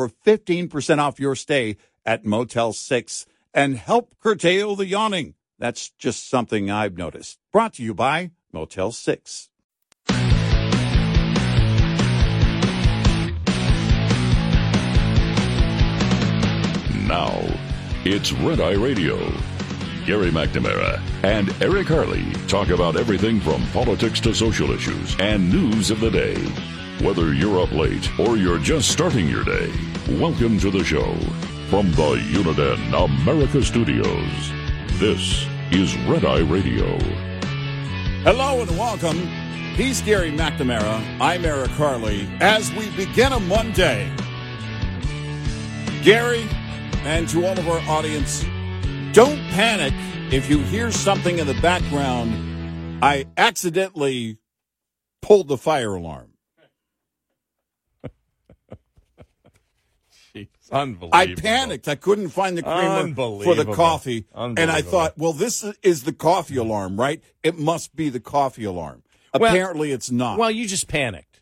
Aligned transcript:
for 0.00 0.08
15% 0.24 0.98
off 0.98 1.20
your 1.20 1.36
stay 1.36 1.76
at 2.06 2.24
Motel 2.24 2.72
6 2.72 3.26
and 3.52 3.76
help 3.76 4.14
curtail 4.18 4.74
the 4.74 4.86
yawning. 4.86 5.34
That's 5.58 5.90
just 5.90 6.30
something 6.30 6.70
I've 6.70 6.96
noticed. 6.96 7.38
Brought 7.52 7.74
to 7.74 7.82
you 7.82 7.92
by 7.92 8.30
Motel 8.50 8.92
6. 8.92 9.50
Now, 17.06 17.42
it's 18.06 18.32
Red 18.32 18.62
Eye 18.62 18.72
Radio. 18.72 19.18
Gary 20.06 20.30
McNamara 20.30 20.98
and 21.22 21.54
Eric 21.62 21.88
Harley 21.88 22.32
talk 22.48 22.70
about 22.70 22.96
everything 22.96 23.38
from 23.38 23.66
politics 23.66 24.18
to 24.20 24.32
social 24.32 24.70
issues 24.70 25.14
and 25.20 25.52
news 25.52 25.90
of 25.90 26.00
the 26.00 26.10
day. 26.10 26.36
Whether 27.04 27.34
you're 27.34 27.62
up 27.62 27.72
late 27.72 28.10
or 28.18 28.36
you're 28.36 28.58
just 28.58 28.90
starting 28.90 29.26
your 29.26 29.44
day, 29.44 29.70
welcome 30.18 30.58
to 30.58 30.70
the 30.70 30.82
show. 30.82 31.14
From 31.68 31.92
the 31.92 32.16
Uniden 32.32 33.04
America 33.04 33.62
Studios, 33.62 34.50
this 34.98 35.46
is 35.70 35.96
Red 35.98 36.24
Eye 36.24 36.40
Radio. 36.40 36.98
Hello 38.24 38.60
and 38.60 38.70
welcome. 38.72 39.18
He's 39.76 40.02
Gary 40.02 40.32
McNamara. 40.32 41.00
I'm 41.20 41.44
Eric 41.44 41.70
Harley. 41.70 42.28
As 42.40 42.72
we 42.72 42.90
begin 42.96 43.32
a 43.32 43.38
Monday, 43.38 44.12
Gary, 46.02 46.48
and 47.04 47.28
to 47.28 47.46
all 47.46 47.56
of 47.56 47.68
our 47.68 47.80
audience, 47.88 48.42
don't 49.12 49.38
panic 49.50 49.94
if 50.32 50.50
you 50.50 50.58
hear 50.58 50.90
something 50.90 51.38
in 51.38 51.46
the 51.46 51.58
background. 51.60 52.34
I 53.02 53.26
accidentally 53.36 54.38
pulled 55.22 55.46
the 55.46 55.56
fire 55.56 55.94
alarm. 55.94 56.29
Unbelievable. 60.72 61.10
I 61.12 61.34
panicked. 61.34 61.88
I 61.88 61.94
couldn't 61.96 62.28
find 62.30 62.56
the 62.56 62.62
creamer 62.62 63.14
for 63.44 63.54
the 63.54 63.64
coffee. 63.74 64.26
And 64.34 64.58
I 64.70 64.82
thought, 64.82 65.18
well, 65.18 65.32
this 65.32 65.64
is 65.82 66.04
the 66.04 66.12
coffee 66.12 66.56
alarm, 66.56 66.98
right? 66.98 67.22
It 67.42 67.58
must 67.58 67.94
be 67.96 68.08
the 68.08 68.20
coffee 68.20 68.64
alarm. 68.64 69.02
Well- 69.38 69.50
Apparently, 69.52 69.92
it's 69.92 70.10
not. 70.10 70.38
Well, 70.38 70.50
you 70.50 70.66
just 70.66 70.88
panicked. 70.88 71.40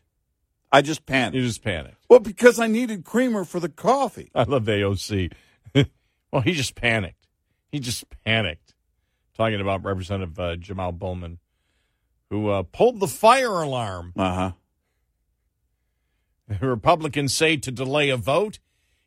I 0.71 0.81
just 0.81 1.05
panicked. 1.07 1.35
You 1.35 1.41
just 1.43 1.63
panicked. 1.63 1.97
well, 2.09 2.19
because 2.19 2.59
I 2.59 2.67
needed 2.67 3.03
creamer 3.03 3.43
for 3.43 3.59
the 3.59 3.69
coffee. 3.69 4.29
I 4.35 4.43
love 4.43 4.63
AOC. 4.65 5.31
well, 6.31 6.41
he 6.43 6.53
just 6.53 6.75
panicked. 6.75 7.27
He 7.71 7.79
just 7.79 8.05
panicked. 8.23 8.75
Talking 9.35 9.61
about 9.61 9.83
Representative 9.83 10.37
uh, 10.39 10.55
Jamal 10.57 10.91
Bowman, 10.91 11.39
who 12.29 12.49
uh, 12.49 12.63
pulled 12.63 12.99
the 12.99 13.07
fire 13.07 13.61
alarm. 13.61 14.13
Uh 14.17 14.33
huh. 14.35 14.51
The 16.47 16.67
Republicans 16.67 17.33
say 17.33 17.57
to 17.57 17.71
delay 17.71 18.09
a 18.09 18.17
vote. 18.17 18.59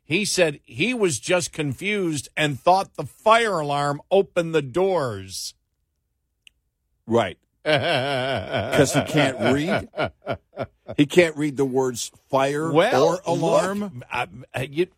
He 0.05 0.25
said 0.25 0.61
he 0.65 0.93
was 0.95 1.19
just 1.19 1.53
confused 1.53 2.29
and 2.37 2.59
thought 2.59 2.95
the 2.95 3.07
fire 3.07 3.61
alarm 3.61 4.01
opened 4.11 4.55
the 4.55 4.63
doors. 4.63 5.55
Right. 7.07 7.39
Because 7.65 8.93
he 8.95 9.03
can't 9.03 9.39
read. 9.55 9.89
He 10.97 11.07
can't 11.07 11.37
read 11.37 11.57
the 11.57 11.65
words 11.65 12.11
fire 12.29 12.73
well, 12.73 13.05
or 13.05 13.21
alarm. 13.25 13.81
look, 13.81 13.93
uh, 14.13 14.27
you- 14.69 14.89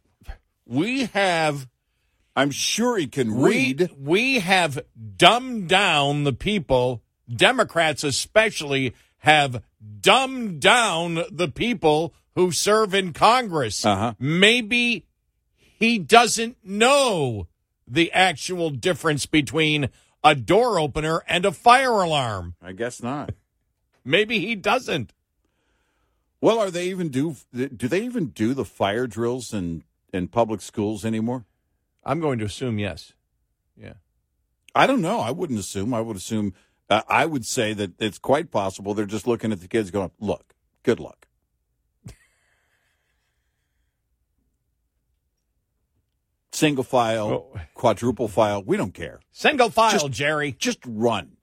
we 0.66 1.04
have 1.06 1.68
I'm 2.36 2.50
sure 2.50 2.96
he 2.96 3.06
can 3.06 3.40
read. 3.40 3.90
We, 3.96 4.34
we 4.34 4.38
have 4.40 4.80
dumbed 5.16 5.68
down 5.68 6.24
the 6.24 6.32
people. 6.32 7.02
Democrats, 7.32 8.02
especially, 8.02 8.94
have 9.18 9.62
dumbed 10.00 10.60
down 10.60 11.22
the 11.30 11.48
people 11.48 12.14
who 12.34 12.50
serve 12.50 12.94
in 12.94 13.12
Congress. 13.12 13.84
Uh-huh. 13.84 14.14
Maybe 14.18 15.06
he 15.56 15.98
doesn't 15.98 16.56
know 16.64 17.48
the 17.86 18.12
actual 18.12 18.70
difference 18.70 19.26
between 19.26 19.88
a 20.22 20.34
door 20.34 20.78
opener 20.78 21.22
and 21.28 21.44
a 21.44 21.52
fire 21.52 22.00
alarm. 22.00 22.54
I 22.62 22.72
guess 22.72 23.02
not. 23.02 23.32
Maybe 24.04 24.38
he 24.38 24.54
doesn't. 24.54 25.12
Well, 26.40 26.58
are 26.58 26.70
they 26.70 26.88
even 26.88 27.08
do? 27.08 27.36
Do 27.54 27.88
they 27.88 28.02
even 28.02 28.26
do 28.26 28.52
the 28.52 28.64
fire 28.64 29.06
drills 29.06 29.54
in 29.54 29.84
in 30.12 30.28
public 30.28 30.60
schools 30.60 31.04
anymore? 31.04 31.46
I'm 32.04 32.20
going 32.20 32.38
to 32.38 32.44
assume 32.44 32.78
yes. 32.78 33.14
Yeah. 33.76 33.94
I 34.74 34.86
don't 34.86 35.00
know. 35.00 35.20
I 35.20 35.30
wouldn't 35.30 35.58
assume. 35.58 35.94
I 35.94 36.00
would 36.00 36.16
assume. 36.16 36.52
Uh, 36.90 37.00
I 37.08 37.24
would 37.24 37.46
say 37.46 37.72
that 37.72 37.92
it's 37.98 38.18
quite 38.18 38.50
possible 38.50 38.92
they're 38.92 39.06
just 39.06 39.26
looking 39.26 39.52
at 39.52 39.60
the 39.60 39.68
kids, 39.68 39.90
going, 39.90 40.10
"Look, 40.20 40.54
good 40.82 41.00
luck." 41.00 41.26
Single 46.54 46.84
file, 46.84 47.26
Oh. 47.26 47.60
quadruple 47.74 48.28
file. 48.28 48.62
We 48.62 48.76
don't 48.76 48.94
care. 48.94 49.18
Single 49.32 49.70
file, 49.70 49.90
Just- 49.92 50.10
Jerry. 50.12 50.52
Just 50.52 50.78
run. 50.86 51.36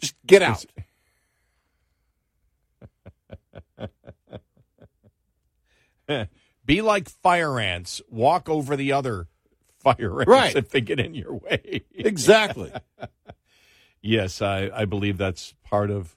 Just 0.00 0.14
get 0.26 0.40
out. 0.40 0.64
Be 6.64 6.80
like 6.82 7.08
fire 7.08 7.58
ants. 7.60 8.00
Walk 8.08 8.48
over 8.48 8.76
the 8.76 8.92
other 8.92 9.28
fire 9.78 10.20
ants 10.20 10.28
Right. 10.28 10.56
if 10.56 10.70
they 10.70 10.80
get 10.80 10.98
in 11.00 11.14
your 11.14 11.34
way. 11.34 11.84
Exactly. 11.94 12.72
yes, 14.02 14.40
I, 14.42 14.70
I 14.74 14.84
believe 14.84 15.18
that's 15.18 15.54
part 15.64 15.90
of 15.90 16.16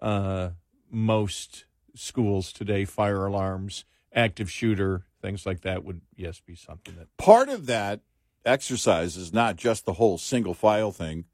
uh, 0.00 0.50
most 0.90 1.64
schools 1.94 2.52
today. 2.52 2.84
Fire 2.84 3.26
alarms, 3.26 3.84
active 4.14 4.50
shooter, 4.50 5.06
things 5.20 5.46
like 5.46 5.62
that 5.62 5.84
would, 5.84 6.00
yes, 6.14 6.40
be 6.40 6.54
something 6.54 6.94
that. 6.96 7.08
Part 7.16 7.48
of 7.48 7.66
that 7.66 8.00
exercise 8.44 9.16
is 9.16 9.32
not 9.32 9.56
just 9.56 9.84
the 9.84 9.94
whole 9.94 10.18
single 10.18 10.54
file 10.54 10.92
thing 10.92 11.24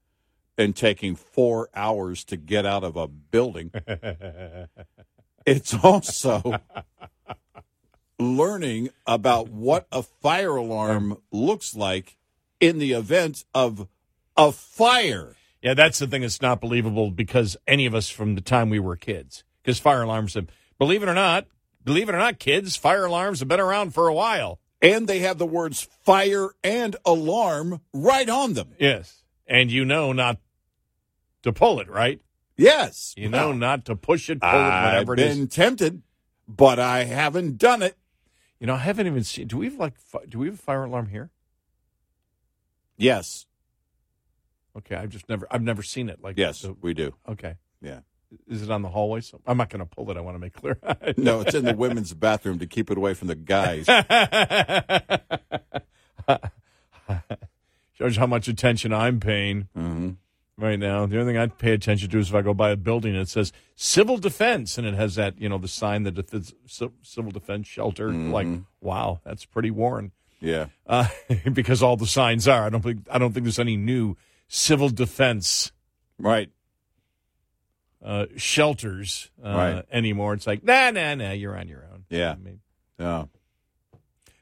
and 0.59 0.75
taking 0.75 1.15
four 1.15 1.69
hours 1.75 2.25
to 2.25 2.37
get 2.37 2.67
out 2.67 2.85
of 2.85 2.97
a 2.97 3.07
building. 3.07 3.73
It's 5.47 5.73
also 5.73 6.61
learning 8.19 8.89
about 9.07 9.49
what 9.49 9.87
a 9.93 10.03
fire 10.03 10.57
alarm 10.57 11.19
looks 11.31 11.77
like 11.77 12.17
in 12.59 12.79
the 12.79 12.93
event 12.93 13.45
of 13.55 13.87
a 14.37 14.51
fire. 14.51 15.37
Yeah, 15.63 15.75
that's 15.75 16.01
the 16.01 16.09
thing 16.09 16.23
that's 16.23 16.43
not 16.43 16.61
believable 16.61 17.13
because 17.13 17.57
any 17.65 17.87
of 17.87 17.95
us 17.95 18.09
from 18.11 18.35
the 18.35 18.41
time 18.41 18.71
we 18.71 18.81
were 18.81 18.97
kids, 18.97 19.45
because 19.63 19.79
fire 19.79 20.03
alarms 20.03 20.35
have, 20.35 20.49
believe 20.79 21.05
it 21.05 21.09
or 21.09 21.15
not, 21.15 21.47
believe 21.87 22.11
it 22.11 22.15
or 22.15 22.19
not, 22.19 22.39
kids, 22.39 22.77
fire 22.77 23.07
alarms 23.07 23.39
have 23.39 23.49
been 23.49 23.61
around 23.61 23.95
for 23.95 24.09
a 24.09 24.15
while. 24.15 24.61
And 24.83 25.09
they 25.09 25.21
have 25.21 25.39
the 25.39 25.47
words 25.47 25.89
fire 26.05 26.51
and 26.63 26.95
alarm 27.07 27.81
right 27.95 28.29
on 28.29 28.53
them. 28.53 28.75
Yes. 28.79 29.23
And 29.47 29.71
you 29.73 29.87
know 29.87 30.13
not 30.13 30.39
to 31.43 31.53
pull 31.53 31.81
it, 31.81 31.89
right? 31.89 32.21
Yes. 32.59 33.15
You 33.17 33.31
know 33.31 33.49
Well, 33.49 33.57
not 33.57 33.87
to 33.87 33.97
push 33.97 34.29
it, 34.29 34.41
pull 34.43 34.51
I've 34.51 34.85
whatever 34.85 35.15
it 35.15 35.21
is. 35.21 35.37
been 35.39 35.49
tempted, 35.49 36.03
but 36.47 36.79
I 36.79 37.05
haven't 37.05 37.57
done 37.57 37.83
it. 37.83 37.97
You 38.61 38.67
know, 38.67 38.75
I 38.75 38.79
haven't 38.79 39.07
even 39.07 39.25
seen. 39.25 39.47
Do 39.47 39.59
we 39.59 39.67
have 39.67 39.75
like? 39.79 39.95
Do 40.29 40.39
we 40.39 40.47
have 40.47 40.55
a 40.57 40.59
fire 40.59 40.85
alarm 40.85 41.09
here? 41.09 41.31
Yes. 42.97 43.47
Okay, 44.77 44.95
I've 44.97 45.11
just 45.11 45.29
never. 45.29 45.47
I've 45.51 45.63
never 45.63 45.83
seen 45.83 46.09
it. 46.09 46.23
Like 46.23 46.37
Yes, 46.39 46.67
we 46.81 46.95
do. 46.95 47.15
okay. 47.29 47.55
Yeah. 47.83 48.01
Is 48.49 48.63
it 48.63 48.71
on 48.71 48.83
the 48.83 48.89
hallway? 48.89 49.21
So 49.21 49.41
I'm 49.47 49.57
not 49.57 49.71
going 49.71 49.81
to 49.81 49.87
pull 49.87 50.11
it. 50.11 50.17
I 50.17 50.21
want 50.21 50.35
to 50.35 50.39
make 50.39 50.55
clear. 50.55 50.79
No, 51.17 51.41
it's 51.41 51.55
in 51.55 51.65
the 51.65 51.75
women's 51.75 52.13
bathroom 52.15 52.59
to 52.59 52.67
keep 52.67 52.91
it 52.91 52.99
away 52.99 53.15
from 53.15 53.29
the 53.29 53.35
guys. 53.35 53.87
Shows 57.95 58.17
how 58.17 58.27
much 58.27 58.49
attention 58.49 58.93
I'm 58.93 59.21
paying 59.21 59.69
hmm 59.75 60.11
right 60.59 60.79
now. 60.79 61.05
The 61.05 61.21
only 61.21 61.35
thing 61.35 61.39
I 61.41 61.47
pay 61.49 61.73
attention 61.73 62.09
to 62.11 62.19
is 62.19 62.31
if 62.31 62.35
I 62.35 62.41
go 62.43 62.55
by 62.55 62.71
a 62.71 62.77
building 62.77 63.13
and 63.13 63.21
it 63.21 63.29
says 63.29 63.53
civil 63.75 64.17
defense 64.17 64.79
and 64.79 64.87
it 64.87 64.95
has 64.95 65.15
that, 65.17 65.39
you 65.39 65.51
know, 65.51 65.59
the 65.59 65.69
sign 65.69 66.05
that 66.05 66.17
it's 66.19 66.55
civil 67.03 67.31
defense 67.31 67.67
shelter. 67.67 68.11
Like, 68.11 68.49
wow, 68.81 69.21
that's 69.25 69.45
pretty 69.45 69.71
worn. 69.71 70.13
Yeah. 70.41 70.67
Uh, 70.87 71.09
because 71.53 71.83
all 71.83 71.97
the 71.97 72.07
signs 72.07 72.49
are. 72.49 72.65
I 72.65 72.71
don't 72.71 72.83
think 72.83 73.07
I 73.11 73.19
don't 73.19 73.33
think 73.33 73.45
there's 73.45 73.59
any 73.59 73.77
new 73.77 74.17
civil 74.49 74.89
defense 74.89 75.73
Right. 76.19 76.49
Uh, 78.07 78.27
shelters 78.37 79.31
uh, 79.45 79.49
Right. 79.55 79.85
anymore. 79.91 80.33
It's 80.35 80.47
like, 80.47 80.63
nah, 80.63 80.91
nah, 80.93 81.15
nah, 81.17 81.33
you're 81.33 81.59
on 81.59 81.67
your 81.69 81.85
own. 81.93 82.05
Yeah. 82.09 82.33
I 82.33 82.37
mean, 82.37 82.61
Yeah. 82.99 83.25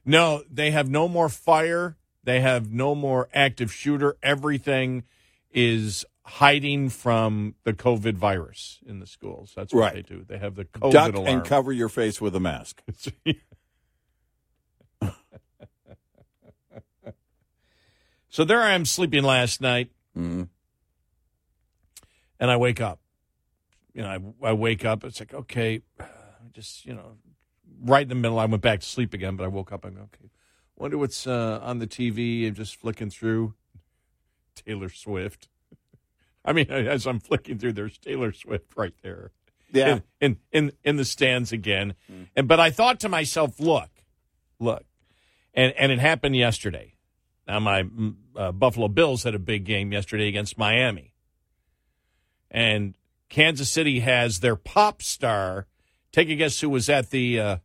no, 0.05 0.45
they 0.51 0.71
have 0.71 0.89
no 0.91 1.09
more 1.09 1.29
fire. 1.31 1.97
They 2.23 2.41
have 2.41 2.71
no 2.71 2.95
more 2.95 3.29
active 3.35 3.73
shooter. 3.73 4.17
Everything 4.23 5.05
is 5.51 6.05
hiding 6.27 6.91
from 6.91 7.55
the 7.65 7.73
COVID 7.73 8.15
virus 8.15 8.81
in 8.87 8.99
the 9.01 9.07
schools. 9.07 9.53
That's 9.57 9.73
what 9.73 9.81
Right. 9.81 9.95
they 9.95 10.03
do. 10.03 10.25
They 10.27 10.39
have 10.39 10.55
the 10.57 10.65
COVID 10.67 10.93
Duck 10.93 11.15
alarm. 11.15 11.29
and 11.29 11.45
cover 11.47 11.73
your 11.73 11.89
face 11.89 12.21
with 12.21 12.37
a 12.37 12.41
mask. 12.41 12.83
so 18.29 18.45
there 18.45 18.61
I 18.63 18.73
am 18.73 18.85
sleeping 18.85 19.23
last 19.25 19.61
night, 19.61 19.91
hmm 20.15 20.45
and 22.41 22.51
I 22.51 22.57
wake 22.57 22.81
up. 22.81 22.99
You 23.95 24.03
know, 24.03 24.35
I, 24.43 24.49
I 24.49 24.53
wake 24.53 24.85
up. 24.85 25.05
It's 25.05 25.21
like, 25.21 25.33
okay, 25.33 25.81
just, 26.53 26.85
you 26.85 26.95
know, 26.95 27.17
right 27.83 28.03
in 28.03 28.09
the 28.09 28.15
middle. 28.15 28.39
I 28.39 28.47
went 28.47 28.63
back 28.63 28.81
to 28.81 28.87
sleep 28.87 29.15
again, 29.15 29.37
but 29.37 29.45
I 29.45 29.49
woke 29.49 29.73
up. 29.73 29.85
I'm 29.85 29.97
okay. 29.97 30.31
Wonder 30.77 30.99
what's 30.99 31.27
uh, 31.27 31.61
on 31.63 31.79
the 31.79 31.87
TV. 31.87 32.47
I'm 32.47 32.55
just 32.55 32.77
flicking 32.77 33.11
through 33.11 33.55
Taylor 34.55 34.89
Swift. 34.89 35.49
I 36.45 36.53
mean, 36.53 36.67
as 36.71 37.07
I'm 37.07 37.21
flicking 37.21 37.59
through, 37.59 37.75
there's 37.75 37.99
Taylor 37.99 38.33
Swift 38.33 38.77
right 38.77 38.95
there. 39.03 39.31
Yeah. 39.73 40.01
in 40.21 40.37
in 40.53 40.71
in 40.85 40.97
the 40.97 41.05
stands 41.05 41.51
again. 41.51 41.95
And 42.37 42.47
but 42.47 42.61
I 42.61 42.71
thought 42.71 43.01
to 43.01 43.09
myself, 43.09 43.59
look, 43.59 43.91
look, 44.61 44.85
and 45.53 45.73
and 45.77 45.91
it 45.91 45.99
happened 45.99 46.37
yesterday. 46.37 46.95
Now 47.49 47.59
my 47.59 47.83
mm, 47.83 48.15
uh, 48.37 48.53
Buffalo 48.53 48.87
Bills 48.87 49.25
had 49.25 49.35
a 49.35 49.39
big 49.41 49.65
game 49.65 49.91
yesterday 49.91 50.29
against 50.29 50.57
Miami, 50.57 51.13
and 52.53 52.95
Kansas 53.29 53.71
City 53.71 54.01
has 54.01 54.41
their 54.41 54.57
pop 54.57 55.03
star. 55.03 55.67
Take 56.13 56.29
a 56.29 56.37
guess 56.37 56.61
who 56.61 56.71
was 56.71 56.89
at 56.89 57.11
the 57.11 57.41
uh, 57.41 57.57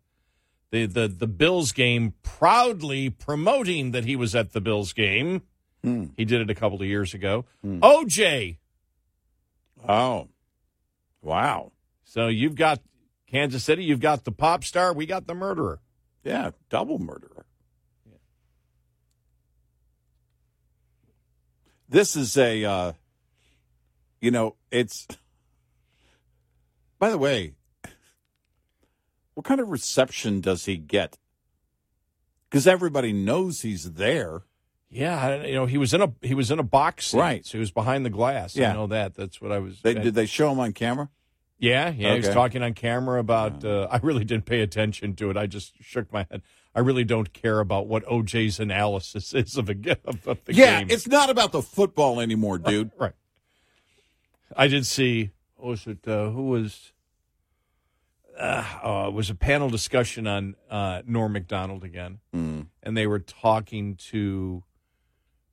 the 0.71 0.85
the 0.85 1.07
the 1.07 1.27
Bills 1.27 1.71
game, 1.71 2.13
proudly 2.23 3.09
promoting 3.09 3.91
that 3.91 4.05
he 4.05 4.15
was 4.15 4.35
at 4.35 4.53
the 4.53 4.61
Bills 4.61 4.93
game. 4.93 5.43
Hmm. 5.83 6.07
He 6.17 6.25
did 6.25 6.41
it 6.41 6.49
a 6.49 6.55
couple 6.55 6.81
of 6.81 6.87
years 6.87 7.13
ago. 7.13 7.45
OJ. 7.63 8.57
Oh. 9.87 10.27
Wow. 11.21 11.71
So 12.03 12.27
you've 12.27 12.55
got 12.55 12.81
Kansas 13.27 13.63
City, 13.63 13.83
you've 13.83 13.99
got 13.99 14.23
the 14.23 14.31
pop 14.31 14.63
star, 14.63 14.93
we 14.93 15.05
got 15.05 15.27
the 15.27 15.35
murderer. 15.35 15.79
Yeah. 16.23 16.51
Double 16.69 16.99
murderer. 16.99 17.45
This 21.87 22.15
is 22.15 22.37
a, 22.37 22.63
uh, 22.65 22.91
you 24.21 24.31
know, 24.31 24.55
it's. 24.71 25.07
By 26.99 27.09
the 27.09 27.17
way, 27.17 27.53
what 29.33 29.45
kind 29.45 29.59
of 29.61 29.69
reception 29.69 30.41
does 30.41 30.65
he 30.65 30.77
get? 30.77 31.17
Because 32.49 32.67
everybody 32.67 33.13
knows 33.13 33.61
he's 33.61 33.93
there. 33.93 34.41
Yeah, 34.91 35.43
you 35.45 35.53
know 35.53 35.65
he 35.67 35.77
was 35.77 35.93
in 35.93 36.01
a 36.01 36.11
he 36.21 36.33
was 36.33 36.49
in 36.49 36.57
a 36.59 36.63
box, 36.63 37.07
seat, 37.07 37.19
Right. 37.19 37.45
So 37.45 37.53
he 37.53 37.59
was 37.59 37.71
behind 37.71 38.05
the 38.05 38.09
glass. 38.09 38.55
Yeah. 38.55 38.71
I 38.71 38.73
know 38.73 38.87
that. 38.87 39.13
That's 39.15 39.39
what 39.39 39.51
I 39.51 39.59
was. 39.59 39.81
They, 39.81 39.93
did 39.93 40.15
they 40.15 40.25
show 40.25 40.51
him 40.51 40.59
on 40.59 40.73
camera? 40.73 41.09
yeah, 41.59 41.89
yeah. 41.89 42.13
He 42.13 42.17
was 42.17 42.29
talking 42.29 42.63
on 42.63 42.73
camera 42.73 43.19
about. 43.19 43.63
Uh, 43.63 43.87
I 43.91 43.97
really 43.97 44.25
didn't 44.25 44.45
pay 44.45 44.61
attention 44.61 45.15
to 45.17 45.29
it. 45.29 45.37
I 45.37 45.45
just 45.45 45.73
shook 45.81 46.11
my 46.11 46.25
head. 46.31 46.41
I 46.73 46.79
really 46.79 47.03
don't 47.03 47.31
care 47.33 47.59
about 47.59 47.85
what 47.87 48.03
OJ's 48.05 48.59
analysis 48.59 49.33
is 49.35 49.57
of 49.57 49.69
a 49.69 49.75
of, 50.05 50.27
of 50.27 50.43
the 50.45 50.53
Yeah, 50.55 50.79
game. 50.79 50.87
it's 50.89 51.07
not 51.07 51.29
about 51.29 51.51
the 51.51 51.61
football 51.61 52.19
anymore, 52.19 52.57
dude. 52.57 52.89
right. 52.99 53.13
I 54.57 54.67
did 54.67 54.87
see. 54.87 55.29
Was 55.61 55.85
it? 55.87 56.07
Uh, 56.07 56.29
who 56.29 56.43
was? 56.49 56.93
Uh, 58.37 58.63
oh, 58.83 59.07
it 59.07 59.13
was 59.13 59.29
a 59.29 59.35
panel 59.35 59.69
discussion 59.69 60.25
on 60.25 60.55
uh, 60.69 61.01
Norm 61.05 61.33
Macdonald 61.33 61.83
again. 61.83 62.19
Mm. 62.33 62.67
and 62.81 62.95
they 62.95 63.05
were 63.05 63.19
talking 63.19 63.95
to 63.95 64.63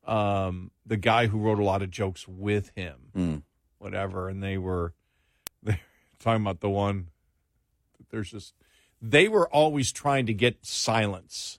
um, 0.06 0.70
the 0.86 0.96
guy 0.96 1.26
who 1.26 1.38
wrote 1.38 1.58
a 1.58 1.64
lot 1.64 1.82
of 1.82 1.90
jokes 1.90 2.28
with 2.28 2.70
him, 2.76 2.96
Mm. 3.16 3.42
whatever, 3.78 4.28
and 4.28 4.40
they 4.42 4.56
were 4.56 4.94
they 5.62 5.72
were 5.72 5.78
talking 6.20 6.42
about 6.42 6.60
the 6.60 6.70
one. 6.70 7.08
There's 8.10 8.30
just 8.30 8.54
they 9.02 9.26
were 9.28 9.48
always 9.48 9.90
trying 9.90 10.26
to 10.26 10.32
get 10.34 10.64
silence. 10.64 11.58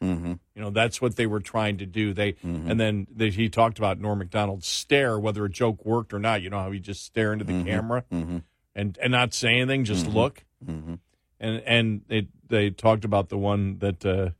Hmm 0.00 0.34
You 0.54 0.62
know, 0.62 0.70
that's 0.70 1.00
what 1.00 1.16
they 1.16 1.26
were 1.26 1.40
trying 1.40 1.78
to 1.78 1.86
do. 1.86 2.12
They 2.12 2.36
and 2.42 2.78
then 2.78 3.06
they, 3.14 3.30
he 3.30 3.48
talked 3.48 3.78
about 3.78 3.98
Norm 4.00 4.18
Macdonald's 4.18 4.66
stare, 4.66 5.18
whether 5.18 5.44
a 5.44 5.50
joke 5.50 5.84
worked 5.84 6.12
or 6.12 6.18
not. 6.18 6.42
You 6.42 6.50
know 6.50 6.58
how 6.58 6.70
he 6.70 6.78
just 6.80 7.04
stare 7.04 7.32
into 7.32 7.44
the 7.44 7.64
camera 7.64 8.04
hmm 8.10 8.38
and 8.74 8.98
and 9.02 9.10
not 9.12 9.32
say 9.34 9.56
anything, 9.56 9.84
just 9.84 10.06
look. 10.06 10.44
hmm 10.64 10.94
and 11.40 11.62
and 11.66 12.00
they 12.08 12.28
they 12.48 12.70
talked 12.70 13.04
about 13.04 13.28
the 13.28 13.38
one 13.38 13.78
that 13.78 14.04
uh, 14.04 14.30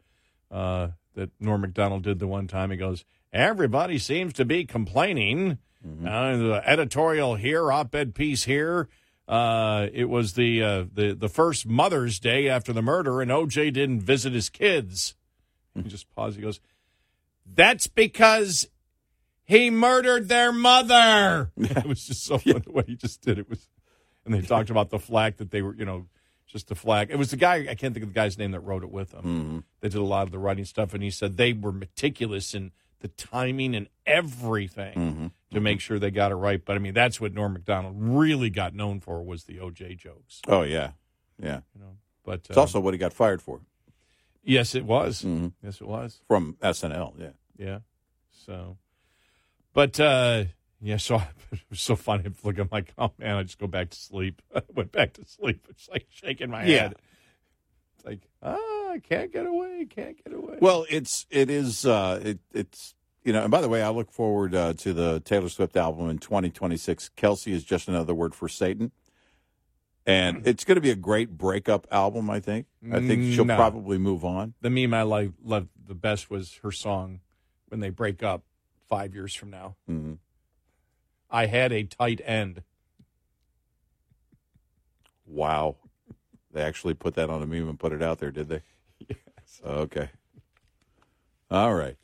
uh, 0.54 0.88
that 1.14 1.30
Norm 1.40 1.60
Macdonald 1.62 2.02
did 2.02 2.18
the 2.18 2.26
one 2.26 2.46
time. 2.46 2.70
He 2.70 2.76
goes, 2.76 3.04
"Everybody 3.32 3.98
seems 3.98 4.32
to 4.34 4.44
be 4.44 4.64
complaining." 4.64 5.58
Uh, 6.04 6.36
the 6.36 6.62
editorial 6.66 7.36
here, 7.36 7.70
op-ed 7.70 8.12
piece 8.14 8.42
here. 8.44 8.88
Uh, 9.28 9.86
it 9.92 10.06
was 10.08 10.32
the 10.32 10.62
uh, 10.62 10.84
the 10.92 11.14
the 11.14 11.28
first 11.28 11.66
Mother's 11.66 12.18
Day 12.18 12.48
after 12.48 12.72
the 12.72 12.82
murder, 12.82 13.20
and 13.22 13.30
OJ 13.30 13.72
didn't 13.72 14.00
visit 14.00 14.32
his 14.32 14.48
kids. 14.48 15.14
He 15.82 15.88
just 15.88 16.08
paused. 16.14 16.36
He 16.36 16.42
goes, 16.42 16.60
"That's 17.44 17.86
because." 17.86 18.68
He 19.48 19.70
murdered 19.70 20.28
their 20.28 20.50
mother. 20.50 21.52
it 21.56 21.86
was 21.86 22.04
just 22.04 22.24
so 22.24 22.36
funny 22.36 22.58
the 22.58 22.72
way 22.72 22.82
he 22.84 22.96
just 22.96 23.20
did 23.20 23.38
it. 23.38 23.48
Was, 23.48 23.68
and 24.24 24.34
they 24.34 24.40
talked 24.40 24.70
about 24.70 24.90
the 24.90 24.98
flag 24.98 25.36
that 25.36 25.52
they 25.52 25.62
were, 25.62 25.72
you 25.72 25.84
know, 25.84 26.06
just 26.48 26.66
the 26.66 26.74
flag. 26.74 27.10
It 27.12 27.16
was 27.16 27.30
the 27.30 27.36
guy 27.36 27.66
I 27.70 27.76
can't 27.76 27.94
think 27.94 28.02
of 28.02 28.08
the 28.08 28.14
guy's 28.14 28.36
name 28.38 28.50
that 28.50 28.60
wrote 28.60 28.82
it 28.82 28.90
with 28.90 29.10
them. 29.12 29.64
They 29.80 29.88
did 29.88 29.98
a 29.98 30.02
lot 30.02 30.24
of 30.24 30.32
the 30.32 30.40
writing 30.40 30.64
stuff, 30.64 30.94
and 30.94 31.02
he 31.02 31.10
said 31.10 31.36
they 31.36 31.52
were 31.52 31.70
meticulous 31.70 32.54
in 32.54 32.72
the 32.98 33.06
timing 33.08 33.76
and 33.76 33.86
everything 34.04 35.30
to 35.52 35.60
make 35.60 35.80
sure 35.80 35.98
they 36.00 36.10
got 36.10 36.32
it 36.32 36.36
right. 36.36 36.64
But 36.64 36.74
I 36.74 36.80
mean, 36.80 36.94
that's 36.94 37.20
what 37.20 37.32
Norm 37.32 37.52
Macdonald 37.52 37.94
really 37.96 38.50
got 38.50 38.74
known 38.74 38.98
for 38.98 39.22
was 39.22 39.44
the 39.44 39.58
OJ 39.58 39.96
jokes. 39.96 40.40
Oh 40.48 40.62
yeah, 40.62 40.90
yeah. 41.40 41.60
You 41.72 41.82
know, 41.82 41.96
but 42.24 42.40
It's 42.48 42.56
uh, 42.56 42.62
also 42.62 42.80
what 42.80 42.94
he 42.94 42.98
got 42.98 43.12
fired 43.12 43.40
for 43.42 43.60
yes, 44.46 44.74
it 44.74 44.84
was. 44.86 45.22
Mhm. 45.22 45.52
Yes, 45.62 45.80
it 45.80 45.86
was. 45.86 46.20
from 46.28 46.56
SNL. 46.62 47.14
Yeah. 47.18 47.30
Yeah. 47.58 47.78
So, 48.30 48.76
but 49.72 49.98
uh 50.00 50.44
yeah, 50.80 50.98
so 50.98 51.16
it 51.52 51.60
was 51.70 51.80
so 51.80 51.96
funny. 51.96 52.24
I'm 52.26 52.34
looking 52.44 52.68
like, 52.70 52.92
oh 52.98 53.12
man, 53.18 53.36
I 53.36 53.42
just 53.42 53.58
go 53.58 53.66
back 53.66 53.90
to 53.90 53.96
sleep. 53.98 54.40
I 54.54 54.62
went 54.74 54.92
back 54.92 55.14
to 55.14 55.24
sleep. 55.24 55.66
It's 55.68 55.88
like 55.88 56.06
shaking 56.10 56.50
my 56.50 56.64
Yeah. 56.64 56.78
head. 56.82 56.94
It's 57.96 58.04
like, 58.04 58.20
ah, 58.42 58.56
I 58.90 59.00
can't 59.02 59.32
get 59.32 59.46
away, 59.46 59.86
can't 59.88 60.22
get 60.22 60.32
away. 60.34 60.58
Well, 60.60 60.86
it's 60.88 61.26
it 61.30 61.50
is 61.50 61.84
uh, 61.86 62.20
it 62.22 62.38
it's 62.52 62.94
you 63.24 63.32
know. 63.32 63.42
And 63.42 63.50
by 63.50 63.60
the 63.60 63.68
way, 63.68 63.82
I 63.82 63.88
look 63.90 64.10
forward 64.12 64.54
uh, 64.54 64.74
to 64.74 64.92
the 64.92 65.20
Taylor 65.20 65.48
Swift 65.48 65.76
album 65.76 66.08
in 66.10 66.18
2026. 66.18 67.10
Kelce 67.16 67.52
is 67.52 67.64
just 67.64 67.88
another 67.88 68.14
word 68.14 68.34
for 68.34 68.48
Satan, 68.48 68.92
and 70.06 70.46
it's 70.46 70.64
going 70.64 70.76
to 70.76 70.80
be 70.80 70.90
a 70.90 70.94
great 70.96 71.36
breakup 71.36 71.86
album. 71.90 72.30
I 72.30 72.40
think. 72.40 72.66
I 72.92 73.00
think 73.00 73.34
she'll 73.34 73.44
No. 73.44 73.56
probably 73.56 73.98
move 73.98 74.24
on. 74.24 74.54
the 74.60 74.70
meme 74.70 74.94
I 74.94 75.02
like 75.02 75.32
loved 75.42 75.68
the 75.86 75.94
best 75.94 76.30
was 76.30 76.54
her 76.62 76.70
song 76.72 77.20
when 77.68 77.80
they 77.80 77.90
break 77.90 78.22
up 78.22 78.44
five 78.88 79.14
years 79.14 79.34
from 79.34 79.50
now. 79.50 79.76
hmm 79.86 80.14
I 81.28 81.46
had 81.46 81.72
a 81.72 81.82
tight 81.82 82.20
end. 82.24 82.62
Wow, 85.26 85.76
they 86.52 86.62
actually 86.62 86.94
put 86.94 87.14
that 87.16 87.28
on 87.30 87.42
a 87.42 87.46
meme 87.46 87.68
and 87.68 87.78
put 87.78 87.92
it 87.92 88.00
out 88.02 88.18
there, 88.20 88.30
did 88.30 88.48
they? 88.48 88.62
Yes. 89.08 89.60
Okay. 89.64 90.08
All 91.50 91.74
right. 91.74 91.96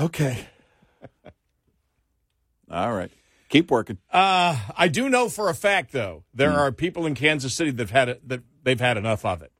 Okay. 0.00 0.46
All 2.70 2.92
right. 2.92 3.10
Keep 3.52 3.70
working. 3.70 3.98
Uh, 4.10 4.58
I 4.78 4.88
do 4.88 5.10
know 5.10 5.28
for 5.28 5.50
a 5.50 5.54
fact, 5.54 5.92
though, 5.92 6.24
there 6.32 6.52
are 6.52 6.72
people 6.72 7.04
in 7.04 7.14
Kansas 7.14 7.52
City 7.52 7.70
that've 7.70 7.90
had 7.90 8.08
it, 8.08 8.26
that 8.26 8.40
they've 8.62 8.80
had 8.80 8.96
enough 8.96 9.26
of 9.26 9.42
it. 9.42 9.52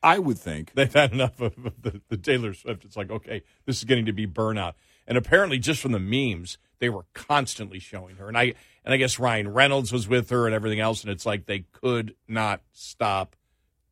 I 0.00 0.20
would 0.20 0.38
think. 0.38 0.74
They've 0.74 0.92
had 0.92 1.12
enough 1.12 1.40
of 1.40 1.56
the, 1.82 2.00
the 2.08 2.16
Taylor 2.16 2.54
Swift. 2.54 2.84
It's 2.84 2.96
like, 2.96 3.10
okay, 3.10 3.42
this 3.64 3.78
is 3.78 3.84
getting 3.84 4.06
to 4.06 4.12
be 4.12 4.28
burnout. 4.28 4.74
And 5.08 5.18
apparently, 5.18 5.58
just 5.58 5.82
from 5.82 5.90
the 5.90 5.98
memes, 5.98 6.56
they 6.78 6.88
were 6.88 7.06
constantly 7.14 7.80
showing 7.80 8.14
her. 8.14 8.28
And 8.28 8.38
I 8.38 8.54
and 8.84 8.94
I 8.94 8.96
guess 8.96 9.18
Ryan 9.18 9.52
Reynolds 9.52 9.92
was 9.92 10.06
with 10.06 10.30
her 10.30 10.46
and 10.46 10.54
everything 10.54 10.78
else. 10.78 11.02
And 11.02 11.10
it's 11.10 11.26
like 11.26 11.46
they 11.46 11.64
could 11.72 12.14
not 12.28 12.60
stop 12.70 13.34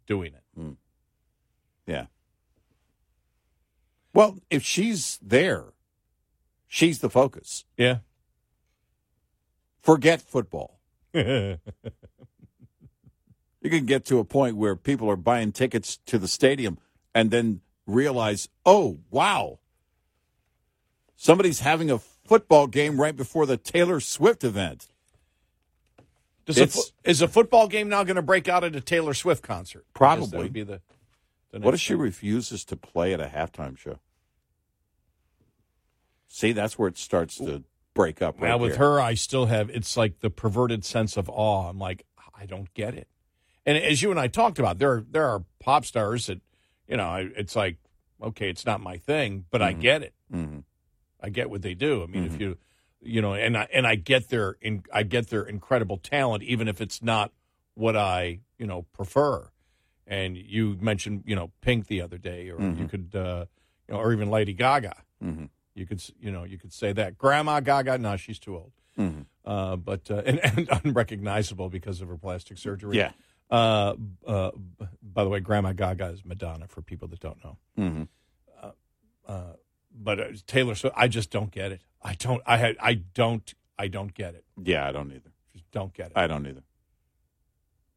doing 0.06 0.32
it. 0.32 0.44
Yeah. 1.88 2.06
Well, 4.12 4.38
if 4.48 4.62
she's 4.62 5.18
there, 5.20 5.73
she's 6.74 6.98
the 6.98 7.08
focus. 7.08 7.64
Yeah. 7.76 7.98
Forget 9.80 10.20
football. 10.20 10.80
You 11.14 11.58
can 13.70 13.86
get 13.86 14.04
to 14.06 14.18
a 14.18 14.24
point 14.26 14.58
where 14.58 14.76
people 14.76 15.08
are 15.08 15.16
buying 15.16 15.50
tickets 15.50 15.96
to 16.04 16.18
the 16.18 16.28
stadium 16.28 16.76
and 17.14 17.30
then 17.30 17.62
realize, 17.86 18.50
oh, 18.66 18.98
wow, 19.10 19.58
somebody's 21.16 21.60
having 21.60 21.90
a 21.90 21.98
football 21.98 22.66
game 22.66 23.00
right 23.00 23.16
before 23.16 23.46
the 23.46 23.56
Taylor 23.56 24.00
Swift 24.00 24.44
event. 24.44 24.88
Does 26.44 26.58
a 26.58 26.66
fo- 26.66 26.82
is 27.04 27.22
a 27.22 27.28
football 27.28 27.66
game 27.66 27.88
now 27.88 28.04
going 28.04 28.16
to 28.16 28.22
break 28.22 28.50
out 28.50 28.64
at 28.64 28.76
a 28.76 28.82
Taylor 28.82 29.14
Swift 29.14 29.42
concert? 29.42 29.86
Probably. 29.94 30.50
The. 30.50 30.82
the 31.50 31.60
What 31.60 31.72
if 31.72 31.80
she 31.80 31.94
thing. 31.94 32.02
refuses 32.02 32.66
to 32.66 32.76
play 32.76 33.14
at 33.14 33.20
a 33.20 33.32
halftime 33.34 33.78
show? 33.78 33.98
See, 36.36 36.50
that's 36.50 36.76
where 36.76 36.88
it 36.88 36.98
starts 36.98 37.36
to 37.36 37.62
break 37.94 38.20
up. 38.20 38.40
Right 38.40 38.48
Now 38.48 38.58
with 38.58 38.74
her, 38.74 39.00
I 39.00 39.14
still 39.14 39.46
have 39.46 39.70
it's 39.70 39.96
like 39.96 40.18
the 40.18 40.30
perverted 40.30 40.84
sense 40.84 41.16
of 41.16 41.30
awe. 41.30 41.68
I'm 41.68 41.78
like, 41.78 42.04
I 42.34 42.44
don't 42.44 42.74
get 42.74 42.94
it. 42.94 43.06
And 43.64 43.78
as 43.78 44.02
you 44.02 44.10
and 44.10 44.18
I 44.18 44.26
talked 44.26 44.58
about, 44.58 44.78
there 44.78 44.90
are, 44.94 45.04
there 45.08 45.28
are 45.28 45.44
pop 45.60 45.84
stars 45.84 46.26
that, 46.26 46.40
you 46.88 46.96
know, 46.96 47.30
it's 47.36 47.54
like, 47.54 47.76
okay, 48.20 48.50
it's 48.50 48.66
not 48.66 48.80
my 48.80 48.96
thing, 48.96 49.44
but 49.52 49.62
I 49.62 49.74
get 49.74 50.02
it. 50.02 50.12
Mhm. 50.32 50.64
I 51.20 51.28
get 51.28 51.50
what 51.50 51.62
they 51.62 51.74
do. 51.74 52.02
I 52.02 52.06
mean, 52.06 52.24
Mm-hmm. 52.24 52.34
if 52.34 52.40
you, 52.40 52.58
you 53.00 53.22
know, 53.22 53.34
and 53.34 53.56
I 53.56 53.68
and 53.72 53.86
I 53.86 53.94
get 53.94 54.28
their 54.28 54.56
in, 54.60 54.82
I 54.92 55.04
get 55.04 55.28
their 55.28 55.44
incredible 55.44 55.98
talent, 55.98 56.42
even 56.42 56.66
if 56.66 56.80
it's 56.80 57.00
not 57.00 57.30
what 57.74 57.94
I, 57.96 58.40
you 58.58 58.66
know, 58.66 58.82
prefer. 58.92 59.50
And 60.04 60.36
you 60.36 60.76
mentioned, 60.80 61.22
you 61.26 61.36
know, 61.36 61.52
Pink 61.60 61.86
the 61.86 62.00
other 62.02 62.18
day, 62.18 62.48
or 62.50 62.58
Mm-hmm. 62.58 62.82
you 62.82 62.88
could, 62.88 63.14
uh, 63.14 63.44
you 63.86 63.94
know, 63.94 64.00
or 64.00 64.12
even 64.12 64.30
Lady 64.30 64.52
Gaga. 64.52 64.96
You 65.74 65.86
could, 65.86 66.02
you 66.20 66.30
know, 66.30 66.44
you 66.44 66.58
could 66.58 66.72
say 66.72 66.92
that 66.92 67.18
Grandma 67.18 67.60
Gaga. 67.60 67.98
No, 67.98 68.16
she's 68.16 68.38
too 68.38 68.54
old. 68.56 68.72
Mhm. 68.98 69.26
Uh, 69.44 69.76
but 69.76 70.08
uh, 70.10 70.22
and, 70.26 70.38
and 70.44 70.68
unrecognizable 70.84 71.68
because 71.68 72.00
of 72.00 72.08
her 72.08 72.16
plastic 72.16 72.58
surgery. 72.58 72.96
Yeah. 72.98 73.10
Uh, 73.50 73.94
uh, 74.26 74.50
by 75.02 75.24
the 75.24 75.30
way, 75.30 75.40
Grandma 75.40 75.72
Gaga 75.72 76.06
is 76.10 76.24
Madonna 76.24 76.66
for 76.68 76.80
people 76.82 77.08
that 77.08 77.20
don't 77.20 77.42
know. 77.44 77.58
Mhm. 77.78 78.08
Uh, 79.26 79.52
but 79.96 80.20
uh, 80.20 80.24
Taylor 80.46 80.74
Swift, 80.74 80.94
I 80.98 81.08
just 81.08 81.30
don't 81.30 81.50
get 81.50 81.72
it. 81.72 81.80
I 82.02 82.14
don't. 82.14 82.42
I 82.46 82.56
had. 82.58 82.76
I 82.80 82.94
don't. 82.94 83.54
I 83.78 83.88
don't 83.88 84.12
get 84.12 84.34
it. 84.34 84.44
Yeah, 84.62 84.86
I 84.86 84.92
don't 84.92 85.10
either. 85.10 85.30
Just 85.52 85.70
don't 85.72 85.92
get 85.94 86.06
it. 86.08 86.12
I 86.16 86.26
don't 86.26 86.46
either. 86.46 86.62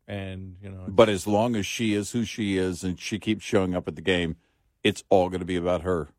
and 0.07 0.55
you 0.61 0.69
know, 0.69 0.85
But 0.87 1.09
as 1.09 1.27
long 1.27 1.55
as 1.55 1.65
she 1.65 1.93
is 1.93 2.11
who 2.11 2.23
she 2.23 2.57
is 2.57 2.83
and 2.83 2.99
she 2.99 3.19
keeps 3.19 3.43
showing 3.43 3.75
up 3.75 3.87
at 3.87 3.95
the 3.95 4.01
game, 4.01 4.37
it's 4.83 5.03
all 5.09 5.29
going 5.29 5.39
to 5.41 5.45
be 5.45 5.55
about 5.57 5.81
her. 5.81 6.09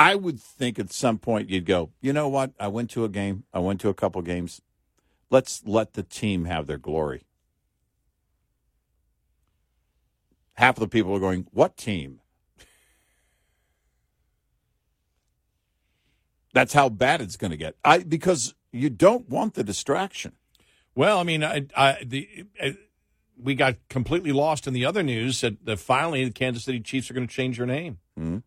I 0.00 0.14
would 0.14 0.40
think 0.40 0.78
at 0.78 0.90
some 0.90 1.18
point 1.18 1.50
you'd 1.50 1.66
go, 1.66 1.90
you 2.00 2.14
know 2.14 2.26
what? 2.26 2.52
I 2.58 2.68
went 2.68 2.88
to 2.92 3.04
a 3.04 3.08
game. 3.10 3.44
I 3.52 3.58
went 3.58 3.82
to 3.82 3.90
a 3.90 3.94
couple 3.94 4.22
games. 4.22 4.62
Let's 5.28 5.62
let 5.66 5.92
the 5.92 6.02
team 6.02 6.46
have 6.46 6.66
their 6.66 6.78
glory. 6.78 7.24
Half 10.54 10.76
of 10.76 10.80
the 10.80 10.88
people 10.88 11.14
are 11.14 11.20
going, 11.20 11.46
what 11.50 11.76
team? 11.76 12.20
That's 16.54 16.72
how 16.72 16.88
bad 16.88 17.20
it's 17.20 17.36
going 17.36 17.50
to 17.50 17.56
get. 17.58 17.76
I 17.84 17.98
because 17.98 18.54
you 18.72 18.88
don't 18.88 19.28
want 19.28 19.52
the 19.52 19.62
distraction. 19.62 20.32
well, 20.94 21.18
I 21.18 21.24
mean, 21.24 21.44
I, 21.44 21.66
I 21.76 22.02
the. 22.04 22.46
uh 22.62 22.70
we 23.42 23.54
got 23.54 23.76
completely 23.88 24.32
lost 24.32 24.66
in 24.66 24.74
the 24.74 24.84
other 24.84 25.02
news 25.02 25.40
that, 25.40 25.64
that 25.64 25.78
finally 25.78 26.24
the 26.26 26.30
Kansas 26.30 26.64
City 26.64 26.78
Chiefs 26.78 27.10
are 27.10 27.14
going 27.14 27.26
to 27.26 27.34
change 27.34 27.56
their 27.56 27.66
name 27.66 27.96
Mhm. 28.18 28.42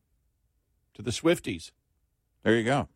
To 0.94 1.02
the 1.02 1.12
Swifties. 1.12 1.72
There 2.44 2.56
you 2.56 2.64
go. 2.64 2.88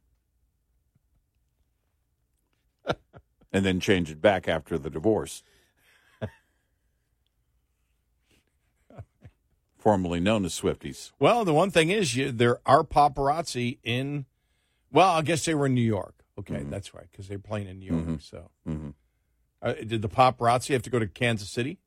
and 3.54 3.66
then 3.66 3.80
change 3.80 4.12
it 4.12 4.22
back 4.22 4.48
after 4.48 4.78
the 4.78 4.90
divorce. 4.90 5.44
Formerly 9.78 10.20
known 10.20 10.44
as 10.46 10.60
Swifties. 10.60 11.12
Well, 11.20 11.46
the 11.46 11.54
one 11.54 11.72
thing 11.72 11.90
is, 11.90 12.16
you, 12.16 12.32
there 12.32 12.60
are 12.66 12.84
paparazzi 12.84 13.78
in. 13.84 14.26
Well, 14.92 15.10
I 15.10 15.22
guess 15.22 15.46
they 15.46 15.54
were 15.56 15.68
in 15.68 15.74
New 15.76 15.82
York. 15.82 16.16
Okay, 16.40 16.64
that's 16.70 16.94
right, 16.94 17.08
because 17.12 17.28
they're 17.28 17.40
playing 17.40 17.68
in 17.68 17.80
New 17.80 17.92
York. 17.96 18.22
So, 18.22 18.52
Mhm. 18.68 18.94
uh, 19.62 19.74
did 19.74 20.02
the 20.04 20.10
paparazzi 20.10 20.74
have 20.74 20.84
to 20.84 20.90
go 20.92 21.00
to 21.00 21.08
Kansas 21.08 21.50
City? 21.50 21.80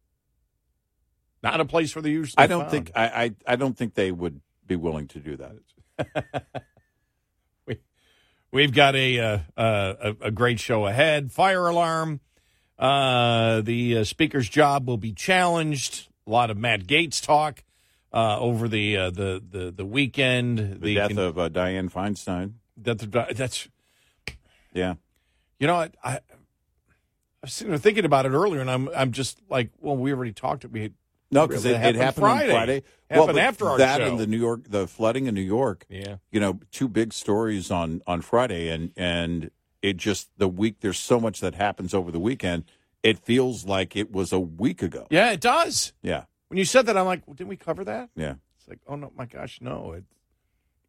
Not 1.43 1.61
a 1.61 1.65
place 1.65 1.95
where 1.95 2.03
they 2.03 2.11
usually. 2.11 2.43
I 2.43 2.47
don't 2.49 2.63
found. 2.63 2.71
think 2.73 2.91
I, 2.95 3.05
I 3.25 3.35
I 3.53 3.57
don't 3.57 3.77
think 3.77 3.95
they 3.95 4.11
would 4.13 4.41
be 4.67 4.77
willing 4.77 5.07
to 5.09 5.21
do 5.21 5.37
that. 5.37 5.53
we, 7.67 7.79
we've 8.51 8.73
got 8.73 8.95
a, 8.97 9.19
uh, 9.19 9.39
uh, 9.57 9.95
a 10.01 10.27
a 10.27 10.31
great 10.31 10.61
show 10.61 10.87
ahead. 10.87 11.33
Fire 11.33 11.67
alarm. 11.67 12.21
Uh, 12.79 13.61
the 13.61 13.99
uh, 13.99 14.05
speaker's 14.05 14.49
job 14.49 14.89
will 14.89 14.97
be 14.97 15.13
challenged. 15.13 16.09
A 16.27 16.31
lot 16.31 16.51
of 16.51 16.57
Matt 16.57 16.87
Gaetz 16.87 17.21
talk 17.23 17.63
uh, 18.13 18.39
over 18.39 18.69
the, 18.69 18.95
the 18.95 19.43
the 19.49 19.71
the 19.71 19.85
weekend. 19.85 20.81
The, 20.81 20.95
death 20.95 21.17
of 21.19 21.39
uh, 21.39 21.49
Dianne 21.51 21.93
Feinstein. 21.93 22.55
that 22.79 22.99
the, 22.99 23.27
that's 23.35 23.69
Yeah. 24.73 24.95
you 25.59 25.67
know 25.67 25.77
I, 25.77 25.91
I 26.03 26.21
I 27.43 27.47
was 27.47 27.53
sitting 27.55 27.71
there 27.71 27.79
thinking 27.79 28.05
about 28.05 28.27
it 28.27 28.31
earlier, 28.31 28.61
and 28.61 28.71
I'm 28.71 28.89
I'm 28.95 29.13
just 29.13 29.41
like, 29.49 29.71
well, 29.81 29.97
we 29.97 30.13
already 30.13 30.33
talked. 30.33 30.65
We 30.67 30.93
No, 31.31 31.47
because 31.47 31.65
Really, 31.65 31.77
it, 31.79 31.83
it 31.85 31.97
it 31.97 31.97
happened 31.97 32.23
Friday. 32.23 32.51
on 32.53 32.57
Friday. 32.57 32.83
Happened 33.09 33.35
but 33.35 33.39
after 33.39 33.69
our 33.69 33.79
that 33.79 33.99
show. 34.01 34.07
and 34.09 34.19
the 34.19 34.27
New 34.27 34.37
York, 34.39 34.63
the 34.69 34.87
flooding 34.87 35.27
in 35.27 35.35
New 35.35 35.41
York. 35.41 35.85
yeah 35.89 36.17
You 36.33 36.41
know, 36.41 36.61
two 36.73 36.89
big 36.89 37.13
stories 37.13 37.71
on 37.71 38.03
on 38.07 38.21
Friday, 38.23 38.69
and 38.69 38.93
and 38.97 39.51
it 39.83 39.97
just 39.97 40.29
the 40.39 40.49
week. 40.49 40.81
There's 40.81 40.99
so 40.99 41.19
much 41.21 41.41
that 41.41 41.55
happens 41.55 41.95
over 41.95 42.11
the 42.11 42.21
weekend. 42.21 42.65
It 43.03 43.19
feels 43.19 43.65
like 43.65 43.97
it 43.97 44.13
was 44.13 44.33
a 44.33 44.41
week 44.41 44.83
ago. 44.83 45.07
yeah 45.11 45.31
it 45.33 45.41
does. 45.41 45.93
Yeah, 46.03 46.25
When 46.49 46.59
you 46.59 46.65
said 46.65 46.87
that, 46.87 46.97
I'm 46.97 47.07
like, 47.07 47.27
well, 47.27 47.35
didn't 47.35 47.49
we 47.49 47.57
cover 47.57 47.83
that? 47.85 48.11
yeah, 48.15 48.35
It's 48.59 48.69
like, 48.69 48.81
oh 48.87 48.97
no, 48.97 49.11
my 49.17 49.25
gosh, 49.27 49.59
no. 49.63 49.93
It, 49.93 50.05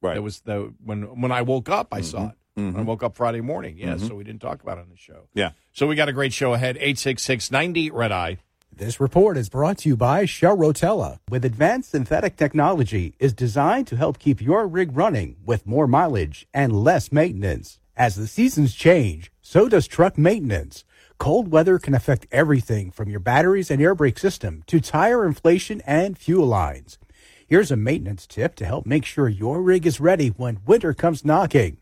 right. 0.02 0.16
That 0.16 0.22
was 0.22 0.42
the 0.42 0.74
when 0.84 1.04
when 1.22 1.32
I 1.32 1.42
woke 1.44 1.70
up, 1.70 1.94
I 1.94 2.02
saw 2.02 2.30
it. 2.30 2.36
Mhm. 2.60 2.74
When 2.74 2.82
I 2.82 2.84
woke 2.84 3.02
up 3.02 3.16
Friday 3.16 3.40
morning. 3.42 3.78
Yeah, 3.78 3.94
Mm-hmm. 3.96 4.08
so 4.08 4.16
we 4.16 4.26
didn't 4.26 4.42
talk 4.42 4.62
about 4.62 4.78
it 4.78 4.82
on 4.82 4.90
the 4.90 4.98
show. 4.98 5.30
yeah. 5.34 5.52
So 5.72 5.88
we 5.88 5.96
got 5.96 6.10
a 6.10 6.14
great 6.14 6.34
show 6.34 6.54
ahead. 6.54 6.76
866-90 6.78 7.92
Red 7.94 8.12
Eye. 8.12 8.38
This 8.74 9.02
report 9.02 9.36
is 9.38 9.50
brought 9.50 9.80
to 9.80 9.90
you 9.90 9.98
by 9.98 10.24
Shell 10.24 10.58
Rotella. 10.58 11.18
With 11.30 11.44
advanced 11.44 11.92
synthetic 11.92 12.38
technology, 12.38 13.14
is 13.20 13.34
designed 13.34 13.86
to 13.88 13.98
help 13.98 14.18
keep 14.18 14.42
your 14.42 14.66
rig 14.66 14.96
running 14.96 15.36
with 15.46 15.68
more 15.68 15.88
mileage 15.88 16.48
and 16.54 16.72
less 16.84 17.12
maintenance. 17.12 17.80
As 17.98 18.16
the 18.16 18.28
seasons 18.28 18.74
change, 18.74 19.30
so 19.42 19.68
does 19.68 19.88
truck 19.88 20.18
maintenance. 20.18 20.86
Cold 21.18 21.52
weather 21.52 21.80
can 21.80 21.94
affect 21.94 22.28
everything 22.32 22.92
from 22.92 23.10
your 23.10 23.20
batteries 23.20 23.70
and 23.70 23.82
air 23.82 23.94
brake 23.94 24.18
system 24.18 24.64
to 24.68 24.80
tire 24.80 25.26
inflation 25.26 25.82
and 25.86 26.18
fuel 26.18 26.48
lines. 26.48 26.98
Here's 27.46 27.72
a 27.72 27.76
maintenance 27.76 28.26
tip 28.26 28.56
to 28.56 28.66
help 28.66 28.86
make 28.86 29.04
sure 29.04 29.28
your 29.28 29.62
rig 29.62 29.86
is 29.86 30.00
ready 30.00 30.30
when 30.30 30.62
winter 30.66 30.94
comes 30.94 31.26
knocking. 31.26 31.78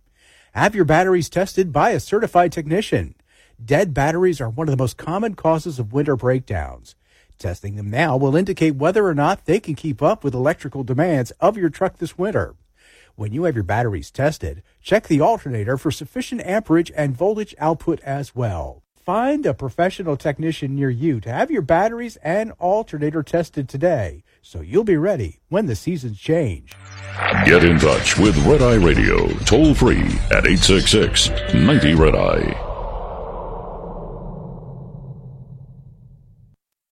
Have 0.54 0.74
your 0.74 0.86
batteries 0.86 1.30
tested 1.30 1.72
by 1.72 1.92
a 1.92 2.00
certified 2.00 2.52
technician. 2.52 3.14
Dead 3.64 3.94
batteries 3.94 4.40
are 4.40 4.50
one 4.50 4.70
of 4.70 4.72
the 4.72 4.82
most 4.82 4.96
common 4.96 5.36
causes 5.36 5.80
of 5.80 5.92
winter 5.92 6.16
breakdowns. 6.16 6.96
Testing 7.38 7.76
them 7.76 7.90
now 7.90 8.16
will 8.16 8.36
indicate 8.36 8.76
whether 8.76 9.06
or 9.06 9.14
not 9.14 9.46
they 9.46 9.60
can 9.60 9.76
keep 9.76 10.02
up 10.02 10.24
with 10.24 10.34
electrical 10.34 10.84
demands 10.84 11.32
of 11.42 11.58
your 11.58 11.70
truck 11.70 11.98
this 11.98 12.18
winter. 12.18 12.56
When 13.16 13.34
you 13.34 13.44
have 13.44 13.56
your 13.56 13.66
batteries 13.66 14.12
tested, 14.12 14.64
check 14.82 15.08
the 15.08 15.20
alternator 15.20 15.78
for 15.78 15.92
sufficient 15.92 16.42
amperage 16.46 16.90
and 16.96 17.18
voltage 17.18 17.54
output 17.60 18.00
as 18.02 18.34
well. 18.34 18.82
Find 18.96 19.46
a 19.46 19.54
professional 19.54 20.16
technician 20.16 20.76
near 20.76 20.90
you 20.90 21.20
to 21.20 21.32
have 21.32 21.52
your 21.52 21.62
batteries 21.62 22.16
and 22.18 22.54
alternator 22.60 23.24
tested 23.24 23.68
today 23.68 24.24
so 24.42 24.62
you'll 24.62 24.86
be 24.86 24.98
ready 24.98 25.40
when 25.50 25.66
the 25.66 25.76
seasons 25.76 26.18
change. 26.18 26.74
Get 27.46 27.66
in 27.66 27.78
touch 27.78 28.18
with 28.18 28.38
Red 28.46 28.62
Eye 28.62 28.76
Radio 28.76 29.28
toll 29.40 29.74
free 29.74 30.06
at 30.32 30.48
866 30.48 31.30
90 31.54 31.94
Red 31.96 32.16
Eye. 32.16 32.69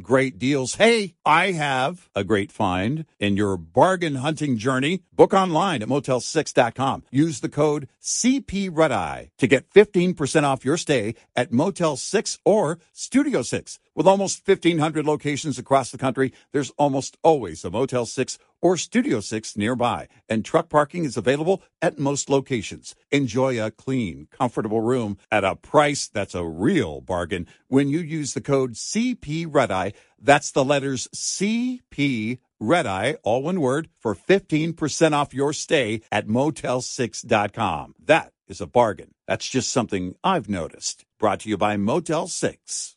great 0.00 0.38
deals. 0.38 0.76
Hey, 0.76 1.14
I 1.26 1.52
have 1.52 2.08
a 2.14 2.24
great 2.24 2.50
find 2.50 3.04
in 3.18 3.36
your 3.36 3.56
bargain 3.56 4.16
hunting 4.16 4.56
journey. 4.56 5.02
Book 5.12 5.34
online 5.34 5.82
at 5.82 5.88
motel6.com. 5.88 7.04
Use 7.10 7.40
the 7.40 7.48
code 7.48 7.88
CPRedEye 8.00 9.30
to 9.38 9.46
get 9.46 9.70
15% 9.70 10.42
off 10.44 10.64
your 10.64 10.76
stay 10.76 11.14
at 11.36 11.52
Motel 11.52 11.96
6 11.96 12.38
or 12.44 12.78
Studio 12.92 13.42
6. 13.42 13.78
With 13.94 14.06
almost 14.06 14.46
1,500 14.48 15.04
locations 15.04 15.58
across 15.58 15.90
the 15.90 15.98
country, 15.98 16.32
there's 16.52 16.70
almost 16.78 17.18
always 17.22 17.64
a 17.64 17.70
Motel 17.70 18.06
6 18.06 18.38
or 18.62 18.78
Studio 18.78 19.20
6 19.20 19.56
nearby, 19.56 20.08
and 20.28 20.44
truck 20.44 20.70
parking 20.70 21.04
is 21.04 21.18
available 21.18 21.62
at 21.82 21.98
most 21.98 22.30
locations. 22.30 22.94
Enjoy 23.10 23.62
a 23.62 23.70
clean, 23.70 24.28
comfortable 24.30 24.80
room 24.80 25.18
at 25.30 25.44
a 25.44 25.56
price 25.56 26.08
that's 26.08 26.34
a 26.34 26.46
real 26.46 27.02
bargain 27.02 27.46
when 27.68 27.88
you 27.88 27.98
use 27.98 28.32
the 28.32 28.40
code 28.40 28.74
CP 28.74 29.46
Red 29.46 29.70
Eye. 29.70 29.92
That's 30.18 30.52
the 30.52 30.64
letters 30.64 31.08
CP 31.14 32.38
Red 32.60 32.86
Eye, 32.86 33.16
all 33.24 33.42
one 33.42 33.60
word, 33.60 33.88
for 33.98 34.14
15% 34.14 35.12
off 35.12 35.34
your 35.34 35.52
stay 35.52 36.00
at 36.12 36.28
motel6.com. 36.28 37.94
That 38.02 38.32
is 38.46 38.60
a 38.60 38.66
bargain. 38.66 39.14
That's 39.26 39.48
just 39.48 39.70
something 39.72 40.14
I've 40.22 40.48
noticed. 40.48 41.04
Brought 41.18 41.40
to 41.40 41.48
you 41.48 41.56
by 41.56 41.76
Motel 41.76 42.28
6. 42.28 42.96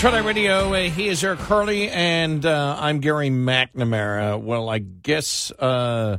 Red 0.00 0.24
Radio. 0.24 0.72
Uh, 0.72 0.90
he 0.90 1.06
is 1.06 1.22
Eric 1.22 1.38
Harley, 1.38 1.88
and 1.88 2.44
uh, 2.44 2.76
I'm 2.80 2.98
Gary 2.98 3.30
McNamara. 3.30 4.40
Well, 4.40 4.68
I 4.68 4.78
guess 4.78 5.52
uh, 5.52 6.18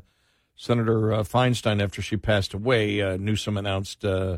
Senator 0.56 1.12
uh, 1.13 1.24
Feinstein, 1.24 1.84
after 1.84 2.01
she 2.01 2.15
passed 2.15 2.53
away, 2.53 3.01
uh, 3.01 3.18
Newsom 3.18 3.58
announced 3.58 4.06
uh, 4.06 4.38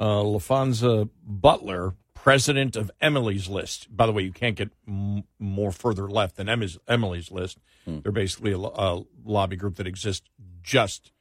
Laphonza 0.00 1.08
Butler, 1.24 1.94
president 2.14 2.74
of 2.74 2.90
Emily's 3.00 3.48
List. 3.48 3.94
By 3.96 4.06
the 4.06 4.12
way, 4.12 4.22
you 4.22 4.32
can't 4.32 4.56
get 4.56 4.70
m- 4.88 5.22
more 5.38 5.70
further 5.70 6.08
left 6.08 6.36
than 6.36 6.48
Emily's, 6.48 6.78
Emily's 6.88 7.30
List. 7.30 7.58
Hmm. 7.84 8.00
They're 8.00 8.10
basically 8.10 8.52
a, 8.52 8.58
a 8.58 9.04
lobby 9.24 9.54
group 9.56 9.76
that 9.76 9.86
exists 9.86 10.28
just 10.62 11.12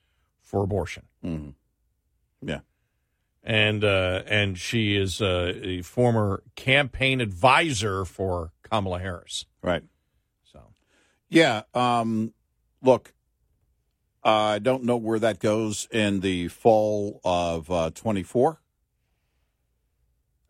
for 0.41 0.63
abortion. 0.63 1.03
Yeah. 2.41 2.59
And 3.47 3.85
uh, 3.85 4.23
and 4.27 4.59
she 4.59 4.97
is 4.97 5.21
uh, 5.21 5.53
a 5.63 5.81
former 5.81 6.43
campaign 6.57 7.21
advisor 7.21 8.03
for 8.03 8.51
Kamala 8.61 8.99
Harris. 8.99 9.45
Right. 9.63 9.83
So 10.51 10.73
Yeah. 11.29 11.61
Um, 11.73 12.33
look, 12.83 13.13
I 14.21 14.59
don't 14.59 14.83
know 14.83 14.97
where 14.97 15.19
that 15.19 15.39
goes 15.39 15.87
in 15.91 16.19
the 16.19 16.49
fall 16.49 17.21
of 17.23 17.71
uh, 17.71 17.91
24 17.91 18.59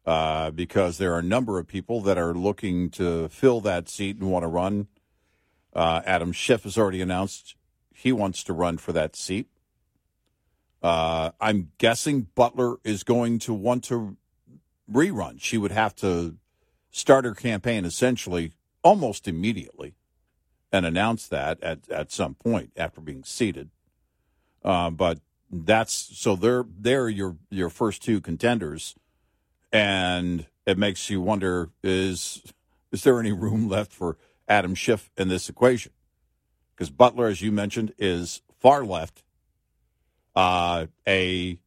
uh, 0.08 0.50
because 0.50 0.98
there 0.98 1.14
are 1.14 1.20
a 1.20 1.24
number 1.24 1.60
of 1.60 1.68
people 1.68 2.02
that 2.02 2.18
are 2.18 2.34
looking 2.34 2.90
to 2.92 3.30
fill 3.30 3.62
that 3.62 3.88
seat 3.88 4.18
and 4.18 4.32
want 4.32 4.42
to 4.42 4.48
run. 4.48 4.88
Uh, 5.72 6.02
Adam 6.04 6.32
Schiff 6.32 6.64
has 6.64 6.80
already 6.80 7.04
announced 7.04 7.56
he 7.94 8.12
wants 8.12 8.44
to 8.46 8.54
run 8.54 8.80
for 8.80 8.92
that 8.92 9.16
seat. 9.16 9.48
Uh, 10.82 11.32
I'm 11.42 11.72
guessing 11.78 12.28
Butler 12.36 12.78
is 12.84 13.04
going 13.04 13.40
to 13.40 13.54
want 13.54 13.84
to 13.86 14.18
rerun. 14.92 15.42
She 15.42 15.58
would 15.58 15.72
have 15.72 15.96
to 15.98 16.38
start 16.92 17.26
her 17.26 17.34
campaign 17.34 17.86
essentially 17.86 18.54
almost 18.84 19.28
immediately 19.28 19.96
and 20.72 20.86
announce 20.86 21.28
that 21.28 21.62
at, 21.64 21.90
at 21.90 22.12
some 22.12 22.36
point 22.36 22.72
after 22.76 23.02
being 23.02 23.24
seated. 23.24 23.70
Uh, 24.64 24.90
but 24.90 25.20
that's 25.50 25.94
so 25.94 26.36
they're 26.36 26.66
they're 26.78 27.10
your 27.10 27.38
your 27.50 27.70
first 27.70 28.04
two 28.04 28.20
contenders, 28.20 28.96
and 29.72 30.46
it 30.66 30.78
makes 30.78 31.10
you 31.10 31.22
wonder 31.22 31.70
is 31.84 32.44
is 32.92 33.04
there 33.04 33.20
any 33.20 33.32
room 33.32 33.70
left 33.70 33.94
for 33.94 34.18
Adam 34.48 34.76
Schiff 34.76 35.10
in 35.18 35.30
this 35.30 35.50
equation? 35.50 35.94
Because 36.76 36.90
Butler, 36.90 37.28
as 37.28 37.42
you 37.42 37.52
mentioned, 37.52 37.94
is 37.98 38.42
far 38.60 38.84
left, 38.84 39.24
uh, 40.38 40.86
a 41.08 41.58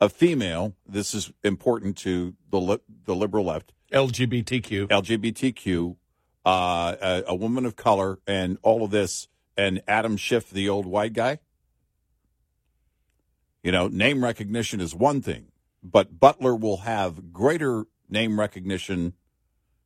a 0.00 0.08
female. 0.08 0.74
This 0.86 1.14
is 1.14 1.32
important 1.44 1.96
to 1.98 2.34
the 2.50 2.60
li- 2.60 2.80
the 3.04 3.14
liberal 3.14 3.44
left. 3.44 3.72
LGBTQ. 3.92 4.88
LGBTQ, 4.88 5.96
uh, 6.44 6.96
a, 7.00 7.22
a 7.28 7.34
woman 7.34 7.64
of 7.64 7.76
color, 7.76 8.18
and 8.26 8.58
all 8.62 8.84
of 8.84 8.90
this, 8.90 9.28
and 9.56 9.80
Adam 9.86 10.16
Schiff, 10.16 10.50
the 10.50 10.68
old 10.68 10.86
white 10.86 11.12
guy. 11.12 11.38
You 13.62 13.70
know, 13.70 13.86
name 13.86 14.24
recognition 14.24 14.80
is 14.80 14.92
one 14.94 15.22
thing, 15.22 15.46
but 15.82 16.18
Butler 16.18 16.56
will 16.56 16.78
have 16.78 17.32
greater 17.32 17.84
name 18.08 18.40
recognition 18.40 19.12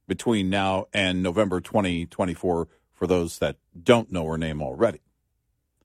between 0.08 0.48
now 0.48 0.86
and 0.94 1.22
November 1.22 1.60
2024 1.60 2.68
for 2.92 3.06
those 3.06 3.38
that 3.38 3.56
don't 3.80 4.10
know 4.10 4.26
her 4.26 4.38
name 4.38 4.62
already. 4.62 5.00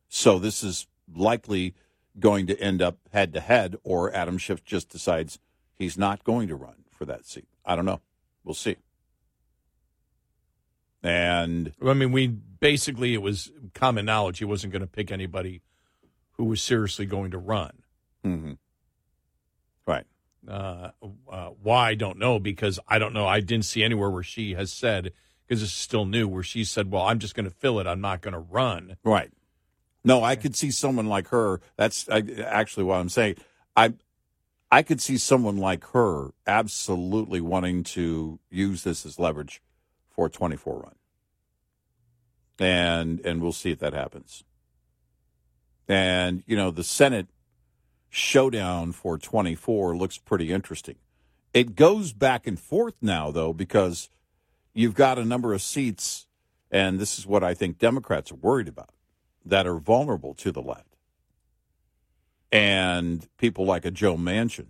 So 0.07 0.39
this 0.39 0.63
is 0.63 0.87
likely 1.13 1.75
going 2.19 2.47
to 2.47 2.60
end 2.60 2.82
up 2.82 2.97
head 3.12 3.34
to 3.34 3.39
head, 3.39 3.75
or 3.84 4.13
Adam 4.13 4.38
Schiff 4.38 4.63
just 4.63 4.89
decides 4.89 5.39
he's 5.78 5.97
not 5.97 6.23
going 6.23 6.47
to 6.47 6.56
run 6.56 6.86
for 6.91 7.06
that 7.06 7.25
seat. 7.25 7.47
I 7.65 7.75
don't 7.75 7.86
know. 7.86 8.01
We'll 8.43 8.54
see. 8.54 8.78
And 11.04 11.73
I 11.86 11.93
mean, 11.93 12.12
we 12.12 12.28
basically 12.28 13.13
it 13.13 13.21
was 13.21 13.51
common 13.73 14.06
knowledge 14.06 14.39
he 14.39 14.45
wasn't 14.45 14.73
going 14.73 14.82
to 14.82 14.88
pick 14.88 15.12
anybody 15.12 15.62
who 16.34 16.45
was 16.45 16.62
seriously 16.62 17.06
going 17.06 17.32
to 17.32 17.38
run. 17.38 17.84
mhm. 18.25 18.58
right, 19.86 20.06
Uh, 20.47 20.89
uh, 21.32 21.49
why 21.62 21.89
I 21.89 21.95
don't 21.95 22.17
know 22.17 22.39
because 22.39 22.80
I 22.88 22.97
don't 22.97 23.13
know. 23.13 23.28
I 23.28 23.39
didn't 23.39 23.65
see 23.65 23.84
anywhere 23.84 24.10
where 24.10 24.23
she 24.23 24.56
has 24.56 24.71
said 24.73 25.12
because 25.47 25.62
it's 25.62 25.71
still 25.71 26.06
new 26.06 26.28
where 26.28 26.43
she 26.43 26.63
said, 26.63 26.91
"Well, 26.91 27.04
I'm 27.04 27.19
just 27.19 27.36
going 27.36 27.45
to 27.47 27.56
fill 27.56 27.80
it. 27.80 27.88
I'm 27.88 28.01
not 28.01 28.21
going 28.21 28.34
to 28.34 28.39
run." 28.39 28.97
right. 29.04 29.32
No, 30.05 30.23
I 30.23 30.35
could 30.35 30.55
see 30.55 30.69
someone 30.69 31.07
like 31.07 31.29
her. 31.29 31.59
That's 31.77 32.07
actually 32.07 32.83
what 32.83 32.99
I'm 32.99 33.09
saying. 33.09 33.37
I 33.75 33.93
I 34.71 34.83
could 34.83 35.01
see 35.01 35.17
someone 35.17 35.57
like 35.57 35.83
her 35.89 36.29
absolutely 36.45 37.41
wanting 37.41 37.83
to 37.83 38.39
use 38.49 38.83
this 38.83 39.05
as 39.05 39.19
leverage 39.19 39.61
for 40.07 40.27
a 40.27 40.29
24 40.29 40.79
run. 40.79 40.95
And 42.59 43.19
and 43.25 43.41
we'll 43.41 43.51
see 43.51 43.71
if 43.71 43.79
that 43.79 43.93
happens. 43.93 44.43
And 45.87 46.43
you 46.45 46.55
know, 46.55 46.69
the 46.69 46.83
Senate 46.83 47.27
showdown 48.07 48.91
for 48.91 49.17
24 49.17 49.97
looks 49.97 50.19
pretty 50.19 50.53
interesting. 50.53 50.95
It 51.51 51.75
goes 51.75 52.13
back 52.13 52.45
and 52.45 52.59
forth 52.59 52.95
now 53.01 53.31
though 53.31 53.53
because 53.53 54.09
you've 54.71 54.93
got 54.93 55.17
a 55.17 55.25
number 55.25 55.51
of 55.51 55.63
seats 55.63 56.27
and 56.69 56.99
this 56.99 57.17
is 57.17 57.25
what 57.25 57.43
I 57.43 57.55
think 57.55 57.79
Democrats 57.79 58.31
are 58.31 58.35
worried 58.35 58.67
about 58.67 58.94
that 59.45 59.67
are 59.67 59.77
vulnerable 59.77 60.34
to 60.34 60.51
the 60.51 60.62
left. 60.62 60.95
And 62.51 63.27
people 63.38 63.65
like 63.65 63.86
a 63.86 63.91
Joe 63.91 64.17
Manchin, 64.17 64.67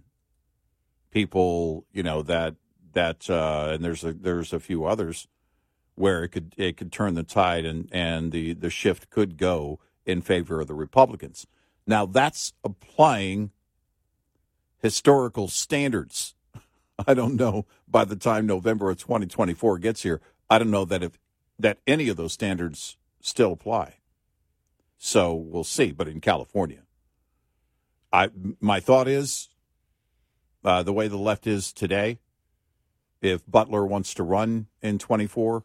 people, 1.12 1.86
you 1.92 2.04
know, 2.04 2.22
that 2.24 2.56
that 2.94 3.30
uh, 3.30 3.70
and 3.72 3.84
there's 3.84 4.04
a 4.04 4.14
there's 4.14 4.54
a 4.54 4.60
few 4.60 4.86
others 4.86 5.28
where 5.96 6.24
it 6.24 6.30
could 6.30 6.54
it 6.58 6.78
could 6.78 6.92
turn 6.92 7.14
the 7.14 7.24
tide 7.24 7.66
and 7.66 7.90
and 7.92 8.32
the 8.32 8.54
the 8.54 8.70
shift 8.70 9.10
could 9.10 9.38
go 9.38 9.80
in 10.06 10.22
favor 10.22 10.62
of 10.62 10.68
the 10.68 10.74
Republicans. 10.74 11.46
Now 11.86 12.06
that's 12.06 12.54
applying 12.64 13.52
historical 14.82 15.48
standards. 15.48 16.36
I 17.08 17.14
don't 17.14 17.36
know 17.36 17.66
by 17.88 18.06
the 18.06 18.16
time 18.16 18.48
November 18.48 18.90
of 18.90 18.98
2024 18.98 19.78
gets 19.80 20.04
here, 20.04 20.22
I 20.50 20.58
don't 20.58 20.72
know 20.72 20.86
that 20.86 21.04
if 21.04 21.20
that 21.60 21.80
any 21.86 22.10
of 22.10 22.18
those 22.18 22.34
standards 22.34 22.98
still 23.22 23.54
apply. 23.54 23.96
So 24.98 25.34
we'll 25.34 25.64
see. 25.64 25.92
But 25.92 26.08
in 26.08 26.22
California, 26.22 26.82
I 28.12 28.30
my 28.60 28.80
thought 28.80 29.08
is 29.08 29.50
uh, 30.64 30.84
the 30.84 30.94
way 30.94 31.08
the 31.08 31.18
left 31.18 31.46
is 31.48 31.72
today 31.74 32.20
if 33.22 33.42
Butler 33.50 33.86
wants 33.86 34.14
to 34.16 34.24
run 34.24 34.68
in 34.82 35.00
24, 35.00 35.64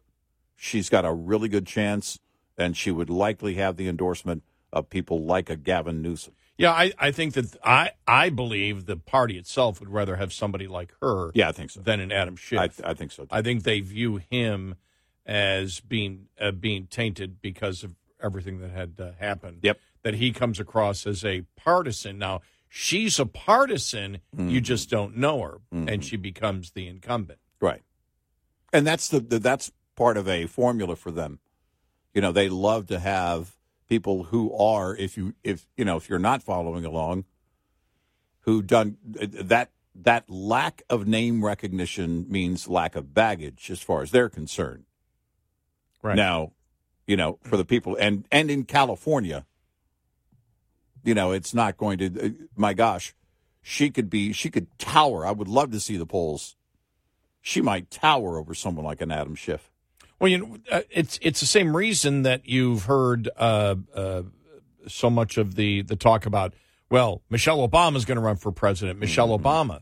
she's 0.56 0.88
got 0.88 1.04
a 1.04 1.12
really 1.12 1.48
good 1.48 1.66
chance, 1.66 2.18
and 2.56 2.76
she 2.76 2.90
would 2.90 3.10
likely 3.10 3.54
have 3.54 3.76
the 3.76 3.88
endorsement 3.88 4.42
of 4.72 4.88
people 4.88 5.24
like 5.24 5.50
a 5.50 5.56
Gavin 5.56 6.00
Newsom. 6.00 6.34
Yeah, 6.56 6.72
I, 6.72 6.92
I 6.98 7.10
think 7.10 7.34
that 7.34 7.56
I 7.64 7.92
I 8.06 8.28
believe 8.28 8.84
the 8.86 8.96
party 8.96 9.38
itself 9.38 9.80
would 9.80 9.88
rather 9.88 10.16
have 10.16 10.32
somebody 10.32 10.66
like 10.68 10.92
her 11.00 11.30
Yeah, 11.34 11.48
I 11.48 11.52
think 11.52 11.70
so. 11.70 11.80
than 11.80 12.00
an 12.00 12.12
Adam 12.12 12.36
Schiff. 12.36 12.58
I, 12.84 12.90
I 12.90 12.94
think 12.94 13.12
so. 13.12 13.22
Too. 13.24 13.28
I 13.30 13.40
think 13.42 13.62
they 13.62 13.80
view 13.80 14.16
him 14.30 14.74
as 15.24 15.80
being 15.80 16.26
uh, 16.40 16.50
being 16.50 16.86
tainted 16.86 17.40
because 17.40 17.82
of 17.82 17.92
everything 18.22 18.60
that 18.60 18.70
had 18.70 18.94
uh, 18.98 19.10
happened. 19.18 19.58
Yep. 19.62 19.78
That 20.02 20.14
he 20.14 20.32
comes 20.32 20.58
across 20.58 21.06
as 21.06 21.24
a 21.24 21.42
partisan. 21.56 22.18
Now 22.18 22.40
she's 22.68 23.18
a 23.18 23.26
partisan. 23.26 24.20
Mm-hmm. 24.34 24.48
You 24.48 24.60
just 24.60 24.88
don't 24.88 25.16
know 25.16 25.42
her, 25.42 25.60
and 25.70 26.04
she 26.04 26.16
becomes 26.16 26.70
the 26.70 26.86
incumbent. 26.86 27.38
Right. 27.60 27.82
And 28.72 28.86
that's 28.86 29.08
the, 29.08 29.20
the 29.20 29.38
that's 29.38 29.70
part 29.96 30.16
of 30.16 30.26
a 30.28 30.46
formula 30.46 30.96
for 30.96 31.10
them. 31.10 31.40
You 32.14 32.22
know, 32.22 32.32
they 32.32 32.48
love 32.48 32.86
to 32.86 32.98
have 32.98 33.56
people 33.88 34.24
who 34.24 34.54
are 34.56 34.96
if 34.96 35.16
you 35.16 35.34
if 35.44 35.66
you 35.76 35.84
know 35.84 35.96
if 35.96 36.08
you're 36.08 36.18
not 36.18 36.42
following 36.42 36.84
along 36.84 37.24
who 38.42 38.62
done 38.62 38.96
that 39.04 39.70
that 39.94 40.30
lack 40.30 40.82
of 40.88 41.06
name 41.06 41.44
recognition 41.44 42.24
means 42.28 42.68
lack 42.68 42.94
of 42.94 43.12
baggage 43.12 43.70
as 43.70 43.82
far 43.82 44.02
as 44.02 44.12
they're 44.12 44.28
concerned. 44.28 44.84
Right. 46.02 46.16
Now, 46.16 46.52
you 47.10 47.16
know, 47.16 47.40
for 47.42 47.56
the 47.56 47.64
people 47.64 47.96
and 47.96 48.24
and 48.30 48.52
in 48.52 48.64
California, 48.64 49.44
you 51.02 51.12
know, 51.12 51.32
it's 51.32 51.52
not 51.52 51.76
going 51.76 51.98
to 51.98 52.26
uh, 52.26 52.28
my 52.54 52.72
gosh, 52.72 53.14
she 53.60 53.90
could 53.90 54.08
be 54.08 54.32
she 54.32 54.48
could 54.48 54.68
tower. 54.78 55.26
I 55.26 55.32
would 55.32 55.48
love 55.48 55.72
to 55.72 55.80
see 55.80 55.96
the 55.96 56.06
polls. 56.06 56.54
She 57.42 57.60
might 57.60 57.90
tower 57.90 58.38
over 58.38 58.54
someone 58.54 58.84
like 58.84 59.00
an 59.00 59.10
Adam 59.10 59.34
Schiff. 59.34 59.72
Well, 60.20 60.28
you 60.28 60.38
know, 60.38 60.58
uh, 60.70 60.82
it's 60.88 61.18
it's 61.20 61.40
the 61.40 61.46
same 61.46 61.76
reason 61.76 62.22
that 62.22 62.46
you've 62.46 62.84
heard 62.84 63.28
uh, 63.36 63.74
uh, 63.92 64.22
so 64.86 65.10
much 65.10 65.36
of 65.36 65.56
the 65.56 65.82
the 65.82 65.96
talk 65.96 66.26
about. 66.26 66.54
Well, 66.90 67.22
Michelle 67.28 67.66
Obama 67.68 67.96
is 67.96 68.04
going 68.04 68.18
to 68.18 68.22
run 68.22 68.36
for 68.36 68.52
president. 68.52 69.00
Michelle 69.00 69.36
Obama, 69.36 69.80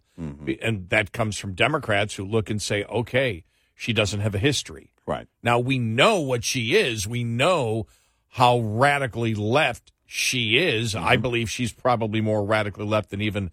and 0.62 0.88
that 0.88 1.12
comes 1.12 1.36
from 1.36 1.52
Democrats 1.52 2.14
who 2.14 2.24
look 2.24 2.48
and 2.48 2.60
say, 2.60 2.84
"Okay, 2.84 3.44
she 3.78 3.92
doesn't 3.92 4.20
have 4.20 4.34
a 4.34 4.38
history." 4.38 4.90
Right. 5.06 5.26
Now 5.42 5.58
we 5.58 5.78
know 5.78 6.20
what 6.20 6.44
she 6.44 6.74
is. 6.76 7.06
We 7.08 7.24
know 7.24 7.86
how 8.28 8.58
radically 8.58 9.34
left 9.34 9.92
she 10.04 10.58
is. 10.58 10.94
I 10.94 11.16
believe 11.16 11.48
she's 11.48 11.72
probably 11.72 12.20
more 12.20 12.44
radically 12.44 12.84
left 12.84 13.10
than 13.10 13.22
even 13.22 13.50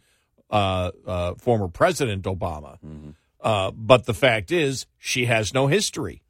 uh, 0.49 0.91
uh, 1.05 1.35
former 1.35 1.67
President 1.67 2.23
Obama. 2.23 2.77
Uh, 3.39 3.71
but 3.71 4.05
the 4.05 4.13
fact 4.13 4.51
is, 4.51 4.85
she 4.97 5.25
has 5.25 5.53
no 5.53 5.67
history. 5.67 6.23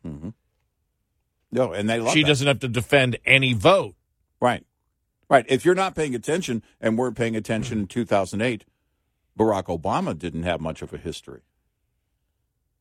No, 1.51 1.71
and 1.71 1.89
they 1.89 1.99
love 1.99 2.13
she 2.13 2.21
that. 2.23 2.27
doesn't 2.27 2.47
have 2.47 2.60
to 2.60 2.67
defend 2.67 3.17
any 3.25 3.53
vote. 3.53 3.95
Right. 4.41 4.65
Right. 5.29 5.45
If 5.47 5.63
you're 5.63 5.75
not 5.75 5.95
paying 5.95 6.13
attention 6.13 6.62
and 6.81 6.97
weren't 6.97 7.15
paying 7.17 7.36
attention 7.36 7.79
in 7.79 7.88
2008, 7.88 8.65
Barack 9.38 9.65
Obama 9.65 10.17
didn't 10.17 10.43
have 10.43 10.60
much 10.62 10.81
of 10.81 10.93
a 10.93 10.97
history. 10.97 11.41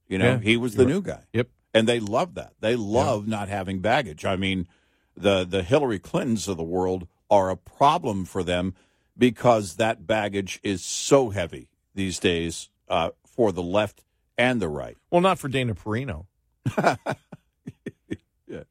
You 0.08 0.18
know, 0.18 0.32
Yeah, 0.32 0.38
he 0.38 0.56
was 0.56 0.74
the 0.74 0.84
new 0.84 1.00
guy. 1.02 1.22
Yep. 1.32 1.48
And 1.72 1.88
they 1.88 1.98
love 2.00 2.34
that. 2.34 2.52
They 2.60 2.76
love 2.76 3.26
not 3.26 3.48
having 3.48 3.80
baggage. 3.80 4.24
I 4.24 4.36
mean, 4.36 4.68
the 5.16 5.44
the 5.44 5.62
Hillary 5.62 5.98
Clintons 5.98 6.46
of 6.48 6.56
the 6.56 6.62
world 6.62 7.08
are 7.30 7.50
a 7.50 7.56
problem 7.56 8.24
for 8.24 8.42
them 8.44 8.74
because 9.16 9.76
that 9.76 10.06
baggage 10.06 10.60
is 10.62 10.84
so 10.84 11.30
heavy 11.30 11.68
these 11.94 12.18
days 12.18 12.68
uh, 12.88 13.10
for 13.24 13.50
the 13.52 13.62
left 13.62 14.04
and 14.38 14.60
the 14.60 14.68
right. 14.68 14.96
Well, 15.10 15.20
not 15.20 15.38
for 15.38 15.48
Dana 15.48 15.74
Perino. 15.74 16.26
yeah. 16.76 18.62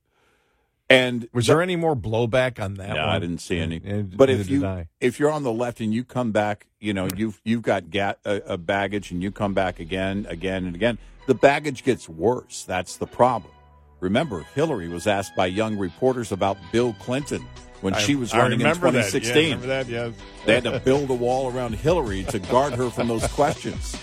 And 0.90 1.28
Was 1.34 1.48
there 1.48 1.62
any 1.62 1.76
more 1.76 1.96
blowback 1.96 2.62
on 2.62 2.76
that 2.76 2.90
No, 2.90 2.96
one? 3.02 3.10
I 3.10 3.20
didn't 3.20 3.40
see 3.40 3.58
any. 3.60 3.82
Yeah, 3.84 4.02
but 4.02 4.30
if 4.30 4.50
you 4.50 4.66
I. 4.66 4.88
if 5.00 5.20
you're 5.20 5.32
on 5.32 5.44
the 5.44 5.52
left 5.52 5.80
and 5.82 5.94
you 5.94 6.04
come 6.04 6.32
back, 6.32 6.68
you 6.80 6.94
know 6.94 7.08
you've 7.16 7.42
you've 7.44 7.62
got 7.64 7.90
ga- 7.90 8.16
a, 8.26 8.42
a 8.46 8.58
baggage 8.58 9.12
and 9.12 9.22
you 9.24 9.32
come 9.32 9.54
back 9.54 9.80
again, 9.80 10.26
again 10.30 10.66
and 10.66 10.76
again. 10.76 10.98
The 11.26 11.36
baggage 11.36 11.84
gets 11.84 12.10
worse. 12.10 12.64
That's 12.66 12.98
the 12.98 13.08
problem. 13.08 13.54
Remember, 14.00 14.42
Hillary 14.56 14.90
was 14.90 15.08
asked 15.08 15.36
by 15.36 15.46
young 15.46 15.78
reporters 15.78 16.32
about 16.34 16.58
Bill 16.72 16.94
Clinton 17.00 17.46
when 17.80 17.94
she 17.96 18.16
was 18.16 18.34
I 18.34 18.40
running 18.40 18.60
in 18.60 18.66
remember 18.68 18.92
that. 18.92 19.14
Yeah, 19.14 19.20
2016. 19.20 19.44
remember 19.44 19.68
that? 19.68 19.88
Yes. 19.88 20.14
They 20.46 20.56
had 20.56 20.64
to 20.66 20.80
build 20.86 21.10
a 21.10 21.14
wall 21.14 21.50
around 21.52 21.76
Hillary 21.76 22.24
to 22.26 22.40
guard 22.40 22.74
her 22.74 22.90
from 22.90 23.08
those 23.08 23.26
questions. 23.28 23.96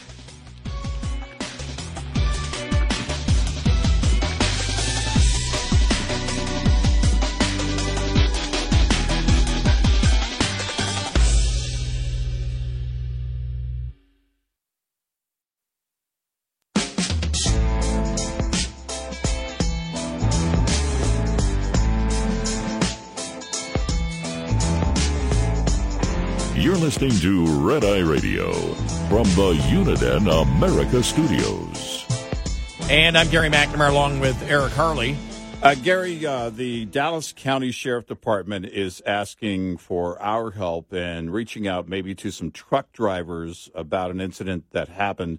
Listening 27.01 27.47
to 27.47 27.61
Red 27.61 27.83
Eye 27.83 28.01
Radio 28.01 28.53
from 29.09 29.25
the 29.31 29.55
Uniden 29.71 30.31
America 30.43 31.03
Studios. 31.03 32.05
And 32.91 33.17
I'm 33.17 33.31
Gary 33.31 33.49
McNamara 33.49 33.89
along 33.89 34.21
with 34.21 34.43
Eric 34.43 34.73
Harley. 34.73 35.17
Uh, 35.63 35.75
Gary, 35.77 36.27
uh, 36.27 36.51
the 36.51 36.85
Dallas 36.85 37.33
County 37.33 37.71
Sheriff 37.71 38.07
Department 38.07 38.67
is 38.67 39.01
asking 39.07 39.79
for 39.79 40.21
our 40.21 40.51
help 40.51 40.93
and 40.93 41.33
reaching 41.33 41.67
out 41.67 41.89
maybe 41.89 42.15
to 42.17 42.31
some 42.31 42.51
truck 42.51 42.93
drivers 42.93 43.71
about 43.75 44.11
an 44.11 44.21
incident 44.21 44.65
that 44.73 44.89
happened 44.89 45.39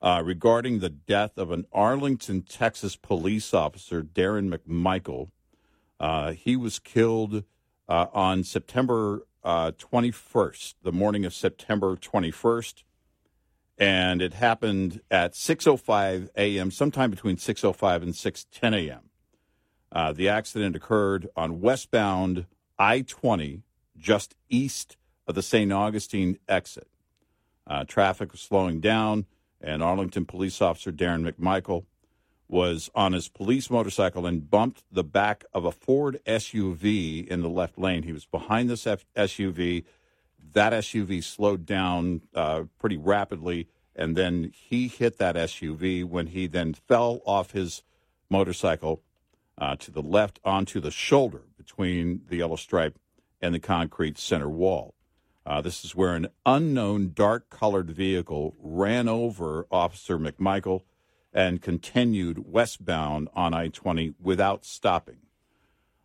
uh, 0.00 0.22
regarding 0.24 0.78
the 0.78 0.88
death 0.88 1.36
of 1.36 1.50
an 1.50 1.66
Arlington, 1.74 2.40
Texas 2.40 2.96
police 2.96 3.52
officer, 3.52 4.02
Darren 4.02 4.50
McMichael. 4.50 5.28
Uh, 6.00 6.32
he 6.32 6.56
was 6.56 6.78
killed 6.78 7.44
uh, 7.86 8.06
on 8.14 8.42
September 8.44 9.26
uh, 9.46 9.70
21st, 9.72 10.74
the 10.82 10.92
morning 10.92 11.24
of 11.24 11.32
September 11.32 11.96
21st 11.96 12.82
and 13.78 14.22
it 14.22 14.34
happened 14.34 15.00
at 15.10 15.34
6:05 15.34 16.30
a.m. 16.36 16.70
sometime 16.70 17.10
between 17.10 17.36
6:05 17.36 18.02
and 18.02 18.14
6:10 18.14 18.74
a.m. 18.74 19.10
Uh, 19.92 20.12
the 20.12 20.28
accident 20.28 20.74
occurred 20.74 21.28
on 21.36 21.60
westbound 21.60 22.46
I-20, 22.78 23.62
just 23.96 24.34
east 24.48 24.96
of 25.26 25.34
the 25.34 25.42
St. 25.42 25.72
Augustine 25.72 26.38
exit. 26.48 26.88
Uh, 27.66 27.84
traffic 27.84 28.32
was 28.32 28.40
slowing 28.40 28.80
down, 28.80 29.26
and 29.60 29.82
Arlington 29.82 30.24
police 30.24 30.60
officer 30.60 30.92
Darren 30.92 31.30
McMichael 31.30 31.84
was 32.48 32.90
on 32.94 33.12
his 33.12 33.28
police 33.28 33.70
motorcycle 33.70 34.26
and 34.26 34.50
bumped 34.50 34.84
the 34.90 35.04
back 35.04 35.44
of 35.52 35.64
a 35.64 35.72
Ford 35.72 36.20
SUV 36.26 37.26
in 37.26 37.42
the 37.42 37.48
left 37.48 37.78
lane. 37.78 38.04
He 38.04 38.12
was 38.12 38.24
behind 38.24 38.70
this 38.70 38.86
F- 38.86 39.04
SUV. 39.16 39.84
That 40.52 40.72
SUV 40.72 41.24
slowed 41.24 41.66
down 41.66 42.22
uh, 42.34 42.64
pretty 42.78 42.96
rapidly, 42.96 43.68
and 43.94 44.16
then 44.16 44.52
he 44.54 44.88
hit 44.88 45.18
that 45.18 45.34
SUV 45.34 46.04
when 46.04 46.28
he 46.28 46.46
then 46.46 46.74
fell 46.74 47.20
off 47.26 47.50
his 47.50 47.82
motorcycle 48.30 49.02
uh, 49.58 49.76
to 49.76 49.90
the 49.90 50.02
left 50.02 50.38
onto 50.44 50.80
the 50.80 50.90
shoulder 50.90 51.42
between 51.56 52.22
the 52.28 52.36
yellow 52.36 52.56
stripe 52.56 52.98
and 53.40 53.54
the 53.54 53.58
concrete 53.58 54.18
center 54.18 54.48
wall. 54.48 54.94
Uh, 55.44 55.60
this 55.60 55.84
is 55.84 55.94
where 55.94 56.14
an 56.14 56.28
unknown 56.44 57.12
dark 57.14 57.48
colored 57.50 57.90
vehicle 57.90 58.54
ran 58.58 59.08
over 59.08 59.66
Officer 59.70 60.18
McMichael 60.18 60.82
and 61.36 61.60
continued 61.60 62.50
westbound 62.50 63.28
on 63.34 63.52
I 63.52 63.68
20 63.68 64.14
without 64.18 64.64
stopping. 64.64 65.18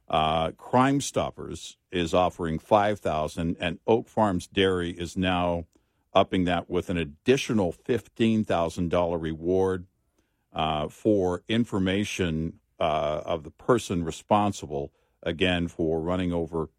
Uh, 0.09 0.51
Crime 0.51 0.99
Stoppers 0.99 1.77
is 1.89 2.13
offering 2.13 2.59
5000 2.59 3.55
and 3.57 3.79
Oak 3.87 4.09
Farms 4.09 4.45
Dairy 4.45 4.91
is 4.91 5.15
now 5.15 5.67
upping 6.13 6.43
that 6.43 6.69
with 6.69 6.89
an 6.89 6.97
additional 6.97 7.71
$15,000 7.71 9.21
reward 9.21 9.85
uh, 10.51 10.89
for 10.89 11.43
information 11.47 12.59
uh, 12.77 13.21
of 13.23 13.45
the 13.45 13.51
person 13.51 14.03
responsible, 14.03 14.91
again, 15.23 15.69
for 15.69 16.01
running 16.01 16.33
over. 16.33 16.69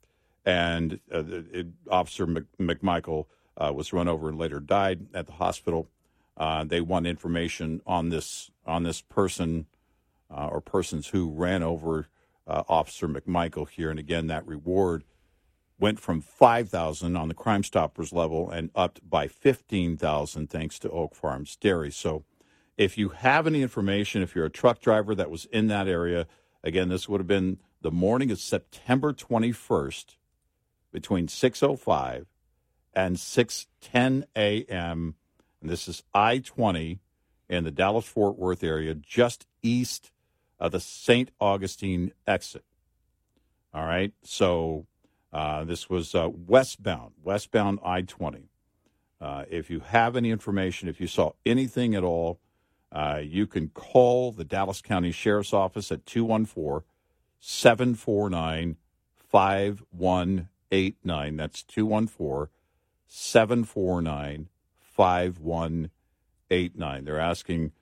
And 0.45 1.01
uh, 1.11 1.23
it, 1.27 1.69
Officer 1.91 2.27
Mc, 2.27 2.45
McMichael 2.61 3.25
uh, 3.57 3.73
was 3.75 3.95
run 3.95 4.09
over 4.09 4.29
and 4.29 4.37
later 4.37 4.61
died 4.61 5.07
at 5.15 5.27
the 5.27 5.33
hospital. 5.33 5.89
Uh, 6.37 6.65
they 6.65 6.81
want 6.81 7.07
information 7.07 7.81
on 7.87 8.09
this 8.09 8.51
on 8.67 8.83
this 8.85 9.01
person 9.03 9.67
uh, 10.31 10.47
or 10.47 10.61
persons 10.61 11.09
who 11.09 11.31
ran 11.31 11.63
over 11.63 12.09
uh, 12.47 12.63
Officer 12.69 13.09
McMichael 13.09 13.69
here. 13.69 13.91
And 13.91 13.99
again, 13.99 14.29
that 14.29 14.47
reward 14.47 15.05
went 15.79 15.99
from 15.99 16.21
5000 16.21 17.17
on 17.17 17.29
the 17.29 17.35
Crime 17.35 17.63
Stoppers 17.65 18.13
level 18.13 18.51
and 18.51 18.71
upped 18.75 19.09
by 19.09 19.27
15000 19.27 20.49
thanks 20.49 20.79
to 20.79 20.91
Oak 20.91 21.15
Farms 21.15 21.57
Dairy. 21.57 21.91
So 21.91 22.25
if 22.77 22.97
you 22.97 23.11
have 23.11 23.47
any 23.47 23.63
information, 23.63 24.23
if 24.23 24.35
you're 24.35 24.47
a 24.47 24.51
truck 24.51 24.81
driver 24.81 25.15
that 25.15 25.31
was 25.31 25.45
in 25.47 25.67
that 25.69 25.89
area, 25.89 26.27
again, 26.63 26.89
this 26.89 27.09
would 27.09 27.21
have 27.21 27.27
been 27.27 27.59
the 27.81 27.91
morning 27.91 28.31
of 28.31 28.39
September 28.39 29.13
21st 29.13 30.17
between 30.93 31.27
6:05 31.27 32.27
and 32.95 33.17
6:10 33.17 34.25
a.m. 34.37 35.17
And 35.63 35.71
this 35.71 35.87
is 35.87 36.03
I-20 36.13 36.99
in 37.49 37.65
the 37.65 37.71
Dallas 37.71 38.05
Fort 38.05 38.37
Worth 38.37 38.65
area, 38.65 38.95
just 38.95 39.47
east 39.63 40.11
of 40.59 40.73
the 40.73 40.81
St. 40.81 41.31
Augustine 41.41 42.13
exit. 42.27 42.65
All 43.73 43.85
right, 43.85 44.13
so 44.23 44.87
uh, 45.33 45.65
this 45.65 45.89
was 45.89 46.15
uh, 46.15 46.29
westbound, 46.29 47.13
westbound 47.23 47.79
I-20. 47.85 48.43
Uh, 49.21 49.45
if 49.49 49.71
you 49.71 49.81
have 49.81 50.17
any 50.17 50.31
information, 50.31 50.89
if 50.89 51.01
you 51.01 51.07
saw 51.07 51.33
anything 51.47 51.95
at 51.95 52.03
all, 52.03 52.41
uh, 52.91 53.21
you 53.23 53.47
can 53.47 53.69
call 53.69 54.33
the 54.33 54.45
Dallas 54.45 54.83
County 54.83 55.13
Sheriff's 55.13 55.53
Office 55.53 55.93
at 55.93 56.05
214 56.05 56.85
749 57.39 58.77
5189. 59.17 61.37
That's 61.37 61.63
214 61.63 62.49
749 63.07 64.49
5189. 65.03 67.05
They're 67.05 67.19
asking 67.19 67.73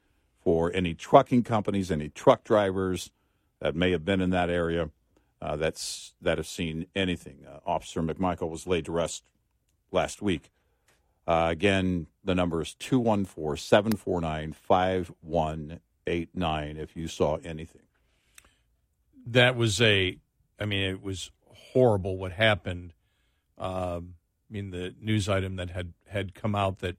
for 0.43 0.73
any 0.73 0.95
trucking 0.95 1.43
companies, 1.43 1.91
any 1.91 2.09
truck 2.09 2.45
drivers 2.45 3.11
that 3.61 3.77
may 3.77 3.91
have 3.91 4.07
been 4.07 4.23
in 4.23 4.31
that 4.31 4.49
area 4.49 4.89
uh, 5.43 5.57
that's 5.57 6.15
that 6.23 6.39
have 6.39 6.47
seen 6.47 6.87
anything. 6.97 7.45
Uh, 7.47 7.59
Officer 7.67 8.01
McMichael 8.01 8.49
was 8.49 8.67
laid 8.67 8.87
to 8.87 8.93
rest 8.93 9.25
last 9.93 10.23
week. 10.23 10.51
Uh, 11.27 11.49
again, 11.51 12.07
the 12.25 12.35
number 12.35 12.63
is 12.63 12.73
214 12.75 13.63
749 13.63 14.55
5189 14.55 16.77
if 16.79 16.97
you 16.97 17.07
saw 17.07 17.37
anything. 17.45 17.83
That 19.27 19.57
was 19.57 19.83
a, 19.83 20.17
I 20.59 20.65
mean, 20.65 20.85
it 20.85 21.03
was 21.03 21.31
horrible 21.73 22.17
what 22.17 22.33
happened. 22.33 22.95
Um, 23.59 24.15
I 24.51 24.55
mean, 24.55 24.71
the 24.71 24.95
news 24.99 25.29
item 25.29 25.57
that 25.57 25.69
had, 25.69 25.93
had 26.09 26.35
come 26.35 26.55
out 26.55 26.79
that 26.79 26.97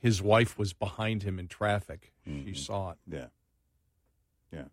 his 0.00 0.20
wife 0.20 0.58
was 0.58 0.72
behind 0.72 1.22
him 1.22 1.38
in 1.38 1.46
traffic. 1.46 2.12
She 2.26 2.54
saw 2.54 2.90
it. 2.90 2.98
Yeah. 3.06 3.26
Yeah. 4.52 4.64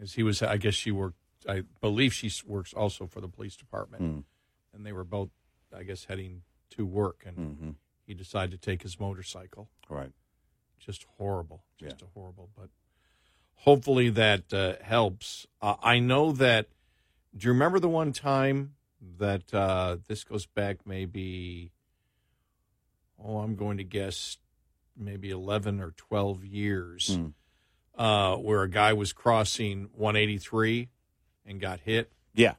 As 0.00 0.14
he 0.14 0.22
was, 0.22 0.42
I 0.42 0.56
guess 0.56 0.74
she 0.74 0.90
worked, 0.90 1.16
I 1.48 1.62
believe 1.80 2.12
she 2.12 2.30
works 2.46 2.72
also 2.74 3.06
for 3.06 3.20
the 3.20 3.28
police 3.28 3.56
department. 3.56 4.02
Mm. 4.02 4.24
And 4.74 4.84
they 4.86 4.92
were 4.92 5.04
both, 5.04 5.30
I 5.74 5.82
guess, 5.84 6.04
heading 6.04 6.42
to 6.70 6.84
work. 6.84 7.22
And 7.26 7.36
Mm-hmm. 7.36 7.70
he 8.06 8.14
decided 8.14 8.50
to 8.52 8.58
take 8.70 8.82
his 8.82 8.98
motorcycle. 9.00 9.68
Right. 9.88 10.12
just 10.78 11.06
horrible, 11.16 11.64
just 11.78 12.02
Yeah. 12.02 12.08
a 12.08 12.10
horrible. 12.18 12.50
But 12.54 12.68
hopefully 13.54 14.10
that 14.10 14.52
uh, 14.52 14.74
helps. 14.82 15.46
Uh, 15.62 15.76
I 15.82 15.98
know 16.00 16.32
that. 16.32 16.68
Do 17.36 17.46
you 17.46 17.52
remember 17.52 17.78
the 17.80 17.88
one 17.88 18.12
time 18.12 18.74
that 19.18 19.52
uh, 19.54 19.96
this 20.06 20.22
goes 20.24 20.46
back 20.46 20.86
maybe? 20.86 21.72
Oh, 23.22 23.38
I'm 23.38 23.56
going 23.56 23.78
to 23.78 23.84
guess 23.84 24.36
maybe 24.96 25.30
eleven 25.30 25.80
or 25.80 25.92
twelve 25.92 26.44
years, 26.44 27.16
Hmm. 27.16 27.28
uh, 28.00 28.36
where 28.36 28.62
a 28.62 28.70
guy 28.70 28.92
was 28.92 29.12
crossing 29.12 29.88
183 29.94 30.88
and 31.46 31.60
got 31.60 31.80
hit. 31.80 32.12
Yeah. 32.34 32.54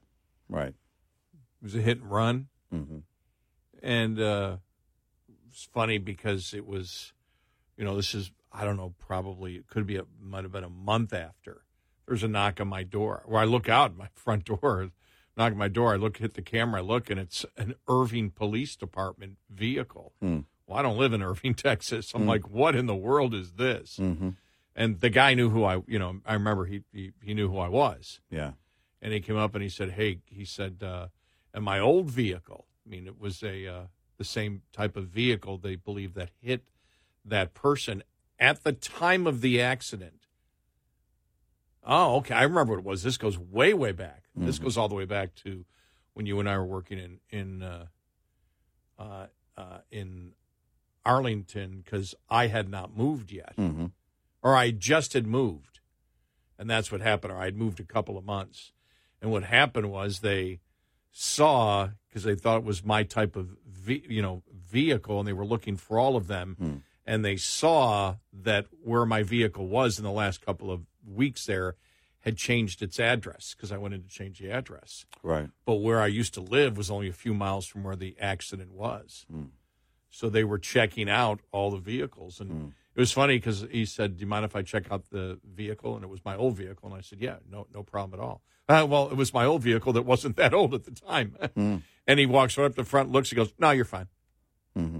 Right. 0.50 0.74
It 0.74 1.64
was 1.64 1.76
a 1.76 1.82
hit 1.82 2.00
and 2.02 2.10
run. 2.12 2.48
Mm-hmm. 2.74 2.98
and 3.82 4.20
uh, 4.20 4.58
it's 5.50 5.64
funny 5.74 5.98
because 6.00 6.54
it 6.54 6.66
was, 6.68 7.14
you 7.78 7.86
know, 7.86 7.96
this 7.96 8.14
is 8.14 8.32
I 8.52 8.66
don't 8.66 8.78
know, 8.78 8.94
probably 9.00 9.56
it 9.56 9.68
could 9.68 9.86
be 9.88 9.98
a 9.98 10.04
might 10.22 10.44
have 10.44 10.52
been 10.52 10.64
a 10.64 10.70
month 10.70 11.14
after. 11.14 11.62
There's 12.08 12.24
a 12.24 12.28
knock 12.28 12.60
on 12.60 12.68
my 12.68 12.84
door 12.84 13.24
where 13.26 13.42
I 13.42 13.46
look 13.46 13.70
out 13.70 13.96
my 13.96 14.08
front 14.16 14.46
door, 14.46 14.90
knock 15.38 15.52
on 15.54 15.58
my 15.58 15.68
door. 15.68 15.94
I 15.94 15.98
look 15.98 16.18
hit 16.18 16.34
the 16.34 16.42
camera, 16.42 16.82
I 16.82 16.84
look, 16.84 17.10
and 17.10 17.20
it's 17.20 17.46
an 17.58 17.76
Irving 17.88 18.32
Police 18.32 18.76
Department 18.76 19.38
vehicle. 19.50 20.14
Hmm. 20.20 20.40
Well, 20.66 20.78
I 20.80 20.82
don't 20.82 20.98
live 20.98 21.14
in 21.14 21.22
Irving, 21.24 21.54
Texas. 21.56 22.12
I'm 22.14 22.26
like, 22.28 22.50
what 22.50 22.76
in 22.76 22.88
the 22.88 22.96
world 22.96 23.34
is 23.34 23.54
this? 23.54 23.98
Mm-hmm. 23.98 24.30
And 24.76 25.00
the 25.00 25.10
guy 25.10 25.34
knew 25.34 25.50
who 25.50 25.64
I, 25.64 25.82
you 25.88 25.98
know, 26.00 26.20
I 26.26 26.34
remember 26.34 26.66
he 26.66 26.84
he, 26.92 27.12
he 27.24 27.34
knew 27.34 27.50
who 27.50 27.58
I 27.58 27.68
was 27.70 28.20
Yeah. 28.30 28.52
and 29.02 29.14
he 29.14 29.20
came 29.22 29.38
up 29.38 29.54
and 29.56 29.64
he 29.64 29.70
said, 29.70 29.92
"Hey," 29.92 30.20
he 30.26 30.46
said, 30.46 30.84
uh, 30.84 31.08
"and 31.54 31.64
my 31.64 31.80
old 31.80 32.10
vehicle. 32.12 32.66
I 32.86 32.90
mean, 32.90 33.08
it 33.08 33.20
was 33.20 33.42
a 33.44 33.66
uh, 33.68 33.82
the 34.18 34.24
same 34.24 34.62
type 34.74 34.96
of 34.96 35.08
vehicle 35.08 35.58
they 35.58 35.76
believe 35.76 36.14
that 36.14 36.30
hit 36.42 36.70
that 37.26 37.54
person 37.56 38.04
at 38.40 38.64
the 38.64 38.72
time 38.74 39.26
of 39.26 39.42
the 39.42 39.60
accident." 39.62 40.28
Oh, 41.84 42.18
okay. 42.18 42.36
I 42.36 42.44
remember 42.44 42.74
what 42.74 42.80
it 42.80 42.86
was. 42.86 43.04
This 43.04 43.18
goes 43.18 43.38
way, 43.38 43.74
way 43.74 43.94
back. 43.94 44.26
This 44.38 44.60
goes 44.60 44.78
all 44.78 44.88
the 44.88 44.96
way 44.96 45.06
back 45.06 45.34
to 45.44 45.66
when 46.14 46.26
you 46.26 46.40
and 46.40 46.48
I 46.50 46.58
were 46.58 46.66
working 46.66 47.00
in 47.00 47.20
in 47.30 47.64
uh, 47.64 47.86
uh, 49.00 49.28
uh, 49.58 49.80
in 49.92 50.34
Arlington 51.06 51.82
because 51.84 52.14
I 52.30 52.48
had 52.48 52.70
not 52.70 52.96
moved 52.96 53.32
yet 53.32 53.54
Mm-hmm. 53.58 53.88
or 54.42 54.56
I 54.56 54.72
just 54.72 55.14
had 55.14 55.26
moved. 55.28 55.80
And 56.60 56.70
that's 56.70 56.92
what 56.92 57.02
happened, 57.02 57.32
or 57.34 57.38
I'd 57.38 57.56
moved 57.56 57.80
a 57.80 57.84
couple 57.84 58.18
of 58.18 58.26
months. 58.26 58.72
And 59.22 59.32
what 59.32 59.44
happened 59.44 59.92
was 59.92 60.20
they 60.20 60.60
saw, 61.12 61.90
because 62.10 62.24
they 62.24 62.34
thought 62.36 62.58
it 62.58 62.64
was 62.64 62.84
my 62.84 63.04
type 63.04 63.36
of, 63.36 63.56
ve- 63.68 64.06
you 64.10 64.22
know, 64.24 64.42
vehicle, 64.52 65.20
and 65.20 65.28
they 65.28 65.34
were 65.34 65.46
looking 65.46 65.78
for 65.78 66.00
all 66.00 66.16
of 66.16 66.28
them. 66.28 66.84
And 67.06 67.24
they 67.24 67.38
saw 67.38 68.16
that 68.34 68.66
where 68.84 69.06
my 69.06 69.22
vehicle 69.24 69.68
was 69.68 69.98
in 70.00 70.04
the 70.04 70.12
last 70.12 70.42
couple 70.46 70.72
of 70.72 70.82
weeks 71.06 71.46
there 71.46 71.76
had 72.28 72.36
changed 72.36 72.82
its 72.82 73.00
address, 73.00 73.56
because 73.56 73.72
I 73.72 73.78
wanted 73.78 74.04
to 74.04 74.14
change 74.14 74.40
the 74.40 74.52
address. 74.52 75.06
Right. 75.24 75.50
But 75.66 75.76
where 75.76 76.02
I 76.02 76.08
used 76.08 76.34
to 76.34 76.42
live 76.42 76.76
was 76.76 76.92
only 76.92 77.08
a 77.08 77.14
few 77.14 77.34
miles 77.34 77.66
from 77.66 77.86
where 77.86 77.96
the 77.96 78.18
accident 78.20 78.74
was. 78.74 79.26
Hmm. 79.32 79.46
So 80.10 80.30
they 80.30 80.44
were 80.44 80.60
checking 80.60 81.10
out 81.10 81.40
all 81.54 81.72
the 81.72 81.78
vehicles. 81.78 82.42
And 82.42 82.52
hmm. 82.52 82.68
it 82.96 83.00
was 83.00 83.14
funny 83.14 83.38
because 83.38 83.66
he 83.72 83.86
said, 83.86 84.18
Do 84.18 84.22
you 84.22 84.28
mind 84.28 84.44
if 84.44 84.58
I 84.58 84.62
check 84.62 84.92
out 84.92 85.10
the 85.10 85.40
vehicle? 85.50 85.96
And 85.96 86.04
it 86.04 86.10
was 86.10 86.20
my 86.26 86.36
old 86.36 86.58
vehicle. 86.58 86.90
And 86.90 86.98
I 86.98 87.02
said, 87.02 87.22
Yeah, 87.22 87.38
no, 87.50 87.66
no 87.74 87.82
problem 87.82 88.20
at 88.20 88.22
all. 88.22 88.42
Uh, 88.68 88.86
well, 88.86 89.08
it 89.10 89.16
was 89.16 89.34
my 89.34 89.46
old 89.46 89.62
vehicle 89.62 89.94
that 89.94 90.02
wasn't 90.02 90.36
that 90.36 90.54
old 90.54 90.74
at 90.74 90.84
the 90.84 90.92
time. 90.92 91.38
Hmm. 91.56 91.78
and 92.06 92.20
he 92.20 92.26
walks 92.26 92.58
right 92.58 92.66
up 92.66 92.76
the 92.76 92.84
front, 92.84 93.10
looks, 93.10 93.30
he 93.30 93.38
goes, 93.38 93.54
No, 93.58 93.72
you're 93.72 93.86
fine. 93.86 94.08
Mm-hmm. 94.78 95.00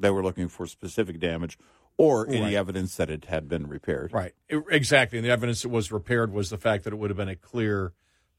They 0.00 0.10
were 0.10 0.24
looking 0.24 0.48
for 0.48 0.66
specific 0.66 1.20
damage 1.20 1.56
or 1.98 2.26
any 2.28 2.40
Right. 2.40 2.54
evidence 2.54 2.96
that 2.96 3.10
it 3.10 3.26
had 3.26 3.48
been 3.48 3.66
repaired. 3.66 4.12
Right. 4.12 4.32
It- 4.48 4.64
exactly. 4.70 5.18
And 5.18 5.26
the 5.26 5.30
evidence 5.30 5.62
that 5.62 5.68
was 5.68 5.92
repaired 5.92 6.32
was 6.32 6.48
the 6.48 6.56
fact 6.58 6.84
that 6.84 6.92
it 6.94 6.96
would 6.96 7.10
have 7.10 7.16
been 7.18 7.28
a 7.28 7.36
clear, 7.36 7.92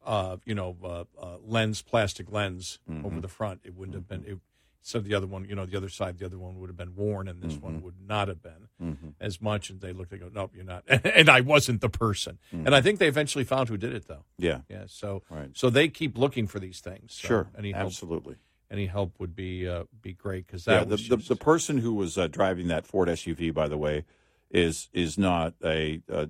uh, 0.05 0.37
you 0.45 0.55
know, 0.55 0.75
uh, 0.83 1.03
uh, 1.21 1.37
lens, 1.45 1.81
plastic 1.83 2.31
lens 2.31 2.79
over 3.03 3.19
the 3.21 3.27
front. 3.27 3.61
It 3.63 3.75
wouldn't 3.75 3.93
have 3.95 4.07
been. 4.07 4.23
It, 4.25 4.39
so 4.81 4.99
the 5.01 5.13
other 5.13 5.27
one, 5.27 5.43
you 5.47 5.55
know, 5.55 5.65
the 5.65 5.75
other 5.75 5.89
side, 5.89 6.17
the 6.19 6.25
other 6.25 6.39
one 6.39 6.57
would 6.57 6.69
have 6.69 6.77
been 6.77 6.95
worn, 6.95 7.27
and 7.27 7.41
this 7.43 7.57
one 7.57 7.81
would 7.83 7.99
not 8.07 8.29
have 8.29 8.41
been 8.41 9.13
as 9.19 9.41
much. 9.41 9.69
And 9.69 9.81
they 9.81 9.91
looked, 9.91 10.09
they 10.09 10.17
go, 10.17 10.31
nope, 10.33 10.53
you're 10.55 10.63
not. 10.63 10.83
and 10.87 11.27
I 11.29 11.41
wasn't 11.41 11.81
the 11.81 11.89
person. 11.89 12.39
And 12.51 12.73
I 12.73 12.79
think 12.81 12.97
they 12.97 13.09
eventually 13.09 13.43
found 13.43 13.67
who 13.67 13.75
did 13.77 13.93
it, 13.93 14.07
though. 14.07 14.23
Yeah. 14.37 14.61
Yeah. 14.69 14.85
So, 14.87 15.21
Right. 15.29 15.49
so 15.53 15.69
they 15.69 15.89
keep 15.89 16.17
looking 16.17 16.47
for 16.47 16.59
these 16.61 16.79
things. 16.79 17.13
So 17.13 17.27
Sure. 17.27 17.49
Any 17.57 17.73
help, 17.73 17.87
Absolutely. 17.87 18.37
Any 18.71 18.85
help 18.85 19.19
would 19.19 19.35
be 19.35 19.67
uh, 19.67 19.83
be 20.01 20.13
great 20.13 20.47
because 20.47 20.65
Yeah, 20.65 20.79
that 20.79 20.89
the, 20.89 20.91
was 20.95 21.07
the, 21.07 21.17
the 21.17 21.35
person 21.35 21.79
who 21.79 21.93
was 21.93 22.17
uh, 22.17 22.27
driving 22.27 22.67
that 22.67 22.85
Ford 22.85 23.09
SUV, 23.09 23.53
by 23.53 23.67
the 23.67 23.77
way, 23.77 24.05
is 24.51 24.89
is 24.93 25.17
not 25.17 25.53
a 25.63 26.01
uh, 26.11 26.27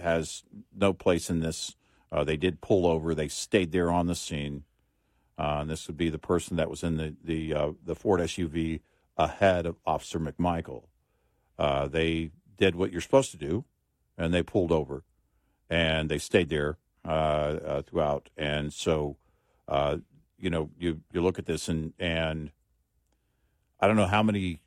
has 0.00 0.44
no 0.74 0.92
place 0.92 1.30
in 1.30 1.40
this. 1.40 1.76
Uh, 2.12 2.24
they 2.24 2.36
did 2.36 2.60
pull 2.60 2.86
over. 2.86 3.14
They 3.14 3.28
stayed 3.28 3.72
there 3.72 3.90
on 3.90 4.06
the 4.06 4.14
scene. 4.14 4.64
Uh, 5.36 5.58
and 5.62 5.70
this 5.70 5.88
would 5.88 5.96
be 5.96 6.10
the 6.10 6.18
person 6.18 6.56
that 6.56 6.70
was 6.70 6.82
in 6.82 6.96
the 6.96 7.14
the 7.22 7.54
uh, 7.54 7.72
the 7.84 7.94
Ford 7.94 8.20
SUV 8.20 8.80
ahead 9.16 9.66
of 9.66 9.76
Officer 9.86 10.18
McMichael. 10.18 10.84
Uh, 11.58 11.88
they 11.88 12.30
did 12.56 12.74
what 12.74 12.92
you're 12.92 13.00
supposed 13.00 13.30
to 13.32 13.36
do, 13.36 13.64
and 14.16 14.32
they 14.32 14.42
pulled 14.42 14.72
over, 14.72 15.04
and 15.68 16.08
they 16.08 16.18
stayed 16.18 16.48
there 16.48 16.78
uh, 17.04 17.08
uh, 17.08 17.82
throughout. 17.82 18.30
And 18.36 18.72
so, 18.72 19.16
uh, 19.68 19.98
you 20.44 20.50
know, 20.50 20.68
you 20.78 21.00
you 21.10 21.22
look 21.22 21.38
at 21.38 21.46
this 21.46 21.68
and 21.68 21.94
and 21.98 22.52
I 23.80 23.86
don't 23.86 23.96
know 23.96 24.06
how 24.06 24.22
many. 24.22 24.60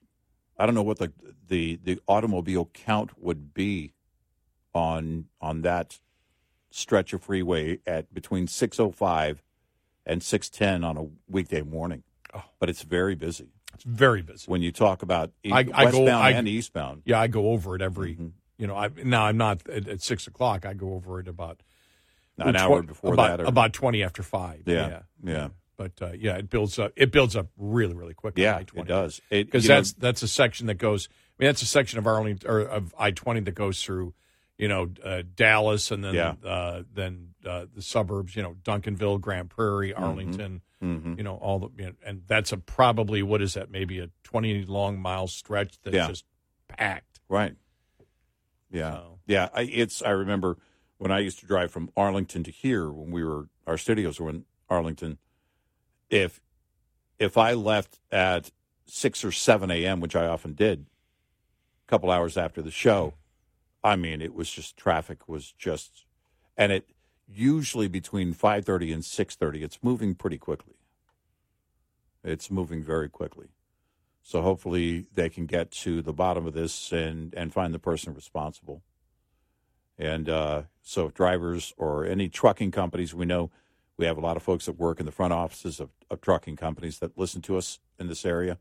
I 0.57 0.65
don't 0.65 0.73
know 0.73 0.81
what 0.83 0.97
the 0.97 1.13
the 1.47 1.79
the 1.83 1.99
automobile 2.07 2.69
count 2.73 3.11
would 3.21 3.53
be 3.53 3.93
on 4.73 5.25
on 5.39 5.61
that 5.61 5.99
stretch 6.71 7.13
of 7.13 7.21
freeway 7.23 7.79
at 7.85 8.11
between 8.13 8.47
605 8.47 9.43
and 10.05 10.21
610 10.23 10.83
on 10.83 10.97
a 10.97 11.07
weekday 11.31 11.61
morning. 11.61 12.03
Oh. 12.33 12.43
But 12.59 12.69
it's 12.69 12.81
very 12.81 13.15
busy. 13.15 13.49
it's 13.73 13.83
very 13.83 14.21
busy. 14.23 14.45
When 14.49 14.61
you 14.61 14.71
talk 14.71 15.01
about 15.03 15.31
e- 15.43 15.51
I- 15.51 15.59
I 15.59 15.63
go- 15.63 16.01
westbound 16.01 16.09
I- 16.09 16.31
and 16.31 16.47
eastbound. 16.47 17.03
Yeah, 17.05 17.19
I 17.21 17.27
go 17.27 17.51
over 17.51 17.75
it 17.75 17.81
every. 17.81 18.13
Mm-hmm. 18.15 18.27
You 18.57 18.65
know, 18.65 18.75
I 18.75 18.89
now 19.03 19.25
I'm 19.25 19.37
not 19.37 19.67
at, 19.69 19.87
at 19.87 20.01
six 20.01 20.25
o'clock. 20.25 20.65
I 20.65 20.73
go 20.73 20.93
over 20.93 21.19
it 21.19 21.27
about 21.27 21.61
An 22.39 22.55
tw- 22.55 22.57
hour 22.57 22.81
before 22.81 23.13
about, 23.13 23.37
that. 23.37 23.43
Or, 23.43 23.47
about 23.47 23.73
twenty 23.73 24.01
after 24.03 24.23
five. 24.23 24.63
Yeah, 24.65 25.01
yeah. 25.23 25.49
But 25.77 25.91
uh, 26.01 26.11
yeah, 26.17 26.37
it 26.37 26.49
builds 26.49 26.79
up. 26.79 26.91
It 26.95 27.11
builds 27.11 27.35
up 27.35 27.47
really, 27.55 27.93
really 27.93 28.13
quickly. 28.15 28.43
yeah, 28.43 28.59
it 28.59 28.87
does. 28.87 29.21
Because 29.29 29.63
you 29.63 29.69
know, 29.69 29.75
that's 29.75 29.93
that's 29.93 30.23
a 30.23 30.27
section 30.27 30.67
that 30.67 30.75
goes 30.79 31.07
I 31.11 31.43
mean, 31.43 31.49
that's 31.49 31.61
a 31.61 31.67
section 31.67 31.99
of 31.99 32.07
Arlington 32.07 32.49
or 32.49 32.59
of 32.61 32.95
I 32.97 33.11
twenty 33.11 33.41
that 33.41 33.51
goes 33.53 33.83
through, 33.83 34.15
you 34.57 34.67
know, 34.67 34.89
uh, 35.03 35.21
Dallas 35.35 35.91
and 35.91 36.03
then 36.03 36.15
Yeah. 36.15 36.33
uh, 36.43 36.81
then 36.91 37.35
uh, 37.45 37.65
the 37.75 37.81
suburbs. 37.83 38.35
You 38.35 38.41
know, 38.41 38.55
Duncanville, 38.63 39.21
Grand 39.21 39.49
Prairie, 39.51 39.93
Arlington. 39.93 40.61
Mhm. 40.81 41.17
You 41.17 41.23
know, 41.23 41.35
all 41.35 41.59
the 41.59 41.69
you 41.77 41.85
know, 41.89 41.93
and 42.05 42.21
that's 42.27 42.51
a 42.51 42.57
probably 42.57 43.21
what 43.23 43.41
is 43.43 43.53
that? 43.53 43.69
Maybe 43.69 43.99
a 43.99 44.09
twenty 44.23 44.65
long 44.65 44.99
mile 44.99 45.27
stretch 45.27 45.77
that's 45.83 45.95
Yeah. 45.95 46.07
just 46.07 46.25
packed. 46.67 47.19
Right. 47.29 47.55
Yeah. 48.71 48.93
So- 48.93 49.19
Yeah. 49.27 49.49
I, 49.53 49.61
it's. 49.61 50.01
I 50.01 50.09
remember 50.09 50.57
when 50.97 51.11
I 51.11 51.19
used 51.19 51.39
to 51.39 51.45
drive 51.45 51.71
from 51.71 51.89
Arlington 51.95 52.43
to 52.43 52.51
here 52.51 52.89
when 52.91 53.11
we 53.11 53.23
were 53.23 53.49
our 53.67 53.77
studios 53.77 54.19
were 54.19 54.29
in 54.29 54.45
Arlington. 54.69 55.17
If 56.09 56.41
if 57.19 57.37
I 57.37 57.53
left 57.53 57.99
at 58.11 58.51
six 58.85 59.25
or 59.25 59.31
seven 59.31 59.71
a.m., 59.71 59.99
which 59.99 60.15
I 60.15 60.27
often 60.27 60.53
did, 60.53 60.85
a 61.87 61.89
couple 61.89 62.11
hours 62.11 62.37
after 62.37 62.61
the 62.61 62.71
show, 62.71 63.15
I 63.83 63.95
mean, 63.95 64.21
it 64.21 64.33
was 64.33 64.49
just 64.49 64.77
traffic 64.77 65.27
was 65.27 65.51
just, 65.57 66.05
and 66.55 66.71
it 66.71 66.89
usually 67.27 67.87
between 67.87 68.33
five 68.33 68.65
thirty 68.65 68.93
and 68.93 69.03
six 69.03 69.35
thirty, 69.35 69.63
it's 69.63 69.79
moving 69.81 70.15
pretty 70.15 70.37
quickly. 70.37 70.75
It's 72.23 72.51
moving 72.51 72.83
very 72.83 73.09
quickly. 73.09 73.47
So 74.21 74.41
hopefully 74.41 75.07
they 75.13 75.29
can 75.29 75.45
get 75.45 75.71
to 75.71 76.01
the 76.01 76.11
bottom 76.11 76.45
of 76.45 76.53
this 76.53 76.91
and, 76.91 77.33
and 77.33 77.53
find 77.53 77.73
the 77.73 77.79
person 77.79 78.13
responsible. 78.13 78.83
And 79.97 80.27
uh, 80.27 80.63
so 80.81 81.05
if 81.05 81.13
drivers 81.13 81.73
or 81.77 82.05
any 82.05 82.27
trucking 82.27 82.71
companies, 82.71 83.13
we 83.13 83.25
know 83.25 83.51
we 83.97 84.05
have 84.05 84.17
a 84.17 84.21
lot 84.21 84.37
of 84.37 84.43
folks 84.43 84.65
that 84.65 84.73
work 84.73 84.99
in 84.99 85.05
the 85.05 85.11
front 85.11 85.33
offices 85.33 85.79
of, 85.79 85.89
of 86.09 86.21
trucking 86.21 86.55
companies 86.55 86.99
that 86.99 87.17
listen 87.17 87.41
to 87.43 87.57
us 87.57 87.79
in 87.99 88.07
this 88.07 88.25
area. 88.25 88.57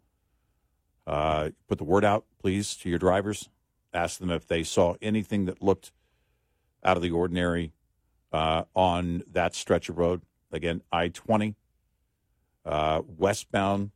Uh, 1.07 1.51
put 1.69 1.79
the 1.79 1.85
word 1.85 2.05
out, 2.05 2.25
please, 2.41 2.75
to 2.77 2.89
your 2.89 2.99
drivers. 2.99 3.49
Ask 3.93 4.19
them 4.19 4.31
if 4.31 4.47
they 4.47 4.63
saw 4.63 4.95
anything 5.01 5.45
that 5.45 5.63
looked 5.63 5.93
out 6.83 6.97
of 6.97 7.03
the 7.03 7.11
ordinary 7.11 7.73
uh, 8.33 8.65
on 8.75 9.23
that 9.31 9.55
stretch 9.55 9.89
of 9.89 9.99
road. 9.99 10.23
Again, 10.51 10.83
I 10.91 11.09
20, 11.09 11.55
uh, 12.65 13.03
westbound 13.07 13.91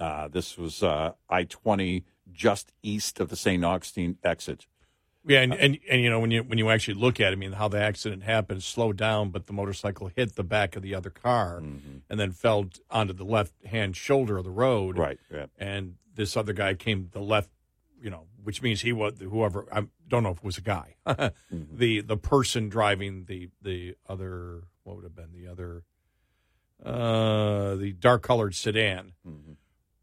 uh, 0.00 0.28
this 0.28 0.58
was 0.58 0.82
uh, 0.82 1.12
I 1.28 1.44
20 1.44 2.04
just 2.32 2.72
east 2.82 3.20
of 3.20 3.28
the 3.28 3.36
St. 3.36 3.64
Augustine 3.64 4.18
exit. 4.24 4.66
Yeah, 5.26 5.40
and, 5.40 5.54
and 5.54 5.78
and 5.88 6.02
you 6.02 6.10
know 6.10 6.20
when 6.20 6.30
you 6.30 6.42
when 6.42 6.58
you 6.58 6.68
actually 6.70 6.94
look 6.94 7.18
at 7.18 7.32
it, 7.32 7.32
I 7.32 7.36
mean 7.36 7.52
how 7.52 7.68
the 7.68 7.80
accident 7.80 8.24
happened, 8.24 8.62
slowed 8.62 8.98
down, 8.98 9.30
but 9.30 9.46
the 9.46 9.54
motorcycle 9.54 10.10
hit 10.14 10.36
the 10.36 10.44
back 10.44 10.76
of 10.76 10.82
the 10.82 10.94
other 10.94 11.10
car 11.10 11.60
mm-hmm. 11.62 11.98
and 12.10 12.20
then 12.20 12.32
fell 12.32 12.66
onto 12.90 13.14
the 13.14 13.24
left 13.24 13.52
hand 13.64 13.96
shoulder 13.96 14.36
of 14.36 14.44
the 14.44 14.50
road. 14.50 14.98
Right. 14.98 15.18
Yeah. 15.32 15.46
And 15.58 15.94
this 16.14 16.36
other 16.36 16.52
guy 16.52 16.74
came 16.74 17.08
the 17.12 17.20
left, 17.20 17.48
you 18.02 18.10
know, 18.10 18.26
which 18.42 18.60
means 18.60 18.82
he 18.82 18.92
was 18.92 19.14
whoever 19.18 19.66
I 19.72 19.86
don't 20.08 20.22
know 20.22 20.30
if 20.30 20.38
it 20.38 20.44
was 20.44 20.58
a 20.58 20.62
guy. 20.62 20.96
Mm-hmm. 21.06 21.76
The 21.78 22.00
the 22.00 22.16
person 22.16 22.68
driving 22.68 23.26
the 23.26 23.48
the 23.62 23.96
other 24.08 24.64
what 24.82 24.96
would 24.96 25.04
have 25.04 25.14
been 25.14 25.32
the 25.32 25.46
other 25.46 25.84
uh 26.84 27.76
the 27.76 27.94
dark 27.98 28.22
colored 28.22 28.54
sedan 28.54 29.12
mm-hmm. 29.26 29.52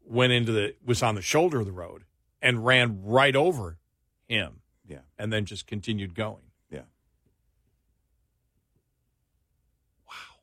went 0.04 0.32
into 0.32 0.52
the 0.52 0.74
was 0.84 1.02
on 1.02 1.14
the 1.14 1.22
shoulder 1.22 1.60
of 1.60 1.66
the 1.66 1.72
road 1.72 2.04
and 2.40 2.64
ran 2.64 3.02
right 3.02 3.36
over 3.36 3.78
him 4.26 4.61
Yeah. 4.86 4.98
and 5.18 5.32
then 5.32 5.44
just 5.44 5.66
continued 5.66 6.14
going. 6.14 6.42
Yeah. 6.70 6.82
Wow. 10.08 10.40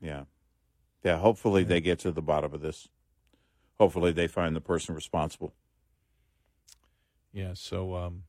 Yeah. 0.00 0.24
Yeah. 1.04 1.18
Hopefully 1.18 1.62
they 1.64 1.80
get 1.80 1.98
to 2.00 2.10
the 2.12 2.22
bottom 2.22 2.54
of 2.54 2.60
this. 2.60 2.88
Hopefully 3.78 4.12
they 4.12 4.26
find 4.28 4.54
the 4.56 4.60
person 4.60 4.94
responsible. 4.94 5.54
Yeah, 7.32 7.52
so 7.54 7.94
um 7.96 8.24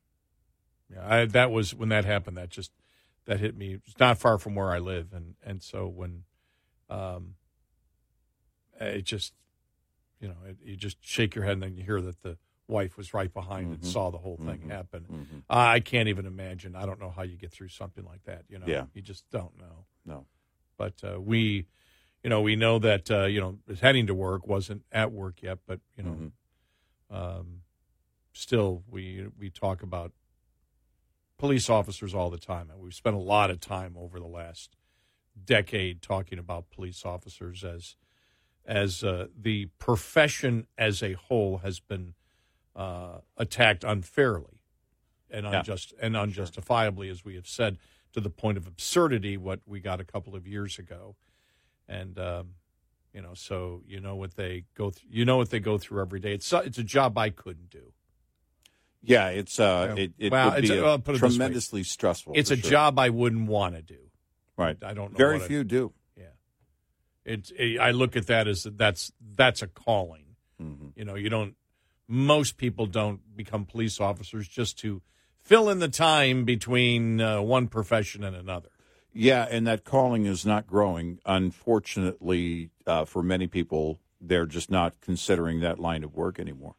yeah, 0.92 1.06
I, 1.06 1.24
that 1.26 1.50
was 1.50 1.74
when 1.74 1.88
that 1.90 2.04
happened 2.04 2.36
that 2.36 2.50
just 2.50 2.72
that 3.26 3.40
hit 3.40 3.56
me. 3.56 3.78
It's 3.86 3.98
not 3.98 4.18
far 4.18 4.38
from 4.38 4.54
where 4.54 4.70
I 4.70 4.78
live 4.78 5.12
and 5.12 5.34
and 5.44 5.62
so 5.62 5.86
when 5.86 6.24
um 6.90 7.34
it 8.80 9.02
just 9.02 9.32
you 10.20 10.28
know, 10.28 10.36
it, 10.46 10.56
you 10.64 10.76
just 10.76 10.96
shake 11.00 11.34
your 11.34 11.44
head 11.44 11.54
and 11.54 11.62
then 11.62 11.76
you 11.76 11.84
hear 11.84 12.00
that 12.00 12.22
the 12.22 12.36
wife 12.66 12.96
was 12.96 13.12
right 13.12 13.32
behind 13.32 13.72
and 13.74 13.84
saw 13.84 14.10
the 14.10 14.18
whole 14.18 14.36
thing 14.38 14.68
happen. 14.70 15.42
I 15.50 15.80
can't 15.80 16.08
even 16.08 16.26
imagine. 16.26 16.74
I 16.74 16.86
don't 16.86 17.00
know 17.00 17.10
how 17.10 17.22
you 17.22 17.36
get 17.36 17.52
through 17.52 17.68
something 17.68 18.04
like 18.04 18.24
that, 18.24 18.44
you 18.48 18.58
know. 18.58 18.66
Yeah. 18.66 18.84
You 18.94 19.02
just 19.02 19.28
don't 19.30 19.56
know. 19.58 19.86
No. 20.06 20.26
but 20.76 20.94
uh, 21.04 21.20
we, 21.20 21.66
you 22.22 22.30
know, 22.30 22.40
we 22.40 22.56
know 22.56 22.78
that 22.78 23.10
uh, 23.10 23.24
you 23.24 23.40
know 23.40 23.58
is 23.68 23.80
heading 23.80 24.06
to 24.06 24.14
work, 24.14 24.46
wasn't 24.46 24.82
at 24.92 25.12
work 25.12 25.42
yet, 25.42 25.58
but 25.66 25.80
you 25.96 26.02
know, 26.02 26.30
um, 27.10 27.60
still 28.32 28.82
we 28.90 29.26
we 29.38 29.50
talk 29.50 29.82
about 29.82 30.12
police 31.38 31.68
officers 31.68 32.14
all 32.14 32.30
the 32.30 32.38
time, 32.38 32.70
and 32.70 32.80
we've 32.80 32.94
spent 32.94 33.16
a 33.16 33.18
lot 33.20 33.50
of 33.50 33.60
time 33.60 33.94
over 33.98 34.18
the 34.18 34.26
last 34.26 34.76
decade 35.44 36.00
talking 36.00 36.38
about 36.38 36.70
police 36.70 37.04
officers 37.04 37.64
as 37.64 37.96
as 38.66 39.04
uh, 39.04 39.26
the 39.38 39.66
profession 39.78 40.66
as 40.78 41.02
a 41.02 41.12
whole 41.12 41.58
has 41.58 41.80
been 41.80 42.14
uh, 42.76 43.18
attacked 43.36 43.84
unfairly 43.84 44.60
and 45.30 45.44
Yeah. 45.46 45.58
unjust 45.60 45.94
and 46.00 46.16
unjustifiably, 46.16 47.08
as 47.08 47.24
we 47.24 47.34
have 47.36 47.46
said, 47.48 47.78
to 48.12 48.20
the 48.20 48.30
point 48.30 48.56
of 48.58 48.66
absurdity. 48.66 49.36
What 49.36 49.60
we 49.66 49.80
got 49.80 50.00
a 50.00 50.04
couple 50.04 50.34
of 50.34 50.46
years 50.46 50.78
ago, 50.78 51.16
and 51.88 52.18
um, 52.18 52.54
you 53.12 53.22
know, 53.22 53.34
so 53.34 53.82
you 53.86 54.00
know 54.00 54.16
what 54.16 54.34
they 54.36 54.64
go, 54.74 54.90
th- 54.90 55.06
you 55.08 55.24
know 55.24 55.36
what 55.36 55.50
they 55.50 55.60
go 55.60 55.78
through 55.78 56.00
every 56.00 56.20
day. 56.20 56.32
It's 56.34 56.52
it's 56.52 56.78
a 56.78 56.84
job 56.84 57.16
I 57.18 57.30
couldn't 57.30 57.70
do. 57.70 57.92
Yeah. 59.06 59.28
It's, 59.28 59.60
uh, 59.60 59.92
Yeah. 59.96 60.02
it, 60.04 60.12
it 60.18 60.32
Well, 60.32 60.50
would 60.52 60.60
it's 60.64 60.70
be 60.70 60.78
a- 60.78 60.84
a 60.84 60.94
it 60.94 61.18
tremendously 61.18 61.82
stressful. 61.82 62.32
It's 62.36 62.50
a 62.50 62.56
sure. 62.56 62.70
job 62.70 62.98
I 62.98 63.10
wouldn't 63.10 63.48
want 63.48 63.74
to 63.76 63.82
do. 63.82 63.98
Right. 64.56 64.78
I 64.82 64.94
don't 64.94 65.12
know. 65.12 65.18
Very 65.18 65.34
what 65.36 65.44
I- 65.44 65.48
few 65.48 65.62
do. 65.64 65.92
Yeah, 66.16 66.24
it's. 67.24 67.52
I 67.80 67.90
look 67.90 68.16
at 68.16 68.26
that 68.28 68.48
as 68.48 68.62
that's 68.64 69.12
that's 69.20 69.60
a 69.62 69.66
calling. 69.66 70.36
Mm-hmm. 70.62 70.88
You 70.96 71.04
know, 71.04 71.16
you 71.16 71.28
don't. 71.28 71.54
Most 72.06 72.56
people 72.56 72.86
don't 72.86 73.36
become 73.36 73.64
police 73.64 74.00
officers 74.00 74.46
just 74.46 74.78
to 74.80 75.02
fill 75.42 75.68
in 75.68 75.78
the 75.78 75.88
time 75.88 76.44
between 76.44 77.20
uh, 77.20 77.40
one 77.40 77.68
profession 77.68 78.24
and 78.24 78.36
another. 78.36 78.70
Yeah, 79.12 79.46
and 79.48 79.66
that 79.66 79.84
calling 79.84 80.26
is 80.26 80.44
not 80.44 80.66
growing. 80.66 81.20
Unfortunately, 81.24 82.70
uh, 82.86 83.04
for 83.04 83.22
many 83.22 83.46
people, 83.46 84.00
they're 84.20 84.46
just 84.46 84.70
not 84.70 85.00
considering 85.00 85.60
that 85.60 85.78
line 85.78 86.02
of 86.02 86.14
work 86.16 86.40
anymore. 86.40 86.74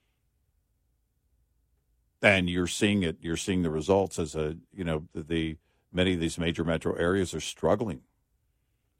And 2.22 2.50
you're 2.50 2.68
seeing 2.68 3.04
it. 3.04 3.18
You're 3.22 3.38
seeing 3.38 3.62
the 3.62 3.70
results 3.70 4.20
as 4.20 4.36
a 4.36 4.58
you 4.74 4.84
know 4.84 5.08
the, 5.14 5.24
the 5.24 5.58
many 5.94 6.16
of 6.16 6.20
these 6.20 6.38
major 6.38 6.66
metro 6.66 6.94
areas 6.96 7.34
are 7.34 7.40
struggling 7.40 8.02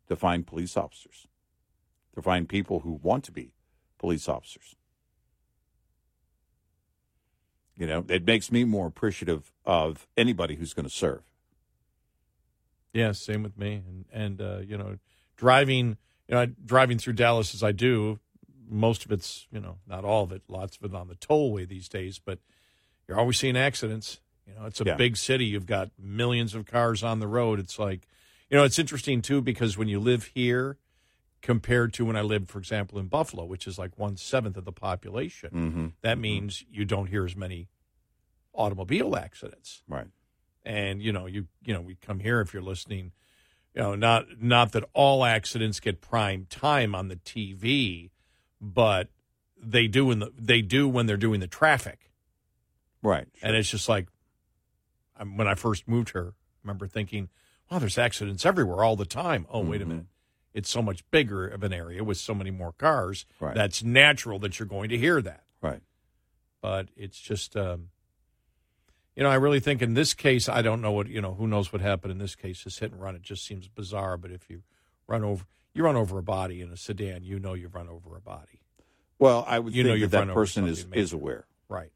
to 0.08 0.16
find 0.16 0.46
police 0.46 0.78
officers, 0.78 1.28
to 2.14 2.22
find 2.22 2.48
people 2.48 2.82
who 2.82 3.00
want 3.02 3.24
to 3.26 3.32
be 3.32 3.52
police 3.98 4.30
officers. 4.30 4.76
You 7.78 7.88
know, 7.88 8.06
it 8.08 8.26
makes 8.26 8.52
me 8.52 8.64
more 8.64 8.88
appreciative 8.88 9.52
of 9.66 10.08
anybody 10.16 10.56
who's 10.56 10.74
going 10.74 10.88
to 10.88 10.94
serve. 10.94 11.22
Yeah, 12.94 13.12
same 13.12 13.44
with 13.44 13.58
me. 13.58 13.82
And 13.88 14.06
and 14.12 14.42
uh, 14.42 14.60
you 14.66 14.78
know, 14.78 14.98
driving, 15.36 15.98
you 16.28 16.36
know, 16.36 16.46
driving 16.66 16.98
through 16.98 17.14
Dallas 17.14 17.54
as 17.54 17.62
I 17.64 17.72
do, 17.74 18.20
most 18.70 19.06
of 19.06 19.12
it's, 19.12 19.48
you 19.52 19.60
know, 19.60 19.78
not 19.88 20.06
all 20.06 20.24
of 20.24 20.32
it, 20.32 20.44
lots 20.48 20.78
of 20.78 20.86
it 20.92 20.96
on 20.96 21.08
the 21.08 21.16
tollway 21.16 21.68
these 21.68 21.90
days, 21.90 22.20
but 22.20 22.40
you're 23.08 23.20
always 23.20 23.38
seeing 23.38 23.58
accidents. 23.58 24.22
You 24.48 24.54
know, 24.56 24.66
it's 24.66 24.80
a 24.80 24.86
Yeah. 24.86 24.96
big 24.96 25.18
city. 25.18 25.46
You've 25.46 25.66
got 25.66 25.90
millions 26.00 26.56
of 26.56 26.66
cars 26.66 27.04
on 27.04 27.20
the 27.20 27.28
road. 27.28 27.60
It's 27.60 27.78
like, 27.80 28.08
you 28.50 28.58
know, 28.58 28.64
it's 28.64 28.80
interesting 28.80 29.22
too 29.22 29.42
because 29.42 29.78
when 29.78 29.88
you 29.88 30.00
live 30.00 30.32
here 30.34 30.78
compared 31.46 31.94
to 31.94 32.06
when 32.06 32.16
I 32.16 32.22
lived, 32.22 32.50
for 32.50 32.58
example, 32.58 32.98
in 32.98 33.06
Buffalo, 33.08 33.46
which 33.46 33.68
is 33.68 33.78
like 33.78 33.98
one 34.00 34.18
seventh 34.18 34.58
of 34.58 34.66
the 34.66 34.72
population, 34.72 35.52
Mm-hmm. 35.54 35.88
that 36.02 36.18
means 36.18 36.66
you 36.72 36.86
don't 36.86 37.06
hear 37.08 37.24
as 37.24 37.36
many 37.36 37.70
automobile 38.54 39.16
accidents 39.16 39.84
Right. 39.88 40.08
and 40.64 41.02
you 41.02 41.12
know 41.12 41.26
you 41.26 41.48
you 41.66 41.74
know 41.74 41.82
we 41.82 41.96
come 41.96 42.20
here 42.22 42.40
if 42.40 42.54
you're 42.54 42.64
listening 42.64 43.12
you 43.74 43.82
know 43.82 43.96
not 43.96 44.42
not 44.42 44.72
that 44.72 44.86
all 44.94 45.26
accidents 45.26 45.82
get 45.82 46.00
prime 46.00 46.46
time 46.50 46.96
on 46.96 47.10
the 47.10 47.18
TV 47.18 48.12
but 48.62 49.10
they 49.62 49.88
do 49.88 50.10
in 50.10 50.20
the 50.20 50.32
they 50.40 50.62
do 50.62 50.88
when 50.88 51.06
they're 51.06 51.18
doing 51.18 51.42
the 51.42 51.48
traffic 51.48 52.10
Right. 53.04 53.28
and 53.44 53.58
it's 53.58 53.70
just 53.70 53.90
like 53.90 54.08
I'm, 55.18 55.36
when 55.38 55.48
I 55.48 55.56
first 55.56 55.86
moved 55.88 56.12
here 56.14 56.34
I 56.38 56.58
remember 56.64 56.88
thinking 56.88 57.28
wow 57.70 57.80
there's 57.80 57.98
accidents 57.98 58.46
everywhere 58.46 58.86
all 58.86 58.96
the 58.96 59.06
time 59.06 59.46
oh 59.50 59.60
wait 59.60 59.82
a 59.82 59.86
Mhm. 59.86 59.90
minute 59.90 60.06
it's 60.56 60.70
so 60.70 60.82
much 60.82 61.04
bigger 61.12 61.48
of 61.48 61.62
an 61.64 61.72
area 61.74 62.04
with 62.04 62.18
so 62.18 62.34
many 62.34 62.50
more 62.50 62.72
cars 62.72 63.26
Right. 63.40 63.54
that's 63.54 63.84
natural 63.84 64.40
that 64.40 64.58
you're 64.58 64.68
going 64.68 64.90
to 64.90 64.98
hear 64.98 65.22
that 65.22 65.44
Right. 65.62 65.82
but 66.62 66.90
it's 66.96 67.20
just 67.20 67.56
um, 67.56 67.90
you 69.16 69.22
know 69.24 69.30
i 69.30 69.36
really 69.36 69.60
think 69.60 69.82
in 69.82 69.94
this 69.94 70.14
case 70.16 70.50
i 70.50 70.62
don't 70.64 70.82
know 70.82 70.92
what 70.92 71.08
you 71.08 71.22
know 71.22 71.34
who 71.36 71.46
knows 71.48 71.72
what 71.72 71.82
happened 71.82 72.12
in 72.12 72.18
this 72.18 72.36
case 72.36 72.64
this 72.64 72.80
hit 72.80 72.92
and 72.92 73.02
run 73.02 73.16
it 73.16 73.22
just 73.22 73.46
seems 73.46 73.68
bizarre 73.68 74.18
but 74.18 74.32
if 74.32 74.50
you 74.50 74.64
run 75.08 75.24
over 75.24 75.46
you 75.74 75.84
run 75.84 75.96
over 75.96 76.18
a 76.18 76.24
body 76.24 76.62
in 76.62 76.72
a 76.72 76.78
sedan 76.78 77.24
you 77.24 77.38
know 77.40 77.54
you've 77.54 77.76
run 77.76 77.88
over 77.90 78.16
a 78.16 78.22
body 78.22 78.62
Well, 79.20 79.46
I 79.48 79.60
would 79.60 79.76
You 79.76 79.84
know 79.84 79.98
that 80.00 80.12
that 80.12 80.34
person 80.34 80.68
is, 80.68 80.82
something 80.82 81.00
is 81.00 81.14
aware. 81.14 81.46
Right. 81.70 81.92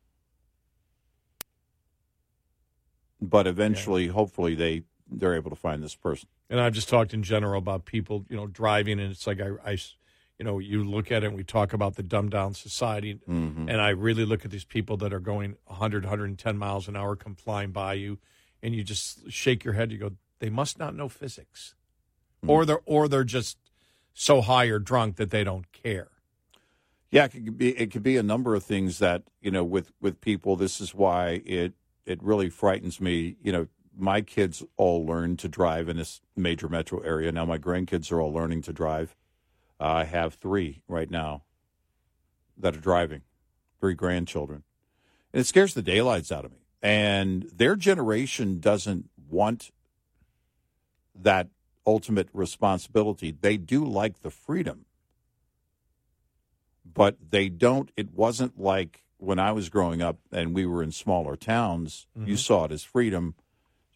But 3.22 3.48
eventually, 3.48 4.08
hopefully, 4.08 4.56
they 4.56 4.84
they're 5.12 5.36
able 5.36 5.50
to 5.50 5.56
find 5.56 5.82
this 5.84 5.96
person. 5.96 6.30
And 6.50 6.60
I've 6.60 6.74
just 6.74 6.90
talked 6.90 7.14
in 7.14 7.24
general 7.24 7.58
about 7.58 7.86
people, 7.86 8.26
you 8.30 8.36
know, 8.36 8.48
driving, 8.48 9.00
and 9.00 9.12
it's 9.12 9.26
like 9.28 9.40
I, 9.42 9.50
I 9.66 9.78
you 10.38 10.46
know, 10.46 10.60
you 10.60 10.84
look 10.84 11.12
at 11.12 11.24
it 11.24 11.28
and 11.28 11.36
we 11.36 11.44
talk 11.44 11.74
about 11.74 11.96
the 11.96 12.04
dumbed 12.04 12.32
down 12.32 12.54
society, 12.54 13.20
Mm-hmm. 13.30 13.68
and 13.70 13.82
I 13.82 13.90
really 13.90 14.24
look 14.26 14.46
at 14.46 14.52
these 14.52 14.64
people 14.66 14.96
that 14.98 15.12
are 15.14 15.20
going 15.20 15.56
100, 15.66 16.04
110 16.06 16.58
miles 16.58 16.88
an 16.88 16.96
hour, 16.96 17.16
come 17.18 17.36
flying 17.36 17.72
by 17.72 17.94
you, 17.96 18.20
and 18.64 18.74
you 18.74 18.84
just 18.84 19.30
shake 19.32 19.64
your 19.66 19.74
head. 19.74 19.92
You 19.92 19.98
go, 19.98 20.12
they 20.40 20.50
must 20.50 20.80
not 20.80 20.96
know 20.96 21.10
physics, 21.10 21.76
Hmm. 22.42 22.50
or 22.52 22.66
they're 22.66 22.80
or 22.86 23.08
they're 23.10 23.24
just 23.26 23.58
so 24.14 24.42
high 24.42 24.66
or 24.66 24.80
drunk 24.80 25.18
that 25.18 25.30
they 25.30 25.44
don't 25.44 25.70
care. 25.74 26.08
Yeah, 27.12 27.26
it 27.26 27.32
could 27.32 27.58
be 27.58 27.78
it 27.78 27.92
could 27.92 28.04
be 28.04 28.18
a 28.18 28.24
number 28.24 28.54
of 28.56 28.64
things 28.64 29.00
that 29.00 29.24
you 29.42 29.52
know 29.52 29.64
with 29.64 29.92
with 30.00 30.22
people. 30.22 30.56
This 30.56 30.80
is 30.80 30.94
why 30.96 31.42
it 31.46 31.74
it 32.06 32.22
really 32.24 32.50
frightens 32.50 33.02
me. 33.02 33.36
You 33.42 33.52
know, 33.52 33.68
my 34.00 34.22
kids 34.22 34.64
all 34.78 35.06
learned 35.06 35.40
to 35.40 35.48
drive 35.48 35.90
in 35.90 35.98
this 35.98 36.22
major 36.36 36.70
metro 36.70 37.00
area. 37.00 37.32
Now 37.32 37.46
my 37.46 37.58
grandkids 37.58 38.12
are 38.12 38.22
all 38.22 38.34
learning 38.34 38.62
to 38.64 38.74
drive. 38.74 39.16
Uh, 39.80 39.86
I 39.86 40.04
have 40.06 40.36
three 40.36 40.82
right 40.88 41.10
now 41.10 41.44
that 42.58 42.76
are 42.76 42.82
driving, 42.82 43.22
three 43.80 43.94
grandchildren, 43.94 44.64
and 45.34 45.42
it 45.42 45.46
scares 45.46 45.74
the 45.74 45.82
daylights 45.82 46.32
out 46.32 46.46
of 46.46 46.52
me. 46.52 46.58
And 46.82 47.44
their 47.54 47.76
generation 47.76 48.60
doesn't 48.60 49.10
want 49.30 49.72
that 51.16 51.48
ultimate 51.86 52.30
responsibility. 52.34 53.32
They 53.32 53.58
do 53.58 53.84
like 53.86 54.22
the 54.22 54.32
freedom 54.32 54.86
but 56.94 57.18
they 57.30 57.50
don't. 57.50 57.92
It 57.96 58.14
wasn't 58.14 58.60
like 58.60 59.04
when 59.18 59.40
I 59.40 59.52
was 59.52 59.70
growing 59.70 60.02
up 60.02 60.18
and 60.32 60.54
we 60.54 60.66
were 60.66 60.82
in 60.82 60.92
smaller 60.92 61.36
towns, 61.36 62.08
you 62.26 62.38
saw 62.38 62.66
it 62.66 62.72
as 62.72 62.84
freedom, 62.84 63.36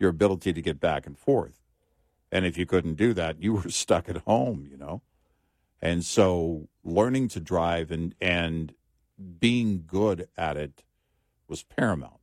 your 0.04 0.12
ability 0.12 0.54
to 0.54 0.62
get 0.62 0.80
back 0.80 1.08
and 1.08 1.18
forth. 1.18 1.64
And 2.32 2.46
if 2.46 2.58
you 2.58 2.68
couldn't 2.68 2.96
do 2.96 3.14
that, 3.14 3.42
you 3.42 3.54
were 3.54 3.70
stuck 3.70 4.08
at 4.08 4.18
home, 4.18 4.68
you 4.70 4.78
know? 4.78 5.02
And 5.82 6.06
so 6.06 6.70
learning 6.84 7.30
to 7.30 7.40
drive 7.40 7.90
and, 7.90 8.14
and 8.22 8.76
being 9.40 9.86
good 9.88 10.28
at 10.38 10.58
it 10.58 10.84
was 11.48 11.64
paramount. 11.64 12.20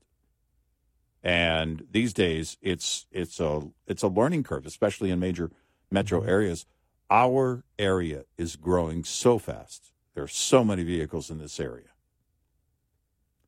And 1.23 1.87
these 1.91 2.15
days 2.15 2.57
it's 2.63 3.07
it's 3.11 3.39
a 3.41 3.69
it's 3.87 4.03
a 4.03 4.09
learning 4.09 4.45
curve, 4.45 4.65
especially 4.65 5.11
in 5.11 5.21
major 5.21 5.51
metro 5.91 6.21
mm-hmm. 6.21 6.31
areas. 6.31 6.67
Our 7.11 7.65
area 7.79 8.25
is 8.39 8.57
growing 8.57 9.05
so 9.05 9.39
fast. 9.39 9.93
There 10.15 10.25
are 10.25 10.29
so 10.29 10.65
many 10.65 10.83
vehicles 10.83 11.31
in 11.31 11.39
this 11.39 11.61
area. 11.61 11.89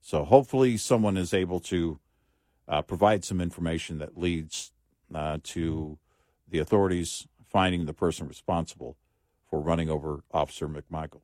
So 0.02 0.24
hopefully 0.24 0.76
someone 0.76 1.16
is 1.16 1.32
able 1.32 1.60
to 1.60 1.98
uh, 2.68 2.82
provide 2.82 3.24
some 3.24 3.40
information 3.40 3.98
that 3.98 4.18
leads 4.18 4.72
uh, 5.14 5.38
to 5.42 5.98
the 6.48 6.58
authorities 6.58 7.26
finding 7.48 7.86
the 7.86 7.92
person 7.92 8.26
responsible 8.26 8.96
for 9.48 9.60
running 9.60 9.90
over 9.90 10.24
Officer 10.32 10.68
McMichael. 10.68 11.20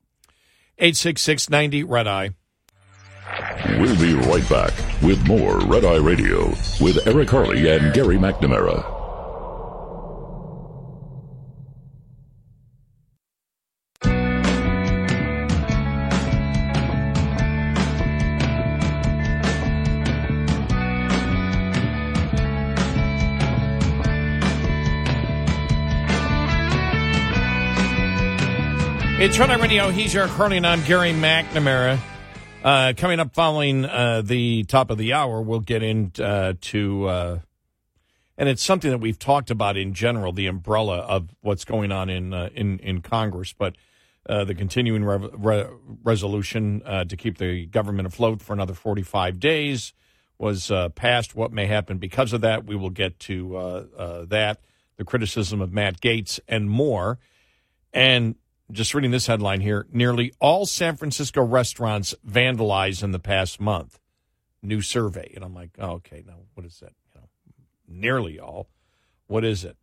866 0.79 1.51
90 1.51 1.85
Red 1.85 2.07
Eye. 2.07 2.31
We'll 3.79 3.99
be 3.99 4.15
right 4.15 4.49
back 4.49 4.73
with 5.03 5.27
more 5.27 5.59
Red 5.61 5.85
Eye 5.85 5.97
Radio 5.97 6.49
with 6.81 7.07
Eric 7.07 7.31
Harley 7.31 7.69
and 7.69 7.93
Gary 7.93 8.17
McNamara. 8.17 8.98
It's 29.29 29.39
Radio. 29.39 29.91
He's 29.91 30.17
Eric 30.17 30.31
Harley, 30.31 30.57
and 30.57 30.67
I'm 30.67 30.83
Gary 30.85 31.13
McNamara. 31.13 31.99
Uh, 32.65 32.95
coming 32.97 33.21
up 33.21 33.35
following 33.35 33.85
uh, 33.85 34.23
the 34.25 34.65
top 34.65 34.91
of 34.91 34.97
the 34.97 35.13
hour, 35.13 35.43
we'll 35.43 35.61
get 35.61 35.83
into, 35.83 36.25
uh, 36.25 36.55
uh, 37.11 37.39
and 38.39 38.49
it's 38.49 38.63
something 38.63 38.91
that 38.91 38.99
we've 38.99 39.19
talked 39.19 39.51
about 39.51 39.77
in 39.77 39.93
general, 39.93 40.33
the 40.33 40.47
umbrella 40.47 41.01
of 41.01 41.37
what's 41.43 41.67
going 41.67 41.93
on 41.93 42.09
in 42.09 42.33
uh, 42.33 42.49
in 42.55 42.79
in 42.79 43.03
Congress, 43.03 43.53
but 43.53 43.77
uh, 44.31 44.45
the 44.45 44.55
continuing 44.55 45.05
re- 45.05 45.29
re- 45.35 45.67
resolution 46.03 46.81
to 46.81 47.15
keep 47.15 47.37
the 47.37 47.67
government 47.67 48.09
afloat 48.09 48.41
for 48.41 48.55
another 48.55 48.73
45 48.73 49.39
days 49.39 49.93
was 50.39 50.73
passed. 50.95 51.35
What 51.35 51.53
may 51.53 51.67
happen 51.67 51.99
because 51.99 52.33
of 52.33 52.41
that, 52.41 52.65
we 52.65 52.77
will 52.77 52.91
get 52.91 53.19
to 53.21 54.27
that, 54.31 54.63
the 54.97 55.05
criticism 55.05 55.61
of 55.61 55.71
Matt 55.71 56.01
Gaetz, 56.01 56.41
and 56.49 56.71
more. 56.71 57.19
And 57.93 58.37
just 58.71 58.95
reading 58.95 59.11
this 59.11 59.27
headline 59.27 59.61
here 59.61 59.87
nearly 59.93 60.33
all 60.41 60.67
San 60.67 60.97
Francisco 60.97 61.43
restaurants 61.43 62.15
vandalized 62.27 63.03
in 63.03 63.13
the 63.13 63.19
past 63.19 63.61
month. 63.61 63.99
New 64.63 64.83
survey. 64.83 65.33
And 65.35 65.45
I'm 65.45 65.55
like, 65.55 65.71
oh, 65.79 65.93
okay, 65.93 66.23
now 66.27 66.35
what 66.55 66.67
is 66.67 66.81
that? 66.81 66.93
You 67.15 67.21
know, 67.21 67.27
nearly 67.89 68.39
all. 68.39 68.69
What 69.27 69.45
is 69.45 69.65
it? 69.65 69.77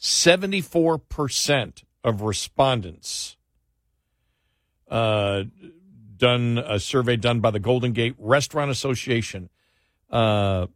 74% 0.00 1.84
of 2.02 2.22
respondents 2.22 3.36
uh, 4.90 5.44
done 6.16 6.58
a 6.58 6.78
survey 6.80 7.16
done 7.16 7.40
by 7.40 7.50
the 7.50 7.60
Golden 7.60 7.92
Gate 7.92 8.14
Restaurant 8.18 8.70
Association. 8.70 9.48
Uh, 10.10 10.66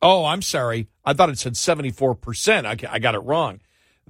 oh, 0.00 0.24
I'm 0.24 0.42
sorry. 0.42 0.88
I 1.04 1.12
thought 1.12 1.30
it 1.30 1.38
said 1.38 1.54
74%. 1.54 2.64
I, 2.64 2.92
I 2.92 2.98
got 2.98 3.14
it 3.14 3.20
wrong 3.20 3.60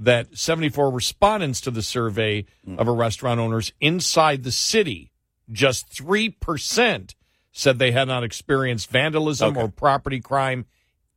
that 0.01 0.36
74 0.36 0.90
respondents 0.90 1.61
to 1.61 1.70
the 1.70 1.82
survey 1.82 2.46
of 2.78 2.88
a 2.88 2.92
restaurant 2.92 3.38
owners 3.38 3.72
inside 3.80 4.42
the 4.44 4.51
city, 4.53 5.12
just 5.53 5.90
3% 5.92 7.14
said 7.53 7.78
they 7.78 7.92
had 7.92 8.09
not 8.09 8.24
experienced 8.24 8.88
vandalism 8.90 9.51
Okay. 9.51 9.61
or 9.61 9.68
property 9.68 10.20
crime 10.20 10.64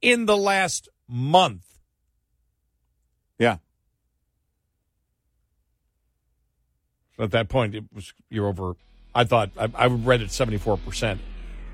in 0.01 0.25
the 0.25 0.35
last 0.37 0.89
month. 1.07 1.79
Yeah. 3.39 3.57
So 7.17 7.23
at 7.23 7.31
that 7.31 7.47
point, 7.49 7.75
it 7.75 7.83
was 7.93 8.13
you're 8.29 8.47
over. 8.47 8.73
I 9.15 9.23
thought 9.23 9.51
I, 9.57 9.69
I 9.75 9.85
read 9.87 10.21
it 10.21 10.31
74 10.31 10.77
percent. 10.77 11.21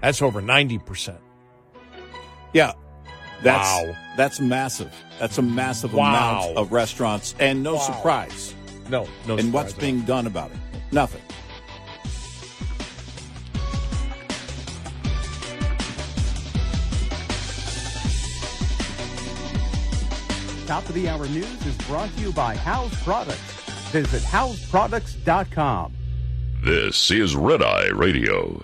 That's 0.01 0.21
over 0.21 0.41
90 0.41 0.77
percent. 0.79 1.19
Yeah. 2.53 2.73
That's 3.41 3.67
Wow. 3.67 3.95
that's 4.17 4.39
massive. 4.39 4.93
That's 5.19 5.37
a 5.37 5.41
massive 5.41 5.93
Wow. 5.93 6.09
amount 6.09 6.57
of 6.57 6.71
restaurants 6.71 7.35
and 7.39 7.63
no 7.63 7.75
Wow. 7.75 7.81
surprise. 7.81 8.53
No, 8.89 9.07
no. 9.27 9.37
and 9.37 9.53
what's 9.53 9.69
surprise 9.69 9.73
at 9.73 9.73
all. 9.75 9.79
being 9.81 10.01
done 10.01 10.27
about 10.27 10.51
it? 10.51 10.57
Nothing. 10.91 11.21
Top 20.65 20.87
of 20.87 20.93
the 20.93 21.09
hour 21.09 21.27
news 21.27 21.65
is 21.65 21.75
brought 21.87 22.13
to 22.15 22.21
you 22.21 22.31
by 22.31 22.55
House 22.55 22.93
Products. 23.03 23.39
Visit 23.91 24.21
houseproducts.com. 24.21 25.93
This 26.63 27.09
is 27.09 27.35
Red 27.35 27.63
Eye 27.63 27.87
Radio. 27.87 28.63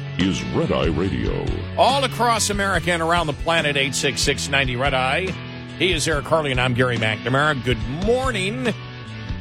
is 0.17 0.43
Red 0.53 0.71
Eye 0.71 0.87
Radio. 0.87 1.45
All 1.77 2.03
across 2.03 2.49
America 2.49 2.91
and 2.91 3.01
around 3.01 3.27
the 3.27 3.33
planet, 3.33 3.77
86690 3.77 4.75
Red 4.75 4.93
Eye. 4.93 5.31
He 5.79 5.91
is 5.93 6.07
Eric 6.07 6.25
Harley, 6.25 6.51
and 6.51 6.61
I'm 6.61 6.73
Gary 6.73 6.97
McNamara. 6.97 7.63
Good 7.63 7.79
morning. 8.05 8.73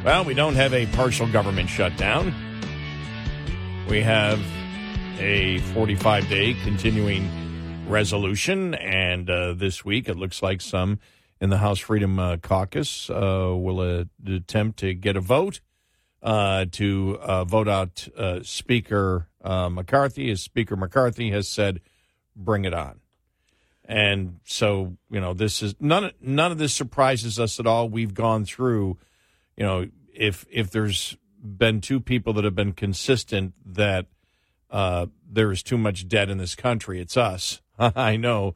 Well, 0.04 0.24
we 0.24 0.34
don't 0.34 0.54
have 0.54 0.72
a 0.72 0.86
partial 0.86 1.30
government 1.30 1.68
shutdown. 1.68 2.34
We 3.88 4.00
have 4.02 4.40
a 5.18 5.58
45 5.74 6.28
day 6.28 6.54
continuing 6.64 7.28
resolution, 7.88 8.74
and 8.74 9.28
uh, 9.28 9.54
this 9.54 9.84
week 9.84 10.08
it 10.08 10.16
looks 10.16 10.42
like 10.42 10.60
some 10.60 10.98
in 11.40 11.50
the 11.50 11.58
House 11.58 11.78
Freedom 11.78 12.18
uh, 12.18 12.36
Caucus 12.36 13.10
uh, 13.10 13.54
will 13.54 13.80
uh, 13.80 14.04
attempt 14.26 14.78
to 14.78 14.94
get 14.94 15.16
a 15.16 15.20
vote 15.20 15.60
uh, 16.22 16.66
to 16.72 17.18
uh, 17.20 17.44
vote 17.44 17.68
out 17.68 18.08
Speaker 18.42 19.28
McCarthy. 19.44 20.30
As 20.30 20.42
Speaker 20.42 20.76
McCarthy 20.76 21.30
has 21.30 21.48
said, 21.48 21.80
bring 22.36 22.64
it 22.64 22.74
on. 22.74 23.00
And 23.90 24.38
so, 24.44 24.96
you 25.10 25.20
know, 25.20 25.34
this 25.34 25.62
is 25.62 25.74
none. 25.80 26.12
None 26.20 26.52
of 26.52 26.58
this 26.58 26.72
surprises 26.72 27.40
us 27.40 27.58
at 27.58 27.66
all. 27.66 27.88
We've 27.88 28.14
gone 28.14 28.44
through, 28.44 28.98
you 29.56 29.64
know, 29.64 29.88
if 30.14 30.46
if 30.48 30.70
there's 30.70 31.16
been 31.42 31.80
two 31.80 31.98
people 31.98 32.32
that 32.34 32.44
have 32.44 32.54
been 32.54 32.72
consistent 32.72 33.54
that 33.66 34.06
uh, 34.70 35.06
there 35.28 35.50
is 35.50 35.64
too 35.64 35.76
much 35.76 36.06
debt 36.06 36.30
in 36.30 36.38
this 36.38 36.54
country, 36.54 37.00
it's 37.00 37.16
us. 37.16 37.62
I 37.78 38.16
know. 38.16 38.54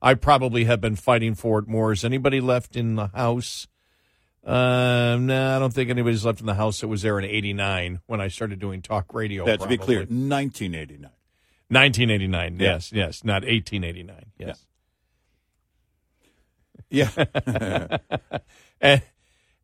I 0.00 0.14
probably 0.14 0.64
have 0.64 0.80
been 0.80 0.96
fighting 0.96 1.34
for 1.34 1.58
it 1.58 1.68
more. 1.68 1.92
Is 1.92 2.04
anybody 2.04 2.40
left 2.40 2.76
in 2.76 2.94
the 2.94 3.08
house? 3.08 3.66
Uh, 4.44 5.16
no, 5.18 5.18
nah, 5.18 5.56
I 5.56 5.58
don't 5.58 5.72
think 5.72 5.88
anybody's 5.88 6.24
left 6.24 6.40
in 6.40 6.46
the 6.46 6.54
house 6.54 6.80
that 6.80 6.88
was 6.88 7.02
there 7.02 7.18
in 7.18 7.24
'89 7.24 8.00
when 8.06 8.20
I 8.20 8.28
started 8.28 8.58
doing 8.58 8.82
talk 8.82 9.14
radio. 9.14 9.46
That 9.46 9.60
to 9.60 9.66
be 9.66 9.78
clear, 9.78 10.00
1989. 10.00 11.10
1989. 11.68 12.56
Yeah. 12.58 12.72
Yes, 12.72 12.92
yes, 12.92 13.24
not 13.24 13.42
1889. 13.42 14.26
Yes. 14.38 14.66
Yeah. 16.90 17.08
yeah. 17.16 17.98
and 18.80 19.02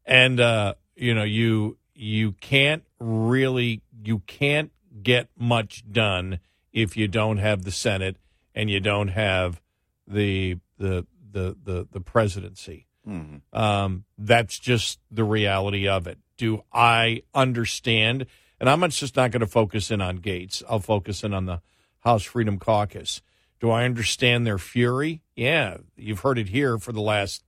and 0.05 0.41
uh, 0.41 0.75
you 0.97 1.15
know 1.15 1.23
you 1.23 1.77
you 1.95 2.33
can't 2.33 2.83
really 2.99 3.83
you 4.03 4.21
can't 4.21 4.73
get 5.03 5.29
much 5.39 5.85
done 5.93 6.41
if 6.73 6.97
you 6.97 7.07
don't 7.07 7.37
have 7.37 7.65
the 7.65 7.71
Senate 7.71 8.17
and 8.55 8.71
you 8.71 8.81
don't 8.81 9.09
have 9.09 9.61
the 10.07 10.57
the 10.79 11.07
the 11.31 11.57
the, 11.63 11.87
the 11.93 12.01
presidency. 12.01 12.87
Mm-hmm. 13.11 13.59
Um, 13.59 14.05
that's 14.17 14.59
just 14.59 15.01
the 15.11 15.25
reality 15.25 15.89
of 15.89 16.07
it. 16.07 16.19
Do 16.37 16.63
I 16.73 17.23
understand? 17.35 18.27
And 18.61 18.69
I'm 18.69 18.89
just 18.91 19.17
not 19.17 19.31
going 19.31 19.41
to 19.41 19.47
focus 19.47 19.91
in 19.91 20.01
on 20.01 20.19
Gaetz. 20.19 20.63
I'll 20.69 20.81
focus 20.81 21.25
in 21.25 21.35
on 21.35 21.47
the 21.47 21.61
House 22.01 22.23
Freedom 22.23 22.59
Caucus. 22.59 23.21
Do 23.59 23.71
I 23.71 23.85
understand 23.85 24.47
their 24.47 24.59
fury? 24.59 25.23
Yeah, 25.35 25.79
you've 25.97 26.21
heard 26.21 26.39
it 26.39 26.49
here 26.49 26.79
for 26.79 26.93
the 26.93 27.01
last, 27.01 27.45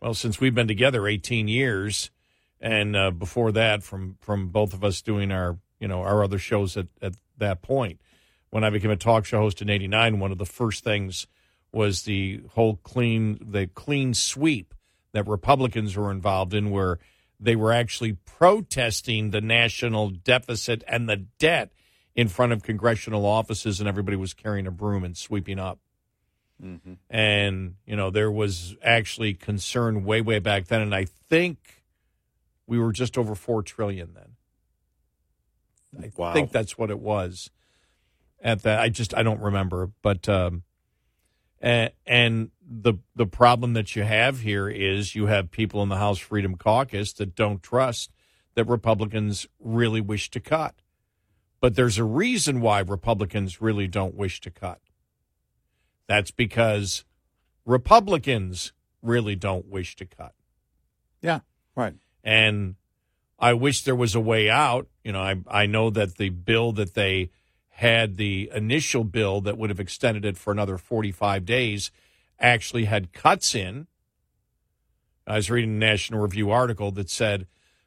well, 0.00 0.14
since 0.14 0.40
we've 0.40 0.54
been 0.54 0.68
together 0.68 1.08
18 1.08 1.48
years, 1.48 2.10
and 2.60 2.94
uh, 2.96 3.10
before 3.10 3.52
that, 3.52 3.82
from 3.82 4.16
from 4.20 4.48
both 4.48 4.74
of 4.74 4.84
us 4.84 5.00
doing 5.02 5.30
our 5.30 5.58
you 5.80 5.88
know 5.88 6.02
our 6.02 6.22
other 6.22 6.38
shows 6.38 6.76
at 6.76 6.88
at 7.00 7.14
that 7.38 7.62
point. 7.62 8.00
When 8.50 8.64
I 8.64 8.70
became 8.70 8.90
a 8.90 8.96
talk 8.96 9.24
show 9.24 9.38
host 9.38 9.62
in 9.62 9.70
'89, 9.70 10.18
one 10.18 10.32
of 10.32 10.38
the 10.38 10.46
first 10.46 10.82
things 10.82 11.26
was 11.72 12.02
the 12.02 12.42
whole 12.54 12.76
clean 12.76 13.38
the 13.40 13.66
clean 13.66 14.14
sweep 14.14 14.74
that 15.12 15.26
Republicans 15.26 15.96
were 15.96 16.10
involved 16.10 16.54
in, 16.54 16.70
where 16.70 16.98
they 17.40 17.56
were 17.56 17.72
actually 17.72 18.12
protesting 18.24 19.30
the 19.30 19.40
national 19.40 20.10
deficit 20.10 20.82
and 20.86 21.08
the 21.08 21.16
debt 21.16 21.70
in 22.14 22.28
front 22.28 22.52
of 22.52 22.62
congressional 22.62 23.24
offices, 23.24 23.80
and 23.80 23.88
everybody 23.88 24.16
was 24.16 24.34
carrying 24.34 24.66
a 24.66 24.70
broom 24.70 25.04
and 25.04 25.16
sweeping 25.16 25.58
up. 25.58 25.78
Mm-hmm. 26.62 26.94
And 27.08 27.76
you 27.86 27.94
know 27.94 28.10
there 28.10 28.30
was 28.30 28.76
actually 28.82 29.34
concern 29.34 30.04
way 30.04 30.20
way 30.20 30.40
back 30.40 30.66
then, 30.66 30.80
and 30.80 30.94
I 30.94 31.06
think 31.28 31.84
we 32.66 32.78
were 32.78 32.92
just 32.92 33.16
over 33.16 33.34
four 33.34 33.62
trillion 33.62 34.14
then. 34.14 34.36
I 36.02 36.12
wow. 36.16 36.32
think 36.32 36.52
that's 36.52 36.76
what 36.76 36.90
it 36.90 36.98
was 36.98 37.50
at 38.42 38.62
that. 38.62 38.80
I 38.80 38.88
just 38.88 39.14
I 39.14 39.22
don't 39.22 39.40
remember, 39.40 39.90
but 40.02 40.28
um, 40.28 40.62
and, 41.60 41.90
and 42.06 42.50
the 42.70 42.94
the 43.16 43.26
problem 43.26 43.72
that 43.72 43.96
you 43.96 44.02
have 44.02 44.40
here 44.40 44.68
is 44.68 45.14
you 45.14 45.26
have 45.26 45.50
people 45.50 45.82
in 45.82 45.88
the 45.88 45.96
House 45.96 46.18
Freedom 46.18 46.56
Caucus 46.56 47.12
that 47.14 47.34
don't 47.34 47.62
trust 47.62 48.12
that 48.54 48.64
Republicans 48.64 49.46
really 49.58 50.00
wish 50.00 50.30
to 50.30 50.40
cut. 50.40 50.74
But 51.60 51.74
there's 51.74 51.98
a 51.98 52.04
reason 52.04 52.60
why 52.60 52.80
Republicans 52.80 53.60
really 53.60 53.88
don't 53.88 54.14
wish 54.14 54.40
to 54.42 54.50
cut. 54.50 54.80
That's 56.06 56.30
because 56.30 57.04
Republicans 57.64 58.72
really 59.02 59.34
don't 59.34 59.66
wish 59.66 59.96
to 59.96 60.06
cut. 60.06 60.34
Yeah, 61.20 61.40
right. 61.74 61.94
And 62.22 62.76
I 63.38 63.54
wish 63.54 63.82
there 63.82 63.96
was 63.96 64.14
a 64.14 64.20
way 64.20 64.48
out. 64.48 64.88
You 65.02 65.12
know, 65.12 65.20
I 65.20 65.36
I 65.48 65.66
know 65.66 65.90
that 65.90 66.16
the 66.16 66.28
bill 66.28 66.72
that 66.72 66.94
they 66.94 67.30
had 67.78 68.16
the 68.16 68.50
initial 68.52 69.04
bill 69.04 69.40
that 69.40 69.56
would 69.56 69.70
have 69.70 69.78
extended 69.78 70.24
it 70.24 70.36
for 70.36 70.50
another 70.52 70.76
45 70.76 71.44
days 71.44 71.92
actually 72.40 72.86
had 72.86 73.12
cuts 73.12 73.54
in. 73.54 73.86
I 75.28 75.36
was 75.36 75.48
reading 75.48 75.76
a 75.76 75.78
National 75.78 76.20
Review 76.20 76.50
article 76.50 76.90
that 76.90 77.08
said 77.08 77.46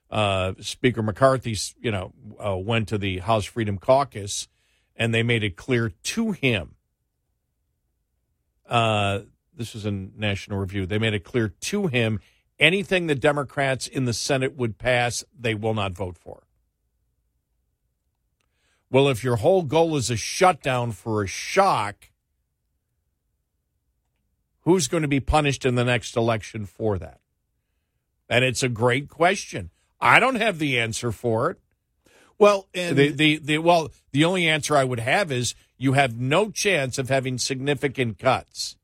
uh, 0.09 0.53
Speaker 0.61 1.01
McCarthy, 1.01 1.57
you 1.81 1.91
know, 1.91 2.13
uh, 2.39 2.55
went 2.55 2.87
to 2.87 2.97
the 2.97 3.19
House 3.19 3.43
Freedom 3.43 3.77
Caucus, 3.77 4.47
and 4.95 5.13
they 5.13 5.23
made 5.23 5.43
it 5.43 5.57
clear 5.57 5.89
to 5.89 6.31
him. 6.31 6.75
Uh, 8.65 9.23
this 9.53 9.73
was 9.73 9.85
in 9.85 10.13
National 10.15 10.57
Review. 10.57 10.85
They 10.85 10.99
made 10.99 11.15
it 11.15 11.25
clear 11.25 11.49
to 11.49 11.87
him 11.87 12.21
anything 12.57 13.07
the 13.07 13.15
Democrats 13.15 13.87
in 13.87 14.05
the 14.05 14.13
Senate 14.13 14.55
would 14.55 14.77
pass, 14.77 15.25
they 15.37 15.53
will 15.53 15.73
not 15.73 15.91
vote 15.91 16.17
for. 16.17 16.43
Well, 18.91 19.07
if 19.07 19.23
your 19.23 19.37
whole 19.37 19.63
goal 19.63 19.95
is 19.95 20.11
a 20.11 20.17
shutdown 20.17 20.91
for 20.91 21.23
a 21.23 21.27
shock, 21.27 22.09
who's 24.61 24.89
going 24.89 25.01
to 25.01 25.07
be 25.07 25.21
punished 25.21 25.65
in 25.65 25.75
the 25.75 25.85
next 25.85 26.17
election 26.17 26.65
for 26.65 26.99
that? 26.99 27.21
And 28.29 28.43
it's 28.43 28.63
a 28.63 28.69
great 28.69 29.07
question. 29.07 29.69
I 30.01 30.19
don't 30.19 30.35
have 30.35 30.59
the 30.59 30.77
answer 30.77 31.13
for 31.13 31.51
it. 31.51 31.59
Well, 32.37 32.67
and 32.73 32.97
the, 32.97 33.09
the, 33.09 33.37
the 33.37 33.57
well, 33.59 33.91
the 34.11 34.25
only 34.25 34.47
answer 34.47 34.75
I 34.75 34.83
would 34.83 34.99
have 34.99 35.31
is 35.31 35.55
you 35.77 35.93
have 35.93 36.19
no 36.19 36.49
chance 36.49 36.97
of 36.97 37.07
having 37.07 37.37
significant 37.37 38.19
cuts 38.19 38.77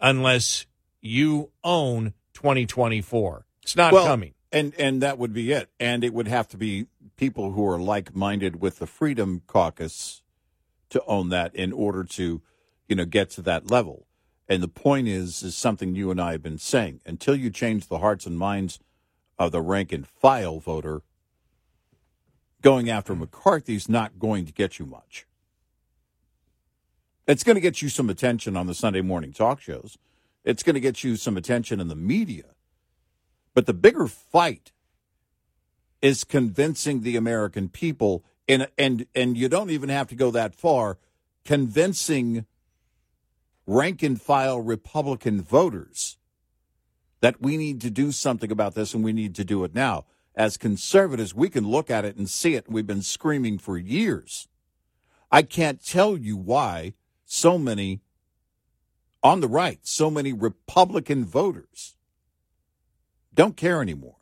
unless 0.00 0.66
you 1.00 1.50
own 1.62 2.14
2024. 2.34 3.44
It's 3.62 3.76
not 3.76 3.92
well, 3.92 4.06
coming. 4.06 4.34
And 4.52 4.74
and 4.78 5.00
that 5.02 5.18
would 5.18 5.32
be 5.32 5.50
it. 5.52 5.70
And 5.80 6.04
it 6.04 6.12
would 6.12 6.28
have 6.28 6.46
to 6.48 6.56
be 6.56 6.86
people 7.16 7.52
who 7.52 7.66
are 7.66 7.80
like 7.80 8.14
minded 8.14 8.60
with 8.60 8.78
the 8.78 8.86
Freedom 8.86 9.42
Caucus 9.46 10.22
to 10.90 11.02
own 11.06 11.30
that 11.30 11.54
in 11.54 11.72
order 11.72 12.04
to, 12.04 12.42
you 12.86 12.96
know, 12.96 13.06
get 13.06 13.30
to 13.30 13.42
that 13.42 13.70
level. 13.70 14.06
And 14.48 14.62
the 14.62 14.68
point 14.68 15.08
is, 15.08 15.42
is 15.42 15.56
something 15.56 15.94
you 15.94 16.10
and 16.10 16.20
I 16.20 16.32
have 16.32 16.42
been 16.42 16.58
saying. 16.58 17.00
Until 17.06 17.34
you 17.34 17.48
change 17.48 17.88
the 17.88 17.98
hearts 17.98 18.26
and 18.26 18.38
minds 18.38 18.78
of 19.38 19.52
the 19.52 19.62
rank 19.62 19.92
and 19.92 20.06
file 20.06 20.60
voter, 20.60 21.00
going 22.60 22.90
after 22.90 23.14
McCarthy's 23.14 23.88
not 23.88 24.18
going 24.18 24.44
to 24.44 24.52
get 24.52 24.78
you 24.78 24.84
much. 24.84 25.26
It's 27.26 27.44
going 27.44 27.54
to 27.54 27.60
get 27.60 27.80
you 27.80 27.88
some 27.88 28.10
attention 28.10 28.56
on 28.56 28.66
the 28.66 28.74
Sunday 28.74 29.00
morning 29.00 29.32
talk 29.32 29.60
shows. 29.60 29.96
It's 30.44 30.62
going 30.62 30.74
to 30.74 30.80
get 30.80 31.04
you 31.04 31.16
some 31.16 31.36
attention 31.36 31.80
in 31.80 31.88
the 31.88 31.94
media. 31.94 32.51
But 33.54 33.66
the 33.66 33.74
bigger 33.74 34.06
fight 34.06 34.72
is 36.00 36.24
convincing 36.24 37.02
the 37.02 37.16
American 37.16 37.68
people, 37.68 38.24
and 38.48 38.68
and 38.76 39.06
and 39.14 39.36
you 39.36 39.48
don't 39.48 39.70
even 39.70 39.88
have 39.88 40.08
to 40.08 40.14
go 40.14 40.30
that 40.30 40.54
far, 40.54 40.98
convincing 41.44 42.46
rank 43.66 44.02
and 44.02 44.20
file 44.20 44.60
Republican 44.60 45.40
voters 45.40 46.18
that 47.20 47.40
we 47.40 47.56
need 47.56 47.80
to 47.80 47.90
do 47.90 48.10
something 48.10 48.50
about 48.50 48.74
this 48.74 48.94
and 48.94 49.04
we 49.04 49.12
need 49.12 49.34
to 49.36 49.44
do 49.44 49.62
it 49.64 49.74
now. 49.74 50.04
As 50.34 50.56
conservatives, 50.56 51.34
we 51.34 51.48
can 51.48 51.68
look 51.68 51.90
at 51.90 52.04
it 52.04 52.16
and 52.16 52.28
see 52.28 52.54
it. 52.54 52.68
We've 52.68 52.86
been 52.86 53.02
screaming 53.02 53.58
for 53.58 53.78
years. 53.78 54.48
I 55.30 55.42
can't 55.42 55.84
tell 55.84 56.16
you 56.16 56.36
why 56.36 56.94
so 57.24 57.58
many 57.58 58.00
on 59.22 59.40
the 59.40 59.48
right, 59.48 59.78
so 59.82 60.10
many 60.10 60.32
Republican 60.32 61.24
voters 61.24 61.94
don't 63.34 63.56
care 63.56 63.80
anymore. 63.82 64.16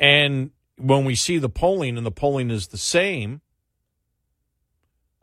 And 0.00 0.50
when 0.76 1.04
we 1.04 1.14
see 1.14 1.38
the 1.38 1.48
polling, 1.48 1.96
and 1.96 2.06
the 2.06 2.10
polling 2.10 2.50
is 2.50 2.68
the 2.68 2.78
same, 2.78 3.40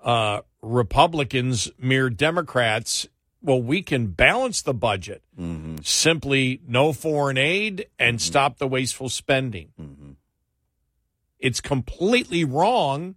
uh, 0.03 0.41
Republicans 0.61 1.71
mere 1.79 2.09
Democrats. 2.09 3.07
Well, 3.41 3.61
we 3.61 3.81
can 3.81 4.07
balance 4.07 4.61
the 4.61 4.73
budget. 4.73 5.23
Mm-hmm. 5.39 5.77
Simply 5.83 6.61
no 6.67 6.93
foreign 6.93 7.37
aid 7.37 7.87
and 7.99 8.17
mm-hmm. 8.17 8.23
stop 8.23 8.57
the 8.57 8.67
wasteful 8.67 9.09
spending. 9.09 9.69
Mm-hmm. 9.79 10.11
it's 11.39 11.61
completely 11.61 12.43
wrong, 12.43 13.15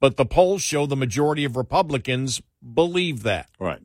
but 0.00 0.16
the 0.16 0.26
polls 0.26 0.62
show 0.62 0.84
the 0.86 0.96
majority 0.96 1.44
of 1.44 1.56
Republicans 1.56 2.42
believe 2.74 3.22
that. 3.22 3.48
Right. 3.58 3.82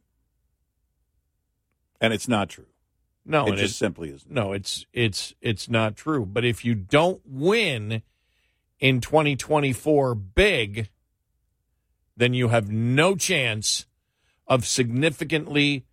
And 1.99 2.13
it's 2.13 2.27
not 2.27 2.49
true. 2.49 2.70
No, 3.25 3.47
it 3.47 3.57
just 3.57 3.77
simply 3.77 4.09
isn't. 4.09 4.31
no, 4.31 4.51
it's 4.51 4.85
it's 4.93 5.35
it's 5.41 5.69
not 5.69 5.95
true. 5.95 6.25
But 6.25 6.43
if 6.43 6.65
you 6.65 6.73
don't 6.73 7.21
win 7.25 8.01
in 8.79 8.99
2024 8.99 10.15
big, 10.15 10.89
then 12.17 12.33
you 12.33 12.49
have 12.49 12.71
no 12.71 13.15
chance 13.15 13.85
of 14.47 14.65
significantly 14.65 15.85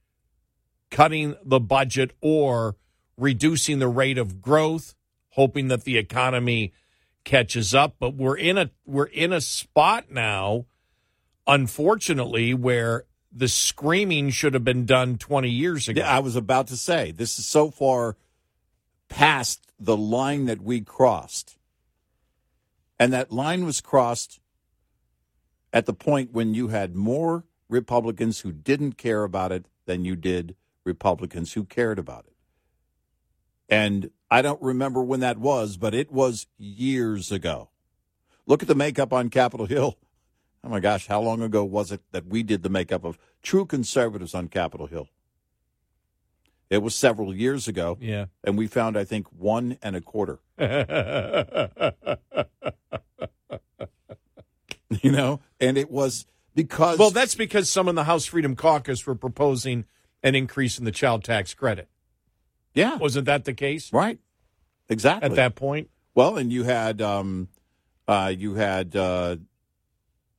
cutting 0.91 1.37
the 1.45 1.61
budget 1.61 2.13
or 2.21 2.77
reducing 3.17 3.79
the 3.79 3.89
rate 3.89 4.19
of 4.19 4.41
growth, 4.41 4.95
hoping 5.31 5.69
that 5.69 5.85
the 5.85 5.99
economy 5.99 6.73
catches 7.25 7.75
up. 7.75 7.97
But 8.01 8.15
we're 8.15 8.39
in 8.39 8.57
a 8.57 8.71
we're 8.87 9.05
in 9.05 9.33
a 9.33 9.41
spot 9.41 10.11
now, 10.11 10.65
unfortunately, 11.47 12.55
where 12.55 13.05
the 13.39 13.49
screaming 13.49 14.31
should 14.31 14.55
have 14.55 14.65
been 14.65 14.85
done 14.85 15.17
20 15.17 15.49
years 15.49 15.89
ago. 15.89 16.01
Yeah, 16.01 16.17
I 16.17 16.19
was 16.19 16.35
about 16.35 16.67
to 16.69 16.77
say 16.77 17.13
this 17.13 17.39
is 17.39 17.47
so 17.47 17.71
far 17.71 18.17
past 19.09 19.71
the 19.79 19.97
line 19.97 20.47
that 20.47 20.61
we 20.61 20.81
crossed. 20.81 21.57
And 22.99 23.13
that 23.13 23.31
line 23.31 23.65
was 23.65 23.81
crossed 23.81 24.41
at 25.73 25.87
the 25.87 25.93
point 25.93 26.33
when 26.33 26.53
you 26.53 26.69
had 26.69 26.97
more 26.97 27.45
Republicans 27.69 28.41
who 28.41 28.51
didn't 28.51 28.95
care 28.99 29.23
about 29.23 29.53
it 29.53 29.67
than 29.87 30.05
you 30.05 30.17
did 30.17 30.57
Republicans 30.83 31.53
who 31.53 31.65
cared 31.65 32.01
about 32.01 32.25
it. 32.27 32.35
And 33.69 34.11
I 34.31 34.43
don't 34.43 34.61
remember 34.61 35.03
when 35.03 35.21
that 35.21 35.39
was, 35.39 35.77
but 35.77 35.95
it 35.95 36.11
was 36.11 36.49
years 36.59 37.31
ago. 37.31 37.69
Look 38.47 38.63
at 38.63 38.69
the 38.69 38.75
makeup 38.75 39.13
on 39.13 39.31
Capitol 39.31 39.67
Hill. 39.67 39.97
Oh 40.65 40.69
my 40.69 40.81
gosh, 40.81 41.07
how 41.07 41.21
long 41.21 41.43
ago 41.43 41.65
was 41.65 41.93
it 41.93 42.01
that 42.13 42.27
we 42.27 42.43
did 42.43 42.63
the 42.63 42.69
makeup 42.69 43.05
of 43.05 43.19
true 43.43 43.65
conservatives 43.65 44.35
on 44.35 44.49
Capitol 44.49 44.87
Hill? 44.87 45.09
It 46.71 46.79
was 46.83 46.95
several 46.95 47.35
years 47.35 47.67
ago. 47.67 47.97
Yeah. 48.01 48.27
And 48.45 48.59
we 48.59 48.67
found, 48.67 48.97
I 48.99 49.05
think, 49.05 49.27
one 49.33 49.79
and 49.83 49.97
a 49.97 50.01
quarter. 50.01 50.41
You 55.03 55.13
know? 55.13 55.41
And 55.61 55.77
it 55.77 55.91
was 55.91 56.25
because. 56.55 56.99
well, 56.99 57.11
that's 57.11 57.35
because 57.35 57.71
some 57.71 57.89
in 57.89 57.95
the 57.95 58.05
House 58.05 58.25
Freedom 58.25 58.57
Caucus 58.57 59.07
were 59.07 59.15
proposing 59.15 59.85
an 60.23 60.35
increase 60.35 60.79
in 60.79 60.85
the 60.85 60.91
child 60.91 61.25
tax 61.25 61.55
credit. 61.55 61.89
yeah, 62.75 62.97
Wasn't 62.97 63.27
that 63.27 63.45
the 63.45 63.53
case 63.53 63.93
right. 63.93 64.19
Exactly. 64.89 65.29
at 65.29 65.37
that 65.37 65.55
point? 65.55 65.91
Well, 66.15 66.37
and 66.39 66.51
you 66.53 66.65
had 66.65 67.03
um, 67.03 67.49
uh, 68.09 68.33
you 68.37 68.55
had 68.55 68.97
uh, 68.97 69.37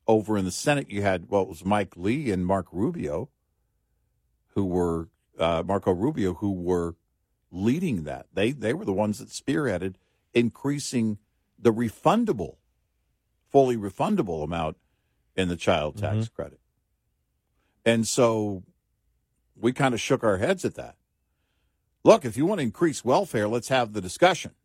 over 0.09 0.39
in 0.39 0.43
the 0.43 0.51
Senate, 0.51 0.89
you 0.89 1.03
had 1.03 1.29
well, 1.29 1.43
it 1.43 1.47
was 1.47 1.63
Mike 1.63 1.95
Lee 1.95 2.31
and 2.31 2.43
Mark 2.43 2.65
Rubio, 2.71 3.29
who 4.55 4.65
were 4.65 5.07
uh, 5.37 5.61
Marco 5.63 5.91
Rubio, 5.93 6.33
who 6.33 6.51
were 6.51 6.95
leading 7.51 8.05
that. 8.05 8.25
They 8.33 8.51
they 8.51 8.73
were 8.73 8.85
the 8.85 8.91
ones 8.91 9.19
that 9.19 9.29
spearheaded 9.29 9.95
increasing 10.33 11.19
the 11.59 11.71
refundable, 11.71 12.55
fully 13.51 13.77
refundable 13.77 14.43
amount 14.43 14.77
in 15.35 15.47
the 15.47 15.55
child 15.55 15.97
tax 15.97 16.27
credit, 16.27 16.59
and 17.85 18.07
so 18.07 18.63
we 19.55 19.71
kind 19.71 19.93
of 19.93 20.01
shook 20.01 20.23
our 20.23 20.37
heads 20.37 20.65
at 20.65 20.73
that. 20.73 20.95
Look, 22.03 22.25
if 22.25 22.35
you 22.35 22.47
want 22.47 22.59
to 22.59 22.63
increase 22.63 23.05
welfare, 23.05 23.47
let's 23.47 23.67
have 23.67 23.93
the 23.93 24.01
discussion. 24.01 24.55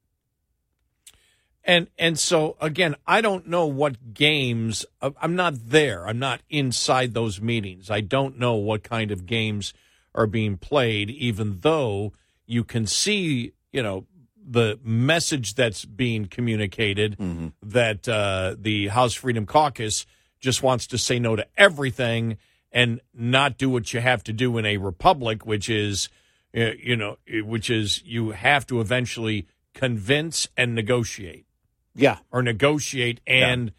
And 1.67 1.89
and 1.99 2.19
so 2.19 2.57
again, 2.61 2.95
I 3.07 3.21
don't 3.23 3.49
know 3.49 3.67
what 3.67 4.13
games. 4.13 4.85
uh, 5.01 5.11
I'm 5.21 5.35
not 5.35 5.71
there. 5.71 6.07
I'm 6.07 6.19
not 6.19 6.43
inside 6.51 7.15
those 7.15 7.41
meetings. 7.41 7.91
I 7.91 8.01
don't 8.03 8.39
know 8.39 8.55
what 8.55 8.83
kind 8.83 9.11
of 9.11 9.25
games 9.25 9.73
are 10.15 10.27
being 10.27 10.59
played. 10.59 11.11
Even 11.11 11.61
though 11.61 12.13
you 12.47 12.65
can 12.65 12.87
see, 12.87 13.53
you 13.73 13.83
know, 13.83 14.07
the 14.47 14.79
message 14.85 15.55
that's 15.55 15.87
being 15.87 16.27
communicated 16.27 17.17
that 17.63 18.07
uh, 18.07 18.55
the 18.59 18.89
House 18.89 19.15
Freedom 19.15 19.47
Caucus 19.47 20.05
just 20.39 20.63
wants 20.63 20.87
to 20.89 20.99
say 20.99 21.19
no 21.19 21.35
to 21.35 21.47
everything 21.57 22.37
and 22.71 23.01
not 23.15 23.57
do 23.57 23.71
what 23.71 23.95
you 23.95 24.01
have 24.01 24.23
to 24.25 24.35
do 24.35 24.59
in 24.59 24.67
a 24.67 24.77
republic, 24.77 25.47
which 25.47 25.71
is, 25.71 26.11
uh, 26.55 26.73
you 26.79 26.95
know, 26.95 27.17
which 27.43 27.71
is 27.71 28.03
you 28.05 28.33
have 28.33 28.67
to 28.67 28.83
eventually 28.83 29.47
convince 29.73 30.47
and 30.59 30.75
negotiate 30.75 31.47
Yeah, 31.95 32.19
or 32.33 32.43
negotiate 32.43 33.21
and 33.27 33.73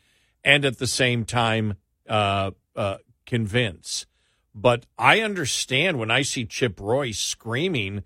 and 0.43 0.65
at 0.65 0.77
the 0.77 0.87
same 0.87 1.25
time 1.25 1.75
uh, 2.07 2.51
uh, 2.75 2.97
convince. 3.25 4.05
But 4.53 4.85
I 4.97 5.19
understand 5.19 5.99
when 5.99 6.11
I 6.11 6.21
see 6.21 6.45
Chip 6.45 6.79
Roy 6.79 7.11
screaming. 7.11 8.03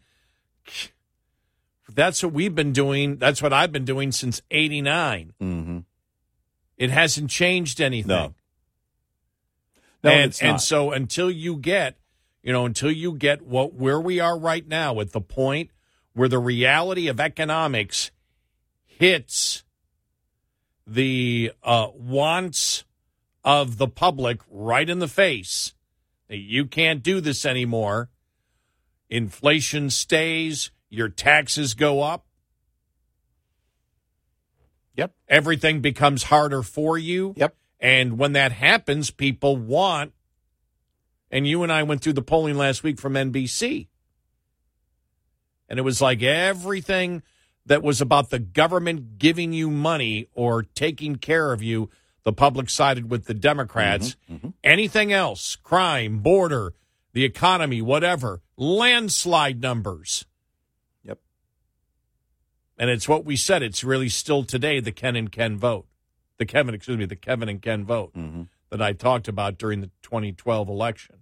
That's 1.92 2.24
what 2.24 2.34
we've 2.34 2.54
been 2.54 2.72
doing. 2.72 3.18
That's 3.18 3.42
what 3.42 3.52
I've 3.52 3.72
been 3.72 3.86
doing 3.86 4.12
since 4.12 4.42
'89. 4.52 5.34
Mm-hmm. 5.42 5.80
It 6.78 6.92
hasn't 6.92 7.30
changed 7.30 7.82
anything. 7.82 8.10
No. 8.10 8.34
No, 10.04 10.12
and 10.12 10.38
and 10.42 10.62
so 10.62 10.92
until 10.92 11.30
you 11.30 11.58
get, 11.58 11.98
you 12.42 12.54
know, 12.54 12.66
until 12.66 12.92
you 12.92 13.14
get 13.14 13.42
what 13.42 13.74
where 13.74 14.00
we 14.00 14.20
are 14.20 14.38
right 14.40 14.66
now 14.66 15.00
at 15.02 15.12
the 15.12 15.22
point 15.22 15.72
where 16.14 16.30
the 16.30 16.40
reality 16.40 17.08
of 17.08 17.20
economics 17.20 18.12
hits 18.86 19.64
the 20.94 21.52
uh, 21.64 21.88
wants 21.94 22.84
of 23.44 23.78
the 23.78 23.88
public 23.88 24.40
right 24.50 24.90
in 24.90 25.00
the 25.00 25.08
face 25.08 25.74
you 26.30 26.66
can't 26.66 27.02
do 27.02 27.22
this 27.22 27.46
anymore. 27.46 28.10
Inflation 29.10 29.90
stays, 29.90 30.72
your 30.90 31.10
taxes 31.10 31.74
go 31.74 32.02
up, 32.02 32.26
Yep. 34.96 35.14
everything 35.28 35.82
becomes 35.82 36.24
harder 36.24 36.62
for 36.62 36.98
you. 36.98 37.34
Yep. 37.38 37.56
And 37.80 38.20
when 38.20 38.34
that 38.34 38.52
happens, 38.52 39.10
people 39.10 39.56
want, 39.56 40.14
and 41.32 41.48
you 41.48 41.64
and 41.64 41.72
I 41.72 41.84
went 41.84 42.02
through 42.02 42.14
the 42.14 42.22
polling 42.22 42.58
last 42.58 42.84
week 42.84 43.00
from 43.00 43.14
NBC. 43.14 43.88
And 45.70 45.80
it 45.80 45.84
was 45.84 46.02
like 46.02 46.22
everything 46.22 47.24
that 47.70 47.84
was 47.84 48.02
about 48.02 48.32
the 48.32 48.40
government 48.40 49.20
giving 49.20 49.54
you 49.54 49.70
money 49.70 50.28
or 50.34 50.64
taking 50.64 51.18
care 51.18 51.54
of 51.54 51.62
you, 51.62 51.88
the 52.24 52.34
public 52.34 52.68
sided 52.68 53.12
with 53.12 53.26
the 53.26 53.34
Democrats. 53.36 54.18
Mm-hmm, 54.26 54.36
mm-hmm. 54.36 54.50
Anything 54.64 55.14
else, 55.14 55.56
crime, 55.56 56.18
border, 56.18 56.74
the 57.14 57.24
economy, 57.24 57.80
whatever, 57.80 58.42
landslide 58.58 59.62
numbers. 59.62 60.26
Yep. 61.04 61.20
And 62.80 62.90
it's 62.90 63.08
what 63.08 63.24
we 63.24 63.36
said. 63.36 63.62
It's 63.62 63.84
really 63.84 64.10
still 64.10 64.44
today 64.44 64.80
the 64.80 64.92
Ken 64.92 65.16
and 65.16 65.32
Ken 65.32 65.56
vote. 65.56 65.86
The 66.40 66.48
Kevin, 66.48 66.74
excuse 66.74 66.98
me, 66.98 67.06
the 67.06 67.16
Kevin 67.16 67.50
and 67.50 67.62
Ken 67.62 67.86
vote 67.86 68.16
mm-hmm. 68.16 68.44
that 68.72 68.82
I 68.82 68.94
talked 68.94 69.28
about 69.28 69.60
during 69.60 69.82
the 69.82 69.92
2012 70.02 70.70
election. 70.70 71.18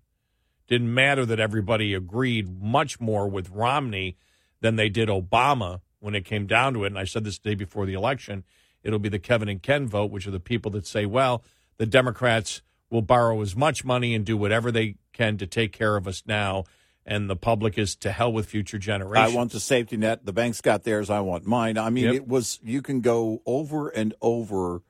Didn't 0.69 0.93
matter 0.93 1.25
that 1.25 1.41
everybody 1.41 1.93
agreed 1.93 2.61
much 2.61 3.01
more 3.01 3.27
with 3.27 3.49
Romney 3.49 4.15
than 4.61 4.77
they 4.77 4.87
did 4.87 5.09
Obama 5.09 5.81
when 6.07 6.15
it 6.15 6.23
came 6.23 6.47
down 6.47 6.73
to 6.73 6.85
it. 6.85 6.87
And 6.87 6.97
I 6.97 7.03
said 7.03 7.25
this 7.25 7.37
the 7.37 7.49
day 7.49 7.55
before 7.55 7.85
the 7.85 7.93
election. 7.93 8.45
It'll 8.81 8.97
be 8.97 9.09
the 9.09 9.19
Kevin 9.19 9.49
and 9.49 9.61
Ken 9.61 9.85
vote, 9.85 10.09
which 10.09 10.25
are 10.25 10.31
the 10.31 10.39
people 10.39 10.71
that 10.71 10.87
say, 10.87 11.05
well, 11.05 11.43
the 11.75 11.85
Democrats 11.85 12.61
will 12.89 13.01
borrow 13.01 13.41
as 13.41 13.57
much 13.57 13.83
money 13.83 14.15
and 14.15 14.25
do 14.25 14.37
whatever 14.37 14.71
they 14.71 14.95
can 15.11 15.37
to 15.37 15.45
take 15.45 15.73
care 15.73 15.97
of 15.97 16.07
us 16.07 16.23
now. 16.25 16.63
And 17.05 17.29
the 17.29 17.35
public 17.35 17.77
is 17.77 17.93
to 17.97 18.13
hell 18.13 18.31
with 18.31 18.45
future 18.45 18.77
generations. 18.77 19.33
I 19.33 19.35
want 19.35 19.51
the 19.51 19.59
safety 19.59 19.97
net. 19.97 20.25
The 20.25 20.31
bank's 20.31 20.61
got 20.61 20.85
theirs. 20.85 21.09
I 21.09 21.19
want 21.19 21.45
mine. 21.45 21.77
I 21.77 21.89
mean, 21.89 22.05
Yep. 22.05 22.15
it 22.15 22.27
was 22.29 22.61
you 22.63 22.81
can 22.81 23.01
go 23.01 23.41
over 23.45 23.89
and 23.89 24.13
over 24.21 24.83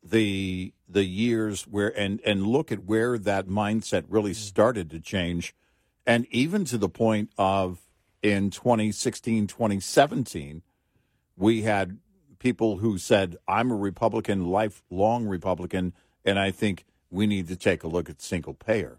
the 0.00 0.72
the 0.88 1.04
years 1.04 1.66
where 1.66 1.88
and 1.98 2.20
and 2.24 2.46
look 2.46 2.70
at 2.70 2.84
where 2.84 3.18
that 3.18 3.48
mindset 3.48 4.04
really 4.08 4.30
mm. 4.30 4.36
started 4.36 4.90
to 4.90 5.00
change, 5.00 5.56
and 6.06 6.24
even 6.30 6.64
to 6.66 6.78
the 6.78 6.88
point 6.88 7.30
of 7.36 7.80
in 8.26 8.50
2016, 8.50 9.46
2017, 9.46 10.62
we 11.36 11.62
had 11.62 11.98
people 12.38 12.78
who 12.78 12.98
said, 12.98 13.36
"I'm 13.46 13.70
a 13.70 13.76
Republican, 13.76 14.46
lifelong 14.46 15.26
Republican, 15.26 15.92
and 16.24 16.38
I 16.38 16.50
think 16.50 16.84
we 17.10 17.26
need 17.26 17.48
to 17.48 17.56
take 17.56 17.82
a 17.82 17.88
look 17.88 18.10
at 18.10 18.20
single 18.20 18.54
payer." 18.54 18.98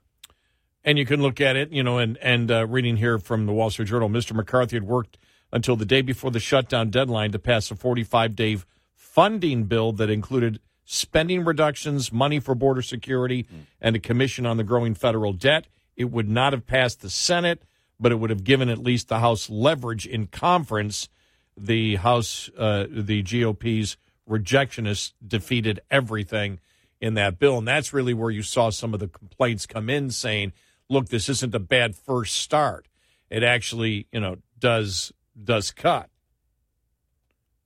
and 0.88 0.98
you 0.98 1.06
can 1.06 1.22
look 1.22 1.42
at 1.42 1.58
it, 1.58 1.70
you 1.72 1.84
know, 1.84 1.98
and 1.98 2.18
and 2.20 2.50
uh, 2.50 2.66
reading 2.66 2.96
here 2.96 3.20
from 3.20 3.46
the 3.46 3.52
Wall 3.52 3.70
Street 3.70 3.90
Journal, 3.90 4.10
Mr. 4.10 4.34
McCarthy 4.34 4.78
had 4.78 4.84
worked 4.84 5.18
until 5.52 5.76
the 5.76 5.86
day 5.86 6.02
before 6.02 6.32
the 6.32 6.40
shutdown 6.40 6.90
deadline 6.90 7.32
to 7.34 7.40
pass 7.40 7.70
a 7.70 7.76
45 7.76 8.36
day 8.36 8.58
funding 8.96 9.66
bill 9.66 9.92
that 9.92 10.10
included 10.10 10.62
spending 10.86 11.44
reductions, 11.44 12.14
money 12.14 12.40
for 12.40 12.56
border 12.56 12.82
security, 12.82 13.46
and 13.82 13.98
a 13.98 14.00
commission 14.00 14.46
on 14.46 14.56
the 14.56 14.64
growing 14.64 14.94
federal 14.94 15.34
debt. 15.34 15.68
It 15.98 16.06
would 16.06 16.30
not 16.30 16.54
have 16.54 16.66
passed 16.66 17.02
the 17.02 17.10
Senate, 17.10 17.64
but 18.00 18.12
it 18.12 18.16
would 18.16 18.30
have 18.30 18.44
given 18.44 18.70
at 18.70 18.78
least 18.78 19.08
the 19.08 19.20
House 19.20 19.50
leverage 19.50 20.06
in 20.06 20.28
conference. 20.28 21.10
The 21.56 21.96
House, 21.96 22.50
uh, 22.58 22.86
the 22.90 23.24
GOP's 23.24 23.98
rejectionists 24.30 25.14
defeated 25.26 25.80
everything 25.90 26.60
in 27.00 27.14
that 27.16 27.40
bill. 27.40 27.58
And 27.58 27.68
that's 27.68 27.94
really 27.94 28.14
where 28.14 28.32
you 28.32 28.44
saw 28.44 28.70
some 28.70 28.94
of 28.94 29.00
the 29.00 29.08
complaints 29.08 29.66
come 29.66 29.90
in 29.90 30.10
saying, 30.10 30.54
look, 30.90 31.10
this 31.10 31.30
isn't 31.30 31.56
a 31.56 31.60
bad 31.60 31.96
first 31.96 32.36
start. 32.36 32.88
It 33.30 33.44
actually, 33.44 34.08
you 34.12 34.20
know, 34.20 34.38
does 34.58 35.12
does 35.42 35.72
cut. 35.72 36.10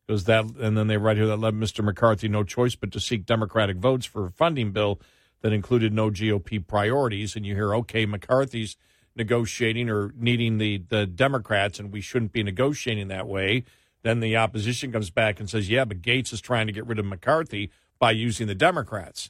Because 0.06 0.26
that 0.26 0.46
and 0.60 0.78
then 0.78 0.88
they 0.88 0.98
write 0.98 1.18
here 1.18 1.28
that 1.28 1.38
left 1.38 1.56
Mr. 1.56 1.84
McCarthy 1.84 2.28
no 2.28 2.44
choice 2.44 2.76
but 2.76 2.92
to 2.92 3.00
seek 3.00 3.26
Democratic 3.26 3.78
votes 3.78 4.06
for 4.06 4.26
a 4.26 4.32
funding 4.32 4.72
bill 4.72 5.00
that 5.42 5.54
included 5.54 5.94
no 5.94 6.10
GOP 6.10 6.66
priorities. 6.66 7.36
And 7.36 7.46
you 7.46 7.56
hear, 7.56 7.74
okay, 7.76 8.06
McCarthy's 8.06 8.76
negotiating 9.16 9.90
or 9.90 10.14
needing 10.18 10.58
the, 10.58 10.78
the 10.90 11.06
Democrats, 11.06 11.80
and 11.80 11.92
we 11.92 12.02
shouldn't 12.02 12.32
be 12.32 12.44
negotiating 12.44 13.08
that 13.10 13.28
way. 13.28 13.64
Then 14.04 14.20
the 14.20 14.38
opposition 14.38 14.92
comes 14.92 15.10
back 15.10 15.40
and 15.40 15.50
says, 15.50 15.70
yeah, 15.70 15.86
but 15.86 16.02
Gaetz 16.02 16.34
is 16.34 16.42
trying 16.42 16.68
to 16.68 16.74
get 16.74 16.88
rid 16.88 17.00
of 17.00 17.06
McCarthy 17.06 17.72
by 18.00 18.12
using 18.12 18.48
the 18.48 18.56
Democrats. 18.56 19.30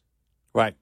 Right. 0.53 0.75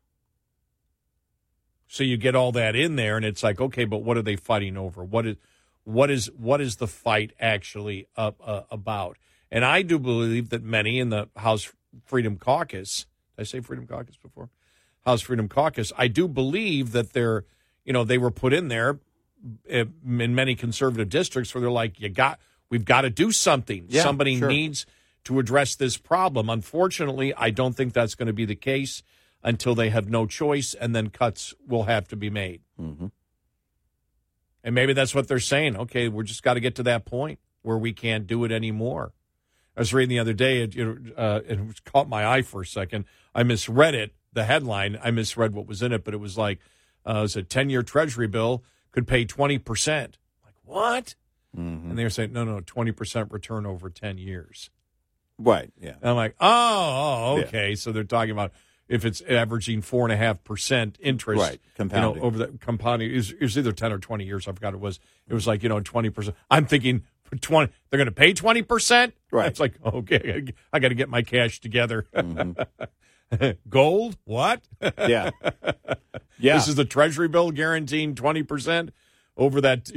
So 1.88 2.04
you 2.04 2.18
get 2.18 2.36
all 2.36 2.52
that 2.52 2.76
in 2.76 2.98
there, 2.98 3.18
and 3.18 3.26
it's 3.26 3.42
like, 3.42 3.60
okay, 3.60 3.86
but 3.86 4.04
what 4.04 4.16
are 4.16 4.22
they 4.22 4.36
fighting 4.36 4.78
over? 4.78 5.04
What 5.04 5.26
is 5.26 5.38
what 5.86 6.12
is 6.12 6.30
what 6.38 6.62
is 6.62 6.76
the 6.76 6.88
fight 6.88 7.34
actually 7.40 8.08
uh, 8.16 8.32
uh, 8.40 8.62
about? 8.70 9.18
And 9.52 9.66
I 9.66 9.82
do 9.82 9.98
believe 9.98 10.50
that 10.50 10.62
many 10.62 11.00
in 11.00 11.10
the 11.10 11.30
House 11.36 11.74
Freedom 12.06 12.38
Caucus, 12.38 13.08
did 13.36 13.42
I 13.42 13.46
say 13.46 13.60
Freedom 13.62 13.88
Caucus 13.88 14.18
before? 14.18 14.50
House 15.06 15.22
Freedom 15.22 15.48
Caucus, 15.50 15.92
I 15.98 16.08
do 16.08 16.28
believe 16.28 16.92
that 16.92 17.14
they're, 17.14 17.46
you 17.90 17.94
know, 17.94 18.04
they 18.04 18.20
were 18.20 18.30
put 18.30 18.54
in 18.54 18.68
there 18.68 19.00
eh, 19.68 19.86
in 20.06 20.36
many 20.36 20.54
conservative 20.54 21.10
districts 21.10 21.56
where 21.56 21.62
they're 21.62 21.72
like, 21.72 22.00
you 22.00 22.08
got, 22.08 22.40
we've 22.70 22.86
got 22.86 23.02
to 23.02 23.10
do 23.10 23.32
something. 23.32 23.88
Yeah, 23.90 24.04
Somebody 24.04 24.38
sure. 24.38 24.48
needs 24.48 24.86
to 25.24 25.40
address 25.40 25.74
this 25.74 25.98
problem. 25.98 26.52
Unfortunately, 26.52 27.34
I 27.34 27.50
don't 27.50 27.76
think 27.76 27.94
that's 27.94 28.14
going 28.14 28.28
to 28.28 28.34
be 28.34 28.46
the 28.46 28.56
case 28.56 29.02
until 29.44 29.74
they 29.74 29.90
have 29.90 30.08
no 30.08 30.28
choice, 30.28 30.76
and 30.76 30.96
then 30.96 31.10
cuts 31.10 31.56
will 31.68 31.86
have 31.86 32.08
to 32.10 32.16
be 32.16 32.30
made. 32.30 32.62
Mm-hmm. 32.80 33.08
And 34.64 34.76
maybe 34.76 34.94
that's 34.94 35.16
what 35.16 35.28
they're 35.28 35.40
saying. 35.40 35.76
Okay, 35.76 36.10
we're 36.10 36.22
just 36.22 36.44
got 36.44 36.54
to 36.54 36.60
get 36.60 36.76
to 36.76 36.84
that 36.84 37.06
point 37.06 37.40
where 37.64 37.78
we 37.78 37.92
can't 37.92 38.28
do 38.28 38.44
it 38.44 38.52
anymore. 38.52 39.14
I 39.76 39.80
was 39.80 39.96
reading 39.96 40.10
the 40.10 40.20
other 40.20 40.34
day, 40.34 40.62
it, 40.62 40.76
it, 40.76 40.98
uh, 41.18 41.42
it 41.48 41.84
caught 41.86 42.08
my 42.08 42.28
eye 42.28 42.44
for 42.44 42.62
a 42.62 42.68
second. 42.68 43.06
I 43.34 43.42
misread 43.42 43.96
it, 43.96 44.14
the 44.32 44.44
headline. 44.44 45.00
I 45.04 45.10
misread 45.10 45.54
what 45.54 45.66
was 45.66 45.82
in 45.82 45.92
it, 45.92 46.04
but 46.04 46.14
it 46.14 46.18
was 46.18 46.38
like, 46.38 46.60
uh, 47.06 47.28
a 47.36 47.44
10 47.44 47.70
year 47.70 47.84
Treasury 47.84 48.28
bill 48.28 48.64
could 48.92 49.08
pay 49.08 49.26
20%. 49.26 49.90
Like, 49.98 50.54
what? 50.64 51.16
Mm-hmm. 51.58 51.90
And 51.90 51.98
they 51.98 52.04
were 52.04 52.10
saying, 52.10 52.34
no, 52.34 52.44
no, 52.44 52.60
20% 52.60 53.32
return 53.32 53.66
over 53.66 53.90
10 53.90 54.18
years. 54.18 54.70
Right. 55.38 55.72
Yeah. 55.80 55.94
And 56.02 56.12
I'm 56.12 56.16
like, 56.16 56.36
oh, 56.40 57.36
oh, 57.38 57.42
okay. 57.42 57.76
So 57.76 57.92
they're 57.92 58.04
talking 58.04 58.32
about 58.32 58.52
if 58.90 59.06
it's 59.06 59.22
averaging 59.22 59.82
four 59.82 60.06
and 60.06 60.12
a 60.12 60.18
half 60.18 60.44
percent 60.44 60.98
interest, 61.00 61.42
Right, 61.42 61.62
compounding. 61.76 62.16
you 62.16 62.20
know, 62.20 62.26
over 62.26 62.38
the 62.40 62.48
compounding. 62.60 63.12
It 63.12 63.16
was, 63.16 63.32
it 63.32 63.42
was 63.42 63.58
either 63.58 63.72
ten 63.72 63.92
or 63.94 64.00
twenty 64.00 64.26
years. 64.26 64.48
I 64.48 64.52
forgot 64.52 64.74
it 64.74 64.80
was. 64.80 65.00
It 65.28 65.34
was 65.34 65.46
like 65.48 65.62
you 65.64 65.70
know 65.70 65.80
twenty 65.80 66.10
percent. 66.10 66.36
I'm 66.50 66.66
thinking 66.66 67.04
for 67.24 67.36
twenty, 67.38 67.72
they're 67.90 67.98
going 67.98 68.08
to 68.08 68.12
pay 68.12 68.34
twenty 68.34 68.64
percent. 68.64 69.14
Right. 69.32 69.48
It's 69.48 69.60
like 69.60 69.76
okay, 69.86 70.44
I 70.74 70.80
got 70.80 70.90
to 70.90 70.96
get 70.96 71.08
my 71.08 71.22
cash 71.22 71.62
together. 71.62 72.08
Mm-hmm. 72.16 72.62
Gold? 73.70 74.18
What? 74.26 74.62
Yeah. 74.82 75.32
Yeah. 76.42 76.54
This 76.54 76.70
is 76.70 76.76
the 76.76 76.86
Treasury 76.86 77.28
bill 77.28 77.52
guaranteeing 77.52 78.16
twenty 78.16 78.44
percent 78.44 78.92
over 79.36 79.60
that 79.60 79.92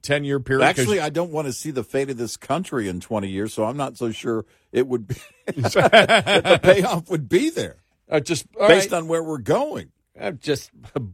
ten 0.00 0.24
year 0.24 0.40
period. 0.40 0.64
Actually, 0.64 1.00
I 1.00 1.10
don't 1.10 1.32
want 1.32 1.48
to 1.48 1.52
see 1.52 1.70
the 1.70 1.84
fate 1.84 2.08
of 2.08 2.16
this 2.16 2.38
country 2.38 2.88
in 2.88 2.98
20 3.00 3.28
years, 3.28 3.52
so 3.52 3.64
I'm 3.64 3.76
not 3.76 3.98
so 3.98 4.10
sure 4.10 4.46
it 4.72 4.86
would 4.86 5.06
be 5.06 5.16
the 5.46 6.60
payoff 6.62 7.10
would 7.10 7.28
be 7.28 7.50
there 7.50 7.82
uh, 8.10 8.20
just 8.20 8.50
based 8.52 8.90
right, 8.90 8.96
on 8.96 9.06
where 9.06 9.22
we're 9.22 9.36
going. 9.36 9.92
uh, 10.18 10.30
just 10.30 10.70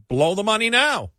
blow 0.07 0.33
the 0.33 0.43
money 0.43 0.69
now. 0.69 1.11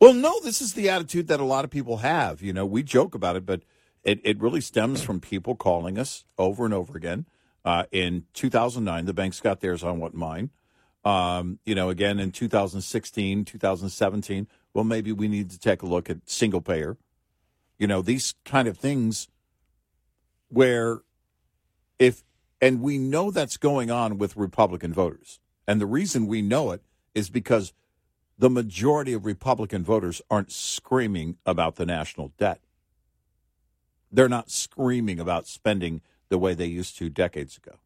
Well, 0.00 0.14
no, 0.14 0.38
this 0.40 0.62
is 0.62 0.74
the 0.74 0.88
attitude 0.90 1.26
that 1.26 1.40
a 1.40 1.44
lot 1.44 1.64
of 1.64 1.70
people 1.72 1.96
have. 1.96 2.40
You 2.40 2.52
know, 2.52 2.64
we 2.64 2.84
joke 2.84 3.16
about 3.16 3.34
it, 3.34 3.44
but 3.44 3.62
it, 4.04 4.20
it 4.22 4.40
really 4.40 4.60
stems 4.60 5.02
from 5.02 5.18
people 5.20 5.56
calling 5.56 5.98
us 5.98 6.24
over 6.38 6.64
and 6.64 6.72
over 6.72 6.96
again. 6.96 7.26
Uh, 7.64 7.84
in 7.92 8.24
2009, 8.34 9.04
the 9.04 9.12
banks 9.12 9.40
got 9.40 9.60
theirs 9.60 9.82
on 9.82 9.98
what 9.98 10.14
mine. 10.14 10.50
Um, 11.04 11.58
you 11.64 11.74
know, 11.74 11.88
again 11.88 12.18
in 12.18 12.30
2016, 12.30 13.44
2017, 13.44 14.46
well, 14.74 14.84
maybe 14.84 15.12
we 15.12 15.28
need 15.28 15.50
to 15.50 15.58
take 15.58 15.82
a 15.82 15.86
look 15.86 16.10
at 16.10 16.28
single 16.28 16.60
payer. 16.60 16.96
You 17.78 17.86
know, 17.86 18.02
these 18.02 18.34
kind 18.44 18.68
of 18.68 18.76
things 18.76 19.28
where 20.48 21.00
if, 21.98 22.22
and 22.60 22.82
we 22.82 22.98
know 22.98 23.30
that's 23.30 23.56
going 23.56 23.90
on 23.90 24.18
with 24.18 24.36
Republican 24.36 24.92
voters. 24.92 25.38
And 25.66 25.80
the 25.80 25.86
reason 25.86 26.26
we 26.26 26.42
know 26.42 26.72
it 26.72 26.82
is 27.14 27.30
because 27.30 27.72
the 28.38 28.50
majority 28.50 29.12
of 29.12 29.24
Republican 29.24 29.84
voters 29.84 30.22
aren't 30.30 30.50
screaming 30.50 31.36
about 31.44 31.76
the 31.76 31.86
national 31.86 32.32
debt. 32.38 32.60
They're 34.10 34.28
not 34.28 34.50
screaming 34.50 35.20
about 35.20 35.46
spending 35.46 36.00
the 36.30 36.38
way 36.38 36.54
they 36.54 36.66
used 36.66 36.96
to 36.96 37.10
decades 37.10 37.58
ago. 37.58 37.76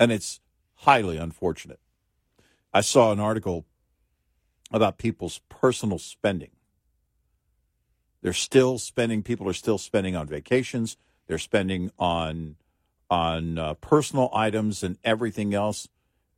And 0.00 0.10
it's 0.10 0.40
highly 0.74 1.16
unfortunate. 1.16 1.78
I 2.74 2.80
saw 2.80 3.12
an 3.12 3.20
article 3.20 3.66
about 4.72 4.98
people's 4.98 5.40
personal 5.48 5.98
spending. 5.98 6.50
They're 8.22 8.32
still 8.32 8.78
spending, 8.78 9.22
people 9.22 9.48
are 9.48 9.54
still 9.54 9.78
spending 9.78 10.16
on 10.16 10.26
vacations, 10.26 10.96
they're 11.28 11.38
spending 11.38 11.92
on 11.98 12.56
on 13.10 13.58
uh, 13.58 13.74
personal 13.74 14.30
items 14.32 14.82
and 14.82 14.96
everything 15.04 15.52
else 15.52 15.86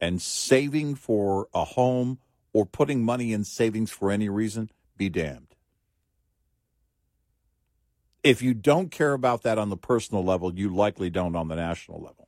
and 0.00 0.20
saving 0.20 0.96
for 0.96 1.46
a 1.54 1.64
home 1.64 2.18
or 2.52 2.66
putting 2.66 3.04
money 3.04 3.32
in 3.32 3.44
savings 3.44 3.92
for 3.92 4.10
any 4.10 4.28
reason, 4.28 4.68
be 4.96 5.08
damned. 5.08 5.53
If 8.24 8.40
you 8.40 8.54
don't 8.54 8.90
care 8.90 9.12
about 9.12 9.42
that 9.42 9.58
on 9.58 9.68
the 9.68 9.76
personal 9.76 10.24
level, 10.24 10.54
you 10.54 10.74
likely 10.74 11.10
don't 11.10 11.36
on 11.36 11.48
the 11.48 11.56
national 11.56 12.00
level. 12.00 12.26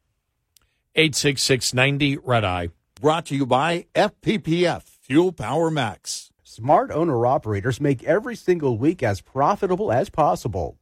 Eight 0.94 1.14
six 1.14 1.42
six 1.42 1.72
ninety 1.72 2.18
red 2.18 2.44
eye. 2.44 2.68
Brought 3.00 3.24
to 3.26 3.34
you 3.34 3.46
by 3.46 3.86
FPPF, 3.94 4.82
Fuel 4.82 5.32
Power 5.32 5.70
Max. 5.70 6.30
Smart 6.44 6.90
owner 6.90 7.26
operators 7.26 7.80
make 7.80 8.04
every 8.04 8.36
single 8.36 8.76
week 8.76 9.02
as 9.02 9.22
profitable 9.22 9.90
as 9.90 10.10
possible. 10.10 10.78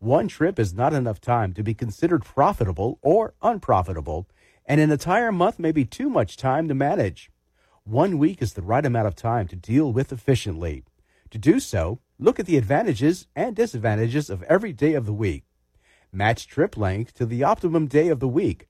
One 0.00 0.26
trip 0.26 0.58
is 0.58 0.74
not 0.74 0.92
enough 0.92 1.20
time 1.20 1.54
to 1.54 1.62
be 1.62 1.72
considered 1.72 2.24
profitable 2.24 2.98
or 3.02 3.34
unprofitable, 3.42 4.28
and 4.64 4.80
an 4.80 4.90
entire 4.90 5.30
month 5.30 5.60
may 5.60 5.70
be 5.70 5.84
too 5.84 6.10
much 6.10 6.36
time 6.36 6.66
to 6.66 6.74
manage. 6.74 7.30
One 7.84 8.18
week 8.18 8.42
is 8.42 8.54
the 8.54 8.62
right 8.62 8.84
amount 8.84 9.06
of 9.06 9.14
time 9.14 9.46
to 9.46 9.56
deal 9.56 9.92
with 9.92 10.12
efficiently. 10.12 10.82
To 11.30 11.38
do 11.38 11.60
so, 11.60 12.00
look 12.18 12.40
at 12.40 12.46
the 12.46 12.56
advantages 12.56 13.26
and 13.36 13.54
disadvantages 13.54 14.30
of 14.30 14.42
every 14.44 14.72
day 14.72 14.94
of 14.94 15.06
the 15.06 15.12
week. 15.12 15.44
Match 16.12 16.46
trip 16.46 16.76
length 16.76 17.14
to 17.14 17.26
the 17.26 17.44
optimum 17.44 17.86
day 17.86 18.08
of 18.08 18.20
the 18.20 18.28
week. 18.28 18.68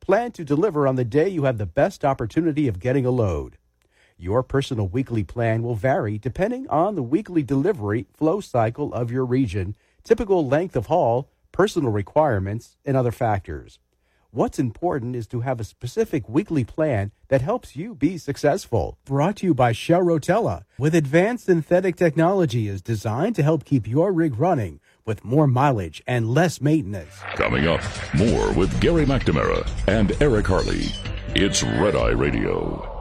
Plan 0.00 0.32
to 0.32 0.44
deliver 0.44 0.86
on 0.86 0.96
the 0.96 1.04
day 1.04 1.28
you 1.28 1.44
have 1.44 1.58
the 1.58 1.66
best 1.66 2.04
opportunity 2.04 2.68
of 2.68 2.80
getting 2.80 3.06
a 3.06 3.10
load. 3.10 3.56
Your 4.18 4.42
personal 4.42 4.88
weekly 4.88 5.24
plan 5.24 5.62
will 5.62 5.74
vary 5.74 6.18
depending 6.18 6.68
on 6.68 6.94
the 6.94 7.02
weekly 7.02 7.42
delivery 7.42 8.06
flow 8.12 8.40
cycle 8.40 8.92
of 8.92 9.10
your 9.10 9.24
region, 9.24 9.74
typical 10.04 10.46
length 10.46 10.76
of 10.76 10.86
haul, 10.86 11.30
personal 11.50 11.90
requirements, 11.90 12.76
and 12.84 12.96
other 12.96 13.12
factors. 13.12 13.78
What's 14.34 14.58
important 14.58 15.14
is 15.14 15.26
to 15.26 15.40
have 15.40 15.60
a 15.60 15.64
specific 15.64 16.26
weekly 16.26 16.64
plan 16.64 17.12
that 17.28 17.42
helps 17.42 17.76
you 17.76 17.94
be 17.94 18.16
successful. 18.16 18.96
Brought 19.04 19.36
to 19.36 19.46
you 19.48 19.54
by 19.54 19.72
Shell 19.72 20.00
Rotella, 20.00 20.62
with 20.78 20.94
advanced 20.94 21.44
synthetic 21.44 21.96
technology 21.96 22.66
is 22.66 22.80
designed 22.80 23.36
to 23.36 23.42
help 23.42 23.66
keep 23.66 23.86
your 23.86 24.10
rig 24.10 24.38
running 24.38 24.80
with 25.04 25.22
more 25.22 25.46
mileage 25.46 26.02
and 26.06 26.32
less 26.32 26.62
maintenance. 26.62 27.12
Coming 27.34 27.66
up, 27.66 27.82
more 28.14 28.50
with 28.54 28.80
Gary 28.80 29.04
McNamara 29.04 29.68
and 29.86 30.16
Eric 30.22 30.46
Harley. 30.46 30.86
It's 31.34 31.62
Red 31.62 31.94
Eye 31.94 32.12
Radio. 32.12 32.91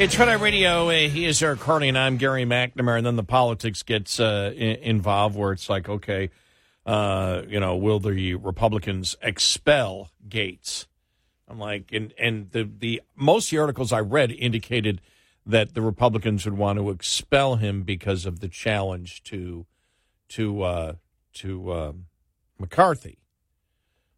It's 0.00 0.18
Red 0.18 0.30
Eye 0.30 0.32
Radio. 0.32 0.88
Uh, 0.88 1.08
he 1.10 1.26
is 1.26 1.42
Eric 1.42 1.60
Harley, 1.60 1.88
and 1.88 1.98
I'm 1.98 2.16
Gary 2.16 2.46
McNamara. 2.46 2.96
And 2.96 3.06
then 3.06 3.16
the 3.16 3.22
politics 3.22 3.82
gets 3.82 4.18
uh, 4.18 4.50
in- 4.56 4.76
involved, 4.76 5.36
where 5.36 5.52
it's 5.52 5.68
like, 5.68 5.90
okay, 5.90 6.30
uh, 6.86 7.42
you 7.46 7.60
know, 7.60 7.76
will 7.76 8.00
the 8.00 8.34
Republicans 8.36 9.14
expel 9.20 10.10
Gaetz? 10.26 10.86
I'm 11.46 11.58
like, 11.58 11.92
and 11.92 12.14
and 12.18 12.50
the 12.50 12.64
the 12.64 13.02
most 13.14 13.48
of 13.48 13.50
the 13.50 13.58
articles 13.58 13.92
I 13.92 14.00
read 14.00 14.32
indicated 14.32 15.02
that 15.44 15.74
the 15.74 15.82
Republicans 15.82 16.46
would 16.46 16.56
want 16.56 16.78
to 16.78 16.88
expel 16.88 17.56
him 17.56 17.82
because 17.82 18.24
of 18.24 18.40
the 18.40 18.48
challenge 18.48 19.22
to 19.24 19.66
to 20.30 20.62
uh, 20.62 20.92
to 21.34 21.72
um, 21.74 22.06
McCarthy. 22.58 23.18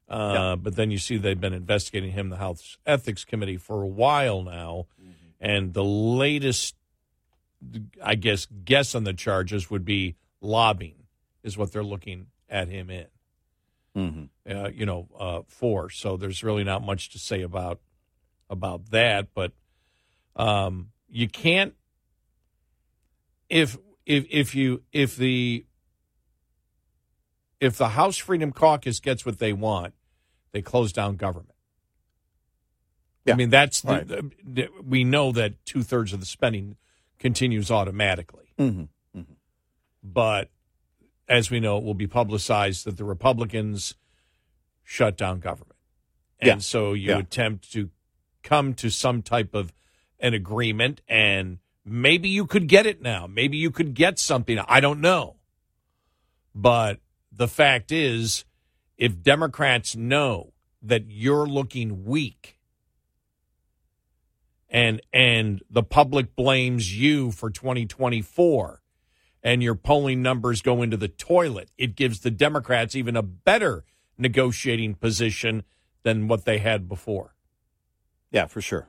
Uh, 0.08 0.32
Yeah. 0.32 0.56
But 0.56 0.76
then 0.76 0.92
you 0.92 0.98
see 0.98 1.16
they've 1.16 1.40
been 1.40 1.54
investigating 1.54 2.12
him, 2.12 2.28
the 2.28 2.36
House 2.36 2.78
Ethics 2.86 3.24
Committee, 3.24 3.56
for 3.56 3.82
a 3.82 3.88
while 3.88 4.42
now, 4.42 4.86
and 5.42 5.74
the 5.74 5.84
latest, 5.84 6.76
I 8.02 8.14
guess, 8.14 8.46
guess 8.64 8.94
on 8.94 9.02
the 9.02 9.12
charges 9.12 9.68
would 9.70 9.84
be 9.84 10.14
lobbying, 10.40 11.02
is 11.42 11.58
what 11.58 11.72
they're 11.72 11.82
looking 11.82 12.28
at 12.48 12.68
him 12.68 12.88
in. 12.88 13.06
Mm-hmm. 13.96 14.56
Uh, 14.56 14.68
you 14.68 14.86
know, 14.86 15.08
uh, 15.18 15.40
for 15.48 15.90
so 15.90 16.16
there's 16.16 16.44
really 16.44 16.64
not 16.64 16.82
much 16.82 17.10
to 17.10 17.18
say 17.18 17.42
about 17.42 17.80
about 18.48 18.90
that, 18.90 19.28
but 19.34 19.52
um, 20.36 20.90
you 21.10 21.28
can't 21.28 21.74
if 23.50 23.76
if 24.06 24.24
if 24.30 24.54
you 24.54 24.82
if 24.92 25.16
the 25.16 25.66
if 27.60 27.76
the 27.76 27.88
House 27.88 28.16
Freedom 28.16 28.52
Caucus 28.52 29.00
gets 29.00 29.26
what 29.26 29.38
they 29.38 29.52
want, 29.52 29.92
they 30.52 30.62
close 30.62 30.92
down 30.92 31.16
government. 31.16 31.54
Yeah. 33.24 33.34
I 33.34 33.36
mean, 33.36 33.50
that's 33.50 33.80
the, 33.82 33.88
Right. 33.92 34.08
the- 34.08 34.30
the- 34.42 34.68
we 34.82 35.04
know 35.04 35.32
that 35.32 35.64
two 35.64 35.82
thirds 35.82 36.12
of 36.12 36.20
the 36.20 36.26
spending 36.26 36.76
continues 37.18 37.70
automatically, 37.70 38.52
Mm-hmm. 38.58 39.20
but 40.02 40.50
as 41.28 41.50
we 41.50 41.60
know, 41.60 41.78
it 41.78 41.84
will 41.84 41.94
be 41.94 42.06
publicized 42.08 42.84
that 42.84 42.96
the 42.96 43.04
Republicans 43.04 43.94
shut 44.82 45.16
down 45.16 45.38
government, 45.40 45.78
and 46.40 46.48
Yeah. 46.48 46.58
so 46.58 46.92
you 46.92 47.10
Yeah. 47.10 47.18
attempt 47.18 47.70
to 47.72 47.90
come 48.42 48.74
to 48.74 48.90
some 48.90 49.22
type 49.22 49.54
of 49.54 49.72
an 50.18 50.34
agreement, 50.34 51.00
and 51.08 51.58
maybe 51.84 52.28
you 52.28 52.44
could 52.46 52.66
get 52.66 52.86
it 52.86 53.00
now. 53.00 53.26
Maybe 53.28 53.56
you 53.56 53.70
could 53.70 53.94
get 53.94 54.18
something. 54.18 54.58
I 54.58 54.80
don't 54.80 55.00
know, 55.00 55.36
but 56.54 57.00
the 57.30 57.48
fact 57.48 57.90
is, 57.92 58.44
if 58.98 59.22
Democrats 59.22 59.94
know 59.96 60.52
that 60.82 61.04
you're 61.08 61.46
looking 61.46 62.04
weak 62.04 62.58
and 64.72 65.02
and 65.12 65.62
the 65.70 65.82
public 65.82 66.34
blames 66.34 66.98
you 66.98 67.30
for 67.30 67.50
2024 67.50 68.82
and 69.42 69.62
your 69.62 69.74
polling 69.74 70.22
numbers 70.22 70.62
go 70.62 70.82
into 70.82 70.96
the 70.96 71.08
toilet, 71.08 71.68
it 71.76 71.94
gives 71.94 72.20
the 72.20 72.30
Democrats 72.30 72.96
even 72.96 73.14
a 73.14 73.22
better 73.22 73.84
negotiating 74.16 74.94
position 74.94 75.62
than 76.04 76.26
what 76.26 76.44
they 76.44 76.58
had 76.58 76.88
before. 76.88 77.34
Yeah, 78.30 78.46
for 78.46 78.60
sure. 78.60 78.88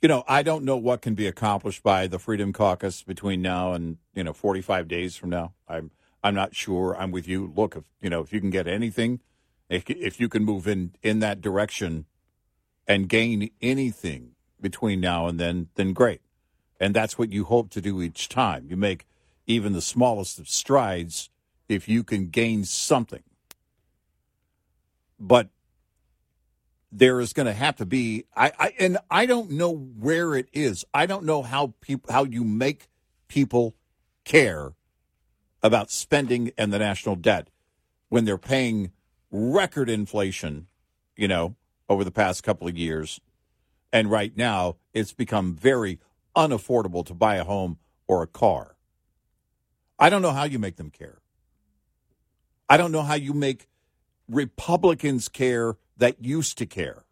You 0.00 0.08
know, 0.08 0.22
I 0.28 0.42
don't 0.42 0.64
know 0.64 0.76
what 0.76 1.02
can 1.02 1.14
be 1.14 1.26
accomplished 1.26 1.82
by 1.82 2.06
the 2.06 2.18
Freedom 2.18 2.52
Caucus 2.52 3.02
between 3.02 3.42
now 3.42 3.72
and 3.72 3.98
you 4.14 4.22
know 4.22 4.32
45 4.32 4.86
days 4.86 5.16
from 5.16 5.30
now. 5.30 5.54
I'm 5.68 5.90
I'm 6.22 6.34
not 6.36 6.54
sure. 6.54 6.96
I'm 6.96 7.10
with 7.10 7.26
you. 7.26 7.52
Look, 7.56 7.74
if 7.74 7.84
you 8.00 8.10
know 8.10 8.20
if 8.20 8.32
you 8.32 8.40
can 8.40 8.50
get 8.50 8.68
anything, 8.68 9.20
if 9.68 9.90
if 9.90 10.20
you 10.20 10.28
can 10.28 10.44
move 10.44 10.68
in 10.68 10.94
in 11.02 11.18
that 11.18 11.40
direction 11.40 12.06
and 12.86 13.08
gain 13.08 13.50
anything 13.60 14.31
between 14.62 15.00
now 15.00 15.26
and 15.26 15.38
then, 15.38 15.68
then 15.74 15.92
great. 15.92 16.20
And 16.80 16.94
that's 16.94 17.18
what 17.18 17.32
you 17.32 17.44
hope 17.44 17.70
to 17.70 17.80
do 17.80 18.00
each 18.00 18.28
time. 18.28 18.66
You 18.68 18.76
make 18.76 19.06
even 19.46 19.72
the 19.72 19.82
smallest 19.82 20.38
of 20.38 20.48
strides 20.48 21.28
if 21.68 21.88
you 21.88 22.02
can 22.04 22.28
gain 22.28 22.64
something. 22.64 23.22
But 25.18 25.48
there 26.90 27.20
is 27.20 27.32
going 27.32 27.46
to 27.46 27.52
have 27.52 27.76
to 27.76 27.86
be 27.86 28.26
I, 28.36 28.52
I 28.58 28.74
and 28.78 28.98
I 29.10 29.26
don't 29.26 29.50
know 29.50 29.72
where 29.72 30.34
it 30.34 30.48
is. 30.52 30.84
I 30.92 31.06
don't 31.06 31.24
know 31.24 31.42
how 31.42 31.74
people 31.80 32.12
how 32.12 32.24
you 32.24 32.44
make 32.44 32.88
people 33.28 33.74
care 34.24 34.74
about 35.62 35.90
spending 35.90 36.52
and 36.58 36.72
the 36.72 36.78
national 36.78 37.16
debt 37.16 37.48
when 38.08 38.24
they're 38.24 38.36
paying 38.36 38.92
record 39.30 39.88
inflation, 39.88 40.66
you 41.16 41.28
know, 41.28 41.54
over 41.88 42.04
the 42.04 42.10
past 42.10 42.42
couple 42.42 42.68
of 42.68 42.76
years. 42.76 43.20
And 43.92 44.10
right 44.10 44.36
now, 44.36 44.76
it's 44.94 45.12
become 45.12 45.54
very 45.54 46.00
unaffordable 46.34 47.04
to 47.06 47.14
buy 47.14 47.36
a 47.36 47.44
home 47.44 47.78
or 48.06 48.22
a 48.22 48.26
car. 48.26 48.76
I 49.98 50.08
don't 50.10 50.22
know 50.22 50.32
how 50.32 50.44
you 50.44 50.58
make 50.58 50.76
them 50.76 50.90
care. 50.90 51.20
I 52.68 52.76
don't 52.76 52.92
know 52.92 53.02
how 53.02 53.14
you 53.14 53.34
make 53.34 53.68
Republicans 54.28 55.28
care 55.28 55.76
that 55.98 56.24
used 56.24 56.56
to 56.58 56.66
care. 56.66 57.04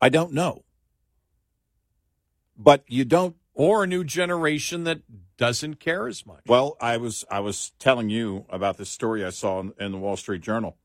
I 0.00 0.10
don't 0.10 0.32
know. 0.32 0.64
But 2.56 2.84
you 2.88 3.04
don't 3.04 3.36
Or 3.54 3.84
a 3.84 3.86
new 3.86 4.04
generation 4.04 4.84
that 4.84 5.00
doesn't 5.38 5.80
care 5.80 6.06
as 6.06 6.26
much. 6.26 6.42
well, 6.46 6.76
I 6.80 6.98
was 6.98 7.24
I 7.30 7.40
was 7.40 7.72
telling 7.78 8.10
you 8.10 8.44
about 8.50 8.76
this 8.76 8.90
story 8.90 9.24
I 9.24 9.30
saw 9.30 9.60
in, 9.60 9.72
in 9.80 9.92
the 9.92 9.98
Wall 9.98 10.16
Street 10.16 10.42
Journal, 10.42 10.76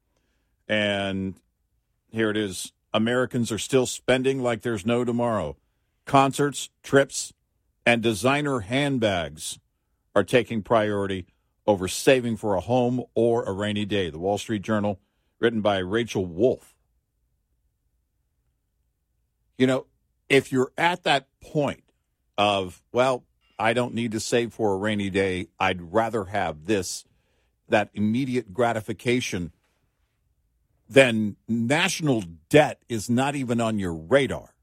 and 0.67 1.36
here 2.11 2.29
it 2.29 2.38
is: 2.38 2.71
Americans 2.94 3.52
are 3.52 3.58
still 3.58 3.86
spending 3.86 4.42
like 4.42 4.62
there's 4.62 4.86
no 4.86 5.06
tomorrow. 5.06 5.56
Concerts, 6.06 6.70
trips, 6.84 7.34
and 7.86 8.02
designer 8.02 8.62
handbags 8.62 9.60
are 10.16 10.24
taking 10.24 10.62
priority 10.62 11.26
over 11.66 11.88
saving 11.88 12.38
for 12.38 12.56
a 12.56 12.62
home 12.62 13.04
or 13.16 13.44
a 13.46 13.52
rainy 13.52 13.86
day. 13.86 14.10
The 14.10 14.20
Wall 14.20 14.38
Street 14.38 14.62
Journal, 14.62 15.00
written 15.39 15.62
by 15.62 15.78
Rachel 15.78 16.26
Wolfe. 16.26 16.76
You 19.58 19.68
know, 19.68 19.86
if 20.28 20.52
you're 20.52 20.72
at 20.78 21.04
that 21.04 21.28
point 21.39 21.84
of, 22.38 22.82
well, 22.92 23.24
I 23.60 23.74
don't 23.74 23.94
need 23.94 24.12
to 24.14 24.20
save 24.20 24.54
for 24.54 24.74
a 24.74 24.78
rainy 24.78 25.10
day, 25.10 25.48
I'd 25.60 25.94
rather 25.94 26.26
have 26.26 26.66
this, 26.66 27.06
that 27.70 27.89
immediate 27.94 28.54
gratification, 28.54 29.52
then 30.92 31.38
national 31.48 32.22
debt 32.50 32.82
is 32.89 33.10
not 33.10 33.34
even 33.34 33.62
on 33.62 33.80
your 33.80 33.94
radar. 33.94 34.54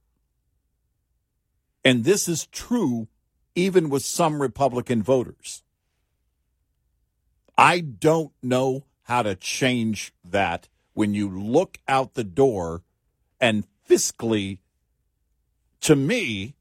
And 1.82 2.04
this 2.04 2.28
is 2.28 2.46
true 2.46 3.08
even 3.54 3.88
with 3.88 4.04
some 4.04 4.42
Republican 4.42 5.02
voters. 5.02 5.62
I 7.56 7.80
don't 7.80 8.32
know 8.42 8.84
how 9.04 9.22
to 9.22 9.34
change 9.34 10.12
that 10.22 10.68
when 10.92 11.14
you 11.14 11.30
look 11.30 11.78
out 11.88 12.12
the 12.12 12.24
door 12.24 12.82
and 13.40 13.64
fiscally, 13.88 14.58
to 15.80 15.96
me, 15.96 16.54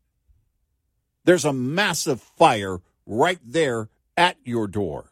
there's 1.25 1.43
a 1.43 1.51
massive 1.51 2.21
fire 2.21 2.79
right 3.05 3.39
there 3.43 3.89
at 4.15 4.37
your 4.45 4.65
door. 4.65 5.11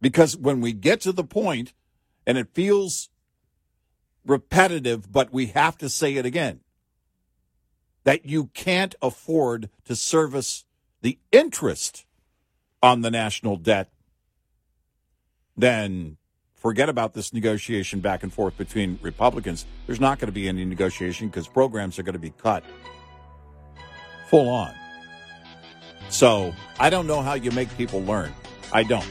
Because 0.00 0.36
when 0.36 0.60
we 0.60 0.72
get 0.72 1.00
to 1.00 1.12
the 1.12 1.24
point, 1.24 1.72
and 2.26 2.38
it 2.38 2.48
feels 2.52 3.08
repetitive, 4.24 5.10
but 5.10 5.32
we 5.32 5.46
have 5.46 5.78
to 5.78 5.88
say 5.88 6.16
it 6.16 6.26
again, 6.26 6.60
that 8.04 8.26
you 8.26 8.46
can't 8.54 8.94
afford 9.02 9.70
to 9.84 9.96
service 9.96 10.64
the 11.02 11.18
interest 11.32 12.04
on 12.82 13.02
the 13.02 13.10
national 13.10 13.56
debt, 13.56 13.90
then 15.56 16.16
forget 16.54 16.88
about 16.88 17.14
this 17.14 17.32
negotiation 17.32 18.00
back 18.00 18.22
and 18.22 18.32
forth 18.32 18.56
between 18.56 18.98
Republicans. 19.02 19.66
There's 19.86 20.00
not 20.00 20.18
going 20.18 20.28
to 20.28 20.32
be 20.32 20.48
any 20.48 20.64
negotiation 20.64 21.28
because 21.28 21.48
programs 21.48 21.98
are 21.98 22.02
going 22.02 22.14
to 22.14 22.18
be 22.18 22.30
cut 22.30 22.64
full 24.28 24.48
on. 24.48 24.72
So 26.08 26.54
I 26.78 26.90
don't 26.90 27.06
know 27.06 27.22
how 27.22 27.34
you 27.34 27.50
make 27.50 27.74
people 27.76 28.02
learn. 28.02 28.32
I 28.72 28.84
don't. 28.84 29.06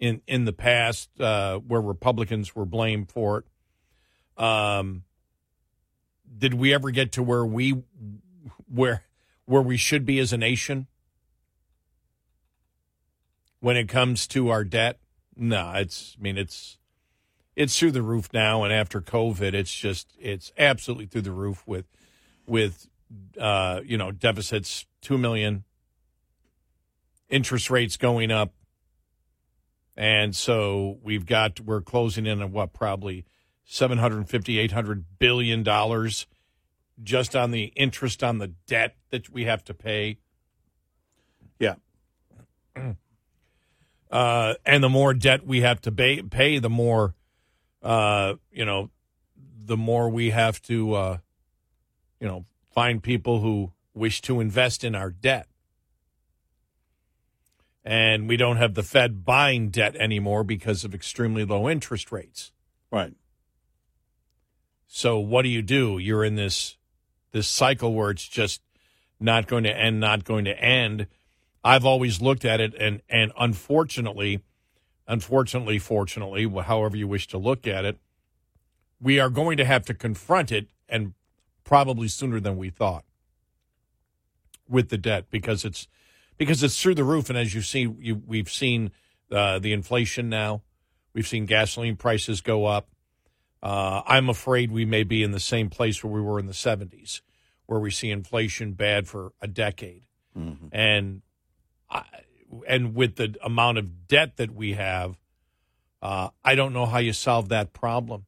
in 0.00 0.22
in 0.26 0.46
the 0.46 0.52
past 0.52 1.08
uh, 1.20 1.58
where 1.58 1.80
Republicans 1.80 2.56
were 2.56 2.64
blamed 2.64 3.10
for 3.10 3.38
it. 3.38 4.42
Um, 4.42 5.04
did 6.36 6.54
we 6.54 6.72
ever 6.72 6.90
get 6.90 7.12
to 7.12 7.22
where 7.22 7.44
we 7.44 7.82
where 8.66 9.04
where 9.44 9.62
we 9.62 9.76
should 9.76 10.06
be 10.06 10.18
as 10.18 10.32
a 10.32 10.38
nation 10.38 10.86
when 13.60 13.76
it 13.76 13.88
comes 13.88 14.26
to 14.28 14.48
our 14.48 14.64
debt? 14.64 14.98
No, 15.36 15.72
it's 15.74 16.16
I 16.18 16.22
mean 16.22 16.38
it's 16.38 16.78
it's 17.54 17.78
through 17.78 17.92
the 17.92 18.02
roof 18.02 18.32
now 18.32 18.64
and 18.64 18.72
after 18.72 19.00
COVID 19.02 19.52
it's 19.52 19.74
just 19.74 20.16
it's 20.18 20.50
absolutely 20.56 21.06
through 21.06 21.22
the 21.22 21.32
roof 21.32 21.62
with 21.66 21.86
with 22.46 22.88
uh, 23.38 23.80
you 23.84 23.98
know 23.98 24.10
deficits 24.10 24.86
2 25.02 25.18
million 25.18 25.64
interest 27.28 27.70
rates 27.70 27.96
going 27.96 28.30
up 28.30 28.54
and 30.00 30.34
so 30.34 30.98
we've 31.02 31.26
got 31.26 31.60
we're 31.60 31.82
closing 31.82 32.24
in 32.24 32.40
on 32.40 32.52
what 32.52 32.72
probably 32.72 33.26
750 33.66 34.58
800 34.58 35.04
billion 35.18 35.62
dollars 35.62 36.26
just 37.02 37.36
on 37.36 37.50
the 37.50 37.64
interest 37.76 38.24
on 38.24 38.38
the 38.38 38.48
debt 38.66 38.96
that 39.10 39.28
we 39.28 39.44
have 39.44 39.62
to 39.64 39.74
pay 39.74 40.16
Yeah. 41.58 41.74
uh, 44.10 44.54
and 44.64 44.82
the 44.82 44.88
more 44.88 45.12
debt 45.12 45.46
we 45.46 45.60
have 45.60 45.82
to 45.82 45.92
pay, 45.92 46.22
pay 46.22 46.58
the 46.58 46.70
more, 46.70 47.14
uh, 47.82 48.34
you 48.50 48.64
know, 48.64 48.88
the 49.36 49.76
more 49.76 50.08
we 50.08 50.30
have 50.30 50.62
to, 50.62 50.94
uh, 50.94 51.18
you 52.18 52.26
know, 52.26 52.46
find 52.72 53.02
people 53.02 53.40
who 53.40 53.72
wish 53.92 54.22
to 54.22 54.40
invest 54.40 54.82
in 54.82 54.94
our 54.94 55.10
debt. 55.10 55.49
And 57.84 58.28
we 58.28 58.36
don't 58.36 58.58
have 58.58 58.74
the 58.74 58.82
Fed 58.82 59.24
buying 59.24 59.70
debt 59.70 59.96
anymore 59.96 60.44
because 60.44 60.84
of 60.84 60.94
extremely 60.94 61.44
low 61.44 61.68
interest 61.68 62.12
rates. 62.12 62.52
Right. 62.90 63.14
So 64.86 65.18
what 65.18 65.42
do 65.42 65.48
you 65.48 65.62
do? 65.62 65.98
You're 65.98 66.24
in 66.24 66.34
this 66.34 66.76
this 67.32 67.46
cycle 67.46 67.94
where 67.94 68.10
it's 68.10 68.26
just 68.26 68.60
not 69.20 69.46
going 69.46 69.64
to 69.64 69.76
end, 69.76 70.00
not 70.00 70.24
going 70.24 70.44
to 70.46 70.60
end. 70.60 71.06
I've 71.62 71.84
always 71.84 72.20
looked 72.20 72.44
at 72.44 72.60
it, 72.60 72.74
and 72.74 73.00
and 73.08 73.32
unfortunately, 73.38 74.42
unfortunately, 75.06 75.78
fortunately, 75.78 76.48
however 76.62 76.96
you 76.96 77.06
wish 77.06 77.28
to 77.28 77.38
look 77.38 77.66
at 77.66 77.84
it, 77.84 77.98
we 79.00 79.20
are 79.20 79.30
going 79.30 79.56
to 79.58 79.64
have 79.64 79.84
to 79.86 79.94
confront 79.94 80.50
it, 80.50 80.68
and 80.88 81.14
probably 81.62 82.08
sooner 82.08 82.40
than 82.40 82.56
we 82.56 82.70
thought 82.70 83.04
with 84.68 84.88
the 84.88 84.98
debt 84.98 85.26
because 85.30 85.64
it's 85.64 85.86
because 86.40 86.62
it's 86.62 86.80
through 86.80 86.94
the 86.94 87.04
roof, 87.04 87.28
and 87.28 87.38
as 87.38 87.54
you 87.54 87.60
see, 87.60 87.86
you, 87.98 88.22
we've 88.26 88.50
seen 88.50 88.92
uh, 89.30 89.58
the 89.58 89.74
inflation 89.74 90.30
now. 90.30 90.62
We've 91.12 91.28
seen 91.28 91.44
gasoline 91.44 91.96
prices 91.96 92.40
go 92.40 92.64
up. 92.64 92.88
Uh, 93.62 94.00
I'm 94.06 94.30
afraid 94.30 94.72
we 94.72 94.86
may 94.86 95.02
be 95.02 95.22
in 95.22 95.32
the 95.32 95.38
same 95.38 95.68
place 95.68 96.02
where 96.02 96.10
we 96.10 96.22
were 96.22 96.38
in 96.38 96.46
the 96.46 96.54
70s, 96.54 97.20
where 97.66 97.78
we 97.78 97.90
see 97.90 98.10
inflation 98.10 98.72
bad 98.72 99.06
for 99.06 99.34
a 99.42 99.46
decade. 99.46 100.04
And 100.72 101.20
I, 101.90 102.04
and 102.66 102.94
with 102.94 103.16
the 103.16 103.36
amount 103.44 103.76
of 103.76 104.08
debt 104.08 104.38
that 104.38 104.54
we 104.54 104.72
have, 104.72 105.18
uh, 106.00 106.30
I 106.42 106.54
don't 106.54 106.72
know 106.72 106.86
how 106.86 107.00
you 107.00 107.12
solve 107.12 107.50
that 107.50 107.74
problem. 107.74 108.24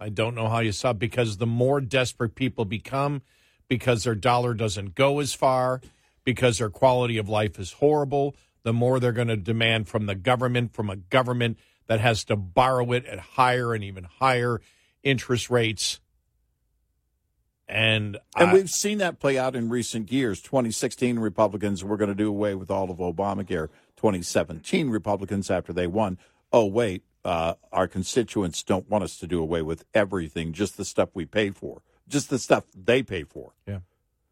I 0.00 0.08
don't 0.08 0.34
know 0.34 0.48
how 0.48 0.60
you 0.60 0.72
solve 0.72 0.98
because 0.98 1.36
the 1.36 1.46
more 1.46 1.82
desperate 1.82 2.34
people 2.34 2.64
become, 2.64 3.20
because 3.68 4.04
their 4.04 4.14
dollar 4.14 4.54
doesn't 4.54 4.94
go 4.94 5.20
as 5.20 5.34
far, 5.34 5.82
because 6.24 6.58
their 6.58 6.70
quality 6.70 7.18
of 7.18 7.28
life 7.28 7.58
is 7.58 7.72
horrible, 7.72 8.34
the 8.62 8.72
more 8.72 8.98
they're 8.98 9.12
going 9.12 9.28
to 9.28 9.36
demand 9.36 9.88
from 9.88 10.06
the 10.06 10.14
government, 10.14 10.72
from 10.74 10.90
a 10.90 10.96
government 10.96 11.58
that 11.86 12.00
has 12.00 12.24
to 12.24 12.36
borrow 12.36 12.92
it 12.92 13.04
at 13.06 13.18
higher 13.18 13.74
and 13.74 13.84
even 13.84 14.04
higher 14.04 14.60
interest 15.02 15.50
rates. 15.50 16.00
And, 17.68 18.18
And 18.36 18.50
I- 18.50 18.54
we've 18.54 18.70
seen 18.70 18.98
that 18.98 19.20
play 19.20 19.38
out 19.38 19.56
in 19.56 19.68
recent 19.68 20.10
years. 20.12 20.40
2016 20.40 21.18
Republicans 21.18 21.82
were 21.84 21.96
going 21.96 22.08
to 22.08 22.14
do 22.14 22.28
away 22.28 22.54
with 22.54 22.70
all 22.70 22.90
of 22.90 22.98
Obamacare. 22.98 23.68
2017 23.96 24.90
Republicans, 24.90 25.50
after 25.50 25.72
they 25.72 25.86
won, 25.86 26.18
oh, 26.52 26.66
wait, 26.66 27.04
uh, 27.24 27.54
our 27.72 27.88
constituents 27.88 28.62
don't 28.62 28.88
want 28.90 29.02
us 29.02 29.16
to 29.18 29.26
do 29.26 29.40
away 29.40 29.62
with 29.62 29.84
everything, 29.94 30.52
just 30.52 30.76
the 30.76 30.84
stuff 30.84 31.08
we 31.14 31.24
pay 31.24 31.50
for, 31.50 31.82
just 32.06 32.28
the 32.28 32.38
stuff 32.38 32.64
they 32.74 33.02
pay 33.02 33.24
for. 33.24 33.52
Yeah. 33.66 33.78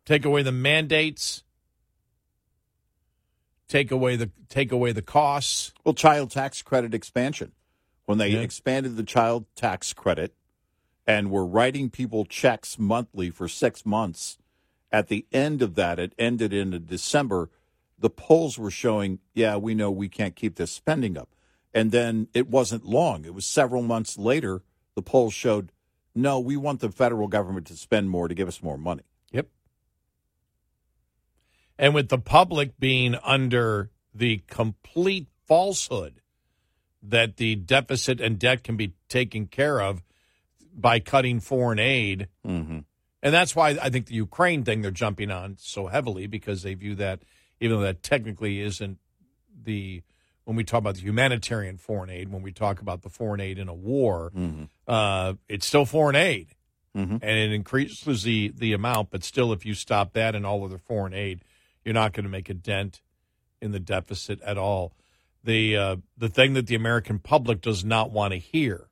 Take 0.05 0.25
away 0.25 0.43
the 0.43 0.53
mandates. 0.53 1.43
Take 3.73 3.91
away 3.91 4.17
the 4.17 4.31
take 4.51 4.71
away 4.71 4.93
the 4.93 5.01
costs. 5.01 5.73
Well, 5.83 5.95
child 5.95 6.31
tax 6.31 6.61
credit 6.61 6.93
expansion. 6.93 7.53
When 8.05 8.19
they 8.19 8.29
Yeah. 8.29 8.41
expanded 8.41 8.97
the 8.97 9.03
child 9.03 9.47
tax 9.57 9.95
credit 9.95 10.35
and 11.07 11.31
were 11.31 11.47
writing 11.47 11.89
people 11.89 12.27
checks 12.27 12.79
monthly 12.79 13.31
for 13.31 13.49
six 13.49 13.87
months, 13.87 14.37
at 14.91 15.09
the 15.09 15.25
end 15.33 15.63
of 15.63 15.75
that, 15.77 15.99
it 15.99 16.13
ended 16.19 16.53
in 16.53 16.85
December. 16.85 17.49
The 17.99 18.11
polls 18.11 18.59
were 18.59 18.71
showing, 18.71 19.21
yeah, 19.33 19.57
we 19.57 19.75
know 19.75 19.91
we 19.91 20.11
can't 20.11 20.37
keep 20.37 20.57
this 20.57 20.71
spending 20.71 21.17
up. 21.17 21.31
And 21.73 21.93
then 21.93 22.29
it 22.35 22.49
wasn't 22.49 22.85
long. 22.85 23.25
It 23.25 23.33
was 23.33 23.47
several 23.47 23.81
months 23.81 24.19
later, 24.19 24.63
the 24.95 25.03
polls 25.03 25.33
showed, 25.33 25.73
no, 26.15 26.39
we 26.39 26.59
want 26.59 26.81
the 26.81 26.93
federal 26.93 27.27
government 27.27 27.69
to 27.69 27.77
spend 27.79 28.11
more 28.11 28.29
to 28.29 28.35
give 28.35 28.49
us 28.49 28.63
more 28.63 28.77
money. 28.77 29.05
And 31.79 31.95
with 31.95 32.09
the 32.09 32.19
public 32.19 32.79
being 32.79 33.17
under 33.23 33.91
the 34.15 34.43
complete 34.47 35.29
falsehood 35.47 36.21
that 37.03 37.37
the 37.37 37.57
deficit 37.57 38.21
and 38.21 38.39
debt 38.39 38.63
can 38.63 38.77
be 38.77 38.93
taken 39.09 39.47
care 39.47 39.81
of 39.81 40.03
by 40.75 41.01
cutting 41.01 41.41
foreign 41.41 41.79
aid. 41.79 42.29
Mm-hmm. 42.47 42.79
And 43.23 43.35
that's 43.35 43.55
why 43.55 43.71
I 43.71 43.91
think 43.91 44.07
the 44.07 44.15
Ukraine 44.15 44.65
thing 44.65 44.83
they're 44.83 44.91
jumping 44.91 45.31
on 45.31 45.57
so 45.59 45.87
heavily 45.87 46.27
because 46.27 46.63
they 46.63 46.75
view 46.75 46.95
that, 46.97 47.21
even 47.61 47.79
though 47.79 47.85
that 47.85 48.03
technically 48.03 48.61
isn't 48.61 48.99
the, 49.65 50.03
when 50.45 50.57
we 50.57 50.65
talk 50.65 50.79
about 50.79 50.97
the 50.97 51.03
humanitarian 51.03 51.77
foreign 51.77 52.11
aid, 52.11 52.33
when 52.33 52.43
we 52.43 52.53
talk 52.53 52.81
about 52.81 53.03
the 53.03 53.09
foreign 53.09 53.41
aid 53.41 53.59
in 53.59 53.69
a 53.69 53.75
war, 53.75 54.33
uh, 54.89 55.35
it's 55.49 55.67
still 55.67 55.85
foreign 55.85 56.17
aid. 56.17 56.49
Mhm. 56.97 57.21
And 57.23 57.39
it 57.39 57.53
increases 57.53 58.23
the, 58.23 58.53
the 58.55 58.73
amount, 58.73 59.11
but 59.11 59.25
still, 59.25 59.53
if 59.53 59.65
you 59.65 59.75
stop 59.75 60.13
that 60.13 60.35
and 60.35 60.45
all 60.45 60.65
other 60.65 60.79
foreign 60.79 61.15
aid, 61.15 61.43
you're 61.85 61.95
not 61.95 62.13
going 62.13 62.25
to 62.25 62.31
make 62.31 62.49
a 62.49 62.55
dent 62.55 63.01
in 63.61 63.73
the 63.73 63.81
deficit 63.81 64.41
at 64.43 64.59
all. 64.59 64.93
The, 65.45 65.77
uh, 65.77 65.97
the 66.17 66.29
thing 66.29 66.55
that 66.55 66.67
the 66.67 66.75
American 66.75 67.19
public 67.19 67.61
does 67.61 67.85
not 67.85 68.11
want 68.11 68.33
to 68.33 68.39
hear 68.39 68.89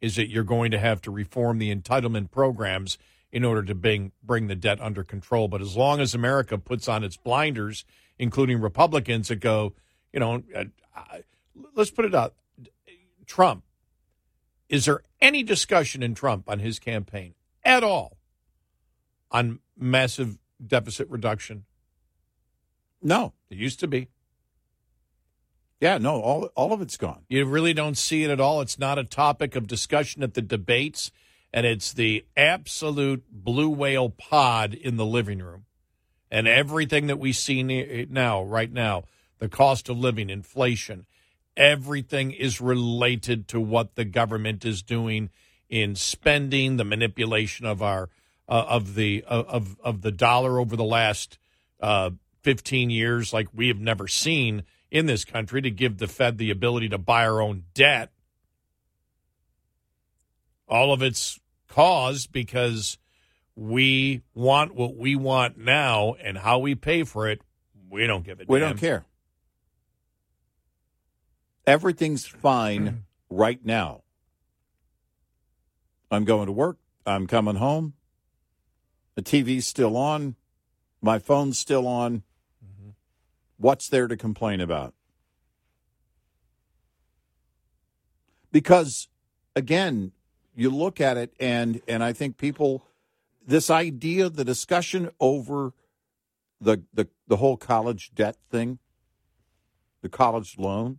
is 0.00 0.16
that 0.16 0.28
you're 0.28 0.44
going 0.44 0.70
to 0.70 0.78
have 0.78 1.00
to 1.02 1.10
reform 1.10 1.58
the 1.58 1.74
entitlement 1.74 2.30
programs 2.30 2.98
in 3.32 3.44
order 3.44 3.62
to 3.64 3.74
bring 3.74 4.12
bring 4.22 4.46
the 4.46 4.54
debt 4.54 4.80
under 4.80 5.02
control. 5.02 5.48
But 5.48 5.60
as 5.60 5.76
long 5.76 6.00
as 6.00 6.14
America 6.14 6.56
puts 6.56 6.88
on 6.88 7.02
its 7.02 7.16
blinders, 7.16 7.84
including 8.18 8.60
Republicans 8.60 9.28
that 9.28 9.40
go, 9.40 9.74
you 10.12 10.20
know, 10.20 10.42
uh, 10.54 10.64
let's 11.74 11.90
put 11.90 12.04
it 12.04 12.14
out, 12.14 12.34
Trump. 13.26 13.64
Is 14.68 14.84
there 14.84 15.02
any 15.20 15.42
discussion 15.42 16.02
in 16.02 16.14
Trump 16.14 16.48
on 16.48 16.60
his 16.60 16.78
campaign 16.78 17.34
at 17.64 17.82
all 17.82 18.16
on 19.30 19.58
massive 19.76 20.38
deficit 20.64 21.08
reduction? 21.10 21.64
No. 23.04 23.34
It 23.50 23.58
used 23.58 23.78
to 23.80 23.86
be. 23.86 24.08
Yeah, 25.80 25.98
no, 25.98 26.20
all, 26.20 26.44
all 26.56 26.72
of 26.72 26.80
it's 26.80 26.96
gone. 26.96 27.24
You 27.28 27.44
really 27.44 27.74
don't 27.74 27.98
see 27.98 28.24
it 28.24 28.30
at 28.30 28.40
all. 28.40 28.60
It's 28.60 28.78
not 28.78 28.98
a 28.98 29.04
topic 29.04 29.54
of 29.54 29.66
discussion 29.66 30.22
at 30.22 30.34
the 30.34 30.40
debates, 30.42 31.12
and 31.52 31.66
it's 31.66 31.92
the 31.92 32.24
absolute 32.36 33.24
blue 33.30 33.68
whale 33.68 34.08
pod 34.08 34.72
in 34.72 34.96
the 34.96 35.04
living 35.04 35.40
room. 35.40 35.66
And 36.30 36.48
everything 36.48 37.06
that 37.08 37.18
we 37.18 37.32
see 37.32 37.62
now, 38.10 38.42
right 38.42 38.72
now, 38.72 39.04
the 39.38 39.48
cost 39.48 39.88
of 39.88 39.98
living, 39.98 40.30
inflation, 40.30 41.06
everything 41.56 42.32
is 42.32 42.60
related 42.60 43.46
to 43.48 43.60
what 43.60 43.94
the 43.94 44.04
government 44.04 44.64
is 44.64 44.82
doing 44.82 45.30
in 45.68 45.94
spending, 45.94 46.76
the 46.76 46.84
manipulation 46.84 47.66
of 47.66 47.82
our 47.82 48.08
uh, 48.48 48.64
of 48.68 48.94
the 48.94 49.22
of 49.26 49.78
of 49.80 50.02
the 50.02 50.12
dollar 50.12 50.58
over 50.58 50.76
the 50.76 50.84
last 50.84 51.38
uh, 51.80 52.10
15 52.44 52.90
years, 52.90 53.32
like 53.32 53.48
we 53.52 53.68
have 53.68 53.80
never 53.80 54.06
seen 54.06 54.62
in 54.90 55.06
this 55.06 55.24
country, 55.24 55.60
to 55.62 55.70
give 55.70 55.98
the 55.98 56.06
Fed 56.06 56.38
the 56.38 56.50
ability 56.50 56.88
to 56.90 56.98
buy 56.98 57.26
our 57.26 57.40
own 57.40 57.64
debt. 57.74 58.12
All 60.68 60.92
of 60.92 61.02
it's 61.02 61.40
caused 61.68 62.30
because 62.30 62.96
we 63.56 64.22
want 64.34 64.74
what 64.74 64.96
we 64.96 65.16
want 65.16 65.58
now, 65.58 66.14
and 66.22 66.38
how 66.38 66.58
we 66.58 66.74
pay 66.74 67.02
for 67.02 67.28
it, 67.28 67.40
we 67.90 68.06
don't 68.06 68.24
give 68.24 68.40
a 68.40 68.44
We 68.46 68.60
damn. 68.60 68.70
don't 68.70 68.78
care. 68.78 69.04
Everything's 71.66 72.26
fine 72.26 73.04
right 73.30 73.64
now. 73.64 74.02
I'm 76.10 76.24
going 76.24 76.46
to 76.46 76.52
work. 76.52 76.78
I'm 77.06 77.26
coming 77.26 77.56
home. 77.56 77.94
The 79.14 79.22
TV's 79.22 79.66
still 79.66 79.96
on. 79.96 80.36
My 81.00 81.18
phone's 81.18 81.58
still 81.58 81.86
on. 81.86 82.22
What's 83.64 83.88
there 83.88 84.08
to 84.08 84.16
complain 84.18 84.60
about? 84.60 84.92
Because 88.52 89.08
again, 89.56 90.12
you 90.54 90.68
look 90.68 91.00
at 91.00 91.16
it 91.16 91.32
and 91.40 91.80
and 91.88 92.04
I 92.04 92.12
think 92.12 92.36
people 92.36 92.84
this 93.46 93.70
idea 93.70 94.28
the 94.28 94.44
discussion 94.44 95.08
over 95.18 95.72
the 96.60 96.82
the 96.92 97.08
the 97.26 97.36
whole 97.36 97.56
college 97.56 98.10
debt 98.14 98.36
thing, 98.50 98.80
the 100.02 100.10
college 100.10 100.58
loan 100.58 100.98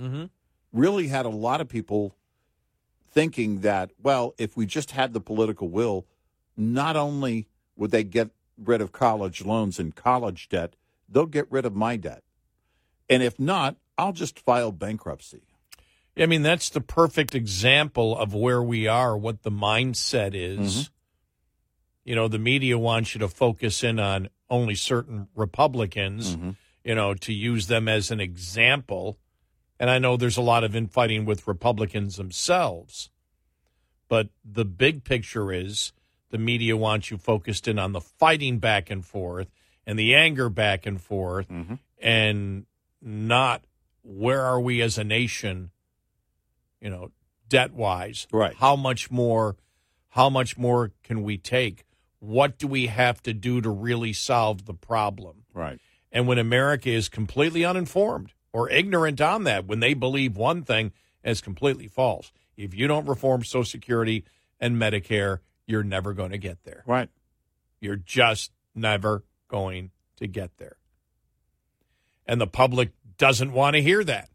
Mm-hmm. 0.00 0.24
really 0.72 1.08
had 1.08 1.26
a 1.26 1.28
lot 1.28 1.60
of 1.60 1.68
people 1.68 2.16
thinking 3.10 3.60
that, 3.60 3.90
well, 4.02 4.34
if 4.38 4.56
we 4.56 4.64
just 4.64 4.92
had 4.92 5.12
the 5.12 5.20
political 5.20 5.68
will, 5.68 6.06
not 6.56 6.96
only 6.96 7.48
would 7.76 7.90
they 7.90 8.02
get 8.02 8.30
rid 8.56 8.80
of 8.80 8.92
college 8.92 9.44
loans 9.44 9.78
and 9.78 9.94
college 9.94 10.48
debt, 10.48 10.74
they'll 11.12 11.26
get 11.26 11.50
rid 11.50 11.64
of 11.64 11.74
my 11.74 11.96
debt. 11.96 12.22
And 13.08 13.22
if 13.22 13.38
not, 13.38 13.76
I'll 13.98 14.12
just 14.12 14.40
file 14.40 14.72
bankruptcy. 14.72 15.42
I 16.16 16.26
mean, 16.26 16.42
that's 16.42 16.68
the 16.68 16.80
perfect 16.80 17.34
example 17.34 18.16
of 18.16 18.34
where 18.34 18.62
we 18.62 18.86
are, 18.86 19.16
what 19.16 19.42
the 19.42 19.50
mindset 19.50 20.34
is. 20.34 20.74
Mm-hmm. 20.74 20.92
You 22.04 22.14
know, 22.16 22.28
the 22.28 22.38
media 22.38 22.78
wants 22.78 23.14
you 23.14 23.20
to 23.20 23.28
focus 23.28 23.82
in 23.84 23.98
on 23.98 24.28
only 24.50 24.74
certain 24.74 25.28
Republicans, 25.34 26.36
mm-hmm. 26.36 26.50
you 26.84 26.94
know, 26.94 27.14
to 27.14 27.32
use 27.32 27.68
them 27.68 27.88
as 27.88 28.10
an 28.10 28.20
example. 28.20 29.18
And 29.78 29.88
I 29.88 29.98
know 29.98 30.16
there's 30.16 30.36
a 30.36 30.42
lot 30.42 30.64
of 30.64 30.76
infighting 30.76 31.24
with 31.24 31.46
Republicans 31.46 32.16
themselves. 32.16 33.10
But 34.08 34.28
the 34.44 34.66
big 34.66 35.04
picture 35.04 35.52
is 35.52 35.92
the 36.30 36.38
media 36.38 36.76
wants 36.76 37.10
you 37.10 37.16
focused 37.16 37.66
in 37.66 37.78
on 37.78 37.92
the 37.92 38.00
fighting 38.00 38.58
back 38.58 38.90
and 38.90 39.04
forth 39.04 39.48
and 39.86 39.98
the 39.98 40.14
anger 40.14 40.48
back 40.48 40.86
and 40.86 41.00
forth 41.00 41.48
mm-hmm. 41.48 41.74
and 42.00 42.66
not 43.00 43.64
where 44.02 44.42
are 44.42 44.60
we 44.60 44.82
as 44.82 44.98
a 44.98 45.04
nation 45.04 45.70
you 46.82 46.90
know, 46.90 47.12
debt 47.48 47.72
wise. 47.72 48.26
Right. 48.30 48.54
How 48.56 48.76
much 48.76 49.10
more 49.10 49.56
how 50.08 50.28
much 50.28 50.58
more 50.58 50.90
can 51.02 51.22
we 51.22 51.38
take? 51.38 51.84
What 52.18 52.58
do 52.58 52.66
we 52.66 52.88
have 52.88 53.22
to 53.22 53.32
do 53.32 53.62
to 53.62 53.70
really 53.70 54.12
solve 54.12 54.66
the 54.66 54.74
problem? 54.74 55.44
Right. 55.54 55.80
And 56.10 56.26
when 56.26 56.38
America 56.38 56.90
is 56.90 57.08
completely 57.08 57.64
uninformed 57.64 58.32
or 58.52 58.68
ignorant 58.68 59.22
on 59.22 59.44
that, 59.44 59.64
when 59.64 59.80
they 59.80 59.94
believe 59.94 60.36
one 60.36 60.64
thing 60.64 60.92
as 61.24 61.40
completely 61.40 61.86
false, 61.86 62.30
if 62.58 62.74
you 62.74 62.86
don't 62.86 63.06
reform 63.06 63.42
Social 63.42 63.64
Security 63.64 64.24
and 64.60 64.76
Medicare, 64.76 65.38
you're 65.66 65.82
never 65.82 66.12
going 66.12 66.32
to 66.32 66.38
get 66.38 66.62
there. 66.64 66.82
Right. 66.86 67.08
You're 67.80 67.96
just 67.96 68.52
never 68.74 69.24
going 69.52 69.90
to 70.16 70.26
get 70.26 70.56
there. 70.56 70.76
And 72.26 72.40
the 72.40 72.46
public 72.46 72.90
doesn't 73.18 73.52
want 73.52 73.74
to 73.76 73.82
hear 73.82 74.02
that. 74.04 74.30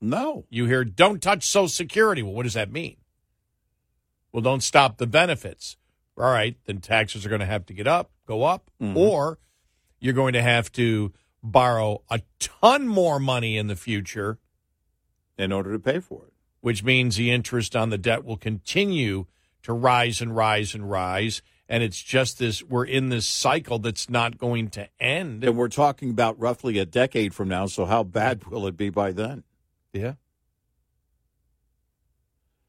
No. 0.00 0.44
You 0.50 0.66
hear, 0.66 0.84
don't 0.84 1.22
touch 1.22 1.44
Social 1.44 1.68
Security. 1.68 2.22
Well, 2.22 2.34
what 2.34 2.42
does 2.42 2.54
that 2.54 2.72
mean? 2.72 2.96
Well, 4.32 4.42
don't 4.42 4.62
stop 4.62 4.98
the 4.98 5.06
benefits. 5.06 5.76
All 6.18 6.24
right, 6.24 6.56
then 6.66 6.80
taxes 6.80 7.24
are 7.24 7.28
going 7.28 7.40
to 7.40 7.46
have 7.46 7.66
to 7.66 7.72
get 7.74 7.86
up, 7.86 8.10
go 8.26 8.42
up, 8.44 8.70
mm-hmm. 8.80 8.96
or 8.96 9.38
you're 10.00 10.12
going 10.12 10.34
to 10.34 10.42
have 10.42 10.70
to 10.72 11.12
borrow 11.42 12.02
a 12.10 12.20
ton 12.38 12.86
more 12.86 13.18
money 13.20 13.56
in 13.56 13.66
the 13.68 13.76
future, 13.76 14.38
In 15.38 15.52
order 15.52 15.72
to 15.72 15.78
pay 15.78 16.00
for 16.00 16.26
it. 16.26 16.32
which 16.60 16.82
means 16.84 17.16
the 17.16 17.30
interest 17.30 17.74
on 17.76 17.90
the 17.90 17.98
debt 17.98 18.24
will 18.24 18.36
continue 18.36 19.26
to 19.62 19.72
rise 19.72 20.20
and 20.20 20.36
rise 20.36 20.74
and 20.74 20.90
rise. 20.90 21.42
And 21.68 21.82
it's 21.82 22.02
just 22.02 22.38
this, 22.38 22.62
we're 22.62 22.84
in 22.84 23.08
this 23.08 23.26
cycle 23.26 23.78
that's 23.78 24.10
not 24.10 24.36
going 24.36 24.68
to 24.70 24.88
end. 25.00 25.44
And 25.44 25.56
we're 25.56 25.68
talking 25.68 26.10
about 26.10 26.38
roughly 26.38 26.78
a 26.78 26.84
decade 26.84 27.34
from 27.34 27.48
now, 27.48 27.66
so 27.66 27.86
how 27.86 28.02
bad 28.02 28.44
will 28.44 28.66
it 28.66 28.76
be 28.76 28.90
by 28.90 29.12
then? 29.12 29.44
Yeah. 29.92 30.14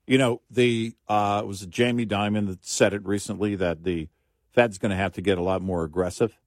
You 0.08 0.18
know, 0.18 0.41
the 0.50 0.93
uh, 1.10 1.41
it 1.43 1.48
was 1.48 1.66
Jamie 1.66 2.06
Dimon 2.06 2.48
that 2.48 2.64
said 2.66 2.93
it 2.93 3.06
recently 3.06 3.56
that 3.56 3.84
the 3.84 4.08
Fed's 4.54 4.78
going 4.78 4.91
to 4.91 4.96
have 4.96 5.14
to 5.14 5.22
get 5.22 5.38
a 5.38 5.43
lot 5.43 5.62
more 5.62 5.84
aggressive 5.84 6.39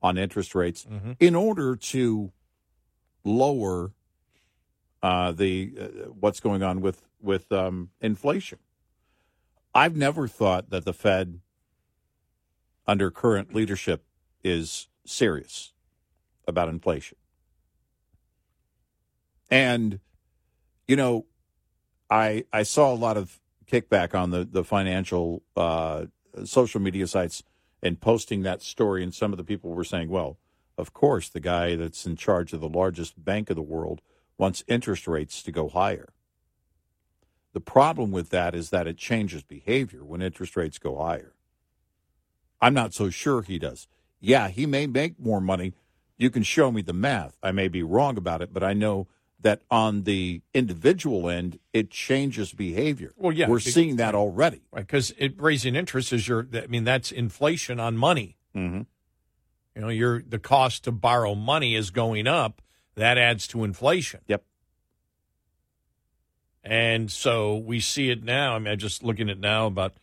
on 0.00 0.16
interest 0.16 0.54
rates 0.54 0.86
in 1.18 1.34
order 1.34 1.76
to 1.76 2.32
lower 3.24 3.92
uh, 5.02 5.32
the 5.32 5.74
uh, 5.78 5.84
what's 6.18 6.40
going 6.40 6.62
on 6.62 6.80
with 6.80 7.02
with 7.20 7.50
um, 7.52 7.90
inflation. 8.00 8.58
I've 9.74 9.96
never 9.96 10.26
thought 10.26 10.70
that 10.70 10.84
the 10.84 10.92
Fed, 10.92 11.40
under 12.90 13.08
current 13.08 13.54
leadership, 13.54 14.04
is 14.42 14.88
serious 15.06 15.72
about 16.48 16.68
inflation. 16.68 17.16
And 19.48 20.00
you 20.88 20.96
know, 20.96 21.26
I 22.10 22.46
I 22.52 22.64
saw 22.64 22.92
a 22.92 22.96
lot 22.96 23.16
of 23.16 23.38
kickback 23.70 24.12
on 24.12 24.30
the 24.30 24.44
the 24.44 24.64
financial 24.64 25.44
uh, 25.56 26.06
social 26.44 26.80
media 26.80 27.06
sites 27.06 27.44
and 27.80 28.00
posting 28.00 28.42
that 28.42 28.60
story, 28.60 29.04
and 29.04 29.14
some 29.14 29.32
of 29.32 29.36
the 29.36 29.44
people 29.44 29.70
were 29.70 29.84
saying, 29.84 30.08
"Well, 30.08 30.38
of 30.76 30.92
course, 30.92 31.28
the 31.28 31.38
guy 31.38 31.76
that's 31.76 32.06
in 32.06 32.16
charge 32.16 32.52
of 32.52 32.60
the 32.60 32.68
largest 32.68 33.24
bank 33.24 33.50
of 33.50 33.56
the 33.56 33.62
world 33.62 34.02
wants 34.36 34.64
interest 34.66 35.06
rates 35.06 35.44
to 35.44 35.52
go 35.52 35.68
higher." 35.68 36.08
The 37.52 37.60
problem 37.60 38.10
with 38.10 38.30
that 38.30 38.56
is 38.56 38.70
that 38.70 38.88
it 38.88 38.96
changes 38.96 39.44
behavior 39.44 40.04
when 40.04 40.22
interest 40.22 40.56
rates 40.56 40.78
go 40.78 40.96
higher. 40.96 41.34
I'm 42.60 42.74
not 42.74 42.94
so 42.94 43.10
sure 43.10 43.42
he 43.42 43.58
does. 43.58 43.88
Yeah, 44.20 44.48
he 44.48 44.66
may 44.66 44.86
make 44.86 45.18
more 45.18 45.40
money. 45.40 45.72
You 46.16 46.30
can 46.30 46.42
show 46.42 46.70
me 46.70 46.82
the 46.82 46.92
math. 46.92 47.38
I 47.42 47.52
may 47.52 47.68
be 47.68 47.82
wrong 47.82 48.18
about 48.18 48.42
it, 48.42 48.52
but 48.52 48.62
I 48.62 48.74
know 48.74 49.08
that 49.40 49.62
on 49.70 50.02
the 50.02 50.42
individual 50.52 51.30
end, 51.30 51.58
it 51.72 51.90
changes 51.90 52.52
behavior. 52.52 53.12
Well, 53.16 53.32
yeah, 53.32 53.48
We're 53.48 53.60
seeing 53.60 53.96
that 53.96 54.14
already. 54.14 54.62
Right, 54.70 54.86
because 54.86 55.14
it 55.16 55.40
raising 55.40 55.74
interest 55.74 56.12
is 56.12 56.28
your. 56.28 56.46
I 56.52 56.66
mean, 56.66 56.84
that's 56.84 57.10
inflation 57.10 57.80
on 57.80 57.96
money. 57.96 58.36
Mm-hmm. 58.54 58.82
You 59.74 59.80
know, 59.80 59.88
your 59.88 60.22
the 60.22 60.38
cost 60.38 60.84
to 60.84 60.92
borrow 60.92 61.34
money 61.34 61.74
is 61.74 61.90
going 61.90 62.26
up. 62.26 62.60
That 62.96 63.16
adds 63.16 63.46
to 63.48 63.64
inflation. 63.64 64.20
Yep. 64.26 64.44
And 66.62 67.10
so 67.10 67.56
we 67.56 67.80
see 67.80 68.10
it 68.10 68.22
now. 68.22 68.54
I 68.54 68.58
mean, 68.58 68.68
I'm 68.72 68.78
just 68.78 69.02
looking 69.02 69.30
at 69.30 69.38
now 69.38 69.66
about 69.66 69.94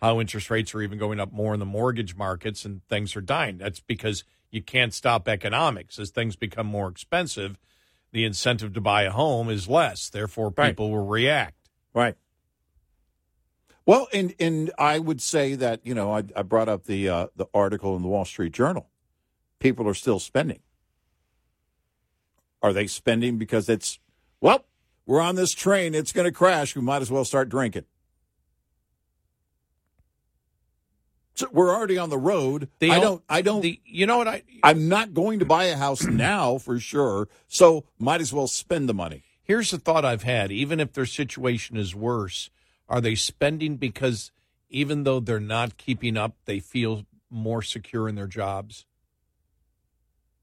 how 0.00 0.20
interest 0.20 0.50
rates 0.50 0.74
are 0.74 0.82
even 0.82 0.98
going 0.98 1.20
up 1.20 1.32
more 1.32 1.54
in 1.54 1.60
the 1.60 1.66
mortgage 1.66 2.16
markets 2.16 2.64
and 2.64 2.86
things 2.88 3.16
are 3.16 3.20
dying. 3.20 3.58
That's 3.58 3.80
because 3.80 4.24
you 4.50 4.62
can't 4.62 4.92
stop 4.94 5.28
economics. 5.28 5.98
As 5.98 6.10
things 6.10 6.36
become 6.36 6.66
more 6.66 6.88
expensive, 6.88 7.58
the 8.12 8.24
incentive 8.24 8.72
to 8.74 8.80
buy 8.80 9.02
a 9.02 9.10
home 9.10 9.48
is 9.50 9.68
less. 9.68 10.08
Therefore, 10.08 10.52
Right. 10.56 10.70
people 10.70 10.90
will 10.90 11.06
react. 11.06 11.68
Right. 11.94 12.16
Well, 13.84 14.08
and 14.12 14.34
and 14.40 14.72
I 14.78 14.98
would 14.98 15.20
say 15.22 15.54
that 15.54 15.80
you 15.84 15.94
know 15.94 16.12
I, 16.12 16.24
I 16.34 16.42
brought 16.42 16.68
up 16.68 16.84
the 16.84 17.08
uh, 17.08 17.26
the 17.36 17.46
article 17.54 17.94
in 17.96 18.02
the 18.02 18.08
Wall 18.08 18.24
Street 18.24 18.52
Journal. 18.52 18.88
People 19.60 19.88
are 19.88 19.94
still 19.94 20.18
spending. 20.18 20.60
Are 22.62 22.72
they 22.72 22.86
spending 22.86 23.38
because 23.38 23.68
it's 23.68 24.00
well 24.40 24.64
we're 25.06 25.20
on 25.20 25.36
this 25.36 25.52
train 25.52 25.94
it's 25.94 26.10
going 26.12 26.24
to 26.24 26.32
crash 26.32 26.74
we 26.74 26.82
might 26.82 27.00
as 27.02 27.10
well 27.10 27.24
start 27.24 27.48
drinking. 27.48 27.84
So 31.36 31.48
we're 31.52 31.74
already 31.74 31.98
on 31.98 32.08
the 32.08 32.18
road. 32.18 32.68
The 32.78 32.90
I 32.90 32.98
don't. 32.98 33.22
I 33.28 33.42
don't. 33.42 33.60
The, 33.60 33.78
you 33.84 34.06
know 34.06 34.18
what 34.18 34.26
I? 34.26 34.42
I'm 34.62 34.88
not 34.88 35.12
going 35.12 35.38
to 35.38 35.44
buy 35.44 35.64
a 35.64 35.76
house 35.76 36.04
now 36.04 36.58
for 36.58 36.80
sure. 36.80 37.28
So 37.46 37.84
might 37.98 38.22
as 38.22 38.32
well 38.32 38.46
spend 38.46 38.88
the 38.88 38.94
money. 38.94 39.22
Here's 39.42 39.70
the 39.70 39.78
thought 39.78 40.04
I've 40.04 40.22
had. 40.22 40.50
Even 40.50 40.80
if 40.80 40.94
their 40.94 41.06
situation 41.06 41.76
is 41.76 41.94
worse, 41.94 42.50
are 42.88 43.00
they 43.00 43.14
spending 43.14 43.76
because 43.76 44.32
even 44.70 45.04
though 45.04 45.20
they're 45.20 45.38
not 45.38 45.76
keeping 45.76 46.16
up, 46.16 46.34
they 46.46 46.58
feel 46.58 47.04
more 47.30 47.62
secure 47.62 48.08
in 48.08 48.14
their 48.14 48.26
jobs 48.26 48.86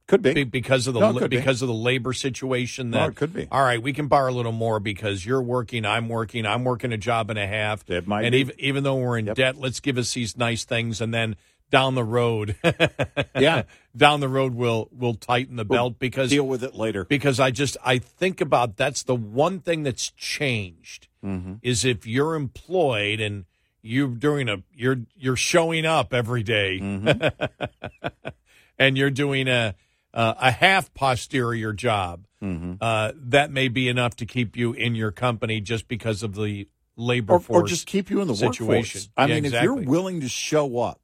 Could 0.08 0.22
be. 0.22 0.34
Be- 0.34 0.44
because 0.44 0.86
of 0.88 0.94
the 0.94 1.00
No, 1.00 1.14
could 1.18 1.30
be. 1.30 1.38
because 1.38 1.62
of 1.62 1.68
the 1.70 1.74
labor 1.74 2.12
situation? 2.14 2.90
No, 2.90 3.00
That 3.00 3.10
it 3.12 3.16
could 3.16 3.34
be. 3.34 3.48
All 3.52 3.62
right, 3.64 3.82
we 3.82 3.94
can 3.94 4.08
borrow 4.08 4.32
a 4.32 4.36
little 4.36 4.52
more 4.52 4.80
because 4.82 5.26
you're 5.26 5.42
working, 5.42 5.86
I'm 5.86 6.10
working, 6.10 6.46
I'm 6.46 6.64
working 6.66 6.92
a 6.92 6.98
job 6.98 7.30
and 7.30 7.40
a 7.40 7.48
half. 7.48 7.90
It 7.90 8.06
might 8.06 8.26
and 8.26 8.34
be. 8.34 8.40
even 8.40 8.56
even 8.60 8.84
though 8.84 8.96
we're 8.96 9.18
in 9.18 9.28
Yep. 9.28 9.36
debt, 9.36 9.58
let's 9.58 9.80
give 9.80 9.98
us 9.98 10.14
these 10.14 10.36
nice 10.38 10.66
things, 10.66 11.00
and 11.00 11.14
then 11.14 11.36
down 11.72 11.96
the 11.96 12.04
road, 12.04 12.56
Yeah. 13.40 13.64
down 13.96 14.20
the 14.20 14.28
road 14.28 14.54
we'll 14.56 14.90
we'll 14.92 15.14
tighten 15.16 15.56
the 15.56 15.66
belt 15.66 15.98
because 16.00 16.30
Deal 16.30 16.46
with 16.48 16.64
it 16.64 16.76
later. 16.76 17.06
because 17.06 17.40
I 17.40 17.50
just 17.52 17.78
I 17.84 17.98
think 17.98 18.42
about 18.42 18.76
that's 18.78 19.04
the 19.04 19.16
one 19.16 19.60
thing 19.60 19.84
that's 19.84 20.10
changed 20.12 21.08
Mm-hmm. 21.24 21.54
is 21.62 21.86
if 21.86 22.06
you're 22.06 22.36
employed 22.36 23.22
and 23.22 23.46
you're 23.82 24.10
doing 24.10 24.50
a 24.50 24.58
you're 24.76 24.98
you're 25.16 25.38
showing 25.38 25.86
up 25.86 26.14
every 26.14 26.44
day 26.44 26.80
Mm-hmm. 26.82 28.08
and 28.78 28.98
you're 28.98 29.10
doing 29.10 29.48
a 29.48 29.76
uh, 30.14 30.34
a 30.40 30.52
half 30.52 30.94
posterior 30.94 31.74
job 31.74 32.26
Mm-hmm. 32.44 32.74
uh, 32.82 33.14
that 33.16 33.52
may 33.52 33.70
be 33.70 33.88
enough 33.88 34.18
to 34.18 34.26
keep 34.26 34.58
you 34.58 34.74
in 34.74 34.96
your 34.96 35.12
company 35.12 35.62
just 35.62 35.88
because 35.88 36.24
of 36.24 36.36
the 36.36 36.68
labor 36.98 37.36
or, 37.36 37.40
force 37.40 37.64
or 37.64 37.68
just 37.68 37.88
keep 37.88 38.10
you 38.10 38.20
in 38.20 38.28
the 38.28 38.36
situation. 38.36 39.00
workforce. 39.00 39.10
I 39.16 39.28
Yeah, 39.28 39.36
mean, 39.36 39.46
if 39.46 39.54
you're 39.64 39.76
willing 39.76 40.20
to 40.20 40.28
show 40.28 40.80
up 40.80 41.04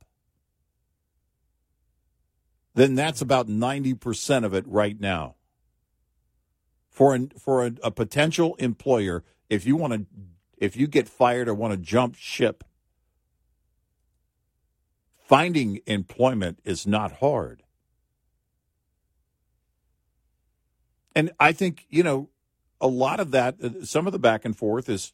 then 2.76 2.96
that's 2.96 3.22
about 3.22 3.48
90% 3.48 4.46
of 4.46 4.54
it 4.54 4.66
right 4.68 5.00
now. 5.00 5.36
For 6.90 7.14
an, 7.14 7.30
for 7.38 7.66
a, 7.66 7.72
a 7.84 7.92
potential 7.92 8.56
employer, 8.56 9.24
if 9.50 9.66
you 9.66 9.76
want 9.76 9.94
to 9.94 10.06
if 10.58 10.76
you 10.76 10.88
get 10.88 11.08
fired 11.08 11.48
or 11.48 11.54
want 11.54 11.72
to 11.72 11.78
jump 11.78 12.16
ship, 12.16 12.64
finding 15.18 15.80
employment 15.86 16.60
is 16.66 16.86
not 16.86 17.14
hard. 17.14 17.64
And 21.20 21.34
I 21.38 21.52
think, 21.52 21.86
you 21.90 22.02
know, 22.02 22.30
a 22.80 22.88
lot 22.88 23.20
of 23.20 23.32
that, 23.32 23.56
uh, 23.62 23.84
some 23.84 24.08
of 24.08 24.14
the 24.14 24.20
back 24.20 24.46
and 24.46 24.56
forth 24.56 24.88
is 24.88 25.12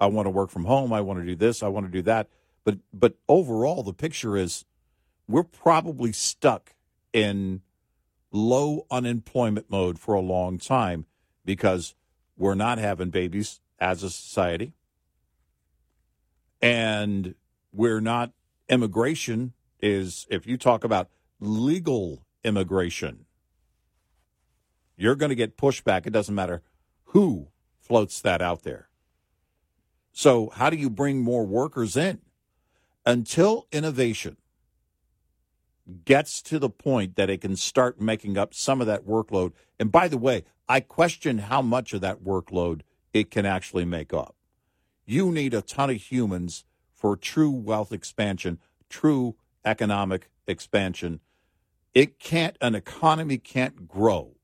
I 0.00 0.06
want 0.06 0.24
to 0.24 0.30
work 0.30 0.48
from 0.48 0.64
home, 0.64 0.94
I 0.94 1.02
want 1.02 1.20
to 1.20 1.26
do 1.26 1.36
this, 1.36 1.62
I 1.62 1.68
want 1.68 1.84
to 1.84 1.92
do 1.92 2.00
that. 2.04 2.30
But 2.64 2.78
but 2.90 3.16
overall 3.28 3.82
the 3.82 3.92
picture 3.92 4.34
is 4.34 4.64
we're 5.28 5.42
probably 5.42 6.10
stuck 6.10 6.74
in 7.12 7.60
low 8.30 8.86
unemployment 8.90 9.70
mode 9.70 9.98
for 9.98 10.14
a 10.14 10.22
long 10.22 10.56
time 10.56 11.04
because 11.44 11.94
we're 12.38 12.54
not 12.54 12.78
having 12.78 13.10
babies 13.10 13.60
as 13.78 14.02
a 14.02 14.08
society. 14.08 14.72
And 16.62 17.34
we're 17.74 18.00
not, 18.00 18.32
immigration 18.70 19.52
is, 19.82 20.26
if 20.30 20.46
you 20.46 20.56
talk 20.56 20.82
about 20.82 21.10
legal 21.40 22.24
immigration, 22.42 23.26
you're 24.96 25.16
going 25.16 25.30
to 25.30 25.36
get 25.36 25.56
pushback. 25.56 26.06
It 26.06 26.12
doesn't 26.12 26.34
matter 26.34 26.62
who 27.06 27.48
floats 27.80 28.20
that 28.20 28.40
out 28.40 28.62
there. 28.62 28.88
So, 30.12 30.50
how 30.50 30.70
do 30.70 30.76
you 30.76 30.90
bring 30.90 31.20
more 31.20 31.44
workers 31.44 31.96
in? 31.96 32.20
Until 33.04 33.66
innovation 33.72 34.36
gets 36.04 36.40
to 36.42 36.58
the 36.58 36.70
point 36.70 37.16
that 37.16 37.30
it 37.30 37.40
can 37.40 37.56
start 37.56 38.00
making 38.00 38.38
up 38.38 38.54
some 38.54 38.80
of 38.80 38.86
that 38.86 39.06
workload. 39.06 39.52
And 39.78 39.90
by 39.90 40.08
the 40.08 40.18
way, 40.18 40.44
I 40.68 40.80
question 40.80 41.38
how 41.38 41.62
much 41.62 41.92
of 41.92 42.00
that 42.02 42.22
workload 42.22 42.82
it 43.12 43.30
can 43.30 43.44
actually 43.44 43.84
make 43.84 44.12
up. 44.14 44.36
You 45.04 45.32
need 45.32 45.54
a 45.54 45.62
ton 45.62 45.90
of 45.90 45.96
humans 45.96 46.64
for 46.94 47.16
true 47.16 47.50
wealth 47.50 47.92
expansion, 47.92 48.58
true 48.88 49.36
economic 49.64 50.30
expansion. 50.46 51.20
It 51.94 52.18
can't, 52.18 52.56
an 52.60 52.74
economy 52.74 53.38
can't 53.38 53.88
grow 53.88 54.36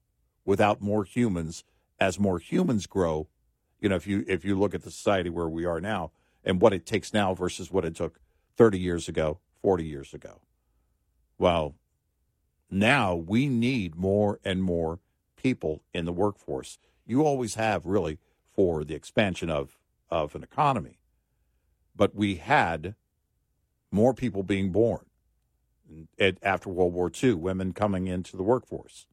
without 0.48 0.80
more 0.80 1.04
humans. 1.04 1.62
As 2.00 2.18
more 2.18 2.38
humans 2.38 2.86
grow, 2.86 3.28
you 3.80 3.88
know, 3.90 3.96
if 3.96 4.06
you 4.06 4.24
if 4.26 4.44
you 4.46 4.58
look 4.58 4.74
at 4.74 4.82
the 4.82 4.90
society 4.90 5.28
where 5.28 5.48
we 5.48 5.66
are 5.66 5.80
now 5.80 6.10
and 6.42 6.60
what 6.60 6.72
it 6.72 6.86
takes 6.86 7.12
now 7.12 7.34
versus 7.34 7.70
what 7.70 7.84
it 7.84 7.94
took 7.94 8.18
30 8.56 8.78
years 8.78 9.08
ago, 9.08 9.40
40 9.60 9.84
years 9.84 10.14
ago. 10.14 10.40
Well, 11.36 11.74
now 12.70 13.14
we 13.14 13.46
need 13.48 13.94
more 13.94 14.40
and 14.42 14.62
more 14.62 15.00
people 15.36 15.82
in 15.92 16.06
the 16.06 16.12
workforce. 16.12 16.78
You 17.04 17.24
always 17.24 17.56
have 17.56 17.84
really 17.84 18.18
for 18.54 18.84
the 18.84 18.94
expansion 18.94 19.50
of, 19.50 19.76
of 20.10 20.34
an 20.34 20.42
economy. 20.42 20.98
But 21.94 22.14
we 22.14 22.36
had 22.36 22.94
more 23.90 24.14
people 24.14 24.42
being 24.42 24.70
born 24.70 25.04
after 26.42 26.70
World 26.70 26.94
War 26.94 27.10
II, 27.22 27.34
women 27.34 27.72
coming 27.72 28.06
into 28.06 28.36
the 28.36 28.42
workforce. 28.42 29.06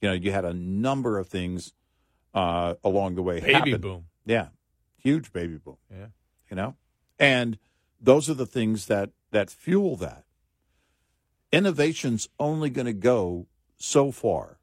You 0.00 0.08
know, 0.08 0.14
you 0.14 0.30
had 0.32 0.44
a 0.44 0.52
number 0.54 1.18
of 1.18 1.28
things 1.28 1.72
uh, 2.34 2.74
along 2.84 3.16
the 3.16 3.22
way. 3.22 3.40
Baby 3.40 3.52
happen. 3.52 3.80
boom. 3.80 4.04
Yeah, 4.24 4.48
huge 4.96 5.32
baby 5.32 5.56
boom. 5.56 5.78
Yeah. 5.90 6.06
You 6.50 6.56
know, 6.56 6.76
and 7.18 7.58
those 8.00 8.30
are 8.30 8.34
the 8.34 8.46
things 8.46 8.86
that 8.86 9.10
that 9.30 9.50
fuel 9.50 9.96
that. 9.96 10.24
Innovation's 11.50 12.28
only 12.38 12.68
going 12.68 12.86
to 12.86 12.92
go 12.92 13.46
so 13.78 14.12
far. 14.12 14.58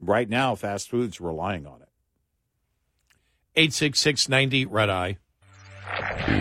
Right 0.00 0.28
now, 0.28 0.54
fast 0.54 0.90
food's 0.90 1.20
relying 1.20 1.66
on 1.66 1.82
it. 1.82 1.88
866 3.56 4.28
90 4.28 4.66
Red 4.66 4.90
Eye. 4.90 5.18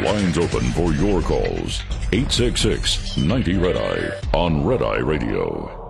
Lines 0.03 0.37
open 0.37 0.61
for 0.71 0.93
your 0.93 1.21
calls. 1.21 1.81
866 2.11 3.17
90 3.17 3.57
Red 3.57 3.77
Eye 3.77 4.37
on 4.37 4.65
Red 4.65 4.83
Eye 4.83 4.99
Radio. 4.99 5.86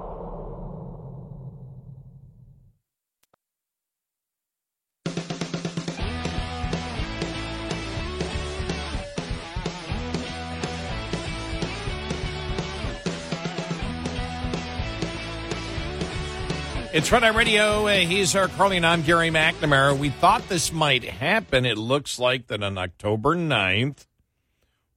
It's 16.97 17.11
Red 17.11 17.23
Eye 17.23 17.27
Radio. 17.27 17.85
Uh, 17.85 17.97
he's 17.97 18.35
Eric 18.35 18.53
Harley, 18.53 18.77
and 18.77 18.85
I'm 18.85 19.03
Gary 19.03 19.29
McNamara. 19.29 19.95
We 19.95 20.09
thought 20.09 20.49
this 20.49 20.73
might 20.73 21.03
happen. 21.03 21.63
It 21.63 21.77
looks 21.77 22.17
like 22.17 22.47
that 22.47 22.63
on 22.63 22.75
October 22.79 23.35
9th, 23.35 24.07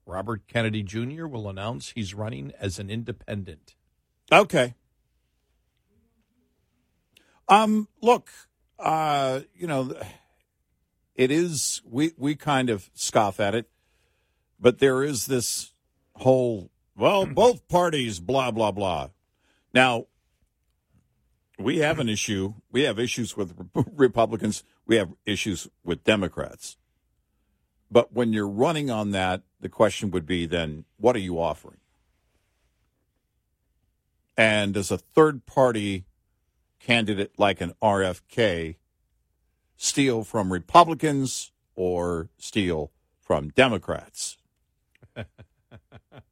Robert 0.07 0.49
Kennedy 0.49 0.83
Jr. 0.83 1.27
will 1.27 1.47
announce 1.47 1.91
he's 1.91 2.15
running 2.15 2.55
as 2.59 2.79
an 2.79 2.89
independent. 2.89 3.75
Okay. 4.33 4.77
Um, 7.51 7.87
look, 8.01 8.31
uh, 8.79 9.41
you 9.55 9.67
know, 9.67 9.95
it 11.15 11.31
is 11.31 11.83
we 11.85 12.13
we 12.17 12.35
kind 12.35 12.71
of 12.71 12.91
scoff 12.95 13.39
at 13.41 13.55
it, 13.55 13.69
but 14.59 14.79
there 14.79 15.03
is 15.03 15.27
this 15.27 15.75
whole 16.15 16.71
well, 16.97 17.27
both 17.35 17.69
parties, 17.69 18.21
blah 18.21 18.51
blah 18.51 18.71
blah. 18.71 19.09
Now, 19.75 20.07
we 21.61 21.79
have 21.79 21.99
an 21.99 22.09
issue. 22.09 22.55
We 22.71 22.83
have 22.83 22.99
issues 22.99 23.37
with 23.37 23.55
Republicans. 23.95 24.65
We 24.87 24.97
have 24.97 25.13
issues 25.27 25.69
with 25.85 26.05
Democrats. 26.05 26.77
But 27.91 28.13
when 28.13 28.33
you're 28.33 28.49
running 28.49 28.91
on 28.91 29.11
that, 29.11 29.43
the 29.61 29.69
question 29.69 30.11
would 30.11 30.27
be 30.27 30.47
then, 30.47 30.85
what 30.97 31.17
are 31.17 31.21
you 31.21 31.41
offering? 31.41 31.79
And 34.37 34.75
does 34.75 34.91
a 34.91 34.99
third 34.99 35.45
party 35.45 36.07
candidate 36.79 37.33
like 37.37 37.61
an 37.61 37.75
RFK 37.83 38.77
steal 39.77 40.25
from 40.25 40.53
Republicans 40.53 41.53
or 41.75 42.31
steal 42.39 42.91
from 43.21 43.49
Democrats? 43.51 44.39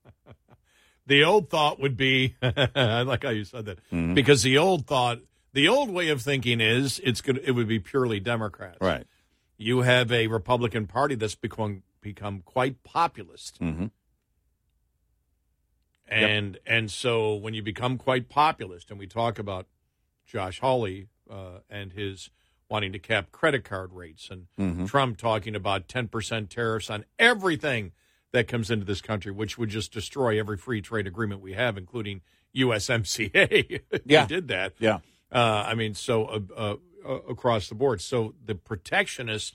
The 1.08 1.24
old 1.24 1.48
thought 1.50 1.80
would 1.80 1.96
be, 1.96 2.36
I 2.42 3.02
like 3.02 3.24
how 3.24 3.30
you 3.30 3.44
said 3.44 3.64
that, 3.64 3.78
Mhm. 3.90 4.14
because 4.14 4.42
the 4.42 4.58
old 4.58 4.86
thought, 4.86 5.18
the 5.54 5.66
old 5.66 5.90
way 5.90 6.08
of 6.10 6.20
thinking 6.22 6.60
is 6.60 7.00
it's 7.02 7.20
going 7.22 7.40
it 7.42 7.52
would 7.52 7.66
be 7.66 7.80
purely 7.80 8.20
Democrats. 8.20 8.78
Right. 8.80 9.06
You 9.56 9.80
have 9.80 10.12
a 10.12 10.26
Republican 10.28 10.86
Party 10.86 11.14
that's 11.16 11.34
become 11.34 11.82
become 12.02 12.42
quite 12.44 12.82
populist. 12.84 13.58
Mm-hmm. 13.60 13.86
And 16.06 16.58
and 16.66 16.90
so 16.90 17.34
when 17.34 17.54
you 17.54 17.62
become 17.62 17.98
quite 17.98 18.28
populist, 18.28 18.90
and 18.90 18.98
we 18.98 19.06
talk 19.06 19.38
about 19.38 19.66
Josh 20.26 20.60
Hawley 20.60 21.08
uh, 21.30 21.60
and 21.68 21.92
his 21.92 22.30
wanting 22.70 22.92
to 22.92 22.98
cap 22.98 23.30
credit 23.32 23.64
card 23.64 23.92
rates, 23.92 24.28
and 24.30 24.46
Mhm. 24.58 24.86
Trump 24.88 25.16
talking 25.18 25.54
about 25.54 25.88
ten 25.88 26.08
percent 26.08 26.50
tariffs 26.50 26.88
on 26.90 27.04
everything 27.18 27.92
that 28.32 28.46
comes 28.48 28.70
into 28.70 28.84
this 28.84 29.00
country, 29.00 29.32
which 29.32 29.56
would 29.58 29.70
just 29.70 29.92
destroy 29.92 30.38
every 30.38 30.56
free 30.56 30.80
trade 30.82 31.06
agreement 31.06 31.40
we 31.40 31.54
have, 31.54 31.76
including 31.78 32.20
USMCA. 32.54 33.80
Yeah. 34.04 34.26
did 34.26 34.48
that. 34.48 34.74
Yeah. 34.78 34.98
Uh, 35.30 35.64
I 35.66 35.74
mean, 35.74 35.94
so 35.94 36.24
uh, 36.26 36.40
uh, 36.56 36.76
uh, 37.06 37.12
across 37.28 37.68
the 37.68 37.74
board. 37.74 38.00
So 38.00 38.34
the 38.44 38.54
protectionists 38.54 39.54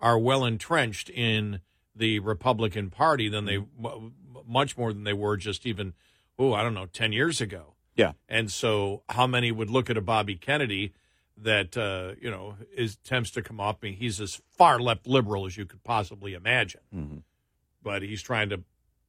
are 0.00 0.18
well 0.18 0.44
entrenched 0.44 1.08
in 1.10 1.60
the 1.96 2.18
Republican 2.18 2.90
Party 2.90 3.28
than 3.28 3.44
they 3.46 3.56
m- 3.56 4.12
much 4.46 4.76
more 4.76 4.92
than 4.92 5.04
they 5.04 5.12
were 5.12 5.36
just 5.36 5.64
even 5.64 5.94
oh 6.38 6.52
I 6.52 6.62
don't 6.62 6.74
know 6.74 6.86
ten 6.86 7.12
years 7.12 7.40
ago. 7.40 7.74
Yeah. 7.96 8.12
And 8.28 8.50
so 8.50 9.02
how 9.08 9.26
many 9.26 9.52
would 9.52 9.70
look 9.70 9.88
at 9.88 9.96
a 9.96 10.00
Bobby 10.02 10.34
Kennedy 10.36 10.92
that 11.38 11.76
uh, 11.76 12.14
you 12.20 12.30
know 12.30 12.56
is 12.76 12.94
attempts 13.04 13.30
to 13.32 13.42
come 13.42 13.60
up? 13.60 13.78
I 13.82 13.86
mean, 13.86 13.96
he's 13.96 14.20
as 14.20 14.42
far 14.52 14.78
left 14.80 15.06
liberal 15.06 15.46
as 15.46 15.56
you 15.56 15.64
could 15.64 15.82
possibly 15.84 16.34
imagine, 16.34 16.80
Mhm. 16.94 17.22
But 17.84 18.02
he's 18.02 18.22
trying 18.22 18.48
to 18.48 18.62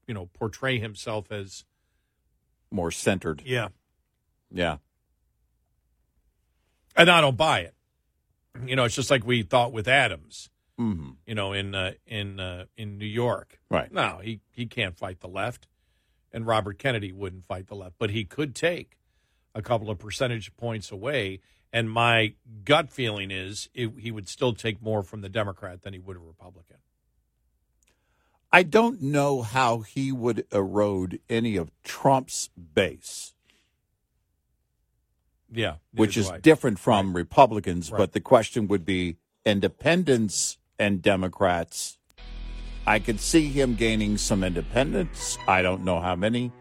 you 0.07 0.14
know 0.14 0.27
portray 0.34 0.77
himself 0.77 1.31
as 1.31 1.64
More 2.69 2.91
centered. 2.91 3.41
yeah. 3.43 3.69
Yeah. 4.52 4.77
And 6.95 7.10
I 7.10 7.19
don't 7.22 7.35
buy 7.38 7.61
it. 7.61 7.73
You 8.65 8.76
know, 8.76 8.85
it's 8.85 8.95
just 8.95 9.10
like 9.11 9.26
we 9.26 9.41
thought 9.43 9.73
with 9.73 9.88
Adams. 9.88 10.49
Mm-hmm. 10.80 11.11
you 11.26 11.35
know, 11.35 11.53
in 11.53 11.73
uh, 11.73 11.93
in 12.06 12.38
uh, 12.38 12.65
in 12.76 12.97
New 12.97 13.06
York. 13.06 13.60
Right. 13.72 13.89
No, 13.93 14.19
he 14.22 14.41
he 14.52 14.65
can't 14.65 14.97
fight 14.97 15.22
the 15.22 15.27
left, 15.30 15.68
and 16.34 16.45
Robert 16.45 16.77
Kennedy 16.77 17.14
wouldn't 17.14 17.45
fight 17.45 17.68
the 17.68 17.76
left, 17.76 17.95
but 17.97 18.10
he 18.10 18.26
could 18.26 18.53
take 18.53 18.97
a 19.53 19.61
couple 19.61 19.89
of 19.89 19.99
percentage 19.99 20.53
points 20.57 20.91
away. 20.91 21.39
And 21.72 21.89
my 21.89 22.34
gut 22.65 22.89
feeling 22.89 23.31
is 23.31 23.69
it, 23.73 23.91
he 23.99 24.11
would 24.11 24.27
still 24.27 24.53
take 24.53 24.81
more 24.81 25.02
from 25.02 25.22
the 25.22 25.30
Democrat 25.30 25.81
than 25.84 25.93
he 25.93 25.99
would 25.99 26.18
a 26.18 26.19
Republican. 26.19 26.77
I 28.56 28.64
don't 28.64 29.02
know 29.02 29.41
how 29.41 29.80
he 29.80 30.14
would 30.14 30.45
erode 30.49 31.19
any 31.30 31.57
of 31.57 31.72
Trump's 31.84 32.49
base. 32.73 33.34
Yeah, 35.52 35.76
which 35.91 36.15
is 36.15 36.32
different 36.41 36.80
from 36.80 37.18
Republicans. 37.18 37.91
Right. 37.91 37.98
But 37.98 38.14
the 38.14 38.22
question 38.22 38.69
would 38.69 38.86
be 38.86 39.18
independents 39.45 40.57
and 40.80 41.02
Democrats. 41.02 41.98
I 42.88 42.99
could 42.99 43.19
see 43.19 43.49
him 43.49 43.76
gaining 43.76 44.18
some 44.18 44.41
independents. 44.41 45.38
I 45.49 45.61
don't 45.61 45.84
know 45.84 45.99
how 45.99 46.15
many. 46.15 46.53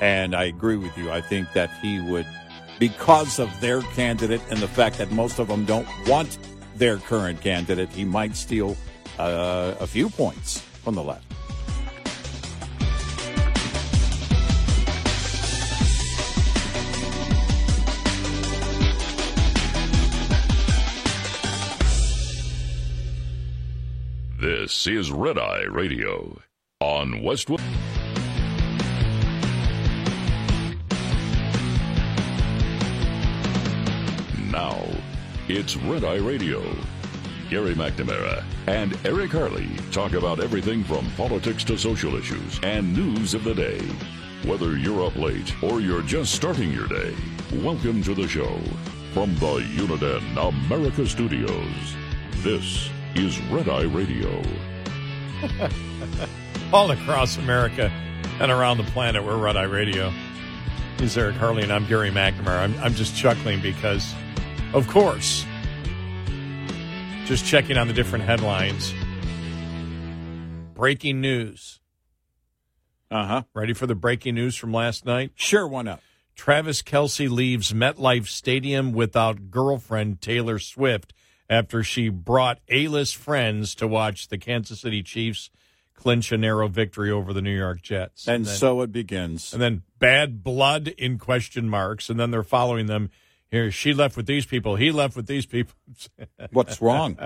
And 0.00 0.36
I 0.36 0.44
agree 0.44 0.76
with 0.76 0.96
you. 0.96 1.10
I 1.10 1.20
think 1.20 1.52
that 1.52 1.70
he 1.82 1.98
would, 1.98 2.28
because 2.78 3.40
of 3.40 3.50
their 3.60 3.82
candidate 3.82 4.42
and 4.50 4.60
the 4.60 4.68
fact 4.68 4.98
that 4.98 5.10
most 5.10 5.40
of 5.40 5.48
them 5.48 5.64
don't 5.64 5.88
want 6.06 6.38
their 6.76 6.98
current 6.98 7.40
candidate, 7.40 7.88
he 7.88 8.04
might 8.04 8.36
steal 8.36 8.76
uh, 9.18 9.74
a 9.80 9.86
few 9.88 10.10
points 10.10 10.62
from 10.88 10.94
the 10.94 11.02
left. 11.02 11.22
This 24.40 24.86
is 24.86 25.12
Red 25.12 25.36
Eye 25.36 25.64
Radio 25.64 26.40
on 26.80 27.22
Westwood. 27.22 27.60
Now, 34.50 34.82
it's 35.48 35.76
Red 35.76 36.04
Eye 36.04 36.16
Radio. 36.16 36.62
Gary 37.48 37.74
McNamara 37.74 38.44
and 38.66 38.98
Eric 39.06 39.30
Harley 39.32 39.70
talk 39.90 40.12
about 40.12 40.38
everything 40.38 40.84
from 40.84 41.10
politics 41.12 41.64
to 41.64 41.78
social 41.78 42.14
issues 42.14 42.60
and 42.62 42.94
news 42.94 43.32
of 43.32 43.42
the 43.42 43.54
day. 43.54 43.80
Whether 44.44 44.76
you're 44.76 45.06
up 45.06 45.16
late 45.16 45.54
or 45.62 45.80
you're 45.80 46.02
just 46.02 46.34
starting 46.34 46.70
your 46.70 46.86
day, 46.86 47.16
welcome 47.54 48.02
to 48.02 48.14
the 48.14 48.28
show. 48.28 48.60
From 49.14 49.34
the 49.36 49.60
Uniden 49.76 50.36
America 50.36 51.06
Studios, 51.06 51.96
this 52.42 52.90
is 53.14 53.40
Red 53.44 53.70
Eye 53.70 53.84
Radio. 53.84 54.42
all 56.72 56.90
across 56.90 57.38
America 57.38 57.90
and 58.40 58.52
around 58.52 58.76
the 58.76 58.84
planet. 58.84 59.24
We're 59.24 59.38
Red 59.38 59.56
Eye 59.56 59.62
Radio. 59.62 60.12
He's 60.98 61.16
Eric 61.16 61.36
Harley, 61.36 61.62
and 61.62 61.72
I'm 61.72 61.86
Gary 61.86 62.10
McNamara. 62.10 62.58
I'm, 62.58 62.78
I'm 62.80 62.92
just 62.92 63.16
chuckling 63.16 63.62
because, 63.62 64.14
of 64.74 64.86
course, 64.86 65.46
just 67.28 67.44
checking 67.44 67.76
on 67.76 67.86
the 67.86 67.92
different 67.92 68.24
headlines. 68.24 68.94
Breaking 70.74 71.20
news. 71.20 71.78
Uh 73.10 73.26
huh. 73.26 73.42
Ready 73.54 73.74
for 73.74 73.86
the 73.86 73.94
breaking 73.94 74.34
news 74.34 74.56
from 74.56 74.72
last 74.72 75.04
night? 75.04 75.32
Sure, 75.34 75.68
why 75.68 75.82
not? 75.82 76.00
Travis 76.34 76.80
Kelce 76.82 77.28
leaves 77.28 77.72
MetLife 77.74 78.28
Stadium 78.28 78.92
without 78.92 79.50
girlfriend 79.50 80.22
Taylor 80.22 80.58
Swift 80.58 81.12
after 81.50 81.82
she 81.82 82.08
brought 82.08 82.60
A-list 82.70 83.16
friends 83.16 83.74
to 83.74 83.86
watch 83.86 84.28
the 84.28 84.38
Kansas 84.38 84.80
City 84.80 85.02
Chiefs 85.02 85.50
clinch 85.94 86.30
a 86.32 86.38
narrow 86.38 86.68
victory 86.68 87.10
over 87.10 87.32
the 87.34 87.42
New 87.42 87.56
York 87.56 87.82
Jets. 87.82 88.26
And 88.26 88.46
then- 88.46 88.56
so 88.56 88.80
it 88.82 88.92
begins. 88.92 89.52
and 89.52 89.60
then 89.60 89.82
bad 89.98 90.42
blood 90.42 90.88
in 90.88 91.18
question 91.18 91.68
marks, 91.68 92.08
and 92.08 92.18
then 92.18 92.30
they're 92.30 92.42
following 92.42 92.86
them. 92.86 93.10
Here, 93.50 93.70
she 93.70 93.94
left 93.94 94.16
with 94.16 94.26
these 94.26 94.44
people. 94.44 94.76
He 94.76 94.90
left 94.92 95.16
with 95.16 95.26
these 95.26 95.46
people. 95.46 95.74
What's 96.50 96.82
wrong? 96.82 97.18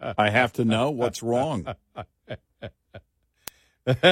I 0.00 0.30
have 0.30 0.52
to 0.54 0.64
know 0.64 0.90
what's 0.90 1.22
wrong. 1.22 1.66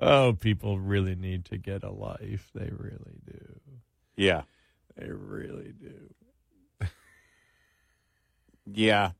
oh, 0.00 0.32
people 0.34 0.78
really 0.78 1.16
need 1.16 1.46
to 1.46 1.58
get 1.58 1.82
a 1.82 1.90
life. 1.90 2.50
They 2.54 2.70
really 2.70 3.18
do. 3.26 3.60
Yeah. 4.16 4.42
They 4.96 5.10
really 5.10 5.72
do. 5.72 6.10
Yeah. 8.66 9.10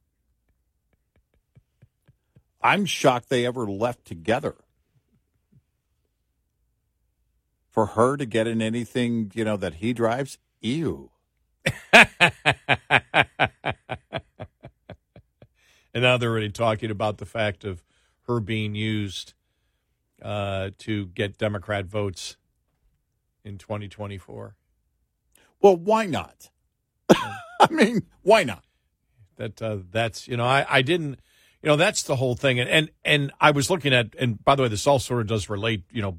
I'm 2.62 2.86
shocked 2.86 3.28
they 3.28 3.44
ever 3.44 3.66
left 3.66 4.05
together. 4.05 4.55
For 7.75 7.87
her 7.87 8.17
to 8.17 8.25
get 8.25 8.47
in 8.47 8.63
anything, 8.63 9.33
you 9.35 9.45
know, 9.45 9.57
that 9.57 9.75
he 9.75 9.93
drives, 9.93 10.39
ew. 10.61 11.11
and 11.93 12.07
now 15.93 16.17
they're 16.17 16.31
already 16.31 16.51
talking 16.51 16.91
about 16.93 17.19
the 17.19 17.27
fact 17.27 17.65
of 17.65 17.83
her 18.29 18.39
being 18.39 18.77
used 18.77 19.35
uh, 20.23 20.71
to 20.79 21.07
get 21.07 21.37
Democrat 21.37 21.87
votes 21.87 22.37
in 23.45 23.59
2024. 23.59 24.55
Well, 25.61 25.77
why 25.77 26.07
not? 26.07 26.51
I 27.11 27.69
mean, 27.71 28.03
why 28.23 28.45
not? 28.45 28.65
that 29.37 29.61
uh, 29.61 29.79
that's 29.91 30.29
you 30.29 30.37
know 30.37 30.45
I, 30.45 30.67
I 30.69 30.83
didn't 30.83 31.21
you 31.63 31.69
know 31.69 31.77
that's 31.77 32.03
the 32.03 32.17
whole 32.17 32.35
thing 32.35 32.61
and, 32.61 32.69
and 32.69 32.91
and 33.05 33.33
I 33.41 33.51
was 33.51 33.71
looking 33.71 33.93
at 33.93 34.15
and 34.19 34.43
by 34.43 34.55
the 34.55 34.63
way 34.63 34.69
this 34.69 34.87
all 34.87 34.99
sort 34.99 35.21
of 35.21 35.27
does 35.27 35.49
relate 35.49 35.85
you 35.91 36.03
know 36.03 36.19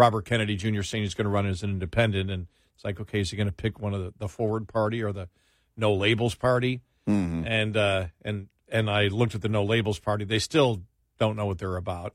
Robert 0.00 0.24
Kennedy 0.24 0.56
Jr. 0.56 0.80
saying 0.82 1.04
he's 1.04 1.12
going 1.14 1.26
to 1.26 1.30
run 1.30 1.44
as 1.46 1.62
an 1.62 1.68
independent 1.70 2.30
and 2.30 2.46
it's 2.74 2.84
like 2.84 2.98
okay 3.00 3.20
is 3.20 3.30
he 3.30 3.36
going 3.36 3.46
to 3.48 3.52
pick 3.52 3.78
one 3.78 3.92
of 3.92 4.00
the, 4.02 4.14
the 4.18 4.28
forward 4.28 4.66
party 4.66 5.02
or 5.02 5.12
the 5.12 5.28
no 5.76 5.92
labels 5.94 6.34
party 6.34 6.80
and 7.06 7.76
uh, 7.76 8.06
and 8.22 8.48
and 8.68 8.88
I 8.88 9.08
looked 9.08 9.34
at 9.34 9.42
the 9.42 9.48
no 9.48 9.62
labels 9.64 9.98
party 9.98 10.24
they 10.24 10.38
still 10.38 10.82
don't 11.18 11.36
know 11.36 11.44
what 11.46 11.58
they're 11.58 11.76
about 11.76 12.14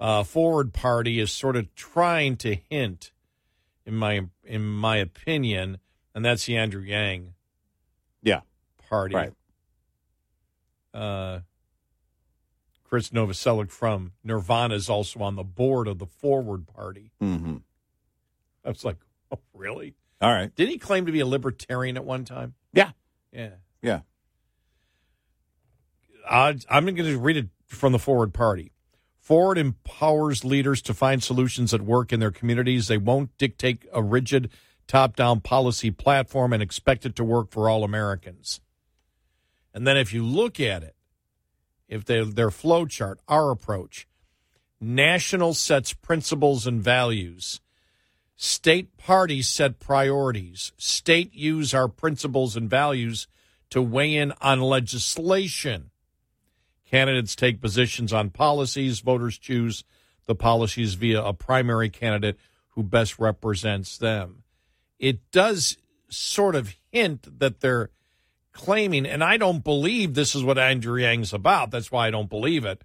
uh, 0.00 0.22
forward 0.24 0.72
party 0.74 1.18
is 1.20 1.30
sort 1.32 1.56
of 1.56 1.72
trying 1.74 2.36
to 2.38 2.56
hint 2.68 3.12
in 3.86 3.94
my 3.94 4.20
in 4.44 4.62
my 4.66 4.96
opinion 4.98 5.78
and 6.14 6.24
that's 6.24 6.44
the 6.46 6.56
Andrew 6.56 6.82
Yang 6.82 7.32
Yeah. 8.22 8.40
party 8.88 9.14
Right. 9.14 9.32
uh, 10.92 11.40
Chris 12.94 13.10
Novoselic 13.10 13.72
from 13.72 14.12
Nirvana 14.22 14.76
is 14.76 14.88
also 14.88 15.18
on 15.18 15.34
the 15.34 15.42
board 15.42 15.88
of 15.88 15.98
the 15.98 16.06
Forward 16.06 16.68
Party. 16.68 17.10
Mm-hmm. 17.20 17.56
I 18.64 18.68
was 18.68 18.84
like, 18.84 18.98
oh, 19.32 19.40
really? 19.52 19.94
All 20.20 20.30
right. 20.30 20.54
Did 20.54 20.68
he 20.68 20.78
claim 20.78 21.04
to 21.06 21.10
be 21.10 21.18
a 21.18 21.26
libertarian 21.26 21.96
at 21.96 22.04
one 22.04 22.24
time? 22.24 22.54
Yeah. 22.72 22.92
Yeah. 23.32 23.54
Yeah. 23.82 24.02
Uh, 26.24 26.52
I'm 26.70 26.84
going 26.84 26.94
to 26.94 27.18
read 27.18 27.36
it 27.36 27.48
from 27.66 27.90
the 27.90 27.98
Forward 27.98 28.32
Party. 28.32 28.70
Forward 29.18 29.58
empowers 29.58 30.44
leaders 30.44 30.80
to 30.82 30.94
find 30.94 31.20
solutions 31.20 31.72
that 31.72 31.82
work 31.82 32.12
in 32.12 32.20
their 32.20 32.30
communities. 32.30 32.86
They 32.86 32.98
won't 32.98 33.36
dictate 33.38 33.84
a 33.92 34.04
rigid 34.04 34.50
top 34.86 35.16
down 35.16 35.40
policy 35.40 35.90
platform 35.90 36.52
and 36.52 36.62
expect 36.62 37.04
it 37.04 37.16
to 37.16 37.24
work 37.24 37.50
for 37.50 37.68
all 37.68 37.82
Americans. 37.82 38.60
And 39.74 39.84
then 39.84 39.96
if 39.96 40.12
you 40.12 40.24
look 40.24 40.60
at 40.60 40.84
it, 40.84 40.93
if 41.88 42.04
they, 42.04 42.22
their 42.24 42.50
flow 42.50 42.86
chart, 42.86 43.20
our 43.28 43.50
approach, 43.50 44.06
national 44.80 45.54
sets 45.54 45.92
principles 45.92 46.66
and 46.66 46.82
values. 46.82 47.60
State 48.36 48.96
parties 48.96 49.48
set 49.48 49.78
priorities. 49.78 50.72
State 50.76 51.32
use 51.34 51.72
our 51.72 51.88
principles 51.88 52.56
and 52.56 52.68
values 52.68 53.28
to 53.70 53.80
weigh 53.80 54.14
in 54.14 54.32
on 54.40 54.60
legislation. 54.60 55.90
Candidates 56.90 57.36
take 57.36 57.60
positions 57.60 58.12
on 58.12 58.30
policies. 58.30 59.00
Voters 59.00 59.38
choose 59.38 59.84
the 60.26 60.34
policies 60.34 60.94
via 60.94 61.22
a 61.22 61.32
primary 61.32 61.90
candidate 61.90 62.38
who 62.70 62.82
best 62.82 63.18
represents 63.18 63.96
them. 63.98 64.42
It 64.98 65.30
does 65.30 65.76
sort 66.08 66.54
of 66.54 66.74
hint 66.92 67.38
that 67.38 67.60
they're 67.60 67.90
claiming, 68.54 69.04
and 69.04 69.22
I 69.22 69.36
don't 69.36 69.62
believe 69.62 70.14
this 70.14 70.34
is 70.34 70.42
what 70.42 70.56
Andrew 70.56 70.98
Yang's 70.98 71.34
about. 71.34 71.70
That's 71.70 71.92
why 71.92 72.06
I 72.06 72.10
don't 72.10 72.30
believe 72.30 72.64
it, 72.64 72.82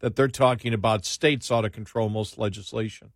that 0.00 0.16
they're 0.16 0.28
talking 0.28 0.74
about 0.74 1.04
states 1.04 1.50
ought 1.50 1.60
to 1.60 1.70
control 1.70 2.08
most 2.08 2.38
legislation. 2.38 3.12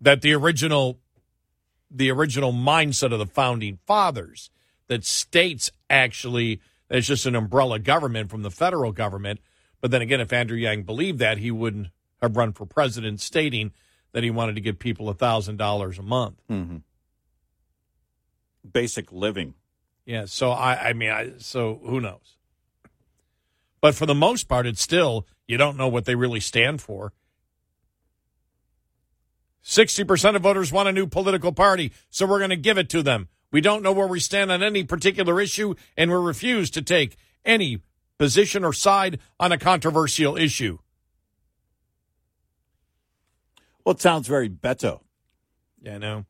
That 0.00 0.22
the 0.22 0.32
original 0.32 0.98
the 1.94 2.10
original 2.10 2.52
mindset 2.54 3.12
of 3.12 3.18
the 3.18 3.26
founding 3.26 3.78
fathers 3.86 4.50
that 4.88 5.04
states 5.04 5.70
actually 5.90 6.58
it's 6.88 7.06
just 7.06 7.26
an 7.26 7.34
umbrella 7.34 7.78
government 7.78 8.30
from 8.30 8.42
the 8.42 8.50
federal 8.50 8.92
government. 8.92 9.40
But 9.80 9.90
then 9.90 10.02
again, 10.02 10.20
if 10.20 10.32
Andrew 10.32 10.56
Yang 10.56 10.82
believed 10.84 11.18
that, 11.20 11.38
he 11.38 11.50
wouldn't 11.50 11.88
have 12.20 12.36
run 12.36 12.52
for 12.52 12.66
president 12.66 13.20
stating 13.20 13.72
that 14.12 14.22
he 14.22 14.30
wanted 14.30 14.54
to 14.56 14.60
give 14.60 14.78
people 14.78 15.08
a 15.08 15.14
thousand 15.14 15.56
dollars 15.56 15.98
a 15.98 16.02
month. 16.02 16.42
Mm-hmm. 16.50 16.78
Basic 18.70 19.12
living. 19.12 19.54
Yeah, 20.04 20.24
so 20.26 20.50
I, 20.50 20.90
I 20.90 20.92
mean, 20.92 21.10
I, 21.10 21.32
so 21.38 21.80
who 21.84 22.00
knows? 22.00 22.36
But 23.80 23.94
for 23.94 24.06
the 24.06 24.14
most 24.14 24.48
part, 24.48 24.66
it's 24.66 24.82
still 24.82 25.26
you 25.46 25.56
don't 25.56 25.76
know 25.76 25.88
what 25.88 26.04
they 26.04 26.14
really 26.14 26.40
stand 26.40 26.80
for. 26.80 27.12
Sixty 29.60 30.04
percent 30.04 30.36
of 30.36 30.42
voters 30.42 30.72
want 30.72 30.88
a 30.88 30.92
new 30.92 31.06
political 31.06 31.52
party, 31.52 31.92
so 32.10 32.26
we're 32.26 32.38
going 32.38 32.50
to 32.50 32.56
give 32.56 32.78
it 32.78 32.88
to 32.90 33.02
them. 33.02 33.28
We 33.50 33.60
don't 33.60 33.82
know 33.82 33.92
where 33.92 34.06
we 34.06 34.18
stand 34.18 34.50
on 34.50 34.62
any 34.62 34.82
particular 34.82 35.40
issue, 35.40 35.74
and 35.96 36.10
we 36.10 36.16
refuse 36.16 36.70
to 36.70 36.82
take 36.82 37.16
any 37.44 37.82
position 38.18 38.64
or 38.64 38.72
side 38.72 39.18
on 39.38 39.52
a 39.52 39.58
controversial 39.58 40.36
issue. 40.36 40.78
Well, 43.84 43.94
it 43.94 44.00
sounds 44.00 44.28
very 44.28 44.48
Beto. 44.48 45.00
Yeah, 45.80 45.96
I 45.96 45.98
know. 45.98 46.26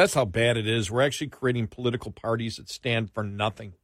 That's 0.00 0.14
how 0.14 0.24
bad 0.24 0.56
it 0.56 0.66
is. 0.66 0.90
We're 0.90 1.02
actually 1.02 1.26
creating 1.26 1.66
political 1.66 2.10
parties 2.10 2.56
that 2.56 2.70
stand 2.70 3.10
for 3.12 3.22
nothing. 3.22 3.74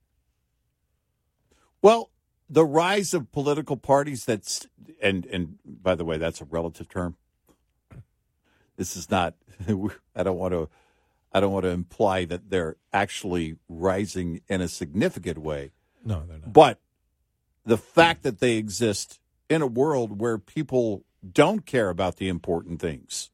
Well, 1.82 2.10
the 2.48 2.64
rise 2.64 3.12
of 3.12 3.30
political 3.32 3.76
parties 3.76 4.24
that's 4.24 4.66
and 5.02 5.26
and 5.26 5.58
by 5.66 5.94
the 5.94 6.06
way, 6.06 6.16
that's 6.16 6.40
a 6.40 6.46
relative 6.46 6.88
term. 6.88 7.16
This 8.78 8.96
is 8.96 9.10
not 9.10 9.34
I 10.16 10.22
don't 10.22 10.38
want 10.38 10.54
to 10.54 10.70
I 11.34 11.40
don't 11.40 11.52
want 11.52 11.64
to 11.64 11.70
imply 11.70 12.24
that 12.24 12.48
they're 12.48 12.76
actually 12.94 13.56
rising 13.68 14.40
in 14.48 14.62
a 14.62 14.68
significant 14.68 15.36
way. 15.36 15.72
No, 16.02 16.24
they're 16.26 16.38
not. 16.38 16.50
But 16.50 16.80
the 17.66 17.76
fact 17.76 18.22
that 18.22 18.38
they 18.40 18.56
exist 18.56 19.20
in 19.50 19.60
a 19.60 19.66
world 19.66 20.18
where 20.18 20.38
people 20.38 21.04
don't 21.30 21.66
care 21.66 21.90
about 21.90 22.16
the 22.16 22.28
important 22.28 22.80
things 22.80 23.28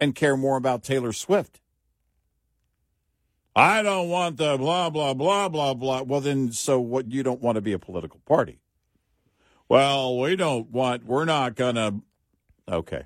and 0.00 0.14
care 0.14 0.36
more 0.36 0.56
about 0.56 0.82
Taylor 0.82 1.12
Swift. 1.12 1.60
I 3.54 3.82
don't 3.82 4.10
want 4.10 4.36
the 4.36 4.58
blah, 4.58 4.90
blah, 4.90 5.14
blah, 5.14 5.48
blah, 5.48 5.72
blah. 5.72 6.02
Well, 6.02 6.20
then, 6.20 6.52
so 6.52 6.78
what? 6.78 7.10
You 7.10 7.22
don't 7.22 7.40
want 7.40 7.56
to 7.56 7.62
be 7.62 7.72
a 7.72 7.78
political 7.78 8.20
party. 8.26 8.60
Well, 9.68 10.18
we 10.18 10.36
don't 10.36 10.70
want, 10.70 11.06
we're 11.06 11.24
not 11.24 11.54
going 11.54 11.76
to. 11.76 11.94
Okay. 12.68 13.04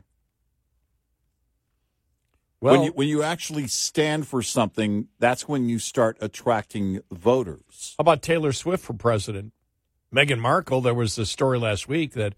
Well, 2.60 2.74
when 2.74 2.82
you, 2.82 2.92
when 2.92 3.08
you 3.08 3.22
actually 3.22 3.68
stand 3.68 4.26
for 4.26 4.42
something, 4.42 5.08
that's 5.18 5.48
when 5.48 5.68
you 5.68 5.78
start 5.78 6.18
attracting 6.20 7.00
voters. 7.10 7.94
How 7.96 8.02
about 8.02 8.20
Taylor 8.20 8.52
Swift 8.52 8.84
for 8.84 8.92
president? 8.92 9.52
Meghan 10.14 10.40
Markle, 10.40 10.80
there 10.80 10.92
was 10.92 11.16
a 11.16 11.24
story 11.24 11.58
last 11.58 11.88
week 11.88 12.12
that 12.14 12.34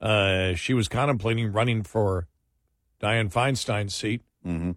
uh, 0.00 0.54
she 0.54 0.74
was 0.74 0.86
contemplating 0.86 1.50
running 1.50 1.82
for 1.82 2.28
Dianne 3.00 3.32
Feinstein's 3.32 3.94
seat. 3.94 4.22
Mm-hmm. 4.46 4.72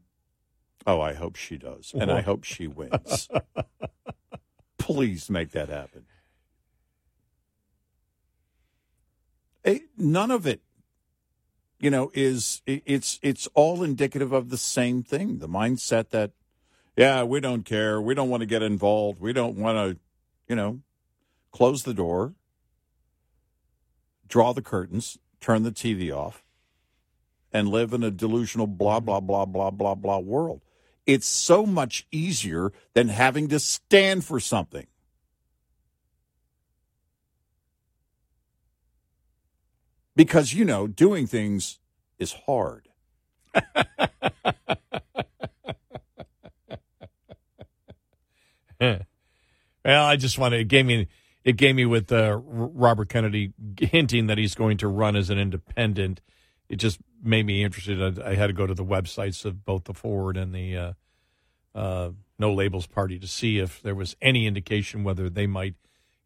Oh, 0.88 1.02
I 1.02 1.14
hope 1.14 1.36
she 1.36 1.58
does. 1.58 1.94
And 1.98 2.12
I 2.12 2.22
hope 2.22 2.44
she 2.44 2.68
wins. 2.68 3.28
Please 4.78 5.30
make 5.30 5.52
that 5.52 5.70
happen. 5.70 6.06
It, 9.64 9.84
none 9.98 10.32
of 10.32 10.48
it, 10.48 10.62
you 11.80 11.92
know, 11.92 12.12
is 12.14 12.62
it, 12.66 12.82
it's 12.86 13.20
it's 13.22 13.48
all 13.54 13.84
indicative 13.84 14.32
of 14.32 14.50
the 14.50 14.58
same 14.58 15.04
thing. 15.04 15.40
The 15.40 15.50
mindset 15.50 16.10
that, 16.10 16.32
yeah, 16.96 17.24
we 17.24 17.40
don't 17.40 17.64
care. 17.64 18.02
We 18.02 18.16
don't 18.16 18.30
want 18.30 18.42
to 18.42 18.48
get 18.48 18.64
involved. 18.64 19.20
We 19.20 19.34
don't 19.34 19.58
want 19.58 19.78
to, 19.78 20.00
you 20.48 20.56
know, 20.56 20.80
close 21.52 21.84
the 21.84 21.94
door, 21.94 22.34
draw 24.28 24.54
the 24.54 24.62
curtains, 24.62 25.18
turn 25.40 25.64
the 25.64 25.72
TV 25.72 26.12
off, 26.12 26.44
and 27.52 27.70
live 27.70 27.94
in 27.94 28.04
a 28.04 28.12
delusional 28.12 28.68
blah, 28.68 29.00
blah, 29.00 29.20
blah, 29.20 29.46
blah, 29.46 29.72
blah, 29.72 29.96
blah 29.96 30.20
world. 30.20 30.62
It's 31.06 31.28
so 31.28 31.66
much 31.66 32.06
easier 32.12 32.72
than 32.94 33.08
having 33.08 33.48
to 33.50 33.60
stand 33.60 34.24
for 34.24 34.40
something. 34.40 34.88
Because, 40.16 40.54
you 40.54 40.66
know, 40.66 40.86
doing 40.86 41.26
things 41.28 41.80
is 42.20 42.34
hard. 42.46 42.90
well, 48.80 49.00
I 49.86 50.16
just 50.16 50.38
want 50.38 50.54
to. 50.54 50.60
It 50.60 50.68
gave 50.68 50.86
me. 50.86 51.08
It 51.44 51.56
gave 51.56 51.76
me 51.76 51.86
with 51.86 52.12
uh, 52.12 52.38
Robert 52.44 53.10
Kennedy 53.10 53.54
hinting 53.78 54.28
that 54.28 54.38
he's 54.38 54.54
going 54.54 54.78
to 54.80 54.88
run 54.88 55.16
as 55.16 55.30
an 55.30 55.40
independent. 55.40 56.22
It 56.68 56.76
just 56.76 57.00
made 57.22 57.46
me 57.46 57.64
interested. 57.64 58.20
I, 58.20 58.32
I 58.32 58.36
had 58.36 58.48
to 58.48 58.54
go 58.54 58.68
to 58.68 58.74
the 58.74 58.86
websites 58.86 59.46
of 59.46 59.66
both 59.66 59.86
the 59.86 59.94
Forward 59.94 60.38
and 60.38 60.54
the 60.54 60.78
uh, 60.78 60.94
uh, 61.76 62.12
No 62.38 62.54
Labels 62.54 62.88
Party 62.88 63.20
to 63.20 63.28
see 63.28 63.60
if 63.60 63.82
there 63.82 63.96
was 63.96 64.16
any 64.22 64.48
indication 64.48 65.04
whether 65.04 65.30
they 65.30 65.48
might 65.48 65.76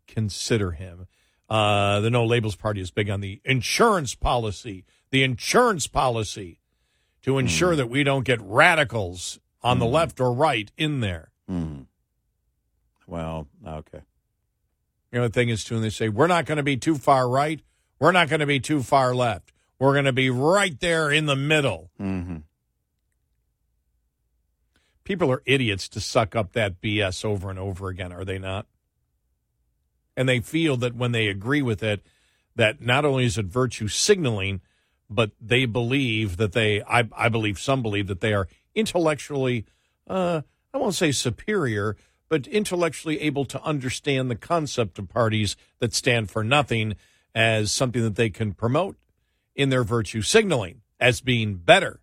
consider 0.08 0.72
him. 0.72 1.08
Uh, 1.50 2.00
the 2.00 2.10
No 2.10 2.26
Labels 2.26 2.56
Party 2.56 2.82
is 2.82 2.92
big 2.92 3.10
on 3.10 3.22
the 3.22 3.42
insurance 3.44 4.16
policy, 4.16 4.86
the 5.12 5.24
insurance 5.24 5.88
policy 5.88 6.60
to 7.24 7.38
ensure 7.38 7.74
mm. 7.74 7.78
that 7.78 7.90
we 7.90 8.04
don't 8.04 8.26
get 8.26 8.42
radicals 8.42 9.40
on 9.62 9.78
mm. 9.78 9.82
the 9.82 9.86
left 9.86 10.20
or 10.20 10.34
right 10.34 10.72
in 10.78 11.00
there. 11.00 11.32
Mm. 11.50 11.86
Well, 13.08 13.48
okay. 13.66 14.02
You 15.12 15.20
know, 15.20 15.28
the 15.28 15.34
thing 15.34 15.50
is, 15.50 15.64
too, 15.64 15.76
and 15.76 15.84
they 15.84 15.90
say, 15.90 16.10
we're 16.10 16.28
not 16.28 16.46
going 16.46 16.58
to 16.58 16.64
be 16.64 16.78
too 16.78 16.96
far 16.96 17.30
right. 17.30 17.62
We're 18.00 18.12
not 18.12 18.30
going 18.30 18.40
to 18.40 18.46
be 18.46 18.60
too 18.60 18.82
far 18.82 19.14
left. 19.14 19.53
We're 19.84 19.92
going 19.92 20.06
to 20.06 20.14
be 20.14 20.30
right 20.30 20.80
there 20.80 21.12
in 21.12 21.26
the 21.26 21.36
middle. 21.36 21.92
Mm-hmm. 22.00 22.38
People 25.04 25.30
are 25.30 25.44
idiots 25.46 25.90
to 25.90 26.00
suck 26.00 26.38
up 26.38 26.54
that 26.54 26.80
BS 26.80 27.26
over 27.26 27.50
and 27.50 27.60
over 27.60 27.90
again, 27.90 28.14
are 28.14 28.24
they 28.24 28.40
not? 28.40 28.66
And 30.16 30.30
they 30.30 30.40
feel 30.40 30.78
that 30.78 30.96
when 30.96 31.12
they 31.12 31.28
agree 31.28 31.62
with 31.62 31.84
it, 31.84 32.02
that 32.56 32.82
not 32.82 33.04
only 33.04 33.26
is 33.26 33.38
it 33.38 33.48
virtue 33.48 33.90
signaling, 33.90 34.62
but 35.10 35.32
they 35.42 35.66
believe 35.66 36.38
that 36.38 36.54
they, 36.54 36.82
I, 36.84 37.10
I 37.14 37.28
believe 37.28 37.60
some 37.60 37.82
believe 37.82 38.08
that 38.08 38.22
they 38.22 38.34
are 38.34 38.48
intellectually, 38.74 39.66
uh, 40.08 40.44
I 40.74 40.78
won't 40.78 40.96
say 40.96 41.12
superior, 41.12 41.98
but 42.30 42.48
intellectually 42.48 43.20
able 43.20 43.44
to 43.44 43.62
understand 43.62 44.32
the 44.32 44.38
concept 44.38 44.98
of 44.98 45.10
parties 45.10 45.58
that 45.80 45.94
stand 45.94 46.32
for 46.32 46.42
nothing 46.42 46.96
as 47.36 47.70
something 47.70 48.02
that 48.02 48.16
they 48.16 48.30
can 48.30 48.54
promote 48.54 48.96
in 49.56 49.70
their 49.70 49.84
virtue 49.84 50.22
signaling 50.22 50.82
as 51.00 51.22
being 51.22 51.56
better. 51.56 52.00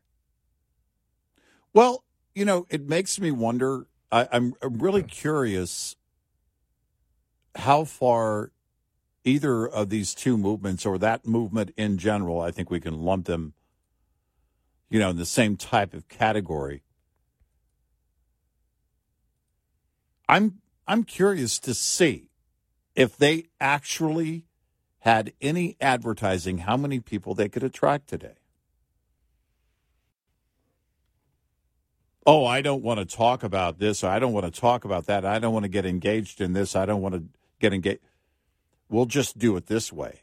Well, 1.73 2.05
you 2.35 2.45
know, 2.45 2.67
it 2.71 2.89
makes 2.89 3.21
me 3.21 3.31
wonder. 3.31 3.87
I, 4.13 4.29
I'm, 4.33 4.55
I'm 4.63 4.79
really 4.79 5.03
hmm. 5.03 5.09
curious 5.09 5.97
how 7.57 7.85
far 7.85 8.53
either 9.25 9.67
of 9.67 9.91
these 9.91 10.15
two 10.15 10.37
movements 10.39 10.87
or 10.87 10.99
that 10.99 11.27
movement 11.27 11.73
in 11.77 11.99
general, 11.99 12.41
I 12.41 12.51
think 12.51 12.71
we 12.71 12.81
can 12.81 13.03
lump 13.03 13.27
them, 13.27 13.55
you 14.89 14.99
know, 14.99 15.11
in 15.11 15.17
the 15.17 15.27
same 15.27 15.57
type 15.57 15.93
of 15.93 16.09
category. 16.09 16.83
I'm 20.29 20.61
I'm 20.87 21.05
curious 21.05 21.59
to 21.61 21.75
see 21.75 22.31
if 22.95 23.17
they 23.17 23.47
actually 23.61 24.47
had 25.01 25.33
any 25.41 25.77
advertising, 25.81 26.59
how 26.59 26.77
many 26.77 27.01
people 27.01 27.35
they 27.35 27.49
could 27.49 27.63
attract 27.63 28.09
today. 28.09 28.35
Oh, 32.27 32.45
I 32.45 32.61
don't 32.61 32.83
want 32.83 33.01
to 33.01 33.17
talk 33.17 33.43
about 33.43 33.79
this. 33.79 34.05
I 34.05 34.19
don't 34.19 34.33
want 34.33 34.53
to 34.53 34.61
talk 34.61 34.85
about 34.85 35.07
that. 35.07 35.25
I 35.25 35.39
don't 35.39 35.55
want 35.55 35.65
to 35.65 35.71
get 35.71 35.87
engaged 35.87 36.41
in 36.41 36.53
this. 36.53 36.77
I 36.77 36.85
don't 36.85 37.01
want 37.01 37.15
to 37.15 37.25
get 37.61 37.73
engaged. 37.73 38.01
We'll 38.91 39.07
just 39.07 39.39
do 39.39 39.57
it 39.57 39.67
this 39.67 39.93
way. 39.93 40.23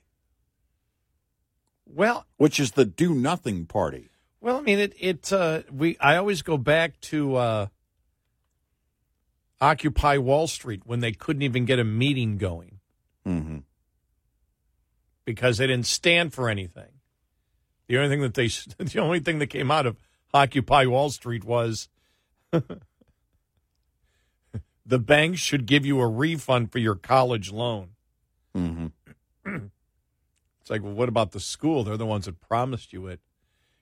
Well, 1.86 2.26
which 2.38 2.60
is 2.60 2.72
the 2.72 2.86
do 2.86 3.16
nothing 3.16 3.66
party. 3.66 4.10
Well, 4.41 4.58
I 4.58 4.62
mean, 4.62 4.78
it. 4.78 4.94
It. 4.99 5.34
Uh, 5.34 5.64
we. 5.72 5.98
I 5.99 6.18
always 6.18 6.41
go 6.44 6.58
back 6.58 6.99
to 7.02 7.36
uh, 7.36 7.68
Occupy 9.60 10.18
Wall 10.18 10.48
Street 10.48 10.82
when 10.86 10.99
they 10.99 11.14
couldn't 11.14 11.41
even 11.41 11.66
get 11.66 11.80
a 11.80 11.84
meeting 11.84 12.38
going 12.38 12.80
mm-hmm. 13.26 13.58
Because 15.28 15.58
they 15.58 15.68
didn't 15.68 15.86
stand 15.86 16.34
for 16.34 16.48
anything. 16.48 16.88
The 17.90 17.98
only 17.98 18.08
thing 18.08 18.22
that 18.22 18.34
they, 18.34 18.48
the 18.84 18.99
only 18.99 19.20
thing 19.20 19.40
that 19.40 19.48
came 19.48 19.70
out 19.70 19.86
of 19.86 19.98
Occupy 20.34 20.86
Wall 20.86 21.10
Street 21.10 21.44
was 21.44 21.90
the 24.86 24.99
banks 24.99 25.41
should 25.41 25.66
give 25.66 25.86
you 25.86 25.99
a 25.99 26.08
refund 26.08 26.72
for 26.72 26.80
your 26.80 26.95
college 26.95 27.52
loan. 27.52 27.90
Mm-hmm. 28.56 28.88
it's 30.62 30.70
like, 30.70 30.82
well, 30.82 30.94
what 30.94 31.10
about 31.10 31.32
the 31.32 31.41
school? 31.41 31.84
They're 31.84 31.98
the 31.98 32.06
ones 32.06 32.26
that 32.26 32.40
promised 32.40 32.94
you 32.94 33.08
it. 33.08 33.20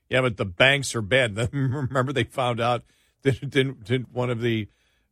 Yeah, 0.09 0.21
but 0.21 0.37
the 0.37 0.45
banks 0.45 0.95
are 0.95 1.01
bad. 1.03 1.37
Remember, 1.53 2.11
they 2.11 2.23
found 2.23 2.59
out 2.59 2.83
that 3.21 3.39
didn't, 3.51 3.83
didn't 3.83 4.11
one 4.11 4.31
of 4.31 4.41
the 4.41 4.67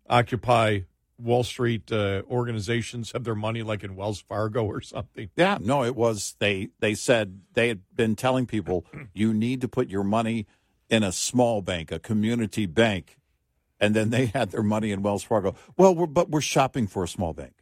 Occupy 0.09 0.81
Wall 1.17 1.43
Street 1.43 1.91
uh, 1.91 2.23
organizations 2.29 3.11
have 3.11 3.23
their 3.23 3.35
money 3.35 3.63
like 3.63 3.83
in 3.83 3.95
Wells 3.95 4.21
Fargo 4.21 4.65
or 4.65 4.81
something. 4.81 5.29
Yeah, 5.35 5.57
no, 5.61 5.83
it 5.83 5.95
was 5.95 6.35
they. 6.39 6.69
They 6.79 6.95
said 6.95 7.41
they 7.53 7.67
had 7.67 7.81
been 7.95 8.15
telling 8.15 8.45
people 8.45 8.85
you 9.13 9.33
need 9.33 9.61
to 9.61 9.67
put 9.67 9.89
your 9.89 10.03
money 10.03 10.47
in 10.89 11.03
a 11.03 11.11
small 11.11 11.61
bank, 11.61 11.91
a 11.91 11.99
community 11.99 12.65
bank, 12.65 13.17
and 13.79 13.95
then 13.95 14.09
they 14.09 14.27
had 14.27 14.51
their 14.51 14.63
money 14.63 14.91
in 14.91 15.01
Wells 15.01 15.23
Fargo. 15.23 15.55
Well, 15.77 15.95
we're, 15.95 16.07
but 16.07 16.29
we're 16.29 16.41
shopping 16.41 16.87
for 16.87 17.03
a 17.03 17.07
small 17.07 17.33
bank. 17.33 17.53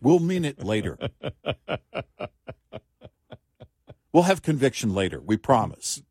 We'll 0.00 0.18
mean 0.18 0.44
it 0.44 0.62
later. 0.62 0.98
we'll 4.12 4.24
have 4.24 4.42
conviction 4.42 4.94
later. 4.94 5.20
We 5.20 5.36
promise. 5.36 6.02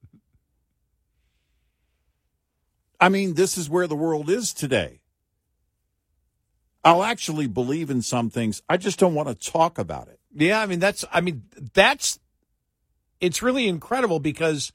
I 3.00 3.10
mean, 3.10 3.36
this 3.36 3.58
is 3.58 3.70
where 3.70 3.86
the 3.86 3.96
world 3.96 4.30
is 4.30 4.54
today. 4.54 5.02
I'll 6.84 7.04
actually 7.04 7.48
believe 7.48 7.90
in 7.90 8.02
some 8.02 8.30
things. 8.30 8.62
I 8.70 8.78
just 8.78 9.00
don't 9.00 9.14
want 9.14 9.28
to 9.28 9.36
talk 9.36 9.78
about 9.78 10.08
it. 10.08 10.20
Yeah, 10.34 10.62
I 10.62 10.66
mean 10.66 10.80
that's 10.80 11.04
I 11.12 11.22
mean 11.22 11.44
that's 11.74 12.20
it's 13.20 13.42
really 13.42 13.68
incredible 13.68 14.20
because 14.20 14.72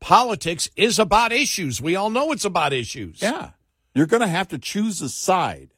politics 0.00 0.70
is 0.76 0.98
about 0.98 1.32
issues. 1.32 1.80
We 1.80 1.96
all 1.96 2.10
know 2.10 2.32
it's 2.32 2.44
about 2.44 2.72
issues. 2.72 3.20
Yeah. 3.20 3.50
You're 3.94 4.06
going 4.06 4.22
to 4.22 4.28
have 4.28 4.48
to 4.48 4.58
choose 4.58 5.02
a 5.02 5.08
side. 5.08 5.74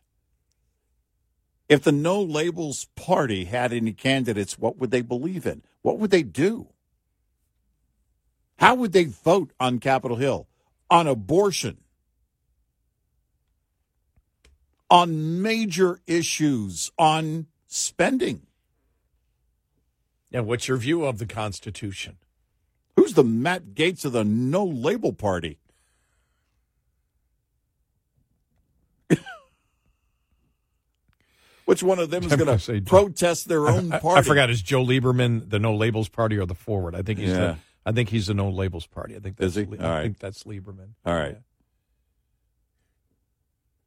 If 1.68 1.82
the 1.82 1.92
no 1.92 2.20
labels 2.20 2.86
party 2.96 3.46
had 3.46 3.72
any 3.72 3.92
candidates, 3.92 4.58
what 4.58 4.76
would 4.76 4.90
they 4.90 5.00
believe 5.00 5.46
in? 5.46 5.62
What 5.80 5.98
would 5.98 6.10
they 6.10 6.22
do? 6.22 6.68
How 8.58 8.74
would 8.74 8.92
they 8.92 9.04
vote 9.04 9.52
on 9.58 9.78
Capitol 9.78 10.18
Hill? 10.18 10.48
On 10.90 11.06
abortion? 11.06 11.78
On 14.92 15.40
major 15.40 16.00
issues? 16.06 16.92
On 16.98 17.46
spending? 17.66 18.42
And 20.30 20.46
what's 20.46 20.68
your 20.68 20.76
view 20.76 21.06
of 21.06 21.16
the 21.18 21.24
Constitution? 21.24 22.18
Who's 22.96 23.14
the 23.14 23.24
Matt 23.24 23.74
Gaetz 23.74 24.04
of 24.04 24.12
the 24.12 24.22
no 24.22 24.66
label 24.66 25.14
party? 25.14 25.58
Which 31.64 31.82
one 31.82 31.98
of 31.98 32.10
them 32.10 32.24
is 32.24 32.36
going 32.36 32.58
to 32.58 32.82
protest 32.82 33.48
their 33.48 33.68
own 33.68 33.88
party? 33.90 34.08
I, 34.08 34.18
I, 34.18 34.22
forgot. 34.22 34.50
Is 34.50 34.60
Joe 34.60 34.84
Lieberman 34.84 35.48
the 35.48 35.58
No 35.58 35.74
Labels 35.74 36.10
Party 36.10 36.36
or 36.36 36.44
the 36.44 36.54
Forward? 36.54 36.94
I 36.94 37.00
think 37.00 37.18
he's 37.18 37.30
yeah. 37.30 37.36
the. 37.36 37.56
I 37.84 37.92
think 37.92 38.10
he's 38.10 38.26
the 38.26 38.34
No 38.34 38.50
Labels 38.50 38.86
Party. 38.86 39.16
I 39.16 39.20
think 39.20 39.38
that's. 39.38 39.56
Is 39.56 39.66
he? 39.66 39.78
I 39.78 39.88
right. 39.88 40.02
think 40.02 40.18
that's 40.18 40.44
Lieberman. 40.44 40.90
All 41.06 41.14
right. 41.14 41.32
Yeah. 41.32 41.38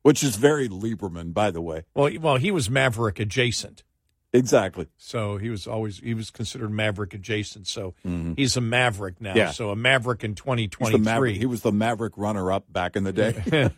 Which 0.06 0.23
is 0.23 0.36
very 0.36 0.69
Lieberman, 0.69 1.34
by 1.34 1.49
the 1.49 1.61
way. 1.61 1.86
Well, 1.95 2.11
well, 2.22 2.36
he 2.36 2.52
was 2.52 2.69
Maverick 2.69 3.19
adjacent. 3.19 3.84
Exactly. 4.32 4.86
So 4.98 5.38
he 5.38 5.49
was 5.49 5.65
always 5.65 5.98
he 5.98 6.14
was 6.14 6.30
considered 6.30 6.69
Maverick 6.69 7.15
adjacent. 7.15 7.65
So 7.65 7.95
mm-hmm. 8.06 8.34
he's 8.38 8.56
a 8.56 8.61
Maverick 8.61 9.19
now. 9.19 9.34
Yeah. 9.34 9.49
So 9.49 9.72
a 9.72 9.76
Maverick 9.76 10.23
in 10.23 10.36
twenty 10.36 10.68
twenty 10.68 11.03
three. 11.03 11.40
He 11.40 11.48
was 11.48 11.61
the 11.64 11.72
Maverick 11.72 12.14
runner 12.18 12.52
up 12.52 12.72
back 12.72 12.95
in 12.95 13.03
the 13.03 13.14
day. 13.14 13.72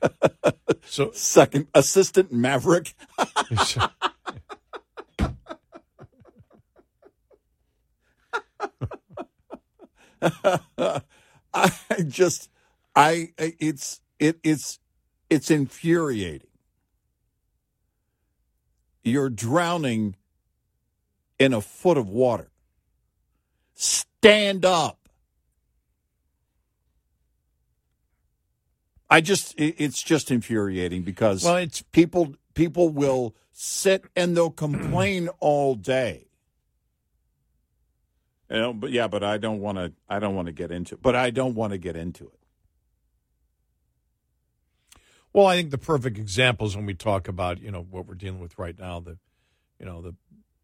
so 0.85 1.11
second 1.13 1.67
assistant 1.73 2.33
Maverick. 2.33 2.93
I 11.53 11.71
just 12.05 12.49
I 12.93 13.29
it's 13.37 14.01
it 14.19 14.41
it's 14.43 14.79
it's 15.29 15.51
infuriating. 15.51 16.47
You're 19.03 19.29
drowning 19.29 20.15
in 21.39 21.53
a 21.53 21.61
foot 21.61 21.97
of 21.97 22.09
water. 22.09 22.49
Stand 23.73 24.65
up. 24.65 25.07
I 29.09 29.21
just 29.21 29.55
it's 29.57 30.03
just 30.03 30.31
infuriating 30.31 31.03
because 31.03 31.43
well, 31.43 31.55
it's 31.55 31.81
people 31.81 32.35
people 32.53 32.89
will 32.89 33.35
sit 33.53 34.03
and 34.15 34.35
they'll 34.35 34.49
complain 34.65 35.29
all 35.39 35.75
day. 35.75 36.27
You 38.49 38.57
know, 38.57 38.73
but 38.73 38.91
yeah, 38.91 39.07
but 39.07 39.23
I 39.23 39.37
don't 39.37 39.59
want 39.59 39.77
to. 39.77 39.93
I 40.09 40.19
don't 40.19 40.35
want 40.35 40.47
to 40.47 40.53
get 40.53 40.71
into. 40.71 40.97
But 40.97 41.15
I 41.15 41.31
don't 41.31 41.55
want 41.55 41.71
to 41.71 41.77
get 41.77 41.95
into 41.95 42.25
it. 42.25 42.36
Well, 45.37 45.45
I 45.45 45.55
think 45.55 45.69
the 45.69 45.77
perfect 45.77 46.17
example 46.17 46.65
is 46.65 46.75
when 46.75 46.87
we 46.87 46.95
talk 46.95 47.27
about 47.27 47.61
you 47.61 47.69
know 47.69 47.85
what 47.91 48.07
we're 48.07 48.15
dealing 48.15 48.39
with 48.39 48.57
right 48.57 48.75
now. 48.75 48.99
The 48.99 49.19
you 49.79 49.85
know 49.85 50.01
the 50.01 50.15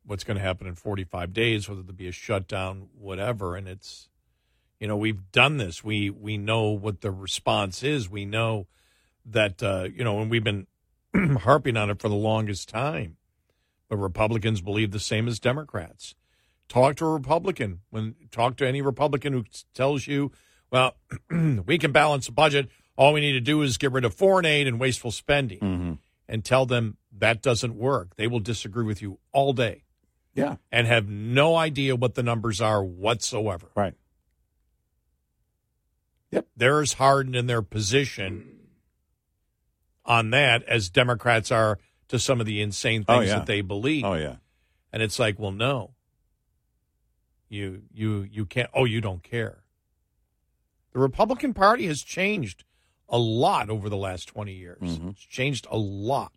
what's 0.03 0.23
going 0.23 0.37
to 0.37 0.43
happen 0.43 0.65
in 0.65 0.73
45 0.73 1.31
days, 1.31 1.69
whether 1.69 1.83
there 1.83 1.93
be 1.93 2.07
a 2.07 2.11
shutdown, 2.11 2.87
whatever. 2.97 3.55
And 3.55 3.67
it's, 3.67 4.09
you 4.79 4.87
know, 4.87 4.97
we've 4.97 5.31
done 5.31 5.57
this. 5.57 5.83
We 5.83 6.09
we 6.09 6.39
know 6.39 6.69
what 6.69 7.01
the 7.01 7.11
response 7.11 7.83
is. 7.83 8.09
We 8.09 8.25
know 8.25 8.65
that 9.27 9.61
uh, 9.61 9.89
you 9.95 10.03
know, 10.03 10.19
and 10.21 10.31
we've 10.31 10.43
been 10.43 10.65
harping 11.41 11.77
on 11.77 11.91
it 11.91 12.01
for 12.01 12.09
the 12.09 12.15
longest 12.15 12.67
time. 12.67 13.17
But 13.89 13.97
Republicans 13.97 14.59
believe 14.59 14.89
the 14.89 14.99
same 14.99 15.27
as 15.27 15.39
Democrats. 15.39 16.15
Talk 16.67 16.95
to 16.95 17.05
a 17.05 17.13
Republican. 17.13 17.81
When 17.91 18.15
talk 18.31 18.55
to 18.55 18.67
any 18.67 18.81
Republican 18.81 19.33
who 19.33 19.43
tells 19.75 20.07
you, 20.07 20.31
well, 20.71 20.95
we 21.29 21.77
can 21.77 21.91
balance 21.91 22.25
the 22.25 22.31
budget. 22.31 22.69
All 22.95 23.13
we 23.13 23.21
need 23.21 23.33
to 23.33 23.41
do 23.41 23.61
is 23.61 23.77
get 23.77 23.91
rid 23.91 24.05
of 24.05 24.13
foreign 24.13 24.45
aid 24.45 24.67
and 24.67 24.79
wasteful 24.79 25.11
spending. 25.11 25.59
Mm-hmm. 25.59 25.93
And 26.29 26.45
tell 26.45 26.65
them 26.65 26.97
that 27.17 27.41
doesn't 27.41 27.75
work. 27.75 28.15
They 28.15 28.27
will 28.27 28.39
disagree 28.39 28.85
with 28.85 29.01
you 29.01 29.19
all 29.33 29.53
day. 29.53 29.83
Yeah. 30.33 30.55
And 30.71 30.87
have 30.87 31.07
no 31.07 31.55
idea 31.55 31.95
what 31.95 32.15
the 32.15 32.23
numbers 32.23 32.61
are 32.61 32.83
whatsoever. 32.83 33.67
Right. 33.75 33.93
Yep. 36.31 36.47
They're 36.57 36.81
as 36.81 36.93
hardened 36.93 37.35
in 37.35 37.45
their 37.45 37.61
position 37.61 38.49
on 40.05 40.31
that 40.31 40.63
as 40.63 40.89
Democrats 40.89 41.51
are 41.51 41.77
to 42.07 42.17
some 42.17 42.39
of 42.39 42.45
the 42.45 42.61
insane 42.61 43.05
oh, 43.07 43.19
things 43.19 43.29
oh, 43.29 43.33
yeah. 43.33 43.39
that 43.39 43.45
they 43.45 43.61
believe. 43.61 44.03
Oh 44.03 44.15
yeah. 44.15 44.37
And 44.91 45.03
it's 45.03 45.19
like, 45.19 45.37
well, 45.37 45.51
no. 45.51 45.91
You 47.49 47.83
you 47.93 48.27
you 48.31 48.45
can't 48.45 48.69
oh, 48.73 48.85
you 48.85 48.99
don't 48.99 49.21
care. 49.21 49.63
The 50.93 50.99
Republican 50.99 51.53
Party 51.53 51.85
has 51.87 52.01
changed 52.01 52.63
a 53.13 53.17
lot 53.17 53.69
over 53.69 53.89
the 53.89 53.95
last 53.95 54.27
20 54.27 54.51
years. 54.53 54.81
Mm-hmm. 54.81 55.09
It's 55.09 55.23
changed 55.23 55.67
a 55.69 55.77
lot. 55.77 56.33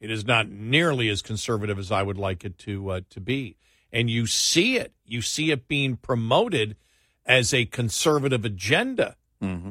It 0.00 0.10
is 0.10 0.26
not 0.26 0.48
nearly 0.48 1.10
as 1.10 1.20
conservative 1.20 1.78
as 1.78 1.92
I 1.92 2.02
would 2.02 2.16
like 2.16 2.44
it 2.44 2.58
to 2.60 2.90
uh, 2.90 3.00
to 3.10 3.20
be, 3.20 3.56
and 3.92 4.10
you 4.10 4.26
see 4.26 4.76
it. 4.76 4.92
You 5.04 5.22
see 5.22 5.52
it 5.52 5.68
being 5.68 5.96
promoted 5.96 6.74
as 7.24 7.54
a 7.54 7.66
conservative 7.66 8.44
agenda. 8.44 9.14
Mm-hmm. 9.40 9.70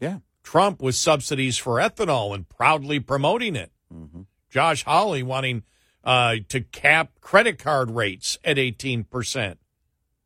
Yeah, 0.00 0.20
Trump 0.42 0.80
with 0.80 0.94
subsidies 0.94 1.58
for 1.58 1.74
ethanol 1.74 2.34
and 2.34 2.48
proudly 2.48 3.00
promoting 3.00 3.54
it. 3.54 3.70
Mm-hmm. 3.92 4.22
Josh 4.48 4.82
Hawley 4.84 5.22
wanting 5.22 5.64
uh, 6.02 6.36
to 6.48 6.62
cap 6.62 7.10
credit 7.20 7.58
card 7.58 7.90
rates 7.90 8.38
at 8.44 8.56
eighteen 8.56 9.04
percent. 9.04 9.58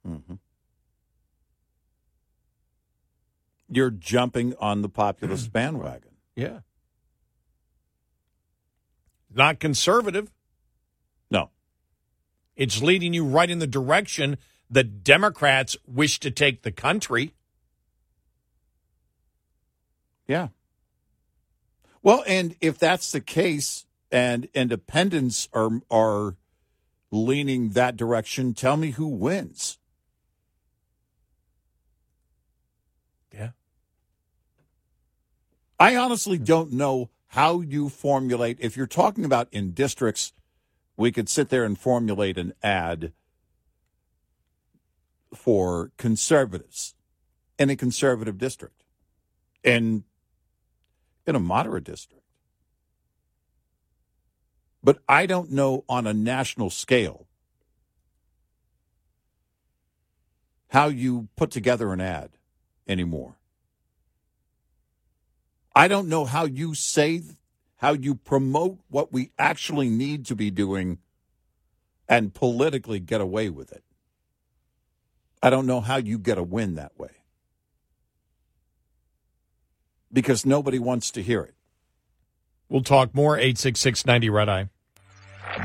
Mm-hmm. 0.07 0.35
You're 3.75 3.91
jumping 3.91 4.55
on 4.61 4.83
the 4.83 4.89
populist 4.89 5.49
mm. 5.49 5.53
bandwagon. 5.53 6.13
Yeah 6.37 6.61
not 9.35 9.61
conservative. 9.61 10.31
No. 11.31 11.51
It's 12.57 12.83
leading 12.83 13.15
you 13.15 13.25
right 13.25 13.51
in 13.51 13.59
the 13.59 13.67
direction 13.67 14.39
that 14.71 15.05
Democrats 15.05 15.77
wish 15.87 16.21
to 16.21 16.31
take 16.31 16.63
the 16.63 16.73
country. 16.73 17.35
Yeah. 20.27 20.49
Well, 22.03 22.25
and 22.27 22.57
if 22.61 22.79
that's 22.79 23.13
the 23.13 23.21
case 23.21 23.87
and 24.11 24.49
independents 24.55 25.49
are 25.53 25.81
are 25.91 26.37
leaning 27.11 27.71
that 27.71 27.97
direction, 27.97 28.55
tell 28.55 28.77
me 28.77 28.93
who 28.93 29.07
wins. 29.07 29.79
Yeah. 33.33 33.51
I 35.83 35.97
honestly 35.97 36.39
don't 36.39 36.71
know 36.71 37.11
how 37.27 37.61
you 37.61 37.89
formulate, 37.89 38.59
if 38.61 38.77
you're 38.77 38.87
talking 38.87 39.25
about 39.25 39.49
in 39.51 39.73
districts, 39.73 40.33
we 40.97 41.11
could 41.11 41.29
sit 41.29 41.49
there 41.49 41.65
and 41.65 41.77
formulate 41.77 42.39
an 42.39 42.53
ad 42.63 43.13
for 45.35 45.91
conservatives 45.97 46.95
in 47.59 47.69
a 47.69 47.75
conservative 47.75 48.39
district 48.39 48.85
and 49.65 50.05
in 51.27 51.35
a 51.35 51.41
moderate 51.41 51.83
district. 51.83 52.23
But 54.85 55.01
I 55.09 55.27
don't 55.27 55.51
know 55.51 55.85
on 55.89 56.07
a 56.07 56.15
national 56.15 56.71
scale 56.71 57.27
how 60.69 60.87
you 60.87 61.27
put 61.35 61.51
together 61.51 61.93
an 61.93 62.01
ad 62.01 62.31
anymore. 62.87 63.35
I 65.75 65.89
don't 65.89 66.09
know 66.09 66.25
how 66.25 66.45
you 66.45 66.75
say, 66.75 67.23
how 67.77 67.93
you 67.93 68.15
promote 68.15 68.79
what 68.89 69.13
we 69.13 69.31
actually 69.39 69.89
need 69.89 70.27
to 70.27 70.37
be 70.37 70.51
doing 70.51 70.99
and 72.09 72.35
politically 72.35 73.01
get 73.01 73.21
away 73.21 73.49
with 73.49 73.73
it. 73.73 73.83
I 75.43 75.51
don't 75.51 75.67
know 75.67 75.81
how 75.81 75.97
you 75.97 76.19
get 76.19 76.39
a 76.39 76.43
win 76.43 76.75
that 76.75 76.99
way. 76.99 77.11
Because 80.13 80.45
nobody 80.45 80.79
wants 80.79 81.11
to 81.13 81.23
hear 81.23 81.43
it. 81.43 81.55
We'll 82.69 82.83
talk 82.83 83.15
more 83.15 83.37
866 83.37 84.07
90 84.07 84.31
Red 84.31 84.49
Eye. 84.49 84.69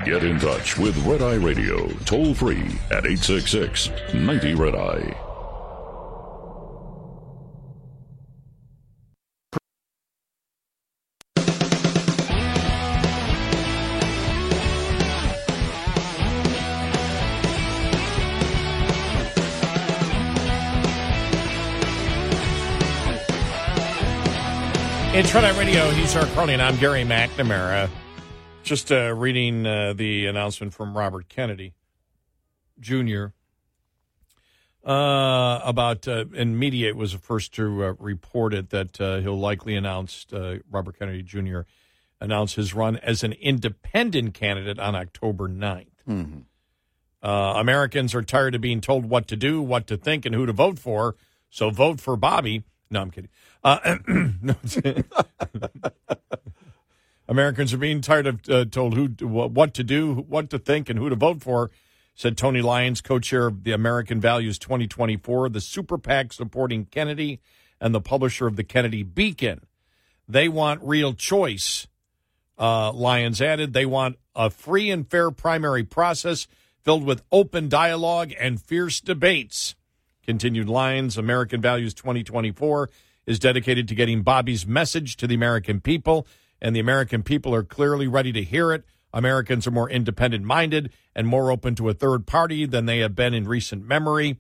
Get 0.05 0.23
in 0.23 0.39
touch 0.39 0.77
with 0.77 0.97
Red 1.05 1.21
Eye 1.21 1.35
Radio, 1.35 1.87
toll 2.05 2.33
free 2.33 2.63
at 2.91 3.05
866 3.05 3.89
90 4.13 4.55
Red 4.55 4.75
Eye. 4.75 5.26
Eye 25.45 25.59
Radio. 25.59 25.89
He's 25.91 26.15
Eric 26.15 26.29
Harley, 26.29 26.53
and 26.53 26.61
I'm 26.63 26.77
Gary 26.77 27.03
McNamara. 27.03 27.89
Just 28.63 28.91
uh, 28.91 29.13
reading 29.13 29.67
uh, 29.67 29.93
the 29.93 30.25
announcement 30.25 30.73
from 30.73 30.97
Robert 30.97 31.29
Kennedy 31.29 31.73
Jr. 32.79 33.27
Uh, 34.83 35.59
about, 35.63 36.07
uh, 36.07 36.25
and 36.35 36.55
Mediaite 36.55 36.95
was 36.95 37.11
the 37.11 37.19
first 37.19 37.53
to 37.53 37.85
uh, 37.85 37.93
report 37.99 38.53
it, 38.53 38.71
that 38.71 38.99
uh, 38.99 39.19
he'll 39.19 39.37
likely 39.37 39.75
announce, 39.75 40.25
Robert 40.71 40.97
Kennedy 40.97 41.21
Jr. 41.21 41.61
announce 42.19 42.55
his 42.55 42.73
run 42.73 42.97
as 42.97 43.23
an 43.23 43.33
independent 43.33 44.33
candidate 44.33 44.79
on 44.79 44.95
October 44.95 45.47
9th. 45.47 45.87
Mm-hmm. 46.09 46.39
Americans 47.23 48.15
are 48.15 48.23
tired 48.23 48.55
of 48.55 48.61
being 48.61 48.81
told 48.81 49.05
what 49.05 49.27
to 49.27 49.35
do, 49.35 49.61
what 49.61 49.85
to 49.87 49.97
think, 49.97 50.25
and 50.25 50.33
who 50.33 50.45
to 50.47 50.53
vote 50.53 50.79
for, 50.79 51.15
so 51.49 51.69
vote 51.69 52.01
for 52.01 52.15
Bobby. 52.15 52.63
No, 52.89 53.01
I'm 53.01 53.11
kidding. 53.11 53.29
Uh, 53.63 53.97
Americans 57.27 57.73
are 57.73 57.77
being 57.77 58.01
tired 58.01 58.27
of 58.27 58.49
uh, 58.49 58.65
told 58.65 58.93
who 58.93 59.07
what 59.27 59.73
to 59.73 59.83
do, 59.83 60.25
what 60.27 60.49
to 60.49 60.59
think, 60.59 60.89
and 60.89 60.97
who 60.97 61.09
to 61.09 61.15
vote 61.15 61.41
for, 61.41 61.71
said 62.15 62.37
Tony 62.37 62.61
Lyons, 62.61 63.01
co-chair 63.01 63.47
of 63.47 63.63
the 63.63 63.73
American 63.73 64.21
Values 64.21 64.57
2024, 64.57 65.49
the 65.49 65.61
super 65.61 65.97
PAC 65.97 66.33
supporting 66.33 66.85
Kennedy 66.85 67.41
and 67.79 67.93
the 67.93 68.01
publisher 68.01 68.47
of 68.47 68.55
the 68.55 68.63
Kennedy 68.63 69.03
Beacon. 69.03 69.65
They 70.27 70.49
want 70.49 70.81
real 70.83 71.13
choice. 71.13 71.87
Uh, 72.57 72.91
Lyons 72.91 73.41
added, 73.41 73.73
they 73.73 73.85
want 73.85 74.17
a 74.35 74.49
free 74.49 74.89
and 74.89 75.07
fair 75.07 75.29
primary 75.29 75.83
process 75.83 76.47
filled 76.83 77.03
with 77.03 77.21
open 77.31 77.69
dialogue 77.69 78.33
and 78.39 78.61
fierce 78.61 78.99
debates. 78.99 79.75
Continued 80.25 80.67
Lyons, 80.67 81.17
American 81.17 81.61
Values 81.61 81.93
2024 81.93 82.89
is 83.27 83.37
dedicated 83.37 83.87
to 83.89 83.95
getting 83.95 84.23
Bobby's 84.23 84.65
message 84.65 85.17
to 85.17 85.27
the 85.27 85.35
American 85.35 85.81
people, 85.81 86.25
and 86.61 86.75
the 86.75 86.79
American 86.79 87.21
people 87.21 87.53
are 87.53 87.63
clearly 87.63 88.07
ready 88.07 88.31
to 88.31 88.43
hear 88.43 88.71
it. 88.71 88.83
Americans 89.13 89.67
are 89.67 89.71
more 89.71 89.89
independent 89.89 90.43
minded 90.43 90.91
and 91.13 91.27
more 91.27 91.51
open 91.51 91.75
to 91.75 91.89
a 91.89 91.93
third 91.93 92.25
party 92.25 92.65
than 92.65 92.85
they 92.85 92.99
have 92.99 93.15
been 93.15 93.33
in 93.33 93.47
recent 93.47 93.85
memory. 93.85 94.39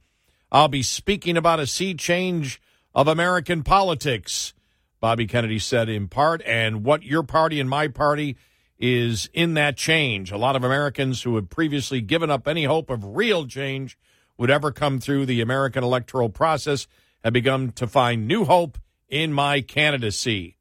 I'll 0.51 0.69
be 0.69 0.83
speaking 0.83 1.37
about 1.37 1.59
a 1.59 1.67
sea 1.67 1.93
change 1.93 2.61
of 2.95 3.07
American 3.07 3.63
politics, 3.63 4.53
Bobby 4.99 5.27
Kennedy 5.27 5.59
said 5.59 5.89
in 5.89 6.07
part, 6.07 6.41
and 6.45 6.83
what 6.83 7.03
your 7.03 7.23
party 7.23 7.59
and 7.59 7.69
my 7.69 7.87
party 7.89 8.37
is 8.79 9.29
in 9.33 9.55
that 9.55 9.75
change. 9.75 10.31
A 10.31 10.37
lot 10.37 10.55
of 10.55 10.63
Americans 10.63 11.23
who 11.23 11.35
had 11.35 11.49
previously 11.49 11.99
given 11.99 12.29
up 12.29 12.47
any 12.47 12.63
hope 12.63 12.89
of 12.89 13.03
real 13.03 13.45
change 13.45 13.97
would 14.37 14.49
ever 14.49 14.71
come 14.71 14.99
through 14.99 15.25
the 15.25 15.41
American 15.41 15.83
electoral 15.83 16.29
process 16.29 16.87
have 17.27 17.33
begun 17.33 17.73
to 17.73 17.85
find 17.85 18.25
new 18.25 18.45
hope 18.45 18.77
in 19.09 19.33
my 19.33 19.59
candidacy. 19.59 20.55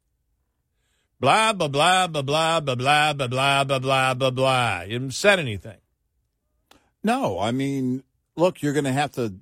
Blah, 1.21 1.53
blah, 1.53 1.69
blah, 1.69 2.09
blah, 2.09 2.23
blah, 2.23 2.59
blah, 2.59 2.75
blah, 2.75 3.13
blah, 3.13 3.29
blah, 3.29 3.65
blah, 3.65 3.79
blah, 3.79 4.15
blah, 4.15 4.31
blah. 4.31 4.81
You 4.83 4.95
haven't 4.95 5.13
said 5.13 5.39
anything. 5.39 5.79
No, 7.05 7.39
I 7.39 7.53
mean, 7.53 8.03
look, 8.35 8.63
you're 8.63 8.73
going 8.73 8.85
to 8.85 8.91
have 8.91 9.13
to 9.13 9.35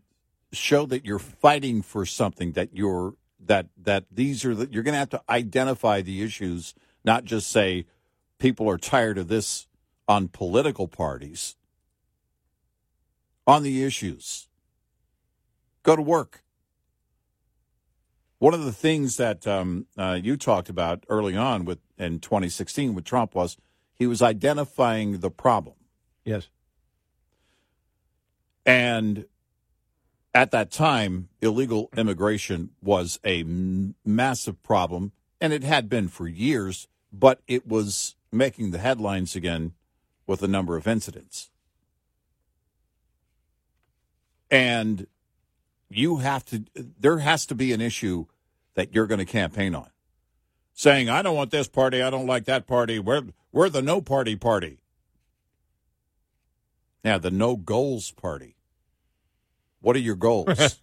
show 0.52 0.84
that 0.84 1.06
you're 1.06 1.18
fighting 1.18 1.80
for 1.80 2.04
something 2.04 2.52
that 2.52 2.76
you're 2.76 3.14
that 3.46 3.68
that 3.82 4.04
these 4.10 4.44
are 4.44 4.54
the, 4.54 4.68
you're 4.70 4.82
going 4.82 4.92
to 4.92 4.98
have 4.98 5.08
to 5.10 5.22
identify 5.28 6.02
the 6.02 6.22
issues, 6.22 6.74
not 7.06 7.24
just 7.24 7.50
say 7.50 7.86
people 8.38 8.68
are 8.68 8.76
tired 8.76 9.16
of 9.16 9.28
this 9.28 9.66
on 10.06 10.28
political 10.28 10.88
parties 10.88 11.56
on 13.46 13.62
the 13.62 13.82
issues. 13.82 14.46
Go 15.82 15.96
to 15.96 16.02
work. 16.02 16.43
One 18.44 18.52
of 18.52 18.66
the 18.66 18.74
things 18.74 19.16
that 19.16 19.46
um, 19.46 19.86
uh, 19.96 20.20
you 20.22 20.36
talked 20.36 20.68
about 20.68 21.04
early 21.08 21.34
on 21.34 21.64
with 21.64 21.78
in 21.96 22.20
2016 22.20 22.94
with 22.94 23.06
Trump 23.06 23.34
was 23.34 23.56
he 23.94 24.06
was 24.06 24.20
identifying 24.20 25.20
the 25.20 25.30
problem. 25.30 25.76
Yes. 26.26 26.50
And 28.66 29.24
at 30.34 30.50
that 30.50 30.70
time, 30.70 31.30
illegal 31.40 31.88
immigration 31.96 32.72
was 32.82 33.18
a 33.24 33.40
m- 33.40 33.94
massive 34.04 34.62
problem, 34.62 35.12
and 35.40 35.54
it 35.54 35.64
had 35.64 35.88
been 35.88 36.08
for 36.08 36.28
years, 36.28 36.86
but 37.10 37.40
it 37.48 37.66
was 37.66 38.14
making 38.30 38.72
the 38.72 38.78
headlines 38.78 39.34
again 39.34 39.72
with 40.26 40.42
a 40.42 40.48
number 40.48 40.76
of 40.76 40.86
incidents. 40.86 41.48
And 44.50 45.06
you 45.88 46.18
have 46.18 46.44
to, 46.46 46.64
there 46.74 47.20
has 47.20 47.46
to 47.46 47.54
be 47.54 47.72
an 47.72 47.80
issue 47.80 48.26
that 48.74 48.94
you're 48.94 49.06
going 49.06 49.18
to 49.18 49.24
campaign 49.24 49.74
on. 49.74 49.88
Saying, 50.74 51.08
I 51.08 51.22
don't 51.22 51.36
want 51.36 51.50
this 51.50 51.68
party, 51.68 52.02
I 52.02 52.10
don't 52.10 52.26
like 52.26 52.46
that 52.46 52.66
party, 52.66 52.98
we're, 52.98 53.22
we're 53.52 53.68
the 53.68 53.82
no 53.82 54.00
party 54.00 54.36
party. 54.36 54.78
Yeah, 57.04 57.18
the 57.18 57.30
no 57.30 57.56
goals 57.56 58.10
party. 58.10 58.56
What 59.80 59.94
are 59.94 60.00
your 60.00 60.16
goals? 60.16 60.48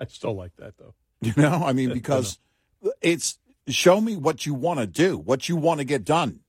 I 0.00 0.04
still 0.06 0.34
like 0.34 0.54
that, 0.56 0.76
though. 0.76 0.94
You 1.20 1.32
know, 1.36 1.62
I 1.64 1.72
mean, 1.72 1.92
because 1.94 2.38
it's 3.00 3.38
show 3.66 4.00
me 4.00 4.16
what 4.16 4.46
you 4.46 4.54
want 4.54 4.80
to 4.80 4.86
do, 4.86 5.16
what 5.16 5.48
you 5.48 5.56
want 5.56 5.78
to 5.78 5.84
get 5.84 6.04
done. 6.04 6.40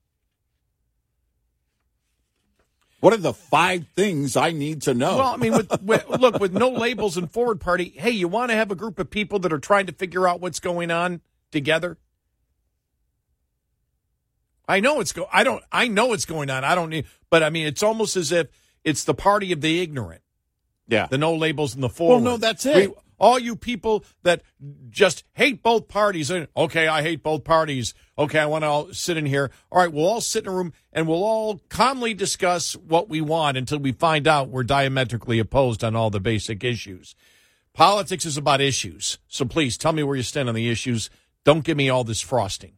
What 3.00 3.14
are 3.14 3.18
the 3.18 3.32
five 3.32 3.86
things 3.96 4.36
I 4.36 4.52
need 4.52 4.82
to 4.82 4.94
know? 4.94 5.16
Well, 5.16 5.32
I 5.32 5.36
mean, 5.36 5.52
with, 5.52 5.82
with, 5.82 6.08
look, 6.20 6.38
with 6.38 6.52
no 6.52 6.68
labels 6.68 7.16
and 7.16 7.30
forward 7.30 7.60
party, 7.60 7.94
hey, 7.96 8.10
you 8.10 8.28
want 8.28 8.50
to 8.50 8.56
have 8.56 8.70
a 8.70 8.74
group 8.74 8.98
of 8.98 9.10
people 9.10 9.38
that 9.40 9.52
are 9.52 9.58
trying 9.58 9.86
to 9.86 9.92
figure 9.92 10.28
out 10.28 10.40
what's 10.40 10.60
going 10.60 10.90
on 10.90 11.22
together? 11.50 11.96
I 14.68 14.78
know 14.78 15.00
it's 15.00 15.12
go. 15.12 15.26
I 15.32 15.42
don't. 15.42 15.64
I 15.72 15.88
know 15.88 16.12
it's 16.12 16.26
going 16.26 16.48
on. 16.48 16.62
I 16.62 16.76
don't 16.76 16.90
need. 16.90 17.06
But 17.28 17.42
I 17.42 17.50
mean, 17.50 17.66
it's 17.66 17.82
almost 17.82 18.16
as 18.16 18.30
if 18.30 18.46
it's 18.84 19.02
the 19.02 19.14
party 19.14 19.50
of 19.50 19.60
the 19.62 19.80
ignorant. 19.80 20.22
Yeah. 20.86 21.06
The 21.06 21.18
no 21.18 21.34
labels 21.34 21.74
and 21.74 21.82
the 21.82 21.88
forward. 21.88 22.22
Well, 22.22 22.32
no, 22.32 22.36
that's 22.36 22.64
it. 22.66 22.90
We, 22.90 22.94
all 23.20 23.38
you 23.38 23.54
people 23.54 24.04
that 24.22 24.42
just 24.88 25.22
hate 25.34 25.62
both 25.62 25.86
parties. 25.86 26.32
Okay, 26.56 26.88
I 26.88 27.02
hate 27.02 27.22
both 27.22 27.44
parties. 27.44 27.94
Okay, 28.18 28.38
I 28.38 28.46
want 28.46 28.64
to 28.64 28.68
all 28.68 28.92
sit 28.92 29.16
in 29.16 29.26
here. 29.26 29.50
All 29.70 29.78
right, 29.78 29.92
we'll 29.92 30.08
all 30.08 30.20
sit 30.20 30.44
in 30.44 30.52
a 30.52 30.56
room 30.56 30.72
and 30.92 31.06
we'll 31.06 31.22
all 31.22 31.60
calmly 31.68 32.14
discuss 32.14 32.74
what 32.74 33.08
we 33.08 33.20
want 33.20 33.56
until 33.56 33.78
we 33.78 33.92
find 33.92 34.26
out 34.26 34.48
we're 34.48 34.64
diametrically 34.64 35.38
opposed 35.38 35.84
on 35.84 35.94
all 35.94 36.10
the 36.10 36.18
basic 36.18 36.64
issues. 36.64 37.14
Politics 37.74 38.24
is 38.24 38.36
about 38.36 38.60
issues. 38.60 39.18
So 39.28 39.44
please 39.44 39.78
tell 39.78 39.92
me 39.92 40.02
where 40.02 40.16
you 40.16 40.22
stand 40.22 40.48
on 40.48 40.54
the 40.54 40.70
issues. 40.70 41.10
Don't 41.44 41.64
give 41.64 41.76
me 41.76 41.88
all 41.88 42.04
this 42.04 42.20
frosting. 42.20 42.72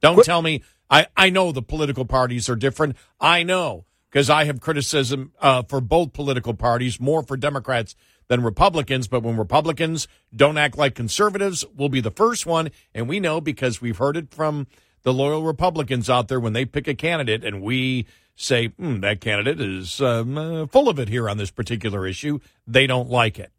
Don't 0.00 0.24
tell 0.24 0.42
me. 0.42 0.62
I, 0.90 1.06
I 1.16 1.30
know 1.30 1.52
the 1.52 1.62
political 1.62 2.04
parties 2.04 2.48
are 2.48 2.56
different. 2.56 2.96
I 3.20 3.42
know 3.42 3.86
because 4.10 4.28
I 4.30 4.44
have 4.44 4.60
criticism 4.60 5.32
uh, 5.40 5.62
for 5.62 5.80
both 5.80 6.12
political 6.12 6.54
parties, 6.54 7.00
more 7.00 7.22
for 7.22 7.36
Democrats 7.36 7.96
than 8.28 8.42
Republicans. 8.42 9.08
But 9.08 9.22
when 9.22 9.36
Republicans 9.36 10.08
don't 10.34 10.58
act 10.58 10.76
like 10.76 10.94
conservatives, 10.94 11.64
we'll 11.76 11.88
be 11.88 12.00
the 12.00 12.10
first 12.10 12.46
one. 12.46 12.70
And 12.94 13.08
we 13.08 13.20
know 13.20 13.40
because 13.40 13.80
we've 13.80 13.98
heard 13.98 14.16
it 14.16 14.32
from 14.32 14.66
the 15.02 15.12
loyal 15.12 15.42
Republicans 15.42 16.10
out 16.10 16.28
there 16.28 16.40
when 16.40 16.54
they 16.54 16.64
pick 16.64 16.88
a 16.88 16.94
candidate 16.94 17.44
and 17.44 17.62
we 17.62 18.06
say, 18.36 18.68
hmm, 18.68 19.00
that 19.00 19.20
candidate 19.20 19.60
is 19.60 20.00
um, 20.00 20.36
uh, 20.36 20.66
full 20.66 20.88
of 20.88 20.98
it 20.98 21.08
here 21.08 21.28
on 21.28 21.36
this 21.36 21.50
particular 21.50 22.06
issue. 22.06 22.40
They 22.66 22.86
don't 22.86 23.08
like 23.08 23.38
it. 23.38 23.52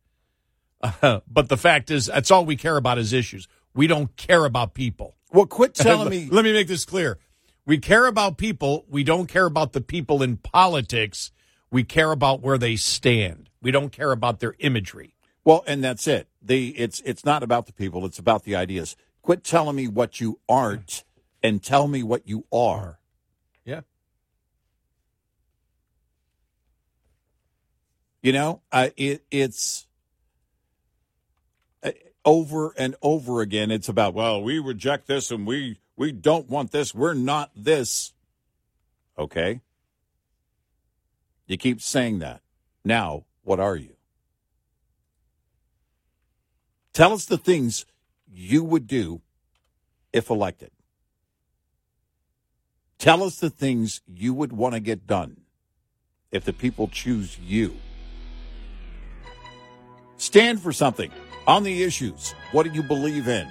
Uh, 0.82 1.22
but 1.28 1.50
the 1.50 1.58
fact 1.58 1.92
is, 1.92 2.08
that's 2.08 2.32
all 2.32 2.46
we 2.46 2.56
care 2.56 2.78
about 2.78 2.98
is 2.98 3.14
issues. 3.14 3.48
We 3.74 3.88
don't 3.88 4.16
care 4.18 4.46
about 4.46 4.74
people. 4.74 5.16
Well, 5.32 5.46
quit 5.46 5.74
telling 5.76 6.10
me. 6.10 6.28
Let 6.32 6.44
me 6.44 6.54
make 6.54 6.68
this 6.68 6.86
clear. 6.86 7.20
We 7.66 7.78
care 7.78 8.06
about 8.06 8.38
people. 8.38 8.86
We 8.90 9.04
don't 9.04 9.28
care 9.28 9.46
about 9.46 9.74
the 9.74 9.82
people 9.82 10.22
in 10.22 10.38
politics. 10.38 11.32
We 11.72 11.84
care 11.84 12.12
about 12.12 12.42
where 12.42 12.58
they 12.58 12.76
stand. 12.76 13.50
We 13.66 13.72
don't 13.72 13.92
care 13.92 14.12
about 14.12 14.42
their 14.42 14.54
imagery. 14.60 15.16
Well, 15.44 15.64
and 15.66 15.84
that's 15.84 16.06
it. 16.06 16.28
The 16.40 16.70
it's 16.78 17.02
it's 17.04 17.26
not 17.26 17.42
about 17.42 17.66
the 17.66 17.74
people, 17.74 18.06
it's 18.06 18.20
about 18.20 18.44
the 18.44 18.56
ideas. 18.56 18.96
Quit 19.24 19.44
telling 19.44 19.76
me 19.76 19.88
what 19.88 20.22
you 20.22 20.40
aren't 20.48 21.04
and 21.42 21.64
tell 21.64 21.88
me 21.88 22.04
what 22.04 22.28
you 22.28 22.46
are. 22.54 23.00
Yeah. 23.64 23.82
You 28.22 28.34
know, 28.34 28.62
uh, 28.72 28.90
it, 28.98 29.24
it's 29.32 29.88
uh, 31.82 31.90
over 32.24 32.72
and 32.78 32.96
over 33.02 33.42
again. 33.42 33.72
It's 33.72 33.90
about 33.90 34.14
well, 34.14 34.44
we 34.44 34.60
reject 34.60 35.08
this 35.08 35.32
and 35.32 35.48
we 35.48 35.80
we 35.98 36.12
don't 36.12 36.48
want 36.48 36.70
this. 36.70 36.94
We're 36.94 37.16
not 37.16 37.50
this. 37.56 38.14
Okay. 39.18 39.62
You 41.48 41.58
keep 41.58 41.82
saying 41.82 42.20
that. 42.20 42.42
Now, 42.84 43.26
what 43.46 43.62
are 43.62 43.76
you? 43.76 43.96
Tell 46.92 47.14
us 47.14 47.26
the 47.26 47.38
things 47.38 47.86
you 48.28 48.64
would 48.64 48.88
do 48.88 49.22
if 50.12 50.30
elected. 50.30 50.72
Tell 52.98 53.24
us 53.24 53.40
the 53.40 53.50
things 53.50 54.02
you 54.08 54.34
would 54.34 54.52
want 54.52 54.74
to 54.74 54.80
get 54.80 55.06
done 55.06 55.42
if 56.32 56.44
the 56.44 56.54
people 56.54 56.88
choose 56.88 57.38
you. 57.40 57.76
Stand 60.18 60.62
for 60.62 60.74
something 60.74 61.12
on 61.46 61.64
the 61.64 61.84
issues. 61.84 62.34
What 62.52 62.64
do 62.64 62.72
you 62.72 62.82
believe 62.82 63.28
in? 63.28 63.48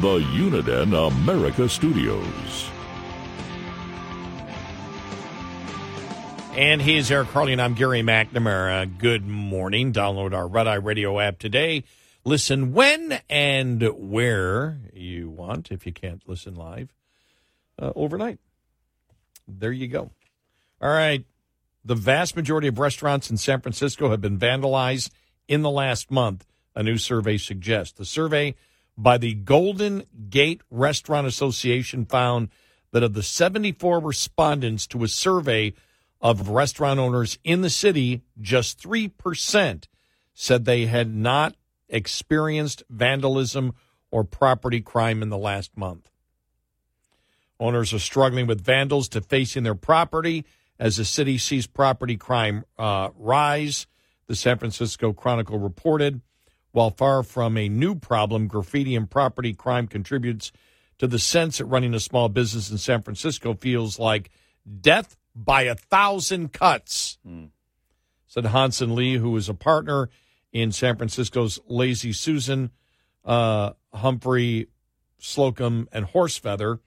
The 0.00 0.18
Uniden 0.18 1.08
America 1.08 1.66
Studios. 1.70 2.68
And 6.54 6.82
he's 6.82 7.10
Eric 7.10 7.28
Harley, 7.28 7.52
and 7.52 7.62
I'm 7.62 7.72
Gary 7.72 8.02
McNamara. 8.02 8.98
Good 8.98 9.26
morning. 9.26 9.94
Download 9.94 10.34
our 10.34 10.46
Red 10.46 10.66
Eye 10.66 10.74
Radio 10.74 11.18
app 11.18 11.38
today. 11.38 11.82
Listen 12.24 12.74
when 12.74 13.20
and 13.30 13.82
where 13.96 14.80
you 14.92 15.30
want, 15.30 15.70
if 15.70 15.86
you 15.86 15.92
can't 15.92 16.22
listen 16.28 16.54
live, 16.54 16.92
uh, 17.80 17.92
overnight. 17.96 18.38
There 19.48 19.72
you 19.72 19.88
go. 19.88 20.10
All 20.82 20.90
right. 20.90 21.24
The 21.86 21.94
vast 21.94 22.36
majority 22.36 22.68
of 22.68 22.78
restaurants 22.78 23.30
in 23.30 23.38
San 23.38 23.62
Francisco 23.62 24.10
have 24.10 24.20
been 24.20 24.38
vandalized 24.38 25.08
in 25.48 25.62
the 25.62 25.70
last 25.70 26.10
month, 26.10 26.44
a 26.74 26.82
new 26.82 26.98
survey 26.98 27.38
suggests. 27.38 27.96
The 27.96 28.04
survey 28.04 28.56
by 28.96 29.18
the 29.18 29.34
Golden 29.34 30.04
Gate 30.30 30.62
Restaurant 30.70 31.26
Association 31.26 32.06
found 32.06 32.48
that 32.92 33.02
of 33.02 33.14
the 33.14 33.22
74 33.22 34.00
respondents 34.00 34.86
to 34.88 35.04
a 35.04 35.08
survey 35.08 35.74
of 36.20 36.48
restaurant 36.48 36.98
owners 36.98 37.38
in 37.44 37.60
the 37.60 37.70
city, 37.70 38.22
just 38.40 38.82
3% 38.82 39.84
said 40.32 40.64
they 40.64 40.86
had 40.86 41.14
not 41.14 41.54
experienced 41.88 42.82
vandalism 42.88 43.74
or 44.10 44.24
property 44.24 44.80
crime 44.80 45.22
in 45.22 45.28
the 45.28 45.38
last 45.38 45.76
month. 45.76 46.10
Owners 47.58 47.92
are 47.92 47.98
struggling 47.98 48.46
with 48.46 48.64
vandals 48.64 49.08
defacing 49.08 49.62
their 49.62 49.74
property 49.74 50.44
as 50.78 50.96
the 50.96 51.04
city 51.04 51.38
sees 51.38 51.66
property 51.66 52.16
crime 52.16 52.64
uh, 52.78 53.10
rise. 53.16 53.86
The 54.26 54.36
San 54.36 54.58
Francisco 54.58 55.12
Chronicle 55.12 55.58
reported. 55.58 56.20
While 56.76 56.90
far 56.90 57.22
from 57.22 57.56
a 57.56 57.70
new 57.70 57.94
problem, 57.94 58.48
graffiti 58.48 58.94
and 58.96 59.10
property 59.10 59.54
crime 59.54 59.86
contributes 59.86 60.52
to 60.98 61.06
the 61.06 61.18
sense 61.18 61.56
that 61.56 61.64
running 61.64 61.94
a 61.94 62.00
small 62.00 62.28
business 62.28 62.70
in 62.70 62.76
San 62.76 63.00
Francisco 63.00 63.54
feels 63.54 63.98
like 63.98 64.28
death 64.82 65.16
by 65.34 65.62
a 65.62 65.74
thousand 65.74 66.52
cuts, 66.52 67.16
mm. 67.26 67.48
said 68.26 68.44
Hanson 68.44 68.94
Li, 68.94 69.14
who 69.14 69.34
is 69.38 69.48
a 69.48 69.54
partner 69.54 70.10
in 70.52 70.70
San 70.70 70.98
Francisco's 70.98 71.58
Lazy 71.66 72.12
Susan, 72.12 72.70
uh, 73.24 73.70
Humphry, 73.94 74.66
Slocombe, 75.18 75.86
and 75.92 76.04
Horsefeather. 76.04 76.80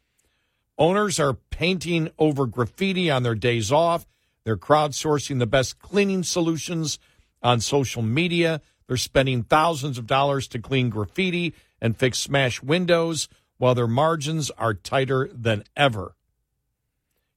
Owners 0.77 1.19
are 1.19 1.33
painting 1.33 2.11
over 2.19 2.45
graffiti 2.45 3.09
on 3.09 3.23
their 3.23 3.33
days 3.33 3.71
off. 3.71 4.05
They're 4.43 4.55
crowdsourcing 4.55 5.39
the 5.39 5.47
best 5.47 5.79
cleaning 5.79 6.21
solutions 6.21 6.99
on 7.41 7.59
social 7.59 8.03
media. 8.03 8.61
They're 8.89 8.97
spending 8.97 9.43
thousands 9.43 9.99
of 9.99 10.07
dollars 10.07 10.47
to 10.47 10.57
clean 10.57 10.89
graffiti 10.89 11.53
and 11.79 11.95
fix 11.95 12.17
smashed 12.17 12.63
windows 12.63 13.29
while 13.59 13.75
their 13.75 13.85
margins 13.85 14.49
are 14.57 14.73
tighter 14.73 15.29
than 15.31 15.63
ever. 15.77 16.15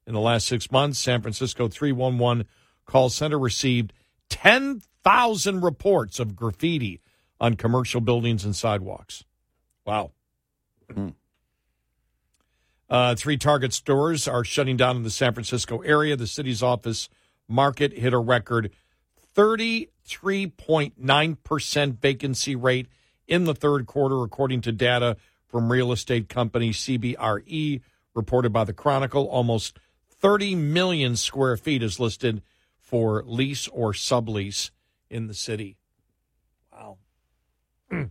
In 0.06 0.14
the 0.14 0.20
last 0.20 0.46
six 0.46 0.72
months, 0.72 0.98
San 0.98 1.20
Francisco 1.20 1.68
311 1.68 2.46
call 2.86 3.10
center 3.10 3.38
received 3.38 3.92
10,000 4.30 5.60
reports 5.60 6.18
of 6.18 6.34
graffiti 6.34 7.02
on 7.38 7.56
commercial 7.56 8.00
buildings 8.00 8.46
and 8.46 8.56
sidewalks. 8.56 9.24
Wow. 9.84 10.12
Mm. 10.90 11.12
Uh, 12.88 13.14
three 13.14 13.36
Target 13.36 13.74
stores 13.74 14.26
are 14.26 14.42
shutting 14.42 14.78
down 14.78 14.96
in 14.96 15.02
the 15.02 15.10
San 15.10 15.34
Francisco 15.34 15.80
area. 15.82 16.16
The 16.16 16.26
city's 16.26 16.62
office 16.62 17.10
market 17.46 17.92
hit 17.92 18.14
a 18.14 18.18
record 18.18 18.70
33.9% 19.34 22.00
vacancy 22.00 22.56
rate 22.56 22.86
in 23.26 23.44
the 23.44 23.54
third 23.54 23.86
quarter, 23.86 24.22
according 24.22 24.60
to 24.62 24.72
data 24.72 25.16
from 25.46 25.70
real 25.70 25.92
estate 25.92 26.28
company 26.28 26.70
CBRE, 26.70 27.80
reported 28.14 28.52
by 28.52 28.64
the 28.64 28.72
Chronicle. 28.72 29.28
Almost 29.28 29.78
30 30.20 30.54
million 30.54 31.16
square 31.16 31.56
feet 31.56 31.82
is 31.82 31.98
listed 31.98 32.42
for 32.78 33.22
lease 33.24 33.68
or 33.68 33.92
sublease 33.92 34.70
in 35.08 35.26
the 35.26 35.34
city. 35.34 35.76
Wow. 36.72 36.98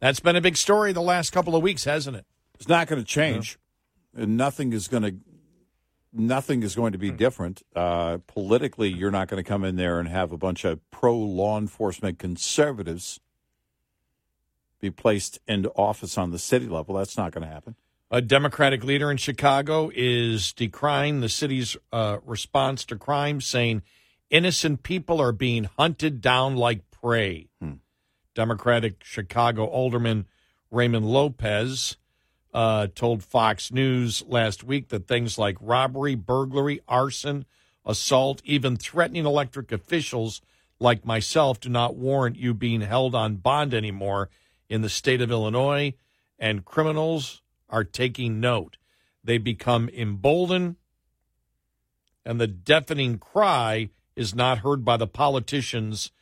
That's 0.00 0.20
been 0.20 0.36
a 0.36 0.40
big 0.40 0.56
story 0.56 0.92
the 0.92 1.00
last 1.00 1.30
couple 1.30 1.56
of 1.56 1.62
weeks, 1.62 1.84
hasn't 1.84 2.16
it? 2.16 2.26
It's 2.54 2.68
not 2.68 2.88
going 2.88 3.02
to 3.02 3.06
change. 3.06 3.58
And 4.16 4.36
nothing 4.36 4.72
is 4.72 4.88
going 4.88 5.02
to 5.02 5.16
nothing 6.14 6.62
is 6.62 6.74
going 6.74 6.92
to 6.92 6.98
be 6.98 7.10
different. 7.10 7.62
Uh, 7.74 8.18
politically, 8.26 8.88
you're 8.88 9.10
not 9.10 9.28
going 9.28 9.42
to 9.42 9.46
come 9.46 9.64
in 9.64 9.76
there 9.76 9.98
and 9.98 10.08
have 10.08 10.32
a 10.32 10.38
bunch 10.38 10.64
of 10.64 10.78
pro 10.90 11.16
law 11.16 11.58
enforcement 11.58 12.18
conservatives 12.18 13.20
be 14.80 14.90
placed 14.90 15.38
into 15.48 15.70
office 15.70 16.16
on 16.16 16.30
the 16.30 16.38
city 16.38 16.66
level. 16.66 16.94
That's 16.94 17.16
not 17.16 17.32
going 17.32 17.46
to 17.46 17.52
happen. 17.52 17.74
A 18.10 18.20
Democratic 18.20 18.84
leader 18.84 19.10
in 19.10 19.16
Chicago 19.16 19.90
is 19.94 20.52
decrying 20.52 21.20
the 21.20 21.28
city's 21.28 21.76
uh, 21.92 22.18
response 22.24 22.84
to 22.86 22.96
crime, 22.96 23.40
saying 23.40 23.82
innocent 24.30 24.82
people 24.82 25.20
are 25.20 25.32
being 25.32 25.64
hunted 25.78 26.20
down 26.20 26.54
like 26.56 26.90
prey. 26.90 27.48
Hmm. 27.60 27.72
Democratic 28.34 29.02
Chicago 29.02 29.64
Alderman 29.64 30.26
Raymond 30.70 31.06
Lopez 31.06 31.96
uh, 32.54 32.86
told 32.94 33.24
Fox 33.24 33.72
News 33.72 34.22
last 34.28 34.62
week 34.62 34.88
that 34.88 35.08
things 35.08 35.36
like 35.36 35.56
robbery, 35.60 36.14
burglary, 36.14 36.80
arson, 36.86 37.44
assault, 37.84 38.40
even 38.44 38.76
threatening 38.76 39.26
electric 39.26 39.72
officials 39.72 40.40
like 40.78 41.04
myself 41.04 41.58
do 41.60 41.68
not 41.68 41.96
warrant 41.96 42.36
you 42.36 42.54
being 42.54 42.80
held 42.80 43.14
on 43.14 43.36
bond 43.36 43.74
anymore 43.74 44.30
in 44.68 44.82
the 44.82 44.88
state 44.88 45.20
of 45.20 45.30
Illinois, 45.30 45.94
and 46.38 46.64
criminals 46.64 47.42
are 47.68 47.84
taking 47.84 48.40
note. 48.40 48.76
They 49.22 49.38
become 49.38 49.88
emboldened, 49.88 50.76
and 52.24 52.40
the 52.40 52.46
deafening 52.46 53.18
cry 53.18 53.90
is 54.14 54.34
not 54.34 54.58
heard 54.58 54.84
by 54.84 54.96
the 54.96 55.06
politicians 55.06 56.12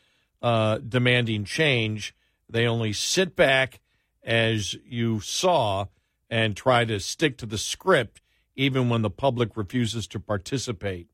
uh, 0.40 0.78
demanding 0.78 1.44
change. 1.44 2.14
They 2.48 2.66
only 2.66 2.92
sit 2.92 3.36
back, 3.36 3.80
as 4.24 4.74
you 4.84 5.20
saw 5.20 5.86
and 6.32 6.56
try 6.56 6.82
to 6.86 6.98
stick 6.98 7.36
to 7.36 7.44
the 7.44 7.58
script 7.58 8.22
even 8.56 8.88
when 8.88 9.02
the 9.02 9.10
public 9.10 9.54
refuses 9.54 10.06
to 10.06 10.18
participate. 10.18 11.10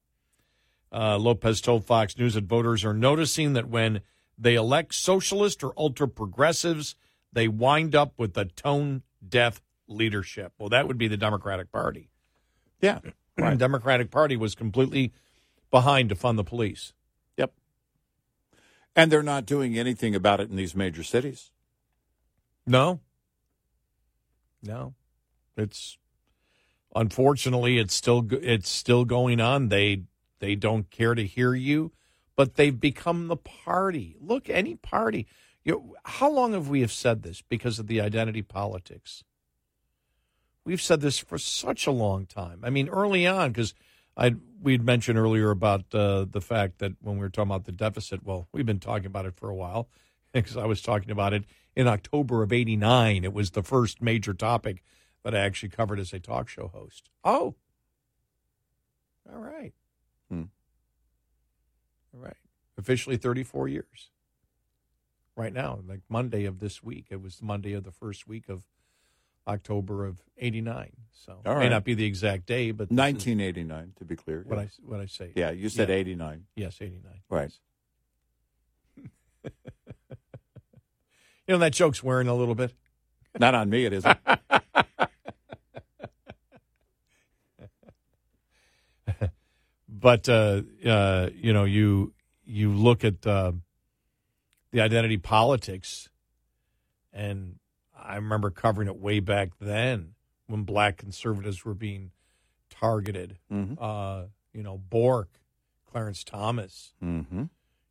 Uh, 0.92 1.18
Lopez 1.18 1.60
told 1.60 1.84
Fox 1.84 2.16
News 2.16 2.34
that 2.34 2.44
voters 2.44 2.84
are 2.84 2.94
noticing 2.94 3.52
that 3.54 3.68
when 3.68 4.00
they 4.38 4.54
elect 4.54 4.94
socialist 4.94 5.64
or 5.64 5.72
ultra 5.76 6.06
progressives, 6.06 6.94
they 7.32 7.48
wind 7.48 7.96
up 7.96 8.14
with 8.16 8.34
the 8.34 8.44
tone 8.44 9.02
deaf 9.28 9.60
leadership. 9.88 10.52
Well, 10.56 10.68
that 10.68 10.86
would 10.86 10.98
be 10.98 11.08
the 11.08 11.16
Democratic 11.16 11.72
Party. 11.72 12.08
Yeah. 12.80 13.00
Right. 13.40 13.50
The 13.50 13.56
Democratic 13.56 14.10
Party 14.10 14.36
was 14.36 14.56
completely 14.56 15.12
behind 15.70 16.08
to 16.08 16.16
fund 16.16 16.36
the 16.36 16.42
police. 16.42 16.92
Yep. 17.36 17.52
And 18.96 19.12
they're 19.12 19.22
not 19.22 19.46
doing 19.46 19.78
anything 19.78 20.16
about 20.16 20.40
it 20.40 20.50
in 20.50 20.56
these 20.56 20.74
major 20.74 21.04
cities. 21.04 21.52
No. 22.66 22.98
No. 24.60 24.94
It's 25.58 25.98
unfortunately 26.94 27.78
it's 27.78 27.94
still 27.94 28.26
it's 28.30 28.68
still 28.68 29.04
going 29.04 29.40
on. 29.40 29.68
They 29.68 30.02
they 30.40 30.54
don't 30.54 30.90
care 30.90 31.14
to 31.14 31.26
hear 31.26 31.54
you, 31.54 31.92
but 32.36 32.54
they've 32.54 32.78
become 32.78 33.28
the 33.28 33.36
party. 33.36 34.16
Look, 34.20 34.48
any 34.48 34.76
party. 34.76 35.26
You 35.64 35.72
know, 35.72 35.94
how 36.04 36.30
long 36.30 36.52
have 36.52 36.68
we 36.68 36.80
have 36.80 36.92
said 36.92 37.22
this 37.22 37.42
because 37.42 37.78
of 37.78 37.88
the 37.88 38.00
identity 38.00 38.42
politics? 38.42 39.24
We've 40.64 40.80
said 40.80 41.00
this 41.00 41.18
for 41.18 41.38
such 41.38 41.86
a 41.86 41.90
long 41.90 42.26
time. 42.26 42.60
I 42.62 42.70
mean, 42.70 42.88
early 42.88 43.26
on, 43.26 43.52
because 43.52 43.74
I 44.16 44.34
we'd 44.60 44.82
mentioned 44.82 45.18
earlier 45.18 45.50
about 45.50 45.94
uh, 45.94 46.26
the 46.28 46.40
fact 46.40 46.78
that 46.78 46.92
when 47.00 47.16
we 47.16 47.20
were 47.20 47.30
talking 47.30 47.50
about 47.50 47.64
the 47.64 47.72
deficit, 47.72 48.24
well, 48.24 48.48
we've 48.52 48.66
been 48.66 48.80
talking 48.80 49.06
about 49.06 49.26
it 49.26 49.36
for 49.36 49.48
a 49.48 49.54
while 49.54 49.88
because 50.32 50.56
I 50.56 50.66
was 50.66 50.82
talking 50.82 51.10
about 51.10 51.32
it 51.32 51.44
in 51.74 51.86
October 51.86 52.42
of 52.42 52.52
'89. 52.52 53.24
It 53.24 53.32
was 53.32 53.52
the 53.52 53.62
first 53.62 54.02
major 54.02 54.34
topic 54.34 54.82
that 55.24 55.34
I 55.34 55.40
actually 55.40 55.70
covered 55.70 55.98
as 55.98 56.12
a 56.12 56.20
talk 56.20 56.48
show 56.48 56.68
host. 56.68 57.10
Oh, 57.24 57.54
all 59.30 59.40
right. 59.40 59.72
Hmm. 60.30 60.44
All 62.14 62.20
right. 62.20 62.36
Officially 62.76 63.16
34 63.16 63.68
years. 63.68 64.10
Right 65.36 65.52
now, 65.52 65.80
like 65.86 66.00
Monday 66.08 66.44
of 66.46 66.58
this 66.58 66.82
week. 66.82 67.06
It 67.10 67.22
was 67.22 67.40
Monday 67.40 67.72
of 67.72 67.84
the 67.84 67.92
first 67.92 68.26
week 68.26 68.48
of 68.48 68.64
October 69.46 70.04
of 70.04 70.22
89. 70.36 70.90
So 71.12 71.40
it 71.44 71.58
may 71.58 71.68
not 71.68 71.84
be 71.84 71.94
the 71.94 72.04
exact 72.04 72.46
day, 72.46 72.72
but 72.72 72.90
1989 72.90 73.92
to 73.98 74.04
be 74.04 74.16
clear. 74.16 74.42
What 74.46 74.58
I 74.58 74.68
what 74.84 75.00
I 75.00 75.06
say. 75.06 75.32
Yeah, 75.36 75.52
you 75.52 75.68
said 75.68 75.88
yeah. 75.88 75.94
89. 75.94 76.44
Yes, 76.56 76.78
89. 76.80 77.02
Right. 77.30 77.52
you 79.44 79.50
know 81.48 81.58
that 81.58 81.72
joke's 81.72 82.02
wearing 82.02 82.26
a 82.26 82.34
little 82.34 82.56
bit. 82.56 82.74
Not 83.38 83.54
on 83.54 83.70
me, 83.70 83.84
it 83.84 83.92
isn't. 83.92 84.18
but 89.98 90.28
uh, 90.28 90.62
uh, 90.84 91.30
you 91.34 91.52
know, 91.52 91.64
you 91.64 92.12
you 92.44 92.70
look 92.72 93.04
at 93.04 93.26
uh, 93.26 93.52
the 94.70 94.80
identity 94.80 95.16
politics, 95.16 96.08
and 97.12 97.56
I 97.96 98.16
remember 98.16 98.50
covering 98.50 98.88
it 98.88 98.96
way 98.96 99.20
back 99.20 99.50
then 99.60 100.14
when 100.46 100.62
black 100.62 100.96
conservatives 100.96 101.64
were 101.64 101.74
being 101.74 102.10
targeted. 102.70 103.38
Mm-hmm. 103.52 103.74
Uh, 103.82 104.24
you 104.52 104.62
know, 104.62 104.78
Bork, 104.78 105.28
Clarence 105.90 106.24
Thomas. 106.24 106.92
Mm-hmm. 107.02 107.44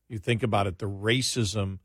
You 0.09 0.17
think 0.17 0.43
about 0.43 0.67
it, 0.67 0.79
the 0.79 0.89
racism 0.89 1.79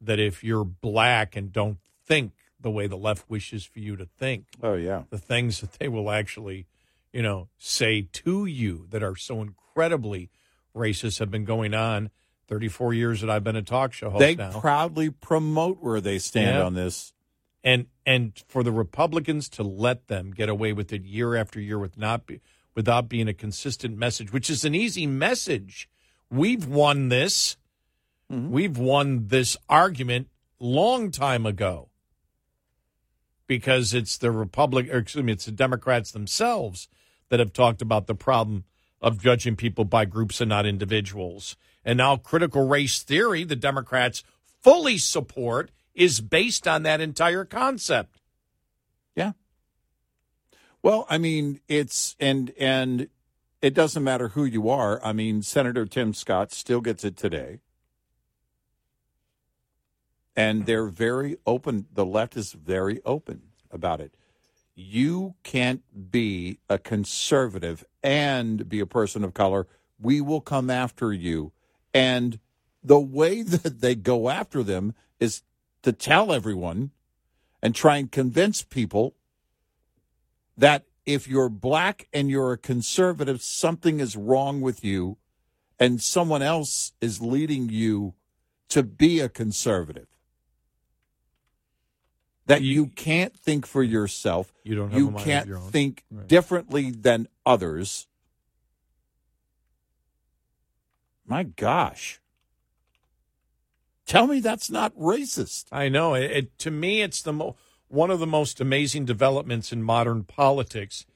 that 0.00 0.18
if 0.18 0.42
you're 0.42 0.64
black 0.64 1.36
and 1.36 1.52
don't 1.52 1.78
think 2.04 2.32
the 2.58 2.70
way 2.70 2.86
the 2.86 2.96
left 2.96 3.30
wishes 3.30 3.64
for 3.64 3.78
you 3.78 3.96
to 3.96 4.04
think, 4.04 4.46
Oh 4.62 4.74
yeah. 4.74 5.04
the 5.10 5.18
things 5.18 5.60
that 5.60 5.74
they 5.78 5.88
will 5.88 6.10
actually, 6.10 6.66
you 7.12 7.22
know, 7.22 7.48
say 7.56 8.02
to 8.12 8.44
you 8.46 8.86
that 8.90 9.02
are 9.02 9.16
so 9.16 9.40
incredibly 9.70 10.30
racist 10.74 11.18
have 11.18 11.30
been 11.30 11.44
going 11.44 11.74
on 11.74 12.10
34 12.48 12.94
years 12.94 13.20
that 13.20 13.30
I've 13.30 13.44
been 13.44 13.56
a 13.56 13.62
talk 13.62 13.92
show 13.92 14.10
host 14.10 14.20
They 14.20 14.34
now. 14.34 14.58
proudly 14.60 15.10
promote 15.10 15.78
where 15.82 16.00
they 16.00 16.18
stand 16.18 16.56
Yeah. 16.56 16.62
on 16.64 16.74
this. 16.74 17.12
and 17.62 17.86
and 18.06 18.42
for 18.48 18.62
the 18.62 18.72
Republicans 18.72 19.48
to 19.50 19.62
let 19.62 20.08
them 20.08 20.30
get 20.32 20.48
away 20.48 20.72
with 20.72 20.92
it 20.94 21.02
year 21.04 21.36
after 21.36 21.60
year 21.60 21.78
with 21.78 21.98
not 21.98 22.26
be, 22.26 22.40
without 22.74 23.06
being 23.08 23.28
a 23.28 23.34
consistent 23.34 23.96
message, 23.98 24.32
which 24.32 24.48
is 24.48 24.64
an 24.64 24.74
easy 24.74 25.06
message. 25.06 25.86
We've 26.30 26.66
won 26.66 27.08
this. 27.10 27.56
Mm-hmm. 28.32 28.50
We've 28.50 28.78
won 28.78 29.26
this 29.28 29.56
argument 29.68 30.28
long 30.58 31.10
time 31.10 31.44
ago 31.44 31.90
because 33.46 33.92
it's 33.92 34.16
the 34.16 34.30
Republic, 34.30 34.88
or 34.90 34.98
excuse 34.98 35.22
me, 35.24 35.32
it's 35.32 35.44
the 35.44 35.52
Democrats 35.52 36.12
themselves 36.12 36.88
that 37.28 37.40
have 37.40 37.52
talked 37.52 37.82
about 37.82 38.06
the 38.06 38.14
problem 38.14 38.64
of 39.00 39.22
judging 39.22 39.56
people 39.56 39.84
by 39.84 40.04
groups 40.04 40.40
and 40.40 40.48
not 40.48 40.66
individuals. 40.66 41.56
And 41.84 41.96
now 41.98 42.16
critical 42.16 42.66
race 42.66 43.02
theory, 43.02 43.44
the 43.44 43.56
Democrats 43.56 44.22
fully 44.62 44.98
support, 44.98 45.70
is 45.94 46.20
based 46.20 46.68
on 46.68 46.82
that 46.82 47.00
entire 47.00 47.44
concept. 47.44 48.20
Yeah. 49.16 49.32
Well, 50.82 51.06
I 51.10 51.18
mean, 51.18 51.60
it's 51.68 52.16
and 52.20 52.52
and 52.58 53.08
it 53.60 53.74
doesn't 53.74 54.04
matter 54.04 54.28
who 54.28 54.44
you 54.44 54.68
are. 54.70 55.02
I 55.04 55.12
mean, 55.12 55.42
Senator 55.42 55.84
Tim 55.86 56.14
Scott 56.14 56.52
still 56.52 56.80
gets 56.80 57.04
it 57.04 57.16
today. 57.16 57.60
And 60.36 60.64
they're 60.64 60.86
very 60.86 61.36
open. 61.46 61.86
The 61.92 62.06
left 62.06 62.36
is 62.36 62.52
very 62.52 63.00
open 63.04 63.42
about 63.70 64.00
it. 64.00 64.14
You 64.80 65.34
can't 65.42 65.82
be 66.10 66.58
a 66.68 66.78
conservative 66.78 67.84
and 68.02 68.68
be 68.68 68.80
a 68.80 68.86
person 68.86 69.22
of 69.22 69.34
color. 69.34 69.66
We 70.00 70.20
will 70.20 70.40
come 70.40 70.70
after 70.70 71.12
you. 71.12 71.52
And 71.92 72.38
the 72.82 72.98
way 72.98 73.42
that 73.42 73.80
they 73.80 73.94
go 73.94 74.30
after 74.30 74.62
them 74.62 74.94
is 75.18 75.42
to 75.82 75.92
tell 75.92 76.32
everyone 76.32 76.90
and 77.62 77.74
try 77.74 77.98
and 77.98 78.10
convince 78.10 78.62
people 78.62 79.14
that 80.56 80.84
if 81.04 81.28
you're 81.28 81.48
black 81.48 82.08
and 82.12 82.30
you're 82.30 82.52
a 82.52 82.58
conservative, 82.58 83.42
something 83.42 84.00
is 84.00 84.16
wrong 84.16 84.60
with 84.60 84.84
you, 84.84 85.18
and 85.78 86.00
someone 86.00 86.42
else 86.42 86.92
is 87.00 87.20
leading 87.20 87.68
you 87.68 88.14
to 88.68 88.82
be 88.82 89.20
a 89.20 89.28
conservative. 89.28 90.06
That 92.50 92.62
you, 92.62 92.86
can't 92.88 93.38
think 93.38 93.64
for 93.64 93.80
yourself. 93.80 94.52
You 94.64 94.74
don't 94.74 94.92
you 94.92 95.12
can't 95.12 95.48
think 95.70 96.02
Right. 96.10 96.26
differently 96.26 96.90
than 96.90 97.28
others. 97.46 98.08
My 101.24 101.44
gosh. 101.44 102.20
Tell 104.04 104.26
me 104.26 104.40
that's 104.40 104.68
not 104.68 104.92
racist. 104.96 105.66
I 105.70 105.88
know. 105.88 106.14
It, 106.14 106.30
it 106.32 106.58
to 106.58 106.72
me, 106.72 107.02
it's 107.02 107.22
the 107.22 107.32
mo- 107.32 107.54
one 107.86 108.10
of 108.10 108.18
the 108.18 108.26
most 108.26 108.60
amazing 108.60 109.04
developments 109.04 109.70
in 109.72 109.84
modern 109.84 110.24
politics. 110.24 111.06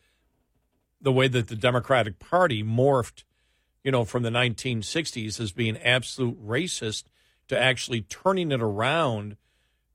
The 1.01 1.11
way 1.11 1.27
that 1.27 1.49
the 1.49 1.57
Democratic 1.57 2.21
Party 2.21 2.63
morphed, 2.63 3.25
you 3.83 3.91
know, 3.91 4.05
from 4.05 4.23
the 4.23 4.31
1960s 4.31 5.41
as 5.41 5.51
being 5.51 5.79
absolute 5.79 6.41
racist 6.41 7.07
to 7.49 7.59
actually 7.61 8.03
turning 8.03 8.53
it 8.53 8.63
around 8.63 9.37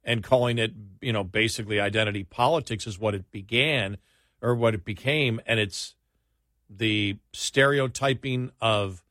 and 0.03 0.23
calling 0.23 0.57
it, 0.57 0.71
you 1.01 1.13
know, 1.13 1.23
basically 1.23 1.79
identity 1.79 2.23
politics 2.23 2.87
is 2.87 2.99
what 2.99 3.13
it 3.13 3.31
began 3.31 3.97
or 4.41 4.55
what 4.55 4.73
it 4.73 4.85
became, 4.85 5.41
and 5.45 5.59
it's 5.59 5.95
the 6.69 7.17
stereotyping 7.33 8.51
of 8.61 9.03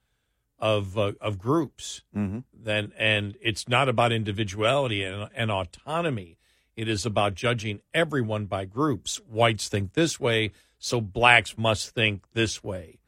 of 0.59 0.99
uh, 0.99 1.13
of 1.21 1.39
groups. 1.39 2.03
Mm-hmm. 2.17 2.39
then 2.53 2.93
and 2.99 3.37
it's 3.41 3.69
not 3.69 3.89
about 3.89 4.13
individuality 4.13 5.03
and, 5.05 5.29
and 5.35 5.51
autonomy. 5.51 6.39
It 6.77 6.89
is 6.89 7.05
about 7.05 7.35
judging 7.35 7.81
everyone 7.93 8.47
by 8.47 8.65
groups. 8.65 9.17
Whites 9.29 9.69
think 9.69 9.95
this 9.95 10.21
way 10.21 10.53
so 10.79 11.01
blacks 11.01 11.59
must 11.59 11.91
think 11.91 12.25
this 12.33 12.63
way. 12.63 12.99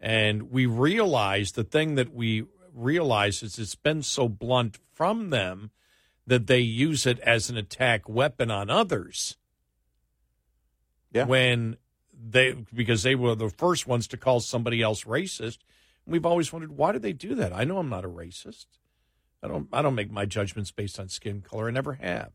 And 0.00 0.50
we 0.50 0.66
realize 0.66 1.52
the 1.52 1.64
thing 1.64 1.94
that 1.94 2.14
we 2.14 2.44
realize 2.74 3.42
is 3.42 3.58
it's 3.58 3.74
been 3.74 4.02
so 4.02 4.28
blunt 4.28 4.78
from 4.92 5.30
them 5.30 5.70
that 6.26 6.46
they 6.46 6.60
use 6.60 7.06
it 7.06 7.18
as 7.20 7.48
an 7.50 7.56
attack 7.56 8.08
weapon 8.08 8.50
on 8.50 8.70
others. 8.70 9.36
Yeah. 11.12 11.24
when 11.24 11.76
they 12.12 12.52
because 12.74 13.02
they 13.02 13.14
were 13.14 13.34
the 13.34 13.48
first 13.48 13.86
ones 13.86 14.06
to 14.08 14.16
call 14.16 14.40
somebody 14.40 14.82
else 14.82 15.04
racist. 15.04 15.58
We've 16.04 16.26
always 16.26 16.52
wondered 16.52 16.76
why 16.76 16.92
do 16.92 16.98
they 16.98 17.12
do 17.12 17.34
that? 17.36 17.52
I 17.52 17.64
know 17.64 17.78
i'm 17.78 17.88
not 17.88 18.04
a 18.04 18.08
racist. 18.08 18.66
I 19.42 19.48
don't 19.48 19.68
i 19.72 19.80
don't 19.80 19.94
make 19.94 20.10
my 20.10 20.26
judgments 20.26 20.72
based 20.72 20.98
on 21.00 21.08
skin 21.08 21.40
color. 21.40 21.68
I 21.68 21.70
never 21.70 21.94
have. 21.94 22.32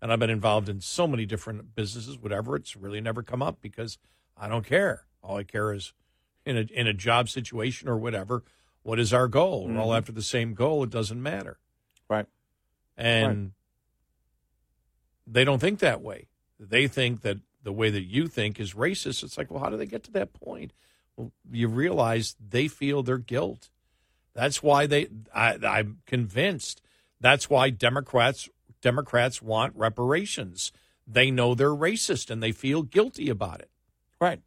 And 0.00 0.12
i've 0.12 0.18
been 0.18 0.30
involved 0.30 0.68
in 0.68 0.80
so 0.80 1.06
many 1.06 1.26
different 1.26 1.74
businesses 1.76 2.18
whatever. 2.18 2.56
It's 2.56 2.76
really 2.76 3.00
never 3.00 3.22
come 3.22 3.42
up 3.42 3.60
because 3.60 3.98
i 4.36 4.48
don't 4.48 4.66
care. 4.66 5.04
All 5.22 5.36
i 5.36 5.44
care 5.44 5.72
is 5.72 5.92
in 6.44 6.56
a 6.56 6.62
in 6.72 6.86
a 6.86 6.94
job 6.94 7.28
situation 7.28 7.88
or 7.88 7.98
whatever 7.98 8.42
what 8.82 8.98
is 8.98 9.12
our 9.12 9.28
goal? 9.28 9.66
We're 9.66 9.78
all 9.78 9.88
mm-hmm. 9.88 9.98
after 9.98 10.12
the 10.12 10.22
same 10.22 10.54
goal. 10.54 10.82
It 10.82 10.90
doesn't 10.90 11.22
matter. 11.22 11.58
Right. 12.08 12.26
And 12.98 13.52
they 15.26 15.44
don't 15.44 15.60
think 15.60 15.78
that 15.78 16.02
way. 16.02 16.28
They 16.58 16.88
think 16.88 17.22
that 17.22 17.38
the 17.62 17.72
way 17.72 17.90
that 17.90 18.04
you 18.04 18.28
think 18.28 18.58
is 18.58 18.74
racist. 18.74 19.22
It's 19.22 19.38
like, 19.38 19.50
well, 19.50 19.62
how 19.62 19.70
do 19.70 19.76
they 19.76 19.86
get 19.86 20.04
to 20.04 20.12
that 20.12 20.32
point? 20.32 20.72
Well, 21.16 21.32
you 21.50 21.68
realize 21.68 22.36
they 22.40 22.68
feel 22.68 23.02
their 23.02 23.18
guilt. 23.18 23.70
That's 24.34 24.62
why 24.62 24.86
they. 24.86 25.08
I, 25.34 25.58
I'm 25.66 25.98
convinced. 26.06 26.82
That's 27.20 27.48
why 27.48 27.70
Democrats 27.70 28.48
Democrats 28.80 29.42
want 29.42 29.74
reparations. 29.76 30.72
They 31.06 31.30
know 31.30 31.54
they're 31.54 31.70
racist 31.70 32.30
and 32.30 32.42
they 32.42 32.52
feel 32.52 32.82
guilty 32.82 33.28
about 33.28 33.60
it. 33.60 33.70
Right. 34.20 34.40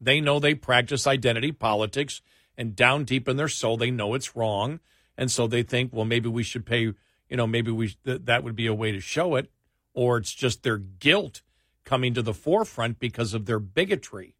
They 0.00 0.20
know 0.20 0.38
they 0.38 0.54
practice 0.54 1.06
identity 1.06 1.50
politics, 1.52 2.22
and 2.56 2.76
down 2.76 3.04
deep 3.04 3.28
in 3.28 3.36
their 3.36 3.48
soul, 3.48 3.76
they 3.76 3.90
know 3.90 4.14
it's 4.14 4.36
wrong, 4.36 4.80
and 5.18 5.30
so 5.30 5.46
they 5.46 5.62
think, 5.64 5.92
well, 5.92 6.06
maybe 6.06 6.28
we 6.30 6.42
should 6.42 6.64
pay. 6.64 6.80
You 7.28 7.36
know, 7.36 7.46
maybe 7.46 7.70
we 7.70 7.88
th- 8.06 8.22
that 8.24 8.42
would 8.42 8.56
be 8.56 8.66
a 8.66 8.72
way 8.72 8.92
to 8.92 9.00
show 9.00 9.34
it, 9.34 9.50
or 9.92 10.16
it's 10.16 10.32
just 10.32 10.62
their 10.62 10.78
guilt 10.78 11.42
coming 11.84 12.14
to 12.14 12.22
the 12.22 12.32
forefront 12.32 12.98
because 12.98 13.34
of 13.34 13.44
their 13.44 13.58
bigotry. 13.58 14.34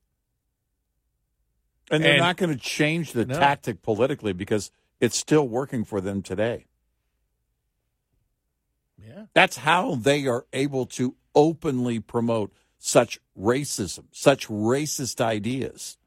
And 1.91 2.03
they're 2.03 2.13
And- 2.13 2.21
not 2.21 2.37
going 2.39 2.51
to 2.57 2.59
change 2.63 3.13
the 3.13 3.27
No. 3.27 3.39
tactic 3.39 3.83
politically 3.83 4.33
because 4.33 4.71
it's 5.01 5.17
still 5.19 5.47
working 5.49 5.85
for 5.85 6.01
them 6.01 6.23
today. 6.23 6.67
Yeah, 9.03 9.27
That's 9.35 9.59
how 9.59 9.95
they 9.95 10.27
are 10.27 10.47
able 10.53 10.87
to 10.87 11.17
openly 11.35 12.01
promote 12.01 12.53
such 12.79 13.21
racism, 13.39 14.05
such 14.13 14.47
racist 14.49 15.21
ideas 15.21 15.99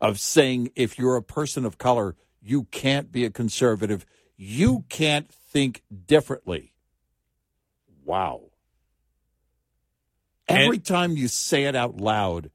of 0.00 0.18
saying 0.20 0.70
if 0.76 0.98
you're 0.98 1.16
a 1.16 1.22
person 1.22 1.64
of 1.64 1.78
color, 1.78 2.14
you 2.40 2.64
can't 2.64 3.12
be 3.12 3.24
a 3.24 3.30
conservative, 3.30 4.06
you 4.36 4.84
can't 4.88 5.30
think 5.30 5.82
differently. 6.06 6.74
Wow. 8.04 8.50
Every 10.48 10.76
And- 10.76 10.84
time 10.84 11.16
you 11.16 11.28
say 11.28 11.64
it 11.64 11.76
out 11.76 11.96
loud, 11.98 12.50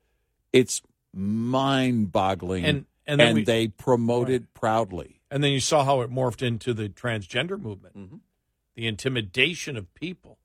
it's 0.52 0.82
mind 1.14 2.12
boggling. 2.12 2.66
And- 2.66 2.86
and 3.08 3.20
then 3.20 3.36
we- 3.36 3.44
they 3.44 3.68
promote 3.68 4.30
it 4.30 4.54
proudly. 4.54 5.22
and 5.32 5.44
then 5.44 5.52
you 5.52 5.60
saw 5.60 5.84
how 5.84 6.02
it 6.02 6.10
morphed 6.10 6.42
into 6.42 6.74
the 6.74 6.88
transgender 6.88 7.60
movement, 7.60 7.98
Mhm. 7.98 8.20
the 8.76 8.88
intimidation 8.88 9.76
of 9.76 9.94
people. 9.94 10.40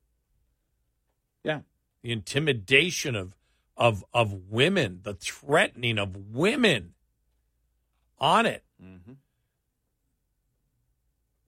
Yeah. 1.43 1.61
the 2.03 2.11
intimidation 2.11 3.15
of 3.15 3.35
of 3.77 4.03
of 4.13 4.33
women, 4.49 5.01
the 5.03 5.13
threatening 5.13 5.97
of 5.97 6.15
women 6.15 6.93
on 8.17 8.45
it. 8.45 8.63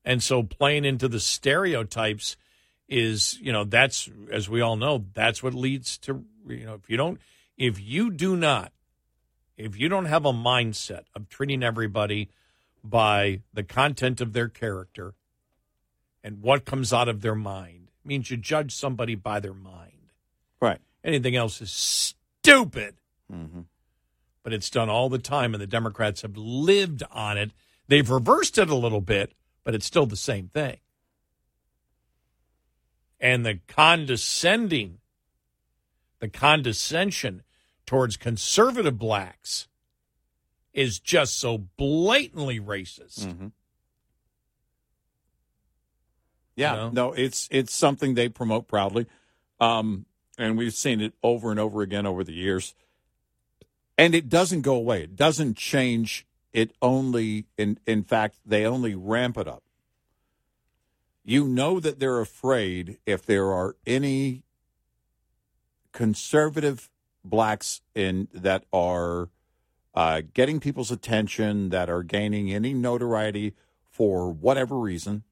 And 0.06 0.22
so 0.22 0.44
playing 0.44 0.86
into 0.86 1.08
the 1.08 1.20
stereotypes 1.20 2.36
is, 2.90 3.40
you 3.40 3.52
know, 3.52 3.64
that's 3.64 4.10
as 4.32 4.50
we 4.50 4.62
all 4.62 4.76
know, 4.76 5.06
that's 5.14 5.42
what 5.42 5.54
leads 5.54 5.98
to 6.00 6.26
you 6.48 6.66
know, 6.66 6.74
if 6.76 6.90
you 6.90 6.98
don't 6.98 7.20
if 7.58 7.80
you 7.80 8.12
do 8.12 8.36
not 8.36 8.72
if 9.58 9.80
you 9.80 9.88
don't 9.88 10.06
have 10.06 10.26
a 10.26 10.34
mindset 10.34 11.04
of 11.16 11.30
treating 11.30 11.64
everybody 11.64 12.30
by 12.84 13.42
the 13.54 13.64
content 13.64 14.20
of 14.20 14.34
their 14.34 14.50
character 14.50 15.14
and 16.24 16.42
what 16.42 16.66
comes 16.66 16.92
out 16.92 17.08
of 17.08 17.22
their 17.22 17.36
mind 17.36 17.90
means 18.06 18.32
you 18.32 18.38
judge 18.38 18.74
somebody 18.74 19.16
by 19.16 19.40
their 19.40 19.54
mind. 19.54 20.12
Right. 20.62 20.80
Anything 21.04 21.36
else 21.36 21.62
is 21.62 21.72
stupid. 21.72 22.96
Mm-hmm. 23.32 23.62
But 24.44 24.54
it's 24.54 24.70
done 24.70 24.90
all 24.90 25.10
the 25.10 25.20
time, 25.20 25.54
and 25.54 25.62
the 25.62 25.68
Democrats 25.68 26.22
have 26.22 26.36
lived 26.36 27.04
on 27.12 27.38
it. 27.38 27.52
They've 27.88 28.10
reversed 28.10 28.58
it 28.58 28.70
a 28.70 28.76
little 28.76 29.02
bit, 29.02 29.34
but 29.64 29.76
it's 29.76 29.85
still 29.85 30.06
the 30.06 30.15
same 30.15 30.49
thing. 30.49 30.77
And 33.19 33.45
the 33.45 33.60
condescending, 33.68 34.99
the 36.19 36.27
condescension 36.30 37.44
towards 37.85 38.18
conservative 38.18 38.98
blacks 38.98 39.68
is 40.73 40.99
just 40.99 41.38
so 41.40 41.57
blatantly 41.57 42.60
racist. 42.60 43.26
Mm-hmm. 43.27 43.48
Yeah, 46.56 46.73
You 46.73 46.80
know? 46.80 46.90
no, 46.90 47.14
it's 47.14 47.48
it's 47.52 47.73
something 47.73 48.14
they 48.14 48.30
promote 48.30 48.68
proudly, 48.68 49.07
um, 49.60 50.06
and 50.38 50.57
we've 50.57 50.73
seen 50.73 51.02
it 51.02 51.14
over 51.23 51.49
and 51.49 51.60
over 51.60 51.81
again 51.81 52.06
over 52.06 52.23
the 52.23 52.34
years, 52.34 52.76
and 53.98 54.14
it 54.14 54.30
doesn't 54.30 54.61
go 54.61 54.76
away. 54.76 55.03
It 55.03 55.15
doesn't 55.15 55.57
change. 55.57 56.27
It 56.54 56.72
only, 56.82 57.46
in 57.58 57.80
in 57.86 58.04
fact, 58.04 58.38
they 58.46 58.66
only 58.66 58.96
ramp 58.96 59.38
it 59.38 59.48
up. 59.48 59.64
You 61.26 61.48
know 61.48 61.80
that 61.80 62.00
they're 62.00 62.20
afraid 62.20 63.00
if 63.06 63.26
there 63.26 63.52
are 63.52 63.76
any 63.88 64.44
conservative 65.92 66.90
blacks 67.24 67.82
in 67.96 68.28
that 68.34 68.66
are 68.72 69.30
uh, 69.96 70.22
getting 70.34 70.60
people's 70.60 70.92
attention, 70.92 71.70
that 71.70 71.90
are 71.90 72.04
gaining 72.04 72.54
any 72.54 72.74
notoriety 72.74 73.54
for 73.90 74.30
whatever 74.32 74.78
reason. 74.78 75.24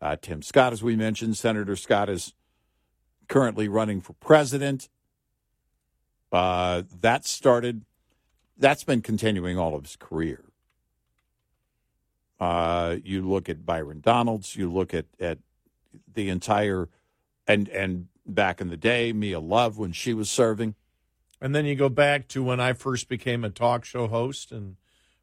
Uh, 0.00 0.16
Tim 0.20 0.42
Scott, 0.42 0.72
as 0.72 0.82
we 0.82 0.96
mentioned, 0.96 1.36
Senator 1.36 1.76
Scott 1.76 2.10
is 2.10 2.34
currently 3.28 3.68
running 3.68 4.00
for 4.00 4.12
president. 4.14 4.88
Uh, 6.30 6.82
that 7.00 7.24
started, 7.24 7.84
that's 8.58 8.84
been 8.84 9.02
continuing 9.02 9.58
all 9.58 9.74
of 9.74 9.82
his 9.84 9.96
career. 9.96 10.44
Uh, 12.38 12.96
you 13.02 13.26
look 13.26 13.48
at 13.48 13.64
Byron 13.64 14.00
Donalds, 14.00 14.56
you 14.56 14.70
look 14.70 14.92
at, 14.92 15.06
at 15.18 15.38
the 16.12 16.28
entire, 16.28 16.88
and, 17.46 17.68
and 17.70 18.08
back 18.26 18.60
in 18.60 18.68
the 18.68 18.76
day, 18.76 19.12
Mia 19.12 19.40
Love 19.40 19.78
when 19.78 19.92
she 19.92 20.12
was 20.12 20.30
serving. 20.30 20.74
And 21.40 21.54
then 21.54 21.64
you 21.64 21.74
go 21.74 21.88
back 21.88 22.28
to 22.28 22.42
when 22.42 22.60
I 22.60 22.72
first 22.74 23.08
became 23.08 23.44
a 23.44 23.50
talk 23.50 23.84
show 23.84 24.06
host, 24.06 24.52
and 24.52 24.76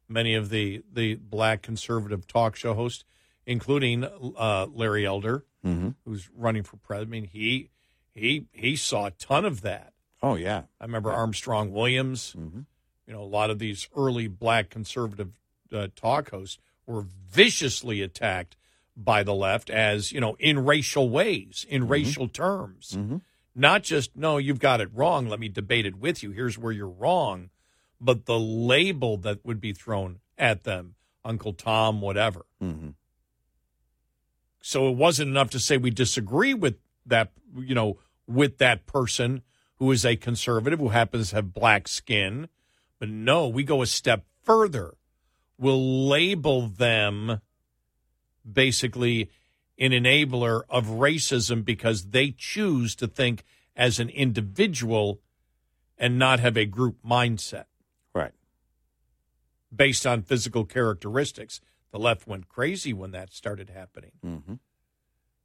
many 0.08 0.34
of 0.34 0.48
the 0.48 0.82
the 0.92 1.16
black 1.16 1.60
conservative 1.62 2.26
talk 2.26 2.54
show 2.54 2.74
hosts, 2.74 3.04
including 3.46 4.04
uh, 4.04 4.66
Larry 4.72 5.06
Elder, 5.06 5.44
Mm-hmm. 5.64 5.90
who's 6.04 6.28
running 6.36 6.62
for 6.62 6.76
president. 6.76 7.08
I 7.08 7.12
mean, 7.20 7.24
he 7.32 7.70
he 8.12 8.46
he 8.52 8.76
saw 8.76 9.06
a 9.06 9.10
ton 9.12 9.44
of 9.46 9.62
that. 9.62 9.92
Oh, 10.22 10.34
yeah. 10.34 10.64
I 10.78 10.84
remember 10.84 11.10
Armstrong 11.10 11.72
Williams. 11.72 12.34
Mm-hmm. 12.38 12.60
You 13.06 13.12
know, 13.12 13.22
a 13.22 13.24
lot 13.24 13.50
of 13.50 13.58
these 13.58 13.88
early 13.96 14.28
black 14.28 14.70
conservative 14.70 15.32
uh, 15.72 15.88
talk 15.94 16.30
hosts 16.30 16.58
were 16.86 17.04
viciously 17.30 18.02
attacked 18.02 18.56
by 18.96 19.22
the 19.22 19.34
left 19.34 19.70
as 19.70 20.12
you 20.12 20.20
know 20.20 20.36
in 20.38 20.64
racial 20.64 21.10
ways, 21.10 21.66
in 21.68 21.88
racial 21.88 22.28
terms. 22.28 22.94
Mm-hmm. 22.96 23.16
Not 23.54 23.82
just 23.82 24.16
no, 24.16 24.38
you've 24.38 24.58
got 24.58 24.80
it 24.80 24.88
wrong. 24.92 25.28
Let 25.28 25.40
me 25.40 25.48
debate 25.48 25.86
it 25.86 25.96
with 25.96 26.22
you. 26.22 26.30
Here's 26.30 26.58
where 26.58 26.72
you're 26.72 26.88
wrong, 26.88 27.50
but 28.00 28.26
the 28.26 28.38
label 28.38 29.16
that 29.18 29.44
would 29.44 29.60
be 29.60 29.72
thrown 29.72 30.20
at 30.38 30.64
them, 30.64 30.94
Uncle 31.24 31.52
Tom, 31.52 32.00
whatever. 32.00 32.46
Mm-hmm. 32.62 32.90
So 34.60 34.88
it 34.88 34.96
wasn't 34.96 35.30
enough 35.30 35.50
to 35.50 35.60
say 35.60 35.76
we 35.76 35.90
disagree 35.90 36.54
with 36.54 36.76
that, 37.06 37.32
you 37.56 37.74
know, 37.74 37.98
with 38.26 38.58
that 38.58 38.86
person 38.86 39.42
who 39.76 39.90
is 39.90 40.06
a 40.06 40.16
conservative 40.16 40.78
who 40.78 40.88
happens 40.88 41.30
to 41.30 41.36
have 41.36 41.52
black 41.52 41.86
skin. 41.86 42.48
But 43.04 43.10
no, 43.10 43.48
we 43.48 43.64
go 43.64 43.82
a 43.82 43.86
step 43.86 44.24
further. 44.44 44.94
We'll 45.58 46.08
label 46.08 46.68
them 46.68 47.42
basically 48.50 49.28
an 49.78 49.90
enabler 49.90 50.62
of 50.70 50.86
racism 50.86 51.66
because 51.66 52.06
they 52.06 52.30
choose 52.30 52.94
to 52.96 53.06
think 53.06 53.44
as 53.76 54.00
an 54.00 54.08
individual 54.08 55.20
and 55.98 56.18
not 56.18 56.40
have 56.40 56.56
a 56.56 56.64
group 56.64 56.96
mindset 57.06 57.64
Right. 58.14 58.32
based 59.74 60.06
on 60.06 60.22
physical 60.22 60.64
characteristics. 60.64 61.60
The 61.90 61.98
left 61.98 62.26
went 62.26 62.48
crazy 62.48 62.94
when 62.94 63.10
that 63.10 63.34
started 63.34 63.68
happening 63.68 64.12
Mm-hmm. 64.24 64.54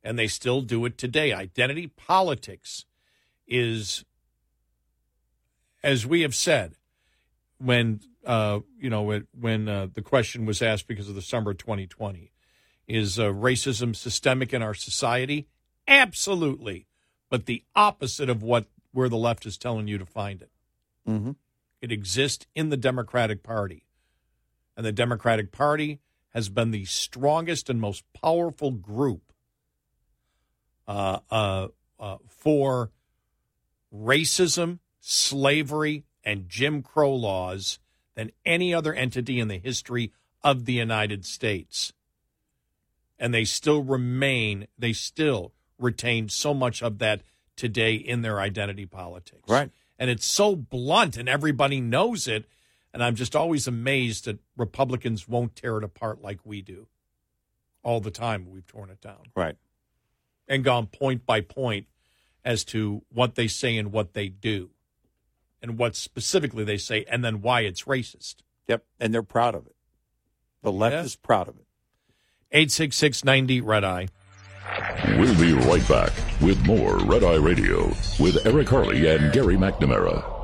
and 0.01 0.17
they 0.17 0.27
still 0.27 0.61
do 0.61 0.85
it 0.85 0.97
today. 0.97 1.33
Identity 1.33 1.87
politics 1.87 2.85
is, 3.45 4.05
as 5.83 6.05
we 6.07 6.21
have 6.21 6.35
said, 6.35 6.75
when 7.59 8.01
uh, 8.25 8.59
you 8.79 8.89
know 8.89 9.11
it, 9.11 9.27
when 9.39 9.67
uh, 9.67 9.87
the 9.93 10.01
question 10.01 10.45
was 10.45 10.61
asked 10.61 10.87
because 10.87 11.09
of 11.09 11.15
the 11.15 11.21
summer 11.21 11.51
of 11.51 11.57
2020, 11.57 12.31
is 12.87 13.19
uh, 13.19 13.25
racism 13.25 13.95
systemic 13.95 14.53
in 14.53 14.61
our 14.61 14.73
society? 14.73 15.47
Absolutely, 15.87 16.87
but 17.29 17.45
the 17.45 17.63
opposite 17.75 18.29
of 18.29 18.43
what 18.43 18.65
where 18.91 19.09
the 19.09 19.17
left 19.17 19.45
is 19.45 19.57
telling 19.57 19.87
you 19.87 19.97
to 19.97 20.05
find 20.05 20.41
it. 20.41 20.51
Mm-hmm. 21.07 21.31
It 21.81 21.91
exists 21.91 22.45
in 22.55 22.69
the 22.69 22.77
Democratic 22.77 23.43
Party. 23.43 23.85
And 24.75 24.85
the 24.85 24.91
Democratic 24.91 25.51
Party 25.51 25.99
has 26.29 26.49
been 26.49 26.71
the 26.71 26.85
strongest 26.85 27.69
and 27.69 27.81
most 27.81 28.03
powerful 28.13 28.71
group 28.71 29.33
uh, 30.87 31.19
uh, 31.29 31.67
uh, 31.99 32.17
for 32.27 32.91
racism, 33.93 34.79
slavery, 34.99 36.05
and 36.23 36.49
Jim 36.49 36.81
Crow 36.81 37.13
laws 37.13 37.79
than 38.15 38.31
any 38.45 38.73
other 38.73 38.93
entity 38.93 39.39
in 39.39 39.47
the 39.47 39.57
history 39.59 40.11
of 40.43 40.65
the 40.65 40.73
United 40.73 41.25
States. 41.25 41.93
And 43.17 43.33
they 43.33 43.45
still 43.45 43.81
remain, 43.83 44.67
they 44.77 44.93
still 44.93 45.53
retain 45.77 46.29
so 46.29 46.53
much 46.53 46.81
of 46.81 46.99
that 46.99 47.21
today 47.55 47.95
in 47.95 48.21
their 48.21 48.39
identity 48.39 48.85
politics 48.85 49.43
Right. 49.49 49.69
and 49.97 50.09
it's 50.09 50.25
so 50.25 50.55
blunt 50.55 51.17
and 51.17 51.27
everybody 51.27 51.81
knows 51.81 52.25
it 52.25 52.45
and 52.93 53.03
i'm 53.03 53.15
just 53.15 53.35
always 53.35 53.67
amazed 53.67 54.23
that 54.25 54.39
republicans 54.55 55.27
won't 55.27 55.57
tear 55.57 55.77
it 55.77 55.83
apart 55.83 56.21
like 56.21 56.39
we 56.45 56.61
do 56.61 56.87
all 57.83 57.99
the 57.99 58.11
time 58.11 58.49
we've 58.49 58.65
torn 58.65 58.89
it 58.89 59.01
down 59.01 59.23
Right. 59.35 59.57
and 60.47 60.63
gone 60.63 60.87
point 60.87 61.25
by 61.25 61.41
point 61.41 61.87
as 62.45 62.63
to 62.65 63.01
what 63.09 63.35
they 63.35 63.49
say 63.49 63.75
and 63.75 63.91
what 63.91 64.13
they 64.13 64.29
do 64.29 64.69
and 65.61 65.77
what 65.77 65.95
specifically 65.95 66.63
they 66.63 66.77
say 66.77 67.05
and 67.09 67.23
then 67.23 67.41
why 67.41 67.61
it's 67.61 67.83
racist 67.83 68.35
Yep. 68.67 68.83
And 68.99 69.11
they're 69.13 69.23
proud 69.23 69.55
of 69.55 69.65
it. 69.65 69.75
The 70.61 70.71
left 70.71 70.93
Yeah. 70.93 71.01
is 71.03 71.15
proud 71.15 71.47
of 71.47 71.55
it. 71.57 71.65
86690 72.51 73.61
red 73.61 73.83
eye 73.83 74.07
We'll 75.17 75.37
be 75.39 75.53
right 75.53 75.87
back 75.87 76.11
with 76.41 76.63
more 76.65 76.97
Red 76.99 77.23
Eye 77.23 77.35
Radio 77.37 77.87
with 78.19 78.45
Eric 78.45 78.69
Harley 78.69 79.07
and 79.07 79.33
Gary 79.33 79.55
McNamara. 79.55 80.38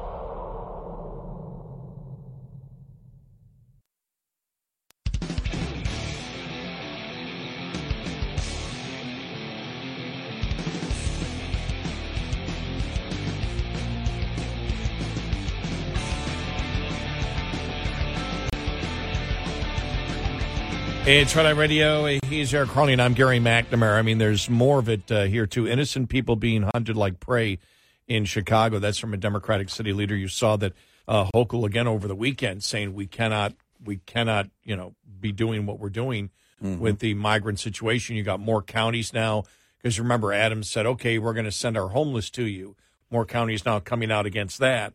It's 21.07 21.36
Red 21.36 21.45
Eye 21.45 21.52
Radio. 21.52 22.06
He's 22.26 22.52
Eric 22.52 22.69
Harley, 22.69 22.94
and 22.94 23.02
I'm 23.02 23.14
Gary 23.14 23.40
McNamara. 23.40 23.95
I 23.95 24.02
mean, 24.02 24.18
there's 24.18 24.49
more 24.49 24.80
of 24.80 24.90
it 24.90 25.11
uh, 25.11 25.26
here, 25.26 25.45
too. 25.45 25.68
Innocent 25.68 26.10
people 26.10 26.36
being 26.36 26.64
hunted 26.73 26.98
like 26.98 27.19
prey 27.19 27.60
in 28.07 28.26
Chicago. 28.26 28.80
That's 28.80 28.98
from 28.98 29.14
a 29.14 29.18
Democratic 29.18 29.69
city 29.69 29.94
leader. 29.94 30.15
You 30.15 30.27
saw 30.27 30.56
that 30.57 30.73
uh, 31.07 31.30
Hochul 31.36 31.64
again 31.64 31.88
over 31.88 32.07
the 32.07 32.15
weekend 32.15 32.64
saying 32.64 32.95
we 32.95 33.06
cannot, 33.06 33.53
we 33.84 33.98
cannot, 33.98 34.49
you 34.64 34.76
know, 34.76 34.95
be 35.19 35.32
doing 35.32 35.68
what 35.68 35.80
we're 35.80 35.90
doing 35.90 36.32
with 36.80 36.98
the 36.98 37.14
migrant 37.14 37.60
situation. 37.60 38.15
You 38.15 38.23
got 38.23 38.40
more 38.40 38.64
counties 38.64 39.14
now 39.14 39.44
because 39.77 39.99
remember 39.99 40.34
Adams 40.34 40.72
said, 40.72 40.88
okay, 40.88 41.19
we're 41.19 41.34
going 41.34 41.45
to 41.45 41.52
send 41.52 41.77
our 41.77 41.90
homeless 41.90 42.32
to 42.32 42.44
you. 42.45 42.76
More 43.11 43.26
counties 43.26 43.64
now 43.64 43.80
coming 43.80 44.11
out 44.11 44.26
against 44.26 44.57
that. 44.57 44.94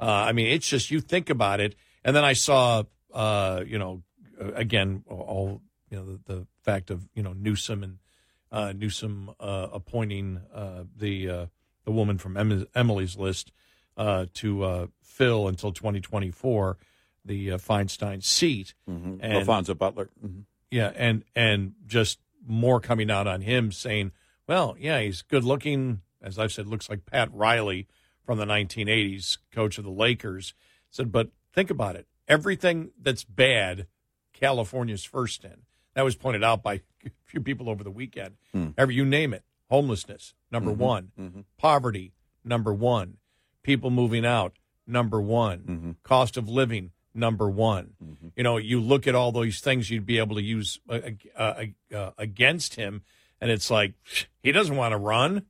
Uh, 0.00 0.06
I 0.06 0.32
mean, 0.32 0.48
it's 0.48 0.66
just 0.66 0.90
you 0.90 1.00
think 1.00 1.30
about 1.30 1.60
it. 1.60 1.76
And 2.04 2.16
then 2.16 2.24
I 2.24 2.32
saw, 2.32 2.82
uh, 3.14 3.62
you 3.64 3.78
know, 3.78 4.02
again, 4.54 5.04
all 5.08 5.62
you 5.90 5.96
know, 5.98 6.04
the, 6.04 6.34
the 6.34 6.46
fact 6.62 6.90
of 6.90 7.08
you 7.14 7.22
know 7.22 7.32
Newsom 7.32 7.82
and 7.82 7.98
uh, 8.50 8.72
Newsom 8.72 9.30
uh, 9.40 9.68
appointing 9.72 10.40
uh, 10.54 10.84
the 10.96 11.28
uh, 11.30 11.46
the 11.84 11.92
woman 11.92 12.18
from 12.18 12.36
Emily's 12.74 13.16
list 13.16 13.52
uh, 13.96 14.26
to 14.34 14.62
uh, 14.62 14.86
fill 15.02 15.48
until 15.48 15.72
2024 15.72 16.78
the 17.24 17.52
uh, 17.52 17.58
Feinstein 17.58 18.22
seat. 18.22 18.74
Mm-hmm. 18.88 19.16
And- 19.20 19.46
Laphonza 19.46 19.76
Butler. 19.76 20.10
hmm 20.20 20.40
Yeah, 20.70 20.92
and 20.96 21.24
and 21.36 21.74
just 21.86 22.18
more 22.46 22.80
coming 22.80 23.10
out 23.10 23.26
on 23.26 23.40
him 23.42 23.70
saying, 23.70 24.12
well, 24.48 24.76
yeah, 24.78 25.00
he's 25.00 25.22
good 25.22 25.44
looking. 25.44 26.00
As 26.20 26.38
I've 26.38 26.52
said, 26.52 26.66
looks 26.66 26.88
like 26.90 27.06
Pat 27.06 27.28
Riley 27.32 27.86
from 28.24 28.38
the 28.38 28.44
1980s, 28.44 29.38
coach 29.52 29.78
of 29.78 29.84
the 29.84 29.90
Lakers. 29.90 30.54
Said, 30.90 31.10
but 31.12 31.30
think 31.52 31.70
about 31.70 31.96
it. 31.96 32.06
Everything 32.28 32.90
that's 33.00 33.24
bad, 33.24 33.86
California's 34.42 35.04
first 35.04 35.44
in. 35.44 35.58
That 35.94 36.02
was 36.02 36.16
pointed 36.16 36.42
out 36.42 36.64
by 36.64 36.74
a 37.06 37.10
few 37.24 37.40
people 37.40 37.70
over 37.70 37.84
the 37.84 37.90
weekend. 37.92 38.34
Hmm. 38.52 38.70
Every 38.76 38.96
you 38.96 39.04
name 39.04 39.32
it, 39.32 39.44
homelessness 39.70 40.34
number 40.50 40.72
Mhm, 40.72 40.76
one, 40.78 41.12
mhm. 41.18 41.44
poverty 41.58 42.12
number 42.44 42.74
one, 42.74 43.18
people 43.62 43.90
moving 43.90 44.26
out 44.26 44.56
number 44.84 45.20
one, 45.22 45.58
Mhm. 45.60 45.96
cost 46.02 46.36
of 46.36 46.48
living 46.48 46.90
number 47.14 47.48
one. 47.48 47.92
Mm-hmm. 48.02 48.28
You 48.36 48.42
know, 48.42 48.56
you 48.56 48.80
look 48.80 49.06
at 49.06 49.14
all 49.14 49.30
those 49.30 49.60
things 49.60 49.90
you'd 49.90 50.06
be 50.06 50.18
able 50.18 50.34
to 50.36 50.42
use 50.42 50.80
uh, 50.88 50.98
uh, 51.36 51.64
uh, 51.94 52.10
against 52.18 52.74
him, 52.74 53.02
and 53.40 53.48
it's 53.50 53.70
like 53.70 53.92
he 54.42 54.50
doesn't 54.50 54.74
want 54.76 54.92
to 54.92 54.96
run, 54.98 55.46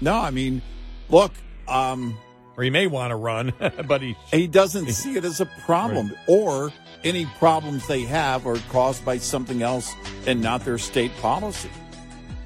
No, 0.00 0.14
I 0.14 0.30
mean, 0.30 0.62
look, 1.08 1.32
um, 1.68 2.16
or 2.58 2.64
he 2.64 2.70
may 2.70 2.88
want 2.88 3.12
to 3.12 3.16
run, 3.16 3.52
but 3.86 4.02
he 4.02 4.16
he 4.32 4.48
doesn't 4.48 4.88
see 4.88 5.16
it 5.16 5.24
as 5.24 5.40
a 5.40 5.46
problem, 5.46 6.12
or 6.26 6.72
any 7.04 7.24
problems 7.38 7.86
they 7.86 8.02
have 8.02 8.46
are 8.46 8.58
caused 8.68 9.04
by 9.04 9.16
something 9.16 9.62
else 9.62 9.94
and 10.26 10.42
not 10.42 10.64
their 10.64 10.76
state 10.76 11.16
policy, 11.18 11.70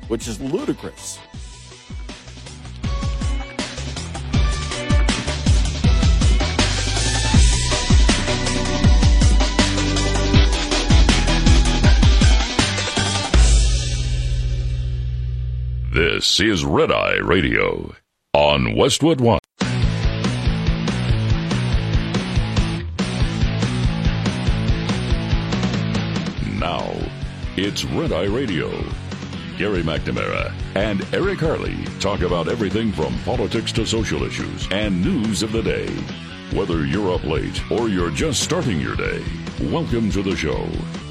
which 0.09 0.29
is 0.29 0.39
ludicrous. 0.39 1.19
This 15.95 16.41
is 16.41 16.65
Red 16.65 16.91
Eye 16.91 17.19
Radio 17.23 17.95
on 18.35 18.77
Westwood 18.77 19.21
One. 19.21 19.39
It's 27.57 27.85
Red 27.85 28.13
Eye 28.13 28.25
Radio. 28.25 28.71
Gary 29.59 29.83
McNamara 29.83 30.53
and 30.75 31.07
Eric 31.15 31.41
Harley 31.41 31.85
talk 32.01 32.23
about 32.23 32.49
everything 32.49 32.91
from 32.91 33.19
politics 33.21 33.71
to 33.73 33.85
social 33.87 34.23
issues 34.25 34.67
and 34.71 35.05
news 35.05 35.43
of 35.43 35.53
the 35.53 35.63
day. 35.63 35.87
Whether 36.57 36.87
you're 36.87 37.15
up 37.15 37.25
late 37.25 37.63
or 37.71 37.89
you're 37.89 38.11
just 38.11 38.43
starting 38.43 38.81
your 38.81 38.97
day, 38.97 39.23
welcome 39.61 40.11
to 40.13 40.23
the 40.23 40.35
show. 40.37 40.67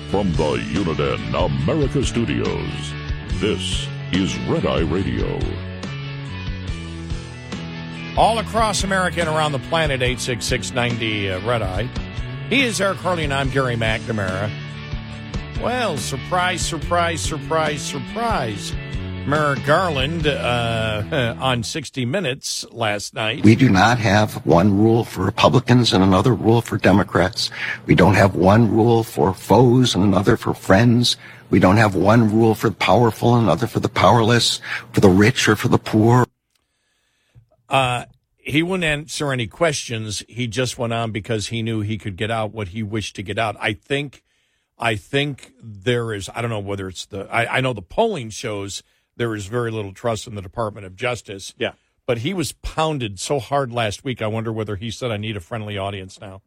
From 0.09 0.31
the 0.33 0.57
Uniden 0.73 1.45
America 1.63 2.03
Studios, 2.03 2.93
this 3.39 3.87
is 4.11 4.37
Red 4.39 4.65
Eye 4.65 4.81
Radio. 4.81 5.39
all 8.17 8.39
across 8.39 8.83
America 8.83 9.21
and 9.21 9.29
around 9.29 9.53
the 9.53 9.59
planet, 9.59 10.01
86690 10.01 11.31
uh, 11.31 11.47
Red 11.47 11.61
Eye. 11.61 11.89
He 12.49 12.63
is 12.63 12.81
Eric 12.81 12.97
Harley, 12.97 13.23
and 13.23 13.33
I'm 13.33 13.49
Gary 13.49 13.75
McNamara. 13.77 14.51
Well, 15.61 15.95
surprise, 15.97 16.65
surprise, 16.65 17.21
surprise, 17.21 17.83
surprise. 17.83 18.73
Merrick 19.27 19.63
Garland 19.63 20.25
uh, 20.25 21.35
on 21.39 21.61
60 21.61 22.03
Minutes 22.03 22.65
last 22.71 23.13
night. 23.13 23.43
We 23.43 23.55
do 23.55 23.69
not 23.69 23.99
have 23.99 24.43
one 24.43 24.75
rule 24.75 25.03
for 25.03 25.23
Republicans 25.23 25.93
and 25.93 26.03
another 26.03 26.33
rule 26.33 26.63
for 26.63 26.77
Democrats. 26.77 27.51
We 27.85 27.93
don't 27.93 28.15
have 28.15 28.35
one 28.35 28.71
rule 28.71 29.03
for 29.03 29.35
foes 29.35 29.93
and 29.93 30.03
another 30.03 30.35
for 30.35 30.55
friends. 30.55 31.15
We 31.51 31.59
don't 31.59 31.77
have 31.77 31.93
one 31.93 32.33
rule 32.33 32.55
for 32.55 32.69
the 32.69 32.75
powerful 32.75 33.35
and 33.35 33.43
another 33.43 33.67
for 33.67 33.79
the 33.79 33.89
powerless, 33.89 34.61
for 34.93 34.99
the 34.99 35.09
rich 35.09 35.47
or 35.47 35.55
for 35.55 35.67
the 35.67 35.77
poor. 35.77 36.25
Uh, 37.69 38.05
he 38.35 38.63
wouldn't 38.63 38.83
answer 38.83 39.31
any 39.31 39.45
questions. 39.45 40.23
He 40.27 40.47
just 40.47 40.79
went 40.79 40.91
on 40.91 41.11
because 41.11 41.49
he 41.49 41.61
knew 41.61 41.81
he 41.81 41.99
could 41.99 42.17
get 42.17 42.31
out 42.31 42.51
what 42.51 42.69
he 42.69 42.81
wished 42.81 43.15
to 43.17 43.21
get 43.21 43.37
out. 43.37 43.55
I 43.59 43.73
think, 43.73 44.23
I 44.81 44.95
think 44.95 45.53
there 45.61 46.11
is. 46.11 46.27
I 46.33 46.41
don't 46.41 46.49
know 46.49 46.59
whether 46.59 46.87
it's 46.87 47.05
the. 47.05 47.27
I, 47.31 47.57
I 47.57 47.61
know 47.61 47.71
the 47.71 47.83
polling 47.83 48.31
shows 48.31 48.81
there 49.15 49.35
is 49.35 49.45
very 49.45 49.69
little 49.69 49.93
trust 49.93 50.25
in 50.25 50.33
the 50.33 50.41
Department 50.41 50.87
of 50.87 50.95
Justice. 50.95 51.53
Yeah. 51.57 51.73
But 52.07 52.19
he 52.19 52.33
was 52.33 52.53
pounded 52.53 53.19
so 53.19 53.39
hard 53.39 53.71
last 53.71 54.03
week. 54.03 54.23
I 54.23 54.27
wonder 54.27 54.51
whether 54.51 54.75
he 54.75 54.89
said, 54.89 55.11
"I 55.11 55.17
need 55.17 55.37
a 55.37 55.39
friendly 55.39 55.77
audience 55.77 56.19
now." 56.19 56.41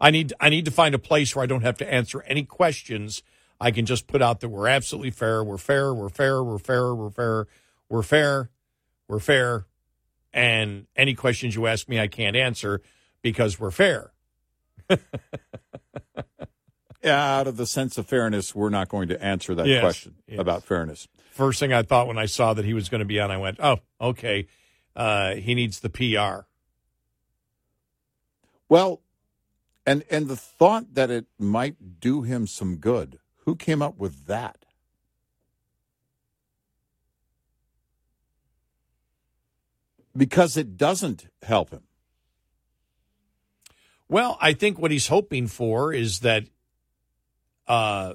I 0.00 0.10
need 0.10 0.32
I 0.40 0.48
need 0.48 0.64
to 0.64 0.70
find 0.72 0.94
a 0.94 0.98
place 0.98 1.34
where 1.34 1.44
I 1.44 1.46
don't 1.46 1.62
have 1.62 1.78
to 1.78 1.92
answer 1.92 2.22
any 2.22 2.42
questions. 2.42 3.22
I 3.60 3.70
can 3.70 3.86
just 3.86 4.08
put 4.08 4.20
out 4.20 4.40
that 4.40 4.48
we're 4.48 4.68
absolutely 4.68 5.10
fair. 5.12 5.42
We're 5.44 5.58
fair. 5.58 5.94
We're 5.94 6.08
fair. 6.08 6.42
We're 6.42 6.58
fair. 6.58 6.94
We're 6.94 7.10
fair. 7.10 7.46
We're 7.88 8.02
fair. 8.02 8.50
We're 9.08 9.18
fair. 9.20 9.66
And 10.32 10.86
any 10.94 11.14
questions 11.14 11.54
you 11.54 11.66
ask 11.66 11.88
me, 11.88 11.98
I 11.98 12.06
can't 12.06 12.36
answer 12.36 12.80
because 13.22 13.58
we're 13.58 13.70
fair. 13.70 14.12
Out 17.04 17.46
of 17.46 17.56
the 17.56 17.66
sense 17.66 17.96
of 17.98 18.06
fairness, 18.06 18.54
we're 18.54 18.70
not 18.70 18.88
going 18.88 19.08
to 19.08 19.22
answer 19.22 19.54
that 19.54 19.66
Yes, 19.66 19.80
question 19.80 20.14
yes. 20.26 20.38
about 20.40 20.64
fairness. 20.64 21.06
First 21.30 21.60
thing 21.60 21.72
I 21.72 21.82
thought 21.82 22.06
when 22.08 22.18
I 22.18 22.26
saw 22.26 22.52
that 22.54 22.64
he 22.64 22.74
was 22.74 22.88
going 22.88 22.98
to 22.98 23.04
be 23.04 23.20
on, 23.20 23.30
I 23.30 23.36
went, 23.36 23.58
"Oh, 23.60 23.78
okay. 24.00 24.48
Uh, 24.96 25.34
he 25.36 25.54
needs 25.54 25.80
the 25.80 25.88
PR." 25.88 26.46
Well, 28.68 29.00
and 29.86 30.04
and 30.10 30.26
the 30.28 30.36
thought 30.36 30.94
that 30.94 31.10
it 31.10 31.26
might 31.38 32.00
do 32.00 32.22
him 32.22 32.46
some 32.46 32.76
good. 32.76 33.20
Who 33.44 33.54
came 33.54 33.80
up 33.80 33.96
with 33.98 34.26
that? 34.26 34.64
Because 40.16 40.56
it 40.56 40.76
doesn't 40.76 41.28
help 41.42 41.70
him. 41.70 41.82
Well, 44.08 44.38
I 44.40 44.52
think 44.52 44.78
what 44.78 44.90
he's 44.90 45.08
hoping 45.08 45.46
for 45.46 45.92
is 45.92 46.20
that 46.20 46.44
uh, 47.66 48.14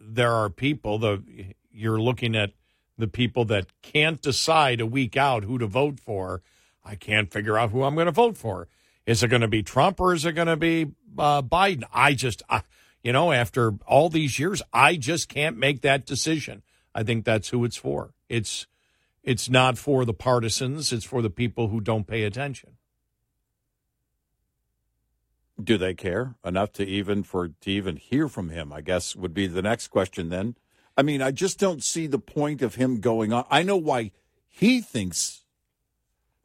there 0.00 0.32
are 0.32 0.48
people. 0.50 0.98
The 0.98 1.22
you're 1.70 2.00
looking 2.00 2.34
at 2.34 2.52
the 2.96 3.08
people 3.08 3.44
that 3.46 3.66
can't 3.82 4.22
decide 4.22 4.80
a 4.80 4.86
week 4.86 5.16
out 5.16 5.44
who 5.44 5.58
to 5.58 5.66
vote 5.66 6.00
for. 6.00 6.42
I 6.84 6.94
can't 6.94 7.32
figure 7.32 7.58
out 7.58 7.70
who 7.70 7.82
I'm 7.82 7.94
going 7.94 8.06
to 8.06 8.12
vote 8.12 8.36
for. 8.36 8.68
Is 9.06 9.22
it 9.22 9.28
going 9.28 9.42
to 9.42 9.48
be 9.48 9.62
Trump 9.62 10.00
or 10.00 10.14
is 10.14 10.24
it 10.24 10.32
going 10.32 10.48
to 10.48 10.56
be 10.56 10.92
uh, 11.18 11.42
Biden? 11.42 11.84
I 11.92 12.14
just, 12.14 12.42
I, 12.48 12.62
you 13.02 13.12
know, 13.12 13.32
after 13.32 13.74
all 13.86 14.08
these 14.08 14.38
years, 14.38 14.62
I 14.72 14.96
just 14.96 15.28
can't 15.28 15.58
make 15.58 15.82
that 15.82 16.06
decision. 16.06 16.62
I 16.94 17.02
think 17.02 17.24
that's 17.24 17.48
who 17.50 17.64
it's 17.64 17.76
for. 17.76 18.14
It's 18.28 18.66
it's 19.22 19.48
not 19.48 19.78
for 19.78 20.04
the 20.04 20.14
partisans. 20.14 20.92
It's 20.92 21.04
for 21.04 21.22
the 21.22 21.30
people 21.30 21.68
who 21.68 21.80
don't 21.80 22.06
pay 22.06 22.24
attention. 22.24 22.76
Do 25.62 25.78
they 25.78 25.94
care 25.94 26.34
enough 26.44 26.72
to 26.72 26.84
even 26.84 27.22
for 27.22 27.48
to 27.48 27.70
even 27.70 27.96
hear 27.96 28.28
from 28.28 28.48
him? 28.48 28.72
I 28.72 28.80
guess 28.80 29.14
would 29.14 29.34
be 29.34 29.46
the 29.46 29.62
next 29.62 29.88
question 29.88 30.28
then. 30.28 30.56
I 30.96 31.02
mean, 31.02 31.22
I 31.22 31.30
just 31.30 31.58
don't 31.58 31.82
see 31.82 32.06
the 32.06 32.18
point 32.18 32.62
of 32.62 32.76
him 32.76 33.00
going 33.00 33.32
on. 33.32 33.44
I 33.50 33.62
know 33.62 33.76
why 33.76 34.12
he 34.48 34.80
thinks 34.80 35.42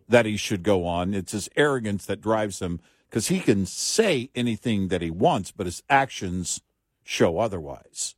that 0.07 0.25
he 0.25 0.37
should 0.37 0.63
go 0.63 0.85
on. 0.85 1.13
It's 1.13 1.31
his 1.31 1.49
arrogance 1.55 2.05
that 2.07 2.21
drives 2.21 2.59
him 2.59 2.79
because 3.09 3.27
he 3.27 3.39
can 3.39 3.65
say 3.65 4.29
anything 4.35 4.87
that 4.87 5.01
he 5.01 5.11
wants, 5.11 5.51
but 5.51 5.65
his 5.65 5.83
actions 5.89 6.61
show 7.03 7.39
otherwise. 7.39 8.15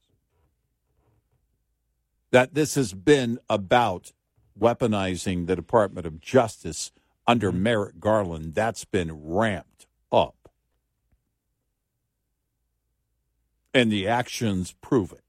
That 2.32 2.54
this 2.54 2.76
has 2.76 2.94
been 2.94 3.40
about 3.50 4.14
weaponizing 4.60 5.48
the 5.48 5.56
Department 5.56 6.06
of 6.06 6.22
Justice 6.22 6.92
under 7.28 7.52
mm-hmm. 7.52 7.64
Merrick 7.64 8.00
Garland. 8.00 8.56
That's 8.56 8.86
been 8.86 9.12
ramped 9.14 9.88
up. 10.12 10.36
And 13.74 13.92
the 13.92 14.08
actions 14.08 14.76
prove 14.82 15.12
it. 15.12 15.22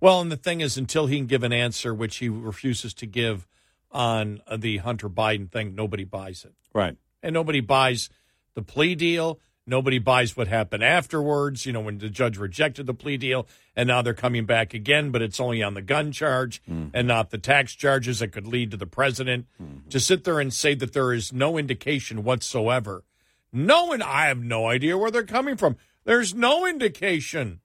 Well, 0.00 0.20
and 0.20 0.32
the 0.32 0.36
thing 0.36 0.60
is, 0.60 0.76
until 0.76 1.06
he 1.06 1.16
can 1.16 1.26
give 1.26 1.42
an 1.44 1.52
answer, 1.52 1.94
which 1.94 2.16
he 2.16 2.28
refuses 2.28 2.92
to 2.94 3.06
give 3.06 3.46
on 3.90 4.40
the 4.56 4.78
Hunter 4.78 5.08
Biden 5.08 5.50
thing, 5.50 5.74
nobody 5.74 6.04
buys 6.04 6.44
it. 6.44 6.54
Right. 6.74 6.96
And 7.22 7.34
nobody 7.34 7.60
buys 7.60 8.10
the 8.54 8.62
plea 8.62 8.94
deal. 8.94 9.38
Nobody 9.64 10.00
buys 10.00 10.36
what 10.36 10.48
happened 10.48 10.82
afterwards, 10.82 11.66
you 11.66 11.72
know, 11.72 11.80
when 11.80 11.98
the 11.98 12.08
judge 12.08 12.36
rejected 12.36 12.86
the 12.86 12.94
plea 12.94 13.16
deal. 13.16 13.46
And 13.76 13.86
now 13.86 14.02
they're 14.02 14.12
coming 14.12 14.44
back 14.44 14.74
again, 14.74 15.12
but 15.12 15.22
it's 15.22 15.38
only 15.38 15.62
on 15.62 15.74
the 15.74 15.82
gun 15.82 16.10
charge 16.10 16.60
mm-hmm. 16.64 16.88
and 16.92 17.06
not 17.06 17.30
the 17.30 17.38
tax 17.38 17.74
charges 17.74 18.18
that 18.18 18.32
could 18.32 18.46
lead 18.46 18.72
to 18.72 18.76
the 18.76 18.86
president. 18.86 19.46
Mm-hmm. 19.62 19.88
To 19.90 20.00
sit 20.00 20.24
there 20.24 20.40
and 20.40 20.52
say 20.52 20.74
that 20.74 20.92
there 20.94 21.12
is 21.12 21.32
no 21.32 21.56
indication 21.56 22.24
whatsoever. 22.24 23.04
No, 23.52 23.92
and 23.92 24.02
I 24.02 24.26
have 24.26 24.42
no 24.42 24.66
idea 24.66 24.98
where 24.98 25.12
they're 25.12 25.22
coming 25.22 25.56
from. 25.56 25.76
There's 26.04 26.34
no 26.34 26.66
indication 26.66 27.60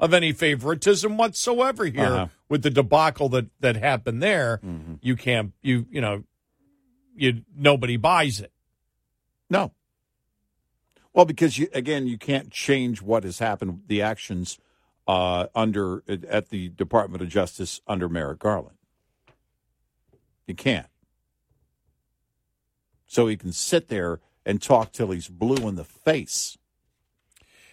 of 0.00 0.12
any 0.12 0.32
favoritism 0.32 1.16
whatsoever 1.16 1.84
here 1.84 2.04
Uh-huh. 2.06 2.26
with 2.48 2.62
the 2.62 2.70
debacle 2.70 3.28
that 3.28 3.46
that 3.60 3.76
happened 3.76 4.20
there. 4.22 4.60
You 5.00 5.14
can't 5.14 5.52
you 5.62 5.86
you 5.90 6.00
know 6.00 6.24
you 7.14 7.42
nobody 7.54 7.96
buys 7.96 8.40
it. 8.40 8.50
No. 9.48 9.72
Well, 11.12 11.24
because 11.24 11.58
you, 11.58 11.68
again, 11.74 12.06
you 12.06 12.16
can't 12.18 12.50
change 12.50 13.02
what 13.02 13.24
has 13.24 13.40
happened, 13.40 13.82
the 13.88 14.00
actions 14.00 14.58
uh, 15.08 15.46
under 15.56 16.02
at 16.08 16.50
the 16.50 16.68
Department 16.68 17.20
of 17.22 17.28
Justice 17.28 17.80
under 17.86 18.08
Merrick 18.08 18.38
Garland. 18.38 18.76
You 20.46 20.54
can't. 20.54 20.86
So 23.06 23.26
he 23.26 23.36
can 23.36 23.52
sit 23.52 23.88
there 23.88 24.20
and 24.46 24.62
talk 24.62 24.92
till 24.92 25.10
he's 25.10 25.26
blue 25.28 25.66
in 25.68 25.74
the 25.74 25.84
face. 25.84 26.56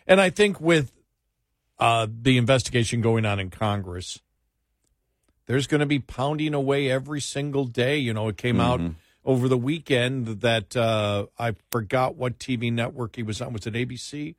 And 0.08 0.20
I 0.20 0.32
think 0.32 0.60
with 0.60 0.91
uh, 1.80 2.08
the 2.10 2.38
investigation 2.38 3.02
going 3.02 3.26
on 3.26 3.40
in 3.40 3.49
Congress, 3.49 4.20
there's 5.45 5.68
going 5.68 5.80
to 5.80 5.86
be 5.86 5.99
pounding 5.99 6.54
away 6.54 6.91
every 6.91 7.22
single 7.22 7.66
day. 7.66 7.98
You 7.98 8.14
know, 8.14 8.28
it 8.28 8.38
came 8.38 8.58
mm-hmm. 8.58 8.86
out 8.88 8.95
over 9.26 9.48
the 9.48 9.58
weekend 9.58 10.41
that 10.41 10.76
uh, 10.76 11.28
I 11.38 11.56
forgot 11.72 12.16
what 12.16 12.40
TV 12.40 12.72
network 12.72 13.16
he 13.16 13.24
was 13.24 13.41
on. 13.41 13.54
Was 13.54 13.68
it 13.68 13.74
ABC? 13.74 14.36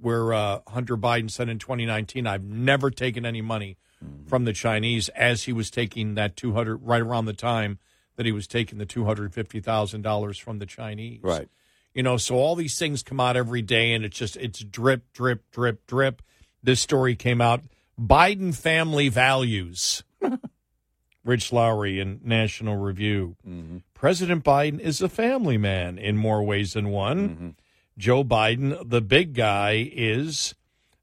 Where 0.00 0.32
uh, 0.32 0.60
Hunter 0.68 0.96
Biden 0.96 1.28
said 1.28 1.48
in 1.48 1.58
2019, 1.58 2.26
I've 2.26 2.44
never 2.44 2.88
taken 2.90 3.26
any 3.26 3.42
money 3.42 3.78
mm-hmm. 4.04 4.26
from 4.28 4.44
the 4.44 4.52
Chinese 4.52 5.08
as 5.10 5.44
he 5.44 5.52
was 5.52 5.70
taking 5.70 6.14
that 6.14 6.36
200 6.36 6.76
right 6.76 7.02
around 7.02 7.24
the 7.24 7.32
time 7.32 7.78
that 8.14 8.26
he 8.26 8.32
was 8.32 8.46
taking 8.46 8.78
the 8.78 8.86
$250,000 8.86 10.40
from 10.40 10.58
the 10.58 10.66
Chinese. 10.66 11.20
Right. 11.22 11.48
You 11.94 12.02
know, 12.02 12.16
so 12.16 12.36
all 12.36 12.54
these 12.54 12.78
things 12.78 13.02
come 13.02 13.18
out 13.18 13.36
every 13.36 13.62
day 13.62 13.92
and 13.92 14.04
it's 14.04 14.16
just, 14.16 14.36
it's 14.36 14.60
drip, 14.60 15.12
drip, 15.12 15.50
drip, 15.50 15.84
drip. 15.86 16.22
This 16.62 16.80
story 16.80 17.14
came 17.14 17.40
out 17.40 17.62
Biden 18.00 18.54
family 18.54 19.08
values. 19.08 20.02
Rich 21.24 21.52
Lowry 21.52 22.00
in 22.00 22.20
National 22.24 22.76
Review. 22.76 23.36
Mm-hmm. 23.46 23.78
President 23.92 24.44
Biden 24.44 24.80
is 24.80 25.02
a 25.02 25.08
family 25.08 25.58
man 25.58 25.98
in 25.98 26.16
more 26.16 26.42
ways 26.42 26.72
than 26.72 26.88
one. 26.88 27.28
Mm-hmm. 27.28 27.48
Joe 27.98 28.24
Biden, 28.24 28.88
the 28.88 29.02
big 29.02 29.34
guy, 29.34 29.90
is 29.92 30.54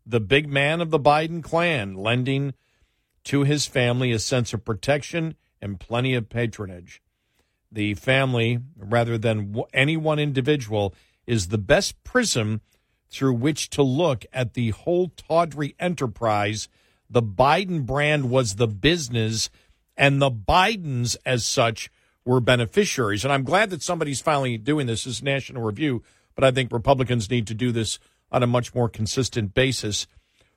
the 0.05 0.19
big 0.19 0.47
man 0.47 0.81
of 0.81 0.89
the 0.89 0.99
Biden 0.99 1.43
clan, 1.43 1.93
lending 1.93 2.53
to 3.25 3.43
his 3.43 3.65
family 3.65 4.11
a 4.11 4.19
sense 4.19 4.53
of 4.53 4.65
protection 4.65 5.35
and 5.61 5.79
plenty 5.79 6.15
of 6.15 6.29
patronage. 6.29 7.01
The 7.71 7.95
family, 7.95 8.59
rather 8.77 9.17
than 9.17 9.55
any 9.73 9.97
one 9.97 10.19
individual, 10.19 10.93
is 11.27 11.49
the 11.49 11.57
best 11.57 12.03
prism 12.03 12.61
through 13.09 13.33
which 13.33 13.69
to 13.71 13.83
look 13.83 14.25
at 14.33 14.53
the 14.53 14.71
whole 14.71 15.09
tawdry 15.09 15.75
enterprise. 15.79 16.67
The 17.09 17.23
Biden 17.23 17.85
brand 17.85 18.29
was 18.29 18.55
the 18.55 18.67
business, 18.67 19.49
and 19.95 20.21
the 20.21 20.31
Bidens, 20.31 21.15
as 21.25 21.45
such, 21.45 21.89
were 22.25 22.39
beneficiaries. 22.39 23.23
And 23.23 23.31
I'm 23.31 23.43
glad 23.43 23.69
that 23.69 23.83
somebody's 23.83 24.21
finally 24.21 24.57
doing 24.57 24.87
this 24.87 25.05
as 25.05 25.21
National 25.21 25.63
Review, 25.63 26.03
but 26.33 26.43
I 26.43 26.51
think 26.51 26.71
Republicans 26.71 27.29
need 27.29 27.47
to 27.47 27.53
do 27.53 27.71
this 27.71 27.99
on 28.31 28.43
a 28.43 28.47
much 28.47 28.73
more 28.73 28.89
consistent 28.89 29.53
basis. 29.53 30.07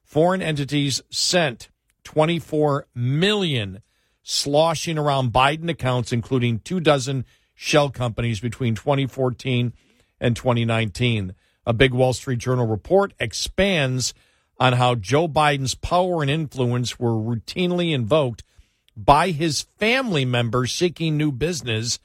Foreign 0.02 0.42
entities 0.42 1.02
sent 1.10 1.68
24 2.04 2.86
million 2.94 3.82
sloshing 4.22 4.98
around 4.98 5.32
Biden 5.32 5.68
accounts, 5.68 6.12
including 6.12 6.60
two 6.60 6.80
dozen 6.80 7.24
shell 7.54 7.90
companies 7.90 8.40
between 8.40 8.74
2014 8.74 9.72
and 10.20 10.36
2019. 10.36 11.34
A 11.68 11.74
big 11.74 11.92
Wall 11.92 12.14
Street 12.14 12.38
Journal 12.38 12.66
report 12.66 13.12
expands 13.20 14.14
on 14.58 14.72
how 14.72 14.94
Joe 14.94 15.28
Biden's 15.28 15.74
power 15.74 16.22
and 16.22 16.30
influence 16.30 16.98
were 16.98 17.12
routinely 17.12 17.92
invoked 17.92 18.42
by 18.96 19.32
his 19.32 19.66
family 19.78 20.24
members 20.24 20.72
seeking 20.72 21.18
new 21.18 21.30
business, 21.30 21.98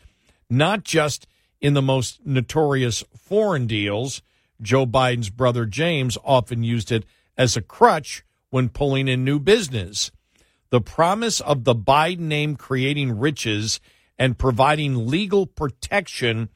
not 0.49 0.83
just 0.83 1.27
in 1.61 1.75
the 1.75 1.81
most 1.81 2.19
notorious 2.25 3.05
foreign 3.17 3.65
deals. 3.65 4.21
Joe 4.61 4.85
Biden's 4.85 5.29
brother 5.29 5.65
James 5.65 6.17
often 6.25 6.63
used 6.63 6.91
it 6.91 7.05
as 7.37 7.55
a 7.55 7.61
crutch 7.61 8.25
when 8.49 8.67
pulling 8.67 9.07
in 9.07 9.23
new 9.23 9.39
business. 9.39 10.11
The 10.71 10.81
promise 10.81 11.39
of 11.39 11.63
the 11.63 11.73
Biden 11.73 12.19
name 12.19 12.57
creating 12.57 13.17
riches 13.17 13.79
and 14.19 14.37
providing 14.37 15.07
legal 15.07 15.45
protection 15.45 16.49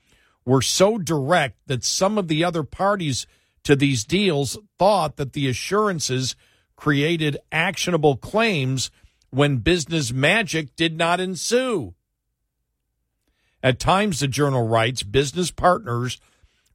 were 0.47 0.61
so 0.61 0.97
direct 0.97 1.57
that 1.67 1.83
some 1.83 2.17
of 2.17 2.29
the 2.29 2.41
other 2.41 2.63
parties 2.63 3.27
to 3.63 3.75
these 3.75 4.05
deals 4.05 4.57
thought 4.79 5.17
that 5.17 5.33
the 5.33 5.49
assurances 5.49 6.37
created 6.77 7.37
actionable 7.51 8.15
claims 8.15 8.89
when 9.29 9.57
business 9.57 10.13
magic 10.13 10.73
did 10.77 10.97
not 10.97 11.19
ensue. 11.19 11.93
At 13.61 13.77
times, 13.77 14.21
the 14.21 14.29
journal 14.29 14.65
writes, 14.65 15.03
business 15.03 15.51
partners 15.51 16.17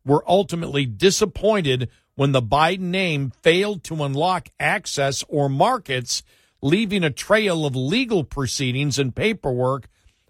were 0.05 0.23
ultimately 0.29 0.85
disappointed 0.85 1.89
when 2.15 2.33
the 2.33 2.43
Biden 2.43 2.91
name 2.91 3.33
failed 3.43 3.85
to 3.85 4.05
unlock 4.05 4.51
access 4.61 5.25
or 5.29 5.49
markets 5.49 6.23
leaving 6.61 7.03
a 7.03 7.11
trail 7.11 7.65
of 7.65 7.75
legal 7.75 8.23
proceedings 8.23 8.99
and 8.99 9.17
paperwork 9.17 9.89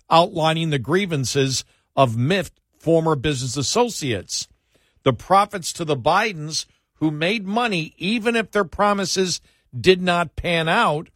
outlining 0.09 0.71
the 0.71 0.79
grievances 0.79 1.65
of 1.97 2.17
miffed 2.17 2.62
former 2.83 3.15
business 3.15 3.57
associates. 3.57 4.49
The 5.05 5.13
profits 5.13 5.73
to 5.75 5.85
the 5.85 5.97
Bidens, 5.97 6.67
who 6.97 7.11
made 7.11 7.47
money 7.47 7.95
even 7.97 8.37
if 8.37 8.51
their 8.51 8.65
promises 8.65 9.41
did 9.79 10.03
not 10.03 10.37
pan 10.37 10.69
out, 10.69 11.09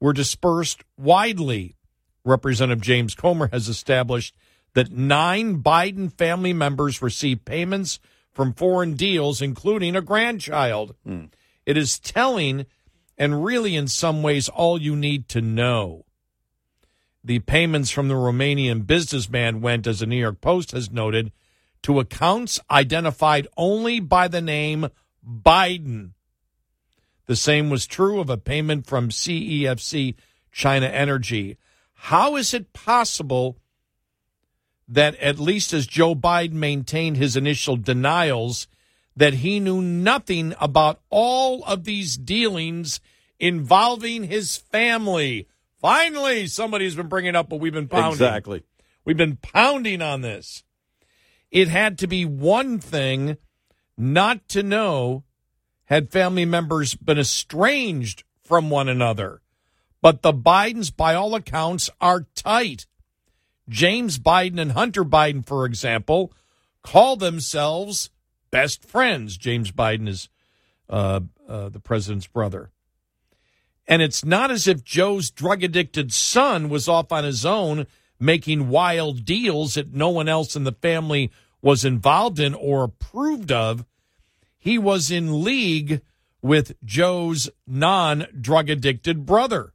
were 0.00 0.12
dispersed 0.12 0.82
widely. 0.96 1.76
Representative 2.24 2.82
James 2.82 3.14
Comer 3.14 3.48
has 3.52 3.68
established 3.68 4.34
that 4.74 4.92
nine 4.92 5.62
Biden 5.62 6.12
family 6.12 6.52
members 6.52 7.02
received 7.02 7.44
payments 7.44 7.98
from 8.32 8.52
foreign 8.52 8.94
deals, 8.94 9.42
including 9.42 9.96
a 9.96 10.00
grandchild. 10.00 10.94
Mm. 11.06 11.30
It 11.66 11.76
is 11.76 11.98
telling 11.98 12.66
and 13.20 13.44
really, 13.44 13.76
in 13.76 13.86
some 13.86 14.22
ways, 14.22 14.48
all 14.48 14.80
you 14.80 14.96
need 14.96 15.28
to 15.28 15.42
know. 15.42 16.06
The 17.22 17.40
payments 17.40 17.90
from 17.90 18.08
the 18.08 18.14
Romanian 18.14 18.86
businessman 18.86 19.60
went, 19.60 19.86
as 19.86 20.00
the 20.00 20.06
New 20.06 20.16
York 20.16 20.40
Post 20.40 20.72
has 20.72 20.90
noted, 20.90 21.32
to 21.82 22.00
accounts 22.00 22.60
identified 22.70 23.46
only 23.56 24.00
by 24.00 24.28
the 24.28 24.40
name 24.40 24.88
Biden. 25.26 26.12
The 27.26 27.36
same 27.36 27.70
was 27.70 27.86
true 27.86 28.20
of 28.20 28.30
a 28.30 28.36
payment 28.36 28.86
from 28.86 29.10
CEFC 29.10 30.14
China 30.50 30.86
Energy. 30.86 31.56
How 31.94 32.36
is 32.36 32.54
it 32.54 32.72
possible 32.72 33.58
that, 34.88 35.14
at 35.16 35.38
least 35.38 35.72
as 35.72 35.86
Joe 35.86 36.14
Biden 36.14 36.54
maintained 36.54 37.16
his 37.16 37.36
initial 37.36 37.76
denials, 37.76 38.66
that 39.16 39.34
he 39.34 39.60
knew 39.60 39.80
nothing 39.80 40.54
about 40.60 41.00
all 41.10 41.62
of 41.64 41.84
these 41.84 42.16
dealings 42.16 43.00
involving 43.38 44.24
his 44.24 44.56
family. 44.56 45.46
Finally, 45.80 46.46
somebody's 46.46 46.94
been 46.94 47.08
bringing 47.08 47.34
up 47.34 47.50
what 47.50 47.60
we've 47.60 47.72
been 47.72 47.88
pounding. 47.88 48.12
Exactly. 48.12 48.62
We've 49.04 49.16
been 49.16 49.36
pounding 49.36 50.02
on 50.02 50.20
this. 50.20 50.62
It 51.50 51.68
had 51.68 51.98
to 51.98 52.06
be 52.06 52.24
one 52.24 52.78
thing 52.78 53.38
not 53.96 54.46
to 54.48 54.62
know 54.62 55.24
had 55.86 56.12
family 56.12 56.44
members 56.44 56.94
been 56.94 57.18
estranged 57.18 58.24
from 58.44 58.70
one 58.70 58.88
another. 58.88 59.40
But 60.02 60.22
the 60.22 60.32
Bidens, 60.32 60.94
by 60.94 61.14
all 61.14 61.34
accounts, 61.34 61.90
are 62.00 62.26
tight. 62.34 62.86
James 63.68 64.18
Biden 64.18 64.60
and 64.60 64.72
Hunter 64.72 65.04
Biden, 65.04 65.44
for 65.44 65.64
example, 65.64 66.32
call 66.82 67.16
themselves 67.16 68.10
best 68.50 68.84
friends. 68.84 69.36
James 69.36 69.72
Biden 69.72 70.08
is 70.08 70.28
uh, 70.88 71.20
uh, 71.48 71.68
the 71.68 71.80
president's 71.80 72.26
brother. 72.26 72.70
And 73.90 74.00
it's 74.02 74.24
not 74.24 74.52
as 74.52 74.68
if 74.68 74.84
Joe's 74.84 75.32
drug 75.32 75.64
addicted 75.64 76.12
son 76.12 76.68
was 76.68 76.86
off 76.86 77.10
on 77.10 77.24
his 77.24 77.44
own 77.44 77.88
making 78.20 78.68
wild 78.68 79.24
deals 79.24 79.74
that 79.74 79.92
no 79.92 80.10
one 80.10 80.28
else 80.28 80.54
in 80.54 80.62
the 80.62 80.76
family 80.80 81.32
was 81.60 81.84
involved 81.84 82.38
in 82.38 82.54
or 82.54 82.84
approved 82.84 83.50
of. 83.50 83.84
He 84.56 84.78
was 84.78 85.10
in 85.10 85.42
league 85.42 86.02
with 86.40 86.76
Joe's 86.84 87.50
non 87.66 88.28
drug 88.40 88.70
addicted 88.70 89.26
brother. 89.26 89.72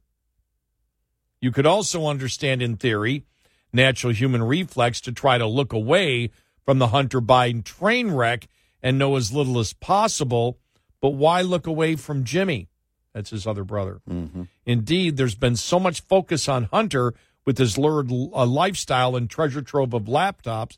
You 1.38 1.52
could 1.52 1.66
also 1.66 2.06
understand, 2.06 2.62
in 2.62 2.78
theory, 2.78 3.24
natural 3.70 4.14
human 4.14 4.42
reflex 4.42 4.98
to 5.02 5.12
try 5.12 5.36
to 5.36 5.46
look 5.46 5.74
away 5.74 6.30
from 6.64 6.78
the 6.78 6.88
Hunter 6.88 7.20
Biden 7.20 7.62
train 7.62 8.12
wreck 8.12 8.48
and 8.82 8.98
know 8.98 9.16
as 9.16 9.30
little 9.30 9.58
as 9.58 9.74
possible. 9.74 10.58
But 11.02 11.10
why 11.10 11.42
look 11.42 11.66
away 11.66 11.96
from 11.96 12.24
Jimmy? 12.24 12.68
That's 13.16 13.30
his 13.30 13.46
other 13.46 13.64
brother. 13.64 14.02
Mm-hmm. 14.10 14.42
Indeed, 14.66 15.16
there's 15.16 15.34
been 15.34 15.56
so 15.56 15.80
much 15.80 16.02
focus 16.02 16.50
on 16.50 16.64
Hunter 16.64 17.14
with 17.46 17.56
his 17.56 17.78
lurid 17.78 18.10
uh, 18.12 18.44
lifestyle 18.44 19.16
and 19.16 19.30
treasure 19.30 19.62
trove 19.62 19.94
of 19.94 20.02
laptops. 20.02 20.76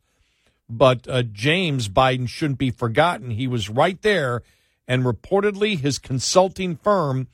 But 0.70 1.09
uh, 1.09 1.24
James 1.24 1.89
Biden 1.89 2.28
shouldn't 2.28 2.60
be 2.60 2.70
forgotten. 2.70 3.32
He 3.32 3.48
was 3.48 3.69
right 3.69 4.01
there, 4.02 4.43
and 4.86 5.02
reportedly, 5.02 5.81
his 5.81 5.98
consulting 5.98 6.77
firm 6.77 7.27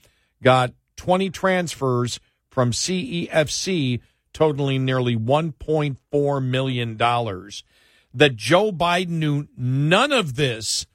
got 0.43 0.73
20 0.97 1.29
transfers 1.29 2.19
from 2.49 2.71
CEFC 2.71 4.01
totaling 4.33 4.87
nearly 4.87 5.17
$1.4 5.17 6.43
million. 6.43 6.97
That 6.97 8.37
Joe 8.37 8.73
Biden 8.73 9.09
knew 9.09 9.49
none 9.55 10.13
of 10.13 10.37
this 10.37 10.87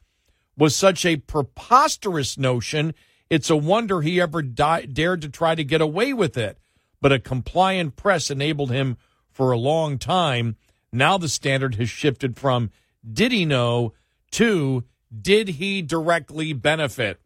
was 0.57 0.76
such 0.76 1.06
a 1.06 1.18
preposterous 1.18 2.40
notion, 2.40 2.95
it's 3.30 3.49
a 3.49 3.56
wonder 3.56 4.01
he 4.01 4.19
ever 4.19 4.41
di- 4.41 4.85
dared 4.85 5.22
to 5.22 5.30
try 5.30 5.56
to 5.56 5.64
get 5.64 5.81
away 5.81 6.14
with 6.14 6.38
it. 6.38 6.57
But 7.01 7.11
a 7.14 7.19
compliant 7.19 7.95
press 7.95 8.30
enabled 8.30 8.72
him 8.72 8.97
for 9.31 9.51
a 9.51 9.57
long 9.57 9.97
time. 9.97 10.57
Now 10.91 11.18
the 11.18 11.30
standard 11.30 11.76
has 11.76 11.89
shifted 11.89 12.38
from 12.38 12.72
did 13.10 13.31
he 13.31 13.45
know 13.45 13.93
to 14.31 14.84
did 15.22 15.47
he 15.49 15.81
directly 15.81 16.53
benefit? 16.53 17.19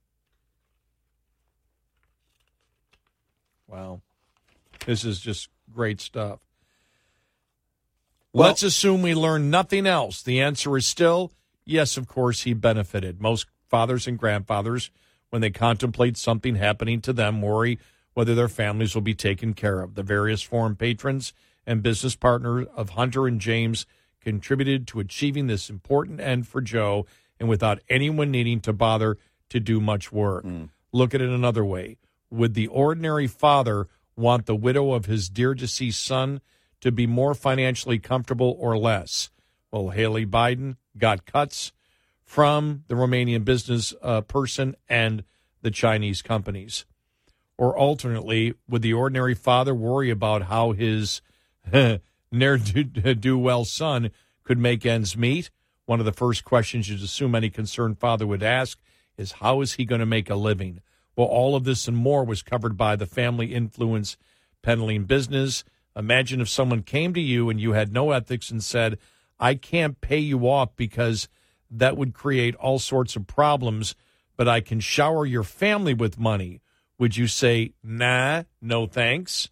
Wow. 3.67 4.01
This 4.85 5.03
is 5.03 5.19
just 5.19 5.49
great 5.73 5.99
stuff. 6.01 6.39
Well- 8.31 8.49
Let's 8.49 8.63
assume 8.63 9.01
we 9.01 9.15
learn 9.15 9.49
nothing 9.49 9.87
else. 9.87 10.21
The 10.21 10.41
answer 10.41 10.77
is 10.77 10.85
still 10.85 11.31
yes, 11.65 11.97
of 11.97 12.07
course, 12.07 12.43
he 12.43 12.53
benefited. 12.53 13.21
Most 13.21 13.47
fathers 13.69 14.05
and 14.07 14.19
grandfathers, 14.19 14.91
when 15.33 15.41
they 15.41 15.49
contemplate 15.49 16.15
something 16.15 16.57
happening 16.57 17.01
to 17.01 17.11
them, 17.11 17.41
worry 17.41 17.79
whether 18.13 18.35
their 18.35 18.47
families 18.47 18.93
will 18.93 19.01
be 19.01 19.15
taken 19.15 19.55
care 19.55 19.81
of. 19.81 19.95
The 19.95 20.03
various 20.03 20.43
foreign 20.43 20.75
patrons 20.75 21.33
and 21.65 21.81
business 21.81 22.15
partners 22.15 22.67
of 22.75 22.91
Hunter 22.91 23.25
and 23.25 23.41
James 23.41 23.87
contributed 24.21 24.85
to 24.89 24.99
achieving 24.99 25.47
this 25.47 25.71
important 25.71 26.19
end 26.19 26.47
for 26.47 26.61
Joe 26.61 27.07
and 27.39 27.49
without 27.49 27.79
anyone 27.89 28.29
needing 28.29 28.59
to 28.59 28.73
bother 28.73 29.17
to 29.49 29.59
do 29.59 29.81
much 29.81 30.11
work. 30.11 30.43
Hmm. 30.43 30.65
Look 30.91 31.15
at 31.15 31.21
it 31.21 31.29
another 31.29 31.65
way. 31.65 31.97
Would 32.29 32.53
the 32.53 32.67
ordinary 32.67 33.25
father 33.25 33.87
want 34.15 34.45
the 34.45 34.55
widow 34.55 34.93
of 34.93 35.07
his 35.07 35.29
dear 35.29 35.55
deceased 35.55 36.05
son 36.05 36.41
to 36.79 36.91
be 36.91 37.07
more 37.07 37.33
financially 37.33 37.97
comfortable 37.97 38.55
or 38.59 38.77
less? 38.77 39.31
Well, 39.71 39.89
Hallie 39.89 40.27
Biden 40.27 40.75
got 40.95 41.25
cuts 41.25 41.71
from 42.25 42.83
the 42.87 42.95
Romanian 42.95 43.45
business 43.45 43.93
uh, 44.01 44.21
person 44.21 44.75
and 44.87 45.23
the 45.61 45.71
Chinese 45.71 46.21
companies. 46.21 46.85
Or 47.57 47.77
alternately, 47.77 48.55
would 48.67 48.81
the 48.81 48.93
ordinary 48.93 49.35
father 49.35 49.73
worry 49.73 50.09
about 50.09 50.43
how 50.43 50.71
his 50.71 51.21
ne'er 51.71 52.57
do 52.57 53.37
well 53.37 53.65
son 53.65 54.11
could 54.43 54.57
make 54.57 54.85
ends 54.85 55.15
meet? 55.15 55.51
One 55.85 55.99
of 55.99 56.05
the 56.05 56.11
first 56.11 56.43
questions 56.43 56.89
you'd 56.89 57.03
assume 57.03 57.35
any 57.35 57.49
concerned 57.49 57.99
father 57.99 58.25
would 58.25 58.43
ask 58.43 58.79
is 59.17 59.33
how 59.33 59.61
is 59.61 59.73
he 59.73 59.85
going 59.85 59.99
to 59.99 60.05
make 60.05 60.29
a 60.29 60.35
living? 60.35 60.81
Well, 61.15 61.27
all 61.27 61.55
of 61.55 61.63
this 61.63 61.87
and 61.87 61.95
more 61.95 62.23
was 62.23 62.41
covered 62.41 62.75
by 62.75 62.95
the 62.95 63.05
family 63.05 63.53
influence 63.53 64.17
peddling 64.61 65.03
business. 65.03 65.63
Imagine 65.95 66.41
if 66.41 66.49
someone 66.49 66.81
came 66.81 67.13
to 67.13 67.21
you 67.21 67.49
and 67.49 67.59
you 67.59 67.73
had 67.73 67.93
no 67.93 68.11
ethics 68.11 68.49
and 68.49 68.63
said, 68.63 68.97
I 69.39 69.55
can't 69.55 70.01
pay 70.01 70.17
you 70.17 70.47
off 70.47 70.75
because 70.75 71.27
that 71.77 71.97
would 71.97 72.13
create 72.13 72.55
all 72.55 72.79
sorts 72.79 73.15
of 73.15 73.27
problems, 73.27 73.95
but 74.37 74.47
I 74.47 74.61
can 74.61 74.79
shower 74.79 75.25
your 75.25 75.43
family 75.43 75.93
with 75.93 76.19
money. 76.19 76.61
Would 76.99 77.17
you 77.17 77.27
say, 77.27 77.73
nah, 77.83 78.43
no 78.61 78.85
thanks? 78.85 79.49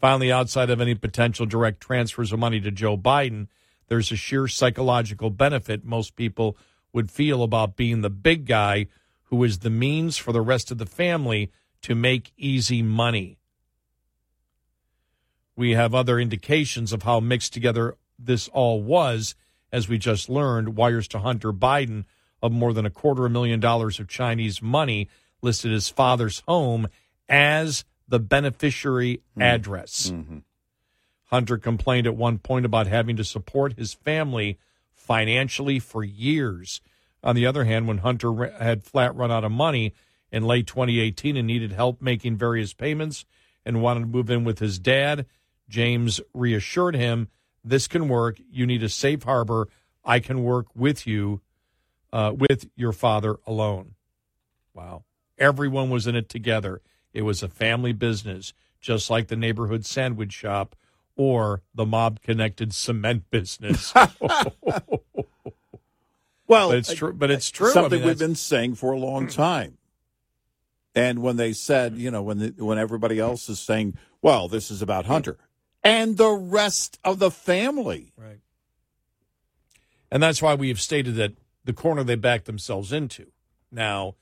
Finally, 0.00 0.30
outside 0.30 0.70
of 0.70 0.80
any 0.80 0.94
potential 0.94 1.46
direct 1.46 1.80
transfers 1.80 2.32
of 2.32 2.38
money 2.38 2.60
to 2.60 2.70
Joe 2.70 2.96
Biden, 2.96 3.48
there's 3.88 4.12
a 4.12 4.16
sheer 4.16 4.46
psychological 4.46 5.30
benefit 5.30 5.84
most 5.84 6.16
people 6.16 6.56
would 6.92 7.10
feel 7.10 7.42
about 7.42 7.76
being 7.76 8.02
the 8.02 8.10
big 8.10 8.46
guy 8.46 8.86
who 9.24 9.42
is 9.42 9.60
the 9.60 9.70
means 9.70 10.16
for 10.16 10.32
the 10.32 10.40
rest 10.40 10.70
of 10.70 10.78
the 10.78 10.86
family 10.86 11.50
to 11.82 11.94
make 11.94 12.32
easy 12.36 12.82
money. 12.82 13.38
We 15.56 15.72
have 15.72 15.94
other 15.94 16.18
indications 16.20 16.92
of 16.92 17.04
how 17.04 17.20
mixed 17.20 17.54
together 17.54 17.96
this 18.18 18.48
all 18.48 18.82
was, 18.82 19.34
as 19.72 19.88
we 19.88 19.98
just 19.98 20.28
learned. 20.28 20.76
Wires 20.76 21.08
to 21.08 21.18
Hunter 21.18 21.52
Biden 21.52 22.04
of 22.42 22.52
more 22.52 22.72
than 22.72 22.86
a 22.86 22.90
quarter 22.90 23.24
of 23.24 23.30
a 23.30 23.32
million 23.32 23.60
dollars 23.60 23.98
of 23.98 24.08
Chinese 24.08 24.60
money 24.62 25.08
listed 25.42 25.72
his 25.72 25.88
father's 25.88 26.42
home 26.46 26.88
as 27.28 27.84
the 28.08 28.18
beneficiary 28.18 29.16
mm-hmm. 29.16 29.42
address. 29.42 30.10
Mm-hmm. 30.10 30.38
Hunter 31.26 31.58
complained 31.58 32.06
at 32.06 32.16
one 32.16 32.38
point 32.38 32.64
about 32.64 32.86
having 32.86 33.16
to 33.16 33.24
support 33.24 33.76
his 33.76 33.94
family 33.94 34.58
financially 34.92 35.78
for 35.78 36.04
years. 36.04 36.80
On 37.22 37.34
the 37.34 37.46
other 37.46 37.64
hand, 37.64 37.88
when 37.88 37.98
Hunter 37.98 38.46
had 38.58 38.84
flat 38.84 39.14
run 39.16 39.32
out 39.32 39.44
of 39.44 39.50
money 39.50 39.92
in 40.30 40.44
late 40.44 40.66
2018 40.66 41.36
and 41.36 41.46
needed 41.46 41.72
help 41.72 42.00
making 42.00 42.36
various 42.36 42.72
payments 42.72 43.24
and 43.64 43.82
wanted 43.82 44.00
to 44.00 44.06
move 44.06 44.30
in 44.30 44.44
with 44.44 44.60
his 44.60 44.78
dad, 44.78 45.26
James 45.68 46.20
reassured 46.32 46.94
him, 46.94 47.28
This 47.66 47.88
can 47.88 48.08
work. 48.08 48.38
You 48.50 48.64
need 48.64 48.82
a 48.84 48.88
safe 48.88 49.24
harbor. 49.24 49.68
I 50.04 50.20
can 50.20 50.44
work 50.44 50.66
with 50.74 51.04
you, 51.06 51.40
uh, 52.12 52.32
with 52.36 52.68
your 52.76 52.92
father 52.92 53.36
alone. 53.44 53.94
Wow. 54.72 55.02
Everyone 55.36 55.90
was 55.90 56.06
in 56.06 56.14
it 56.14 56.28
together. 56.28 56.80
It 57.12 57.22
was 57.22 57.42
a 57.42 57.48
family 57.48 57.92
business, 57.92 58.52
just 58.80 59.10
like 59.10 59.26
the 59.26 59.36
neighborhood 59.36 59.84
sandwich 59.84 60.32
shop 60.32 60.76
or 61.16 61.62
the 61.74 61.84
mob 61.84 62.20
connected 62.22 62.72
cement 62.72 63.30
business. 63.30 63.92
Well, 66.48 66.68
But 66.68 66.78
it's 66.78 66.94
true- 66.94 67.12
but 67.12 67.30
it's 67.32 67.50
true. 67.50 67.70
I 67.70 67.72
Something 67.72 67.98
mean, 68.00 68.08
we've 68.08 68.18
been 68.20 68.36
saying 68.36 68.76
for 68.76 68.92
a 68.92 68.98
long 68.98 69.26
time. 69.26 69.78
And 70.94 71.20
when 71.20 71.36
they 71.36 71.52
said, 71.52 71.96
you 71.98 72.08
know, 72.10 72.22
when 72.22 72.38
the, 72.38 72.54
when 72.64 72.78
everybody 72.78 73.18
else 73.18 73.48
is 73.48 73.58
saying, 73.58 73.98
"Well, 74.22 74.46
this 74.46 74.70
is 74.70 74.80
about 74.80 75.06
Hunter," 75.06 75.38
and 75.86 76.16
the 76.16 76.30
rest 76.30 76.98
of 77.04 77.18
the 77.18 77.30
family, 77.30 78.12
Right. 78.16 78.40
And 80.10 80.22
that's 80.22 80.40
why 80.40 80.54
we 80.54 80.68
have 80.68 80.80
stated 80.80 81.16
that 81.16 81.32
the 81.64 81.72
corner 81.72 82.04
they 82.04 82.14
backed 82.14 82.44
themselves 82.46 82.92
into 82.92 83.26
now 83.72 84.14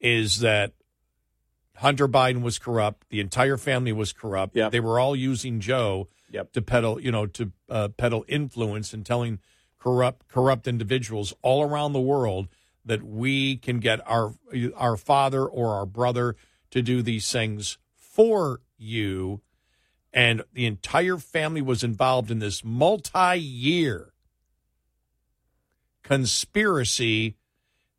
is 0.00 0.40
that 0.40 0.72
Hunter 1.76 2.06
Biden 2.08 2.42
was 2.42 2.58
corrupt. 2.58 3.08
The 3.08 3.20
entire 3.20 3.56
family 3.56 3.92
was 3.92 4.12
corrupt. 4.12 4.54
Yep. 4.56 4.72
They 4.72 4.80
were 4.80 4.98
all 5.00 5.16
using 5.16 5.60
Joe 5.60 6.08
Yep. 6.30 6.52
to 6.52 6.62
peddle, 6.62 7.00
you 7.00 7.10
know, 7.10 7.26
to 7.26 7.52
uh, 7.70 7.88
peddle 7.88 8.24
influence 8.28 8.92
and 8.92 9.04
telling 9.06 9.38
corrupt 9.78 10.28
corrupt 10.28 10.66
individuals 10.68 11.32
all 11.40 11.62
around 11.62 11.92
the 11.94 12.00
world 12.00 12.48
that 12.84 13.02
we 13.02 13.56
can 13.56 13.78
get 13.78 14.00
our 14.06 14.34
our 14.76 14.96
father 14.96 15.46
or 15.46 15.72
our 15.74 15.86
brother 15.86 16.36
to 16.70 16.82
do 16.82 17.00
these 17.00 17.30
things 17.32 17.78
for 17.94 18.60
you 18.76 19.40
and 20.12 20.42
the 20.52 20.66
entire 20.66 21.18
family 21.18 21.62
was 21.62 21.84
involved 21.84 22.30
in 22.30 22.38
this 22.38 22.64
multi-year 22.64 24.12
conspiracy 26.02 27.36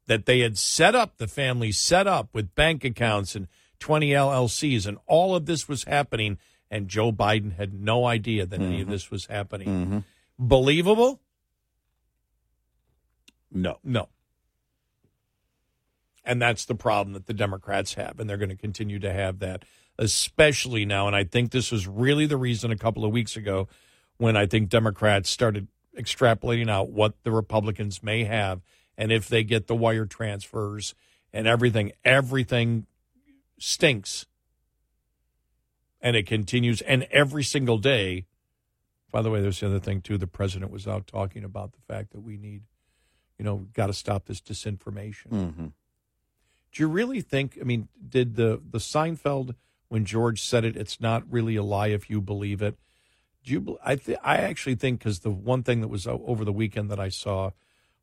that 0.07 0.25
they 0.25 0.39
had 0.39 0.57
set 0.57 0.95
up 0.95 1.17
the 1.17 1.27
family 1.27 1.71
set 1.71 2.07
up 2.07 2.29
with 2.33 2.55
bank 2.55 2.83
accounts 2.83 3.35
and 3.35 3.47
20 3.79 4.09
LLCs 4.09 4.87
and 4.87 4.97
all 5.05 5.35
of 5.35 5.45
this 5.45 5.67
was 5.67 5.83
happening 5.83 6.37
and 6.71 6.87
Joe 6.87 7.11
Biden 7.11 7.55
had 7.55 7.73
no 7.73 8.05
idea 8.05 8.45
that 8.45 8.59
any 8.59 8.75
of 8.75 8.81
mm-hmm. 8.81 8.91
this 8.91 9.09
was 9.09 9.25
happening. 9.25 9.67
Mm-hmm. 9.67 9.99
Believable? 10.37 11.19
no, 13.51 13.79
No. 13.83 14.09
And 16.23 16.39
that's 16.39 16.65
the 16.65 16.75
problem 16.75 17.13
that 17.13 17.25
the 17.25 17.33
Democrats 17.33 17.95
have, 17.95 18.19
and 18.19 18.29
they're 18.29 18.37
going 18.37 18.49
to 18.49 18.55
continue 18.55 18.99
to 18.99 19.11
have 19.11 19.39
that, 19.39 19.65
especially 19.99 20.85
now. 20.85 21.05
And 21.05 21.15
I 21.15 21.23
think 21.23 21.51
this 21.51 21.71
was 21.71 21.87
really 21.87 22.25
the 22.25 22.37
reason 22.37 22.71
a 22.71 22.77
couple 22.77 23.05
of 23.05 23.11
weeks 23.11 23.35
ago 23.35 23.67
when 24.17 24.35
I 24.35 24.47
think 24.47 24.69
Democrats 24.69 25.29
started 25.29 25.67
extrapolating 25.95 26.69
out 26.69 26.89
what 26.89 27.21
the 27.23 27.31
Republicans 27.31 28.01
may 28.01 28.23
have. 28.23 28.61
And 28.97 29.11
if 29.11 29.27
they 29.27 29.43
get 29.43 29.67
the 29.67 29.75
wire 29.75 30.05
transfers 30.05 30.95
and 31.31 31.47
everything, 31.47 31.91
everything 32.03 32.87
stinks. 33.59 34.25
And 36.01 36.15
it 36.15 36.25
continues. 36.25 36.81
And 36.81 37.03
every 37.11 37.43
single 37.43 37.77
day, 37.77 38.25
by 39.11 39.21
the 39.21 39.29
way, 39.29 39.41
there's 39.41 39.59
the 39.59 39.67
other 39.67 39.79
thing, 39.79 40.01
too. 40.01 40.17
The 40.17 40.27
president 40.27 40.71
was 40.71 40.87
out 40.87 41.05
talking 41.05 41.43
about 41.43 41.73
the 41.73 41.93
fact 41.93 42.11
that 42.11 42.21
we 42.21 42.37
need 42.37 42.63
you 43.39 43.45
know, 43.45 43.65
got 43.73 43.87
to 43.87 43.93
stop 43.93 44.25
this 44.25 44.41
disinformation. 44.41 45.29
Mm-hmm. 45.31 45.67
Do 46.71 46.83
you 46.83 46.87
really 46.87 47.21
think? 47.21 47.57
I 47.59 47.63
mean, 47.63 47.87
did 48.07 48.35
the 48.35 48.61
the 48.69 48.77
Seinfeld 48.77 49.55
when 49.89 50.05
George 50.05 50.41
said 50.41 50.63
it? 50.63 50.75
It's 50.77 51.01
not 51.01 51.23
really 51.29 51.55
a 51.55 51.63
lie 51.63 51.87
if 51.87 52.09
you 52.09 52.21
believe 52.21 52.61
it. 52.61 52.77
Do 53.43 53.51
you? 53.53 53.77
I 53.83 53.95
th- 53.95 54.17
I 54.23 54.37
actually 54.37 54.75
think 54.75 54.99
because 54.99 55.19
the 55.19 55.29
one 55.29 55.63
thing 55.63 55.81
that 55.81 55.87
was 55.87 56.07
over 56.07 56.45
the 56.45 56.53
weekend 56.53 56.89
that 56.91 56.99
I 56.99 57.09
saw, 57.09 57.51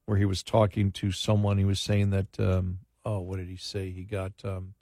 where 0.05 0.19
he 0.19 0.25
was 0.25 0.43
talking 0.43 0.93
to 0.93 1.11
someone, 1.13 1.59
he 1.59 1.65
was 1.65 1.81
saying 1.81 2.11
that. 2.11 2.39
Um, 2.39 2.79
oh, 3.05 3.21
what 3.21 3.39
did 3.39 3.49
he 3.49 3.57
say? 3.57 3.91
He 3.91 4.03
got 4.03 4.33
um, 4.45 4.75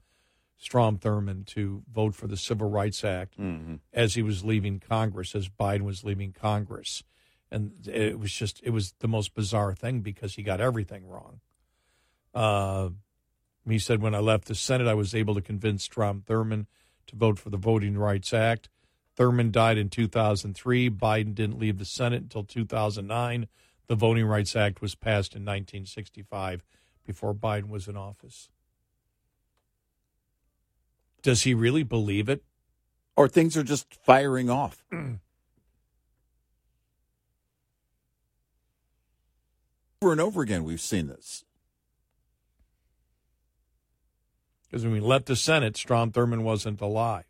Strom 0.56 0.97
Thurmond 0.98 1.47
to 1.48 1.82
vote 1.93 2.14
for 2.14 2.26
the 2.26 2.36
Civil 2.39 2.70
Rights 2.70 3.05
Act 3.05 3.39
Mm-hmm. 3.39 3.74
as 3.93 4.14
he 4.14 4.22
was 4.22 4.44
leaving 4.44 4.81
Congress, 4.81 5.35
as 5.35 5.48
Biden 5.48 5.82
was 5.82 6.05
leaving 6.05 6.32
Congress. 6.32 7.02
And 7.51 7.86
it 7.86 8.18
was 8.18 8.32
just, 8.32 8.60
it 8.64 8.70
was 8.70 8.94
the 9.01 9.06
most 9.09 9.35
bizarre 9.35 9.74
thing 9.74 10.01
because 10.01 10.35
he 10.35 10.43
got 10.43 10.60
everything 10.60 11.06
wrong. 11.06 11.40
Uh, 12.32 12.89
he 13.68 13.78
said, 13.78 14.01
when 14.02 14.14
I 14.14 14.18
left 14.18 14.47
the 14.47 14.55
Senate, 14.55 14.89
I 14.89 14.94
was 14.94 15.14
able 15.14 15.35
to 15.35 15.40
convince 15.40 15.85
Strom 15.85 16.22
Thurmond 16.26 16.66
to 17.09 17.16
vote 17.16 17.39
for 17.39 17.51
the 17.51 17.56
Voting 17.56 17.97
Rights 17.97 18.32
Act. 18.32 18.68
Thurmond 19.16 19.52
died 19.52 19.78
in 19.78 19.90
2003. 19.90 20.90
Biden 20.90 21.35
didn't 21.35 21.59
leave 21.59 21.78
the 21.78 21.85
Senate 21.85 22.22
until 22.22 22.44
2009. 22.44 23.47
the 23.86 23.94
Voting 23.94 24.26
Rights 24.26 24.56
Act 24.56 24.81
was 24.81 24.94
passed 24.94 25.35
in 25.35 25.43
1965 25.43 26.64
before 27.06 27.35
Biden 27.35 27.68
was 27.68 27.86
in 27.86 27.97
office. 27.97 28.48
Does 31.22 31.43
he 31.43 31.55
really 31.55 31.82
believe 31.82 32.28
it? 32.28 32.43
Or 33.16 33.28
things 33.28 33.56
are 33.56 33.62
just 33.62 33.94
firing 34.05 34.51
off. 34.51 34.85
over 34.93 35.18
and 40.12 40.20
over 40.20 40.43
again, 40.43 40.64
we've 40.64 40.81
seen 40.81 41.06
this. 41.06 41.44
Because 44.74 44.86
when 44.86 44.94
we 44.94 44.98
left 44.98 45.26
the 45.26 45.36
Senate, 45.36 45.76
Strom 45.76 46.10
Thurmond 46.10 46.42
wasn't 46.42 46.80
alive. 46.80 47.26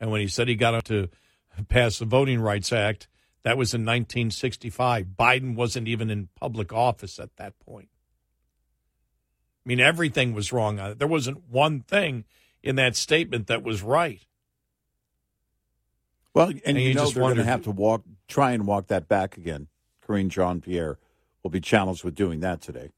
And 0.00 0.10
when 0.10 0.20
he 0.20 0.26
said 0.26 0.48
he 0.48 0.56
got 0.56 0.74
up 0.74 0.82
to 0.86 1.08
pass 1.68 2.00
the 2.00 2.04
Voting 2.04 2.40
Rights 2.40 2.72
Act, 2.72 3.06
that 3.44 3.56
was 3.56 3.74
in 3.74 3.82
1965. 3.82 5.06
Biden 5.16 5.54
wasn't 5.54 5.86
even 5.86 6.10
in 6.10 6.30
public 6.34 6.72
office 6.72 7.20
at 7.20 7.36
that 7.36 7.56
point. 7.60 7.90
I 9.64 9.68
mean, 9.68 9.78
everything 9.78 10.34
was 10.34 10.52
wrong 10.52 10.80
on 10.80 10.90
it. 10.90 10.98
There 10.98 11.06
wasn't 11.06 11.48
one 11.48 11.82
thing 11.82 12.24
in 12.60 12.74
that 12.74 12.96
statement 12.96 13.46
that 13.46 13.62
was 13.62 13.84
right. 13.84 14.26
Well, 16.34 16.48
and, 16.48 16.60
And 16.66 16.80
you, 16.80 16.88
you 16.88 16.94
know 16.94 17.02
just 17.02 17.14
they're 17.14 17.22
going 17.22 17.36
to 17.36 17.44
have 17.44 17.62
to 17.62 17.70
walk, 17.70 18.02
try 18.26 18.50
and 18.50 18.66
walk 18.66 18.88
that 18.88 19.06
back 19.06 19.36
again. 19.36 19.68
Karine 20.04 20.28
Jean 20.28 20.60
Pierre 20.60 20.98
will 21.44 21.52
be 21.52 21.60
challenged 21.60 22.02
with 22.02 22.16
doing 22.16 22.40
that 22.40 22.60
today. 22.60 22.90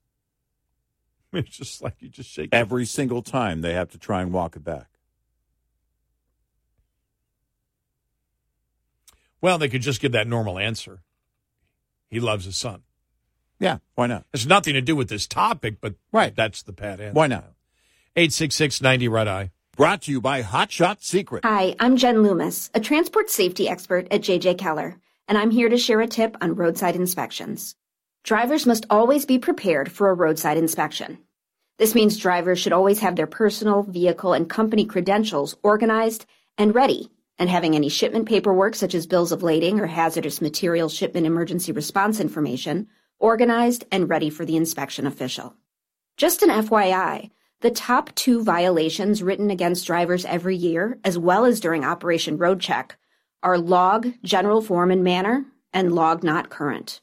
It's 1.47 1.57
just 1.57 1.83
like 1.83 1.97
you 2.01 2.09
just 2.09 2.31
shake. 2.31 2.49
Every 2.53 2.87
single 2.87 3.23
time 3.23 3.61
they 3.61 3.75
have 3.75 3.91
to 3.91 3.99
try 3.99 4.23
and 4.23 4.33
walk 4.33 4.57
it 4.57 4.65
back. 4.65 4.87
Well, 9.41 9.59
they 9.59 9.69
could 9.69 9.83
just 9.83 10.01
give 10.01 10.13
that 10.13 10.27
normal 10.27 10.59
answer. 10.59 11.03
He 12.09 12.21
loves 12.21 12.47
his 12.47 12.57
son. 12.57 12.83
Yeah, 13.59 13.79
why 13.95 14.07
not? 14.07 14.25
It's 14.33 14.47
nothing 14.47 14.75
to 14.75 14.81
do 14.81 14.97
with 14.97 15.09
this 15.09 15.27
topic, 15.27 15.77
but 15.81 15.95
Right. 16.13 16.35
that's 16.35 16.63
the 16.63 16.73
pat 16.73 17.01
answer. 17.01 17.13
Why 17.15 17.27
not? 17.27 17.53
866 18.17 18.81
90 18.81 19.09
Red 19.09 19.29
Eye. 19.29 19.51
Brought 19.77 20.03
to 20.03 20.11
you 20.11 20.21
by 20.23 20.41
Hot 20.41 20.71
Shot 20.71 21.03
Secret. 21.03 21.45
Hi, 21.45 21.77
I'm 21.79 21.97
Jen 21.99 22.23
Loomis, 22.23 22.71
a 22.75 22.81
transport 22.81 23.29
safety 23.29 23.69
expert 23.69 24.09
at 24.11 24.23
JJ 24.23 24.55
Keller, 24.57 24.97
and 25.29 25.37
I'm 25.37 25.51
here 25.51 25.69
to 25.69 25.77
share 25.77 26.01
a 26.01 26.07
tip 26.07 26.35
on 26.41 26.55
roadside 26.55 26.97
inspections. 26.97 27.77
Drivers 28.25 28.65
must 28.67 28.87
always 28.89 29.27
be 29.27 29.39
prepared 29.39 29.93
for 29.93 30.09
a 30.09 30.15
roadside 30.15 30.57
inspection. 30.57 31.19
This 31.79 31.95
means 31.95 32.17
drivers 32.17 32.59
should 32.59 32.73
always 32.73 33.01
have 33.01 33.17
their 33.17 33.27
personal, 33.27 33.83
vehicle, 33.83 34.33
and 34.33 34.49
company 34.49 34.87
credentials 34.87 35.57
organized 35.63 36.25
and 36.57 36.75
ready, 36.75 37.11
and 37.39 37.51
having 37.51 37.75
any 37.75 37.91
shipment 37.91 38.27
paperwork 38.27 38.75
such 38.75 38.95
as 38.95 39.07
bills 39.07 39.31
of 39.31 39.43
lading 39.43 39.79
or 39.79 39.87
hazardous 39.87 40.41
material 40.41 40.89
shipment 40.89 41.27
emergency 41.27 41.73
response 41.73 42.19
information 42.19 42.89
organized 43.19 43.85
and 43.93 44.09
ready 44.09 44.31
for 44.31 44.47
the 44.47 44.57
inspection 44.57 45.07
official. 45.07 45.55
Just 46.17 46.43
an 46.43 46.49
FYI, 46.49 47.31
the 47.61 47.71
top 47.71 48.15
two 48.15 48.43
violations 48.43 49.23
written 49.23 49.51
against 49.51 49.87
drivers 49.87 50.25
every 50.25 50.57
year, 50.57 50.99
as 51.05 51.19
well 51.19 51.45
as 51.45 51.61
during 51.61 51.85
Operation 51.85 52.39
Road 52.39 52.61
Check, 52.61 52.97
are 53.43 53.59
log 53.59 54.13
general 54.23 54.63
form 54.63 54.91
and 54.91 55.05
manner 55.05 55.45
and 55.75 55.95
log 55.95 56.23
not 56.23 56.49
current. 56.49 57.03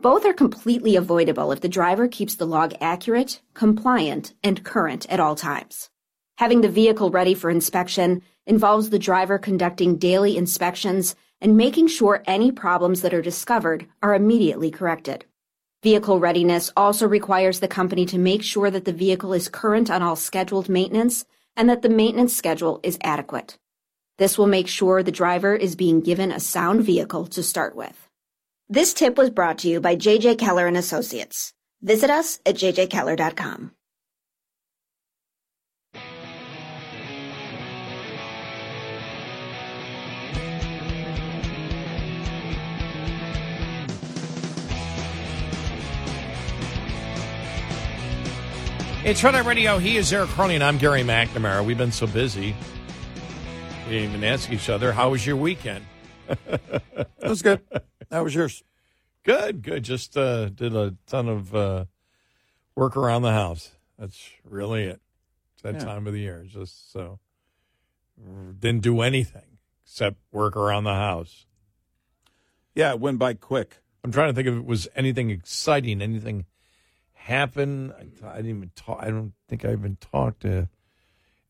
Both 0.00 0.26
are 0.26 0.32
completely 0.32 0.96
avoidable 0.96 1.52
if 1.52 1.60
the 1.60 1.68
driver 1.68 2.08
keeps 2.08 2.34
the 2.34 2.46
log 2.46 2.74
accurate, 2.80 3.40
compliant, 3.54 4.34
and 4.42 4.64
current 4.64 5.06
at 5.08 5.20
all 5.20 5.36
times. 5.36 5.88
Having 6.38 6.62
the 6.62 6.68
vehicle 6.68 7.10
ready 7.10 7.32
for 7.32 7.48
inspection 7.48 8.22
involves 8.46 8.90
the 8.90 8.98
driver 8.98 9.38
conducting 9.38 9.96
daily 9.96 10.36
inspections 10.36 11.14
and 11.40 11.56
making 11.56 11.86
sure 11.86 12.22
any 12.26 12.50
problems 12.50 13.02
that 13.02 13.14
are 13.14 13.22
discovered 13.22 13.86
are 14.02 14.14
immediately 14.14 14.70
corrected. 14.70 15.24
Vehicle 15.82 16.18
readiness 16.18 16.72
also 16.76 17.06
requires 17.06 17.60
the 17.60 17.68
company 17.68 18.04
to 18.06 18.18
make 18.18 18.42
sure 18.42 18.70
that 18.70 18.84
the 18.84 18.92
vehicle 18.92 19.32
is 19.32 19.48
current 19.48 19.90
on 19.90 20.02
all 20.02 20.16
scheduled 20.16 20.68
maintenance 20.68 21.24
and 21.56 21.68
that 21.68 21.82
the 21.82 21.88
maintenance 21.88 22.34
schedule 22.34 22.80
is 22.82 22.98
adequate. 23.02 23.58
This 24.18 24.36
will 24.36 24.46
make 24.46 24.66
sure 24.66 25.02
the 25.02 25.12
driver 25.12 25.54
is 25.54 25.76
being 25.76 26.00
given 26.00 26.32
a 26.32 26.40
sound 26.40 26.82
vehicle 26.82 27.26
to 27.26 27.42
start 27.42 27.76
with. 27.76 28.03
This 28.70 28.94
tip 28.94 29.18
was 29.18 29.28
brought 29.28 29.58
to 29.58 29.68
you 29.68 29.78
by 29.78 29.94
JJ 29.94 30.38
Keller 30.38 30.66
and 30.66 30.76
Associates. 30.76 31.52
Visit 31.82 32.08
us 32.08 32.40
at 32.46 32.54
jjkeller.com. 32.54 33.72
It's 49.04 49.22
Red 49.22 49.44
Radio. 49.44 49.76
He 49.76 49.98
is 49.98 50.10
Eric 50.10 50.30
Crony, 50.30 50.54
and 50.54 50.64
I'm 50.64 50.78
Gary 50.78 51.02
McNamara. 51.02 51.62
We've 51.62 51.76
been 51.76 51.92
so 51.92 52.06
busy. 52.06 52.56
We 53.84 53.92
didn't 53.92 54.08
even 54.08 54.24
ask 54.24 54.50
each 54.50 54.70
other, 54.70 54.90
how 54.92 55.10
was 55.10 55.26
your 55.26 55.36
weekend? 55.36 55.84
That 56.26 57.08
was 57.22 57.42
good. 57.42 57.60
That 58.10 58.22
was 58.22 58.34
yours. 58.34 58.62
Good, 59.24 59.62
good. 59.62 59.82
Just 59.82 60.16
uh, 60.16 60.50
did 60.50 60.74
a 60.76 60.94
ton 61.06 61.28
of 61.28 61.54
uh, 61.54 61.84
work 62.76 62.96
around 62.96 63.22
the 63.22 63.32
house. 63.32 63.72
That's 63.98 64.28
really 64.44 64.84
it. 64.84 65.00
It's 65.54 65.62
that 65.62 65.74
Yeah. 65.74 65.84
time 65.84 66.06
of 66.06 66.12
the 66.12 66.20
year. 66.20 66.44
Just 66.46 66.92
so 66.92 67.18
didn't 68.58 68.82
do 68.82 69.00
anything 69.00 69.58
except 69.84 70.16
work 70.30 70.56
around 70.56 70.84
the 70.84 70.94
house. 70.94 71.46
Yeah, 72.74 72.90
it 72.92 73.00
went 73.00 73.18
by 73.18 73.34
quick. 73.34 73.78
I'm 74.02 74.12
trying 74.12 74.28
to 74.28 74.34
think 74.34 74.46
if 74.48 74.54
it 74.54 74.64
was 74.66 74.86
anything 74.94 75.30
exciting, 75.30 76.02
anything 76.02 76.44
happen. 77.14 77.92
I, 77.92 78.28
I 78.28 78.36
didn't 78.36 78.50
even 78.56 78.70
talk. 78.76 78.98
I 79.00 79.08
don't 79.10 79.32
think 79.48 79.64
I 79.64 79.72
even 79.72 79.96
talked 79.96 80.40
to 80.42 80.68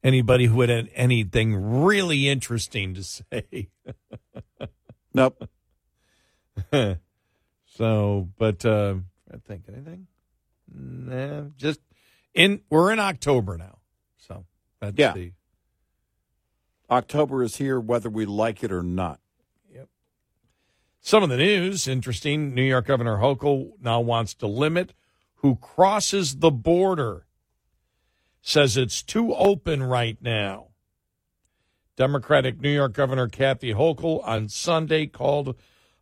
anybody 0.04 0.46
who 0.46 0.60
had 0.60 0.88
anything 0.94 1.56
really 1.56 2.28
interesting 2.28 2.94
to 2.94 3.02
say. 3.02 3.70
Nope. 5.16 5.48
so, 7.66 8.28
but 8.36 8.64
uh, 8.66 8.94
I 9.32 9.36
think 9.46 9.62
anything. 9.68 10.08
Nah, 10.68 11.42
just 11.56 11.78
in. 12.34 12.62
We're 12.68 12.90
in 12.92 12.98
October 12.98 13.56
now, 13.56 13.78
so 14.16 14.44
that's 14.80 14.98
Yeah. 14.98 15.12
the 15.12 15.32
October 16.90 17.44
is 17.44 17.56
here, 17.56 17.78
whether 17.78 18.10
we 18.10 18.26
like 18.26 18.64
it 18.64 18.72
or 18.72 18.82
not. 18.82 19.20
Yep. 19.72 19.88
Some 21.00 21.22
of 21.22 21.28
the 21.28 21.36
news, 21.36 21.86
interesting. 21.86 22.52
New 22.54 22.62
York 22.64 22.86
Governor 22.86 23.18
Hochul 23.18 23.72
now 23.80 24.00
wants 24.00 24.34
to 24.34 24.48
limit 24.48 24.94
who 25.36 25.54
crosses 25.56 26.38
the 26.38 26.50
border. 26.50 27.26
Says 28.46 28.76
it's 28.76 29.02
too 29.02 29.34
open 29.34 29.82
right 29.82 30.18
now. 30.20 30.66
Democratic 31.96 32.60
New 32.60 32.68
York 32.68 32.92
Governor 32.92 33.26
Kathy 33.26 33.72
Hochul 33.72 34.20
on 34.22 34.50
Sunday 34.50 35.06
called 35.06 35.56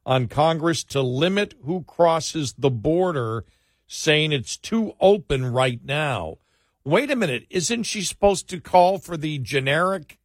on 0.04 0.26
Congress 0.26 0.82
to 0.82 1.02
limit 1.02 1.54
who 1.62 1.84
crosses 1.84 2.52
the 2.58 2.68
border, 2.68 3.44
saying 3.86 4.32
it's 4.32 4.56
too 4.56 4.94
open 5.00 5.52
right 5.52 5.84
now. 5.84 6.38
Wait 6.84 7.12
a 7.12 7.16
minute, 7.16 7.46
isn't 7.48 7.84
she 7.84 8.02
supposed 8.02 8.48
to 8.48 8.60
call 8.60 8.98
for 8.98 9.16
the 9.16 9.38
generic 9.38 10.18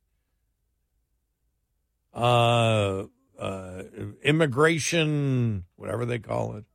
uh, 2.16 3.04
uh, 3.38 3.84
immigration, 4.24 5.66
whatever 5.76 6.04
they 6.04 6.18
call 6.18 6.56
it, 6.56 6.66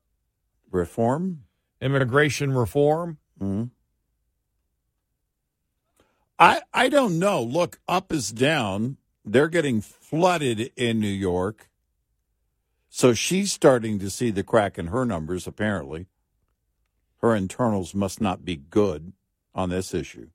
Reform? 0.71 1.43
immigration 1.81 2.53
reform? 2.53 3.19
hmm 3.41 3.65
I 6.43 6.63
I 6.75 6.89
don't 6.89 7.21
know. 7.21 7.41
Look, 7.41 7.79
up 7.89 8.13
is 8.13 8.33
down. 8.33 8.97
They're 9.25 9.49
getting 9.49 9.81
flooded 9.81 10.73
in 10.77 10.99
New 10.99 11.07
York. 11.07 11.69
So 12.89 13.15
she's 13.15 13.53
starting 13.53 14.01
to 14.01 14.11
see 14.11 14.33
the 14.33 14.43
crack 14.43 14.77
in 14.77 14.89
her 14.89 15.05
numbers, 15.05 15.47
apparently. 15.47 16.09
Her 17.19 17.37
internals 17.37 17.95
must 17.95 18.21
not 18.21 18.45
be 18.45 18.57
good 18.57 19.13
on 19.55 19.71
this 19.71 19.95
issue. 19.95 20.31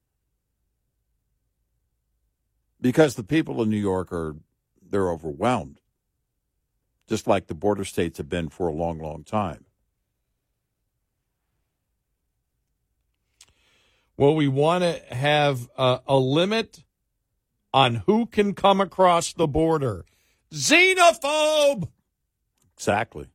Because 2.80 3.16
the 3.16 3.24
people 3.24 3.62
in 3.62 3.70
New 3.70 3.76
York 3.76 4.14
are 4.14 4.38
they're 4.82 5.12
overwhelmed. 5.12 5.82
Just 7.10 7.28
like 7.28 7.48
the 7.48 7.54
border 7.54 7.84
states 7.84 8.18
have 8.18 8.30
been 8.30 8.48
for 8.48 8.70
a 8.70 8.74
long, 8.74 9.00
long 9.00 9.26
time. 9.26 9.67
Well, 14.18 14.36
we 14.36 14.48
want 14.48 14.84
to 14.84 15.00
have 15.14 15.70
uh, 15.78 16.00
a 16.08 16.18
limit 16.18 16.84
on 17.74 17.96
who 18.08 18.26
can 18.26 18.54
come 18.54 18.82
across 18.82 19.34
the 19.34 19.48
border. 19.48 20.06
Xenophobe 20.52 21.90
Exactly. 22.76 23.28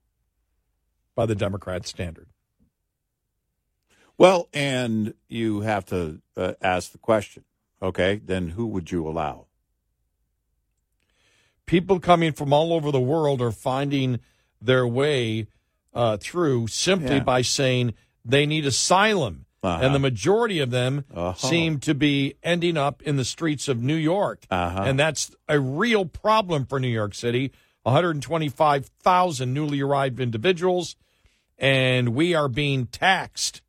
by 1.14 1.26
the 1.26 1.34
Democrat 1.36 1.86
standard. 1.86 2.28
Well, 4.18 4.48
and 4.52 5.14
you 5.28 5.60
have 5.60 5.84
to 5.86 6.20
uh, 6.36 6.54
ask 6.60 6.92
the 6.92 6.98
question, 6.98 7.44
okay, 7.80 8.20
then 8.24 8.50
who 8.50 8.66
would 8.66 8.90
you 8.90 9.06
allow? 9.06 9.46
People 11.66 12.00
coming 12.00 12.32
from 12.32 12.52
all 12.52 12.72
over 12.72 12.90
the 12.90 13.00
world 13.00 13.40
are 13.40 13.52
finding 13.52 14.20
their 14.60 14.86
way 14.86 15.46
uh, 15.94 16.16
through 16.16 16.66
simply 16.68 17.16
Yeah. 17.16 17.22
by 17.24 17.42
saying 17.42 17.94
they 18.24 18.46
need 18.46 18.66
asylum. 18.66 19.46
Uh-huh. 19.62 19.84
And 19.84 19.94
the 19.94 19.98
majority 20.00 20.58
of 20.58 20.70
them 20.70 21.04
Uh-huh. 21.14 21.34
seem 21.34 21.78
to 21.80 21.94
be 21.94 22.34
ending 22.42 22.76
up 22.76 23.00
in 23.02 23.16
the 23.16 23.24
streets 23.24 23.68
of 23.68 23.80
New 23.80 23.94
York. 23.94 24.44
Uh-huh. 24.50 24.82
And 24.84 24.98
that's 24.98 25.34
a 25.48 25.60
real 25.60 26.04
problem 26.04 26.66
for 26.66 26.80
New 26.80 26.88
York 26.88 27.14
City. 27.14 27.52
125,000 27.84 29.52
newly 29.52 29.80
arrived 29.80 30.20
individuals, 30.20 30.96
and 31.58 32.10
we 32.14 32.34
are 32.34 32.48
being 32.48 32.86
taxed. 32.86 33.62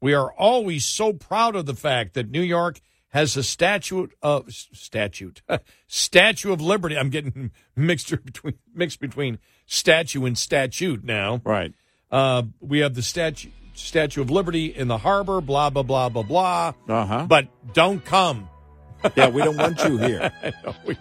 We 0.00 0.14
are 0.14 0.32
always 0.32 0.84
so 0.84 1.12
proud 1.12 1.56
of 1.56 1.66
the 1.66 1.74
fact 1.74 2.14
that 2.14 2.30
New 2.30 2.42
York 2.42 2.80
has 3.08 3.36
a 3.36 3.42
statute 3.42 4.12
of 4.22 4.50
statute 4.52 5.40
statue 5.86 6.52
of 6.52 6.60
liberty. 6.60 6.98
I'm 6.98 7.10
getting 7.10 7.52
mixed 7.76 8.10
between 8.24 8.54
mixed 8.74 9.00
between 9.00 9.38
statue 9.66 10.24
and 10.24 10.36
statute 10.36 11.04
now. 11.04 11.40
Right. 11.44 11.72
Uh, 12.10 12.42
we 12.60 12.80
have 12.80 12.94
the 12.94 13.02
statue 13.02 13.50
Statue 13.74 14.22
of 14.22 14.30
Liberty 14.30 14.66
in 14.66 14.88
the 14.88 14.98
harbor. 14.98 15.40
Blah 15.40 15.70
blah 15.70 15.82
blah 15.82 16.08
blah 16.08 16.22
blah. 16.22 16.72
Uh 16.88 17.04
huh. 17.06 17.26
But 17.28 17.48
don't 17.74 18.04
come. 18.04 18.48
Yeah, 19.16 19.28
we 19.28 19.42
don't 19.42 19.58
want 19.58 19.84
you 19.84 19.98
here. 19.98 20.32
I 20.42 20.52
know, 20.64 20.74
we- 20.86 20.96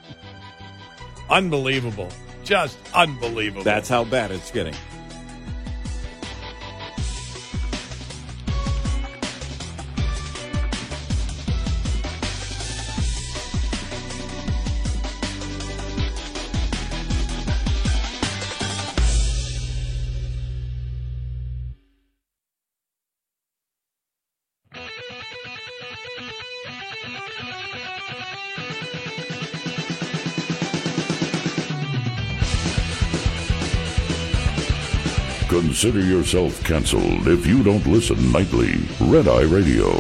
unbelievable, 1.30 2.10
just 2.44 2.78
unbelievable. 2.94 3.64
That's 3.64 3.88
how 3.88 4.04
bad 4.04 4.32
it's 4.32 4.52
getting. 4.52 4.76
Consider 35.84 36.06
yourself 36.06 36.64
canceled 36.64 37.28
if 37.28 37.46
you 37.46 37.62
don't 37.62 37.86
listen 37.86 38.32
nightly. 38.32 38.72
Red 39.02 39.28
Eye 39.28 39.42
Radio. 39.42 39.92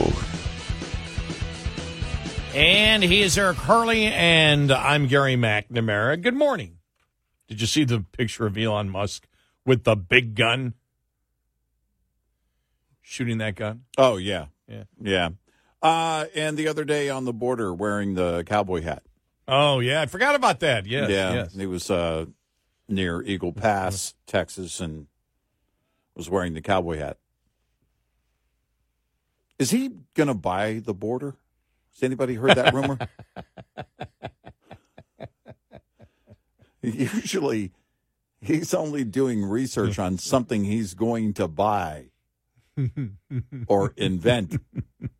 And 2.56 3.04
he 3.04 3.22
is 3.22 3.38
Eric 3.38 3.58
Harley, 3.58 4.06
and 4.06 4.72
I'm 4.72 5.08
Gary 5.08 5.36
McNamara. 5.36 6.22
Good 6.22 6.36
morning. 6.36 6.78
Did 7.50 7.60
you 7.60 7.68
see 7.68 7.84
the 7.84 8.00
picture 8.00 8.46
of 8.46 8.58
Elon 8.58 8.92
Musk 8.92 9.28
with 9.66 9.84
the 9.84 9.98
big 9.98 10.36
gun? 10.36 10.76
Shooting 13.02 13.40
that 13.40 13.56
gun? 13.56 13.84
Oh 13.98 14.16
yeah, 14.16 14.46
Yeah. 14.70 14.84
yeah. 15.02 15.30
Uh, 15.82 16.28
and 16.34 16.56
the 16.56 16.70
other 16.70 16.86
day 16.86 17.10
on 17.10 17.26
the 17.26 17.34
border 17.34 17.74
wearing 17.74 18.14
the 18.14 18.46
cowboy 18.46 18.84
hat. 18.84 19.04
Oh, 19.50 19.82
yeah. 19.82 20.02
I 20.02 20.06
forgot 20.06 20.36
about 20.36 20.62
that. 20.62 20.86
Yes. 20.86 21.10
yeah, 21.10 21.34
Yes. 21.34 21.54
he 21.54 21.66
was 21.66 21.92
uh, 21.92 22.28
near 22.88 23.22
Eagle 23.24 23.52
Pass, 23.52 24.14
Texas, 24.26 24.80
and 24.80 25.08
was 26.16 26.30
wearing 26.30 26.54
the 26.54 26.62
cowboy 26.62 26.98
hat. 26.98 27.18
Is 29.60 29.72
he 29.72 29.92
going 30.14 30.28
to 30.28 30.34
buy 30.34 30.82
the 30.84 30.94
border? 30.94 31.36
Has 31.94 32.04
anybody 32.04 32.36
heard 32.36 32.56
that 32.56 32.74
rumor? 32.74 32.98
Usually, 36.82 37.72
he's 38.42 38.74
only 38.74 39.04
doing 39.04 39.46
research 39.46 40.00
on 40.00 40.18
something 40.18 40.66
he's 40.66 40.94
going 40.96 41.34
to 41.36 41.48
buy 41.48 42.08
or 43.68 43.94
invent. 43.96 44.58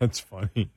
That's 0.00 0.18
funny. 0.18 0.70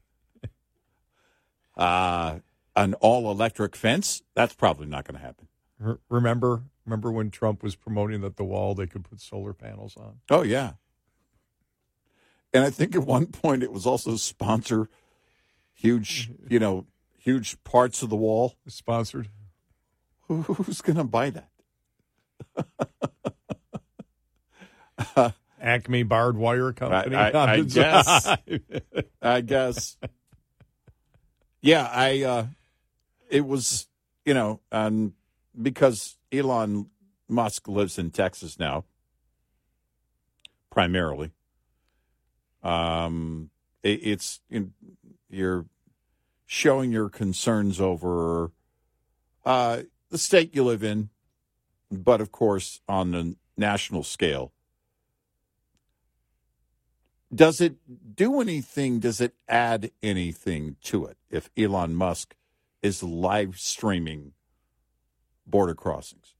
Uh, 1.76 2.40
an 2.76 2.94
all 2.96 3.32
electric 3.32 3.76
fence? 3.76 4.22
That's 4.36 4.54
probably 4.54 4.86
not 4.86 5.06
going 5.06 5.20
to 5.20 5.26
happen. 5.26 5.48
R- 5.84 6.00
remember, 6.10 6.64
remember 6.86 7.12
when 7.12 7.30
Trump 7.32 7.64
was 7.64 7.76
promoting 7.76 8.22
that 8.22 8.36
the 8.38 8.44
wall 8.44 8.76
they 8.76 8.88
could 8.88 9.04
put 9.04 9.22
solar 9.22 9.54
panels 9.54 9.96
on? 9.98 10.20
Oh 10.30 10.42
yeah. 10.44 10.74
And 12.54 12.64
I 12.64 12.70
think 12.70 12.96
at 12.96 13.04
one 13.06 13.26
point 13.28 13.64
it 13.64 13.72
was 13.72 13.86
also 13.88 14.16
sponsor 14.16 14.90
huge, 15.74 16.32
you 16.50 16.60
know, 16.60 16.86
huge 17.18 17.62
parts 17.64 18.04
of 18.04 18.10
the 18.10 18.16
wall. 18.16 18.56
Sponsored. 18.68 19.30
Who, 20.28 20.42
who's 20.44 20.82
going 20.82 20.96
to 20.98 21.04
buy 21.04 21.32
that? 21.32 21.50
Acme 25.62 26.04
Barbed 26.04 26.38
Wire 26.38 26.74
Company. 26.74 27.16
I- 27.16 27.30
I 27.32 27.54
I'm 27.54 27.68
guess. 27.68 28.28
I 29.22 29.42
guess. 29.42 29.98
Yeah, 31.62 31.90
I. 31.92 32.22
uh 32.24 32.46
It 33.30 33.46
was, 33.46 33.88
you 34.26 34.34
know, 34.34 34.60
um, 34.72 35.14
because 35.60 36.18
Elon 36.34 36.88
Musk 37.30 37.68
lives 37.68 38.00
in 38.00 38.12
Texas 38.12 38.58
now, 38.60 38.86
primarily. 40.70 41.32
Um, 42.64 43.50
it, 43.84 44.00
it's 44.04 44.42
you're 45.30 45.66
showing 46.46 46.92
your 46.92 47.10
concerns 47.10 47.80
over 47.80 48.52
uh, 49.46 49.84
the 50.10 50.18
state 50.18 50.56
you 50.56 50.64
live 50.64 50.84
in, 50.84 51.10
but 51.92 52.22
of 52.22 52.32
course 52.32 52.82
on 52.88 53.12
the 53.12 53.36
national 53.58 54.04
scale. 54.04 54.52
Does 57.34 57.60
it 57.60 57.76
do 58.16 58.42
anything? 58.42 59.00
Does 59.00 59.20
it 59.20 59.34
add 59.48 59.92
anything 60.04 60.76
to 60.84 61.06
it 61.06 61.18
if 61.32 61.50
Elon 61.58 61.96
Musk 61.96 62.36
is 62.84 63.02
live 63.02 63.58
streaming 63.60 64.34
border 65.45 65.76
crossings? 65.76 66.36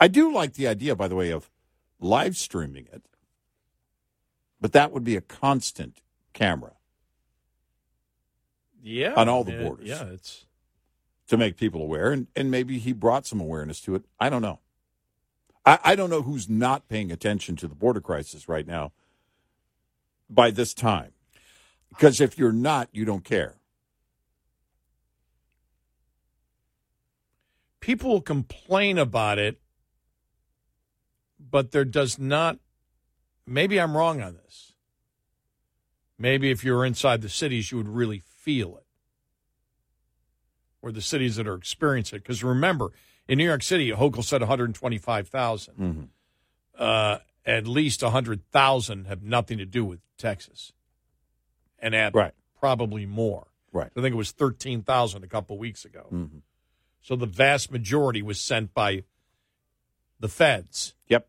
I 0.00 0.08
do 0.08 0.32
like 0.32 0.54
the 0.54 0.66
idea, 0.66 0.96
by 0.96 1.08
the 1.08 1.14
way, 1.14 1.30
of 1.30 1.50
live 2.00 2.36
streaming 2.36 2.88
it, 2.92 3.02
but 4.60 4.72
that 4.72 4.92
would 4.92 5.04
be 5.04 5.16
a 5.16 5.20
constant 5.20 6.02
camera 6.32 6.72
yeah. 8.82 9.14
On 9.14 9.28
all 9.28 9.44
the 9.44 9.52
yeah, 9.52 9.62
borders. 9.62 9.88
Yeah, 9.88 10.04
it's 10.06 10.46
to 11.28 11.36
make 11.36 11.56
people 11.56 11.80
aware, 11.80 12.10
and, 12.10 12.26
and 12.34 12.50
maybe 12.50 12.78
he 12.78 12.92
brought 12.92 13.26
some 13.26 13.40
awareness 13.40 13.80
to 13.82 13.94
it. 13.94 14.04
I 14.18 14.28
don't 14.28 14.42
know. 14.42 14.58
I, 15.64 15.78
I 15.84 15.94
don't 15.94 16.10
know 16.10 16.22
who's 16.22 16.48
not 16.48 16.88
paying 16.88 17.12
attention 17.12 17.56
to 17.56 17.68
the 17.68 17.74
border 17.74 18.00
crisis 18.00 18.48
right 18.48 18.66
now 18.66 18.92
by 20.28 20.50
this 20.50 20.74
time. 20.74 21.12
Because 21.88 22.20
if 22.20 22.36
you're 22.36 22.52
not, 22.52 22.88
you 22.90 23.04
don't 23.04 23.24
care. 23.24 23.56
People 27.82 28.08
will 28.10 28.22
complain 28.22 28.96
about 28.96 29.38
it, 29.38 29.60
but 31.38 31.72
there 31.72 31.84
does 31.84 32.18
not. 32.18 32.58
Maybe 33.46 33.78
I'm 33.78 33.94
wrong 33.94 34.22
on 34.22 34.34
this. 34.42 34.72
Maybe 36.18 36.50
if 36.50 36.64
you 36.64 36.72
were 36.72 36.86
inside 36.86 37.20
the 37.20 37.28
cities, 37.28 37.70
you 37.70 37.76
would 37.78 37.88
really 37.88 38.20
feel 38.20 38.76
it. 38.78 38.86
Or 40.80 40.92
the 40.92 41.02
cities 41.02 41.36
that 41.36 41.46
are 41.48 41.54
experiencing 41.54 42.16
it. 42.18 42.22
Because 42.22 42.42
remember, 42.44 42.92
in 43.28 43.38
New 43.38 43.44
York 43.44 43.62
City, 43.62 43.90
Hochul 43.90 44.24
said 44.24 44.40
125,000. 44.40 45.74
Mm-hmm. 45.74 46.02
Uh, 46.78 47.18
at 47.44 47.66
least 47.66 48.02
100,000 48.02 49.06
have 49.06 49.22
nothing 49.22 49.58
to 49.58 49.66
do 49.66 49.84
with 49.84 50.00
Texas. 50.16 50.72
And 51.80 51.94
add 51.94 52.14
Right. 52.14 52.32
probably 52.60 53.04
more. 53.04 53.48
Right. 53.72 53.90
I 53.96 54.00
think 54.00 54.12
it 54.12 54.16
was 54.16 54.30
13,000 54.30 55.24
a 55.24 55.26
couple 55.26 55.58
weeks 55.58 55.84
ago. 55.84 56.06
Mm-hmm. 56.12 56.38
So 57.02 57.16
the 57.16 57.26
vast 57.26 57.70
majority 57.70 58.22
was 58.22 58.40
sent 58.40 58.72
by 58.74 59.02
the 60.20 60.28
feds. 60.28 60.94
Yep. 61.08 61.28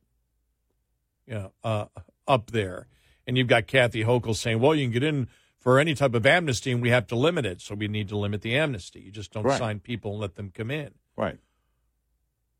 You 1.27 1.33
know, 1.33 1.51
uh, 1.63 1.85
up 2.27 2.51
there. 2.51 2.87
And 3.25 3.37
you've 3.37 3.47
got 3.47 3.67
Kathy 3.67 4.03
Hochul 4.03 4.35
saying, 4.35 4.59
well, 4.59 4.75
you 4.75 4.85
can 4.85 4.91
get 4.93 5.03
in 5.03 5.27
for 5.57 5.79
any 5.79 5.95
type 5.95 6.13
of 6.13 6.25
amnesty 6.25 6.71
and 6.71 6.81
we 6.81 6.89
have 6.89 7.07
to 7.07 7.15
limit 7.15 7.45
it. 7.45 7.61
So 7.61 7.73
we 7.73 7.87
need 7.87 8.09
to 8.09 8.17
limit 8.17 8.41
the 8.41 8.55
amnesty. 8.55 8.99
You 8.99 9.11
just 9.11 9.31
don't 9.31 9.43
Right. 9.45 9.57
sign 9.57 9.79
people 9.79 10.11
and 10.11 10.19
let 10.21 10.35
them 10.35 10.51
come 10.53 10.69
in. 10.69 10.91
Right. 11.15 11.39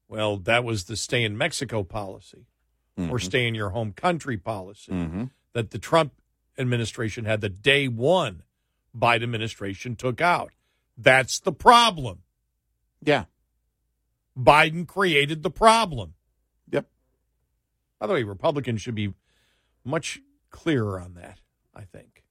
Well, 0.08 0.38
that 0.38 0.64
was 0.64 0.86
the 0.86 0.96
stay 0.96 1.24
in 1.24 1.38
Mexico 1.38 1.84
policy 1.84 2.46
or 3.10 3.18
stay 3.20 3.48
in 3.48 3.56
your 3.56 3.70
home 3.72 3.92
country 3.92 4.38
policy 4.38 4.92
Mm-hmm. 4.92 5.24
that 5.54 5.72
the 5.72 5.80
Trump 5.80 6.14
administration 6.58 7.26
had 7.26 7.42
the 7.42 7.50
day 7.50 7.88
one 7.88 8.44
Biden 8.96 9.24
administration 9.24 9.96
took 9.96 10.22
out. 10.22 10.52
That's 10.96 11.40
the 11.40 11.52
problem. 11.52 12.20
Yeah. 13.06 13.26
Biden 14.38 14.88
created 14.88 15.44
the 15.44 15.50
problem. 15.52 16.14
Yep. 16.72 16.88
By 18.00 18.08
the 18.08 18.14
way, 18.14 18.24
Republicans 18.24 18.82
should 18.82 18.96
be 18.96 19.14
much 19.84 20.20
clearer 20.50 21.00
on 21.00 21.14
that, 21.16 21.40
I 21.76 21.82
think. 21.84 22.24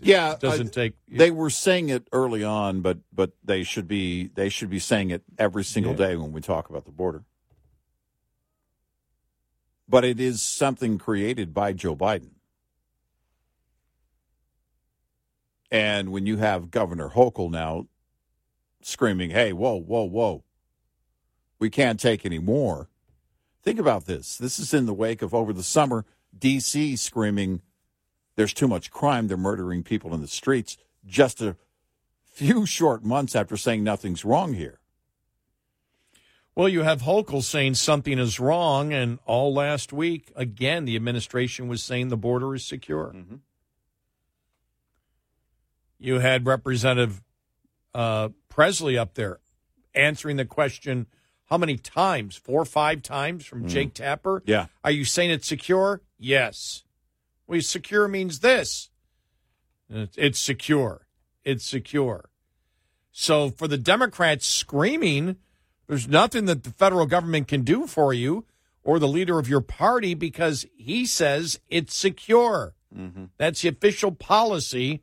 Yeah, 0.00 0.32
it 0.32 0.40
doesn't 0.40 0.68
I- 0.68 0.70
take. 0.70 0.94
They 1.08 1.30
were 1.30 1.50
saying 1.50 1.88
it 1.90 2.06
early 2.12 2.44
on, 2.44 2.80
but 2.82 2.98
but 3.12 3.32
they 3.44 3.62
should 3.62 3.88
be 3.88 4.28
they 4.28 4.48
should 4.48 4.70
be 4.70 4.78
saying 4.78 5.10
it 5.10 5.22
every 5.38 5.64
single 5.64 5.92
Yeah. 5.92 6.08
day 6.08 6.16
when 6.16 6.32
we 6.32 6.40
talk 6.40 6.68
about 6.70 6.84
the 6.84 6.92
border. 6.92 7.24
But 9.88 10.04
it 10.04 10.20
is 10.20 10.42
something 10.42 10.98
created 10.98 11.54
by 11.54 11.72
Joe 11.72 11.96
Biden. 11.96 12.32
And 15.70 16.10
when 16.12 16.26
you 16.26 16.38
have 16.38 16.70
Governor 16.70 17.10
Hochul 17.10 17.50
now 17.50 17.86
screaming, 18.80 19.30
"Hey, 19.30 19.52
whoa, 19.52 19.76
whoa, 19.76 20.04
whoa. 20.04 20.44
We 21.58 21.70
can't 21.70 21.98
take 21.98 22.24
any 22.24 22.38
more." 22.38 22.88
Think 23.62 23.78
about 23.78 24.06
this. 24.06 24.36
This 24.36 24.58
is 24.58 24.72
in 24.72 24.86
the 24.86 24.94
wake 24.94 25.22
of 25.22 25.34
over 25.34 25.52
the 25.52 25.62
summer 25.62 26.04
DC 26.38 26.98
screaming 26.98 27.62
there's 28.38 28.54
too 28.54 28.68
much 28.68 28.92
crime. 28.92 29.26
They're 29.26 29.36
murdering 29.36 29.82
people 29.82 30.14
in 30.14 30.20
the 30.20 30.28
streets 30.28 30.76
just 31.04 31.42
a 31.42 31.56
few 32.24 32.66
short 32.66 33.02
months 33.02 33.34
after 33.34 33.56
saying 33.56 33.82
nothing's 33.82 34.24
wrong 34.24 34.54
here. 34.54 34.78
Well, 36.54 36.68
you 36.68 36.84
have 36.84 37.02
Hochul 37.02 37.42
saying 37.42 37.74
something 37.74 38.16
is 38.16 38.38
wrong, 38.38 38.92
and 38.92 39.18
all 39.26 39.52
last 39.52 39.92
week, 39.92 40.30
again, 40.36 40.84
the 40.84 40.94
administration 40.94 41.66
was 41.66 41.82
saying 41.82 42.10
the 42.10 42.16
border 42.16 42.54
is 42.54 42.64
secure. 42.64 43.12
Mm-hmm. 43.12 43.36
You 45.98 46.20
had 46.20 46.46
Representative 46.46 47.20
uh, 47.98 48.28
Presley 48.48 48.96
up 48.96 49.14
there 49.14 49.40
answering 49.92 50.36
the 50.36 50.44
question 50.44 51.06
how 51.46 51.58
many 51.58 51.76
times? 51.76 52.36
Four 52.36 52.62
or 52.62 52.66
five 52.66 53.02
times 53.02 53.44
from 53.44 53.66
Jake 53.66 53.94
Tapper? 53.94 54.42
Yeah. 54.46 54.66
Are 54.84 54.90
you 54.90 55.04
saying 55.04 55.30
it's 55.30 55.48
secure? 55.48 56.02
Yes. 56.18 56.84
Well, 57.46 57.60
secure 57.62 58.06
means 58.06 58.40
this 58.40 58.90
it's, 59.88 60.16
it's 60.16 60.38
secure. 60.38 61.06
It's 61.44 61.64
secure. 61.64 62.28
So 63.10 63.50
for 63.50 63.66
the 63.66 63.78
Democrats 63.78 64.46
screaming, 64.46 65.36
there's 65.86 66.06
nothing 66.06 66.44
that 66.44 66.64
the 66.64 66.70
federal 66.70 67.06
government 67.06 67.48
can 67.48 67.62
do 67.62 67.86
for 67.86 68.12
you 68.12 68.44
or 68.84 68.98
the 68.98 69.08
leader 69.08 69.38
of 69.38 69.48
your 69.48 69.62
party 69.62 70.14
because 70.14 70.66
he 70.76 71.04
says 71.06 71.58
it's 71.68 71.96
secure. 71.96 72.74
That's 73.38 73.62
the 73.62 73.68
official 73.68 74.12
policy 74.12 75.02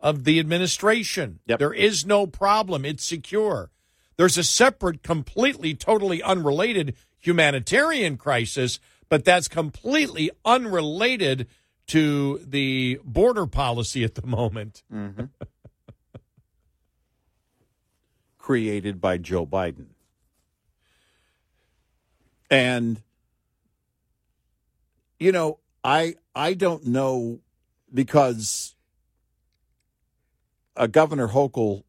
of 0.00 0.24
the 0.24 0.38
administration. 0.38 1.40
Yep. 1.46 1.58
There 1.58 1.74
is 1.74 2.06
no 2.06 2.26
problem. 2.26 2.84
It's 2.84 3.04
secure. 3.04 3.70
There's 4.16 4.38
a 4.38 4.44
separate, 4.44 5.02
completely, 5.02 5.74
totally 5.74 6.22
unrelated 6.22 6.94
humanitarian 7.18 8.16
crisis, 8.16 8.80
but 9.08 9.24
that's 9.24 9.48
completely 9.48 10.30
unrelated 10.44 11.46
to 11.88 12.38
the 12.44 13.00
border 13.04 13.46
policy 13.46 14.04
at 14.04 14.14
the 14.14 14.26
moment. 14.26 14.82
Mm-hmm. 14.92 15.24
created 18.48 18.98
by 18.98 19.18
Joe 19.18 19.44
Biden. 19.44 19.88
And 22.50 23.02
you 25.20 25.32
know, 25.32 25.58
I 25.84 26.14
I 26.34 26.54
don't 26.54 26.86
know 26.86 27.40
because 27.92 28.74
uh, 30.78 30.86
Governor 30.86 31.28
Hochul, 31.28 31.82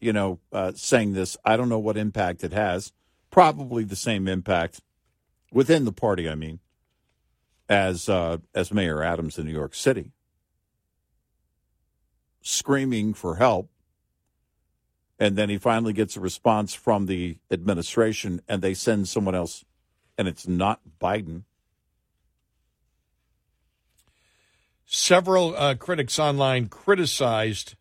you 0.00 0.12
know, 0.12 0.40
uh, 0.52 0.72
saying 0.74 1.12
this, 1.12 1.36
I 1.44 1.56
don't 1.56 1.68
know 1.68 1.78
what 1.78 1.96
impact 1.96 2.44
it 2.44 2.52
has. 2.52 2.92
Probably 3.30 3.84
the 3.84 3.96
same 3.96 4.28
impact 4.28 4.80
within 5.50 5.84
the 5.84 5.92
party. 5.92 6.28
I 6.28 6.34
mean, 6.34 6.60
as 7.68 8.08
uh, 8.08 8.38
as 8.54 8.72
Mayor 8.72 9.02
Adams 9.02 9.38
in 9.38 9.46
New 9.46 9.52
York 9.52 9.74
City, 9.74 10.12
screaming 12.42 13.14
for 13.14 13.36
help 13.36 13.70
and 15.18 15.36
then 15.36 15.48
he 15.48 15.56
finally 15.56 15.92
gets 15.92 16.16
a 16.16 16.20
response 16.20 16.74
from 16.74 17.06
the 17.06 17.38
administration 17.48 18.42
and 18.48 18.60
they 18.60 18.74
send 18.74 19.06
someone 19.06 19.36
else 19.36 19.64
and 20.18 20.26
it's 20.26 20.48
not 20.48 20.80
biden 21.00 21.44
Several 24.94 25.56
uh, 25.56 25.74
critics 25.74 26.18
online 26.18 26.68
criticized 26.68 27.76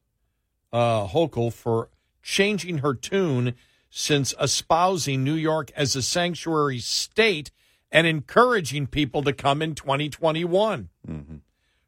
uh, 0.71 1.07
Hochul 1.07 1.51
for 1.51 1.89
changing 2.21 2.79
her 2.79 2.93
tune 2.93 3.55
since 3.89 4.33
espousing 4.39 5.23
New 5.23 5.35
York 5.35 5.71
as 5.75 5.95
a 5.95 6.01
sanctuary 6.01 6.79
state 6.79 7.51
and 7.91 8.07
encouraging 8.07 8.87
people 8.87 9.21
to 9.23 9.33
come 9.33 9.61
in 9.61 9.75
2021. 9.75 10.89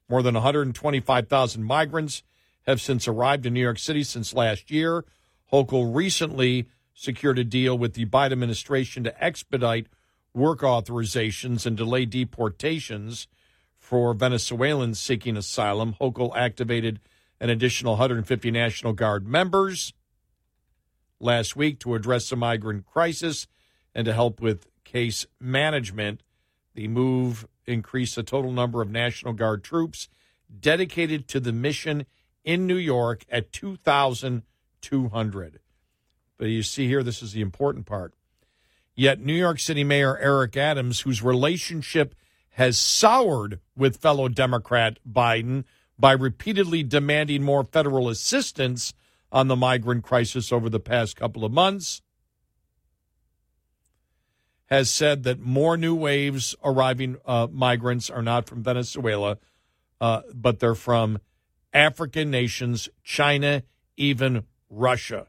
More 0.10 0.22
than 0.22 0.34
125,000 0.36 1.64
migrants 1.64 2.24
have 2.64 2.82
since 2.82 3.08
arrived 3.08 3.46
in 3.46 3.54
New 3.54 3.62
York 3.62 3.80
City 3.80 4.04
since 4.04 4.34
last 4.34 4.70
year. 4.70 5.06
Hochul 5.52 5.96
recently 5.96 6.68
secured 6.94 7.40
a 7.40 7.44
deal 7.44 7.78
with 7.78 7.94
the 7.94 8.06
Biden 8.06 8.34
administration 8.34 9.04
to 9.04 9.24
expedite 9.24 9.88
work 10.34 10.60
authorizations 10.60 11.66
and 11.66 11.78
delay 11.78 12.06
deportations 12.06 13.28
for 13.78 14.14
Venezuelans 14.14 15.00
seeking 15.00 15.38
asylum. 15.38 15.96
Hochul 16.00 16.36
activated 16.36 17.00
an 17.44 17.50
additional 17.50 17.94
150 17.94 18.52
National 18.52 18.94
Guard 18.94 19.28
members 19.28 19.94
last 21.20 21.58
week 21.58 21.78
to 21.78 21.94
address 21.94 22.30
the 22.30 22.38
migrant 22.38 22.86
crisis 22.86 23.48
and 23.94 24.06
to 24.06 24.14
help 24.14 24.40
with 24.40 24.70
case 24.86 25.26
management. 25.42 26.24
The 26.74 26.88
move 26.88 27.46
increased 27.66 28.16
the 28.16 28.24
total 28.24 28.54
number 28.54 28.82
of 28.82 28.90
National 28.90 29.34
Guard 29.34 29.62
troops 29.62 30.08
dedicated 30.58 31.28
to 31.28 31.42
the 31.42 31.52
mission 31.52 32.06
in 32.46 32.66
New 32.66 32.78
York 32.78 33.26
at 33.30 33.52
2,200. 33.52 35.60
But 36.38 36.46
you 36.46 36.64
see 36.64 36.88
here, 36.88 37.04
this 37.04 37.22
is 37.22 37.34
the 37.34 37.42
important 37.42 37.86
part. 37.86 38.14
Yet 38.96 39.20
New 39.20 39.34
York 39.34 39.60
City 39.60 39.84
Mayor 39.84 40.18
Eric 40.18 40.56
Adams, 40.56 41.02
whose 41.02 41.22
relationship 41.22 42.16
has 42.52 42.80
soured 42.80 43.60
with 43.76 43.98
fellow 43.98 44.30
Democrat 44.30 44.98
Biden 45.06 45.66
by 45.98 46.12
repeatedly 46.12 46.84
demanding 46.84 47.44
more 47.44 47.64
federal 47.64 48.10
assistance 48.10 48.94
on 49.32 49.48
the 49.48 49.56
migrant 49.56 50.04
crisis 50.04 50.52
over 50.52 50.70
the 50.70 50.80
past 50.80 51.16
couple 51.16 51.44
of 51.44 51.52
months, 51.52 52.02
has 54.68 54.90
said 54.90 55.24
that 55.24 55.40
more 55.40 55.78
new 55.78 55.96
waves 55.96 56.56
arriving 56.64 57.18
uh, 57.26 57.48
migrants 57.52 58.10
are 58.10 58.22
not 58.22 58.48
from 58.48 58.64
Venezuela, 58.64 59.38
uh, 60.02 60.22
but 60.34 60.60
they're 60.60 60.76
from 60.76 61.20
African 61.74 62.30
nations, 62.32 62.90
China, 63.04 63.64
even 63.98 64.44
Russia. 64.70 65.28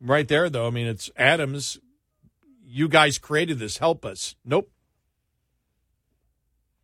Right 0.00 0.28
there, 0.28 0.48
though, 0.48 0.66
I 0.66 0.70
mean, 0.70 0.86
it's 0.86 1.10
Adams. 1.16 1.78
You 2.64 2.88
guys 2.88 3.18
created 3.18 3.58
this. 3.58 3.78
Help 3.78 4.04
us. 4.04 4.36
Nope. 4.44 4.70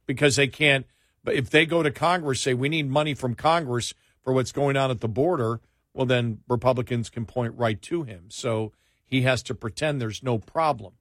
Because 0.06 0.36
they 0.36 0.48
can't. 0.48 0.86
But 1.22 1.34
if 1.34 1.48
they 1.50 1.64
go 1.66 1.82
to 1.82 1.90
Congress, 1.90 2.40
say 2.40 2.54
we 2.54 2.68
need 2.68 2.88
money 2.90 3.14
from 3.14 3.34
Congress 3.34 3.94
for 4.22 4.32
what's 4.32 4.52
going 4.52 4.76
on 4.76 4.90
at 4.90 5.00
the 5.00 5.08
border, 5.08 5.60
well, 5.94 6.06
then 6.06 6.40
Republicans 6.48 7.08
can 7.08 7.24
point 7.24 7.54
right 7.56 7.80
to 7.82 8.02
him. 8.02 8.24
So 8.28 8.72
he 9.06 9.22
has 9.22 9.42
to 9.44 9.54
pretend 9.54 10.00
there's 10.00 10.22
no 10.22 10.38
problem. 10.38 10.94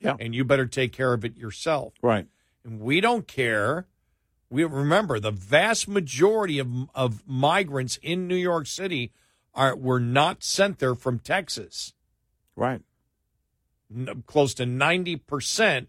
Yeah. 0.00 0.16
And 0.18 0.34
you 0.34 0.44
better 0.44 0.66
take 0.66 0.92
care 0.92 1.12
of 1.12 1.24
it 1.24 1.36
yourself. 1.36 1.94
right 2.02 2.26
And 2.64 2.80
we 2.80 3.00
don't 3.00 3.28
care. 3.28 3.86
We 4.50 4.64
remember 4.64 5.20
the 5.20 5.30
vast 5.30 5.86
majority 5.86 6.58
of 6.58 6.68
of 6.94 7.22
migrants 7.26 7.98
in 8.02 8.26
New 8.26 8.36
York 8.36 8.66
City 8.66 9.12
are 9.54 9.76
were 9.76 10.00
not 10.00 10.42
sent 10.42 10.78
there 10.80 10.94
from 10.96 11.18
Texas. 11.20 11.94
right 12.56 12.80
N- 13.94 14.24
close 14.26 14.54
to 14.54 14.66
ninety 14.66 15.16
percent 15.16 15.88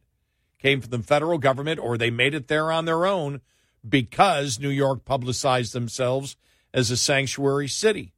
came 0.64 0.82
from 0.82 0.90
the 0.90 1.04
federal 1.04 1.38
government, 1.38 1.80
or 1.80 1.98
they 1.98 2.10
made 2.10 2.34
it 2.34 2.48
there 2.48 2.72
on 2.72 2.86
their 2.86 3.06
own 3.06 3.42
because 3.88 4.60
New 4.60 4.70
York 4.70 5.06
publicized 5.06 5.74
themselves 5.74 6.38
as 6.74 6.90
a 6.90 6.98
sanctuary 6.98 7.68
city. 7.68 8.14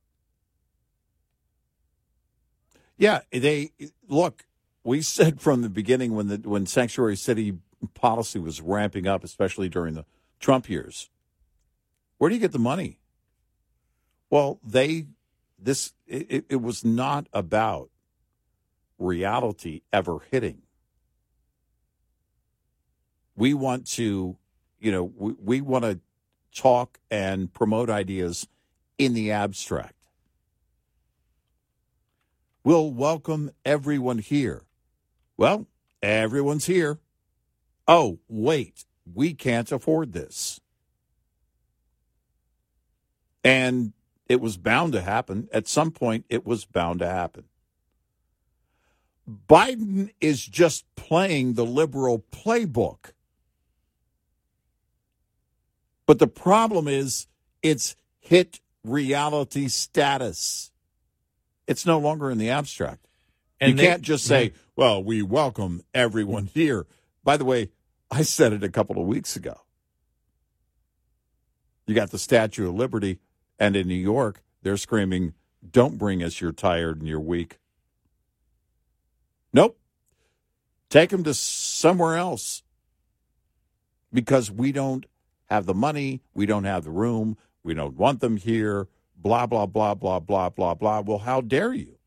yeah 2.98 3.22
they 3.32 3.72
look 4.08 4.46
we 4.84 5.02
said 5.02 5.42
from 5.42 5.62
the 5.62 5.70
beginning 5.70 6.16
when 6.16 6.28
the 6.28 6.38
when 6.38 6.66
sanctuary 6.66 7.16
city 7.16 7.58
policy 7.94 8.40
was 8.40 8.62
ramping 8.62 9.08
up 9.08 9.24
especially 9.24 9.70
during 9.70 9.94
the 9.94 10.06
trump 10.40 10.70
years 10.70 11.10
where 12.18 12.30
do 12.30 12.36
you 12.36 12.42
get 12.42 12.52
the 12.52 12.60
money 12.60 13.00
well 14.30 14.60
they 14.64 15.08
this 15.60 15.94
it, 16.08 16.46
it 16.50 16.62
was 16.62 16.84
not 16.84 17.28
about 17.34 17.90
reality 18.98 19.82
ever 19.92 20.20
hitting 20.32 20.62
we 23.36 23.54
want 23.54 23.88
to 23.88 24.38
you 24.80 24.92
know 24.92 25.04
we, 25.04 25.34
we 25.34 25.62
want 25.62 25.84
to 25.84 26.00
talk 26.54 27.00
and 27.12 27.54
promote 27.54 27.90
ideas 27.90 28.48
in 28.98 29.14
the 29.14 29.32
abstract 29.32 30.08
we'll 32.64 32.92
welcome 32.92 33.52
everyone 33.66 34.20
here 34.20 34.64
well 35.38 35.68
everyone's 36.02 36.66
here 36.66 37.00
oh, 37.88 38.20
wait, 38.28 38.86
we 39.12 39.34
can't 39.34 39.72
afford 39.72 40.14
this. 40.14 40.60
And 43.44 43.94
it 44.28 44.42
was 44.42 44.58
bound 44.58 44.94
to 44.94 45.02
happen. 45.02 45.48
At 45.54 45.68
some 45.68 45.92
point, 45.92 46.26
it 46.30 46.46
was 46.46 46.66
bound 46.66 47.00
to 47.00 47.08
happen. 47.08 47.46
Biden 49.48 50.12
is 50.20 50.46
just 50.46 50.86
playing 50.96 51.54
the 51.54 51.66
liberal 51.66 52.24
playbook. 52.32 53.12
But 56.06 56.19
the 56.19 56.27
problem 56.27 56.88
is 56.88 57.27
it's 57.61 57.95
hit 58.19 58.59
reality 58.84 59.67
status. 59.67 60.72
It's 61.67 61.85
no 61.85 61.98
longer 61.98 62.30
in 62.30 62.38
the 62.38 62.50
abstract. 62.50 63.08
And 63.59 63.72
you 63.72 63.77
they, 63.77 63.88
can't 63.88 64.01
just 64.01 64.25
say, 64.25 64.50
mhm. 64.50 64.53
well, 64.75 65.03
we 65.03 65.22
welcome 65.22 65.82
everyone 65.93 66.45
here. 66.45 66.85
By 67.24 67.38
the 67.38 67.45
way, 67.45 67.72
I 68.11 68.22
said 68.22 68.53
it 68.53 68.64
a 68.64 68.69
couple 68.69 69.01
of 69.01 69.08
weeks 69.08 69.35
ago. 69.35 69.61
You 71.88 71.95
got 71.95 72.11
the 72.11 72.19
Statue 72.19 72.69
of 72.69 72.75
Liberty, 72.75 73.19
and 73.59 73.75
in 73.75 73.88
New 73.88 73.93
York, 73.93 74.42
they're 74.64 74.77
screaming, 74.77 75.34
don't 75.69 75.98
bring 75.98 76.24
us, 76.24 76.42
you're 76.42 76.51
tired 76.51 77.00
and 77.00 77.08
you're 77.08 77.19
weak. 77.19 77.59
Nope. 79.53 79.77
Take 80.90 81.09
them 81.09 81.24
to 81.24 81.34
somewhere 81.34 82.17
else 82.17 82.64
because 84.14 84.51
we 84.51 84.72
don't 84.72 85.06
have 85.46 85.66
the 85.66 85.74
money, 85.74 86.22
we 86.34 86.46
don't 86.46 86.64
have 86.64 86.84
the 86.84 86.92
room, 86.92 87.38
we 87.64 87.74
don't 87.74 87.96
want 87.96 88.20
them 88.20 88.38
here, 88.38 88.88
blah, 89.16 89.46
blah, 89.46 89.66
blah, 89.66 89.94
blah, 89.94 90.20
blah, 90.20 90.50
blah, 90.50 90.74
blah. 90.74 91.02
Well, 91.02 91.20
how 91.20 91.42
dare 91.42 91.74
you? 91.74 91.98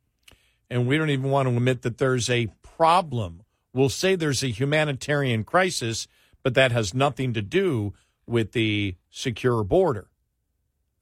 And 0.71 0.87
we 0.87 0.99
don't 0.99 1.11
even 1.11 1.31
want 1.31 1.49
to 1.49 1.57
admit 1.57 1.83
that 1.83 1.99
there's 1.99 2.29
a 2.29 2.49
problem. 2.63 3.43
We'll 3.73 3.89
say 3.89 4.15
there's 4.15 4.43
a 4.43 4.49
humanitarian 4.49 5.45
crisis, 5.45 6.07
but 6.43 6.55
that 6.55 6.73
has 6.73 6.95
nothing 6.95 7.33
to 7.35 7.43
do 7.43 7.95
with 8.27 8.53
the 8.53 8.97
secure 9.11 9.65
border. 9.65 10.09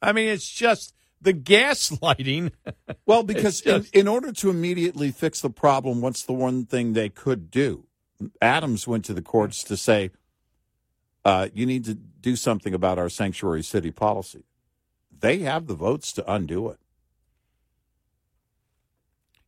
I 0.01 0.13
mean, 0.13 0.29
it's 0.29 0.49
just 0.49 0.95
the 1.21 1.35
gaslighting. 1.35 2.53
well, 3.07 3.23
because 3.23 3.61
just... 3.61 3.95
in, 3.95 4.03
in 4.03 4.09
order 4.09 4.33
to 4.33 4.51
immediately 4.51 5.11
fix 5.11 5.41
the 5.41 5.51
problem, 5.51 6.01
what's 6.01 6.23
the 6.23 6.33
one 6.33 6.65
thing 6.65 6.93
they 6.93 7.09
could 7.09 7.51
do? 7.51 7.87
Adams 8.41 8.87
went 8.87 9.05
to 9.07 9.15
the 9.15 9.23
courts 9.23 9.63
to 9.65 9.77
say, 9.77 10.11
uh, 11.27 11.49
you 11.53 11.67
need 11.67 11.85
to 11.87 11.95
do 11.95 12.37
something 12.37 12.73
about 12.73 12.99
our 12.99 13.09
sanctuary 13.09 13.63
city 13.63 13.91
policy. 13.91 14.45
They 15.19 15.39
have 15.39 15.67
the 15.67 15.75
votes 15.75 16.13
to 16.13 16.33
undo 16.33 16.69
it. 16.69 16.79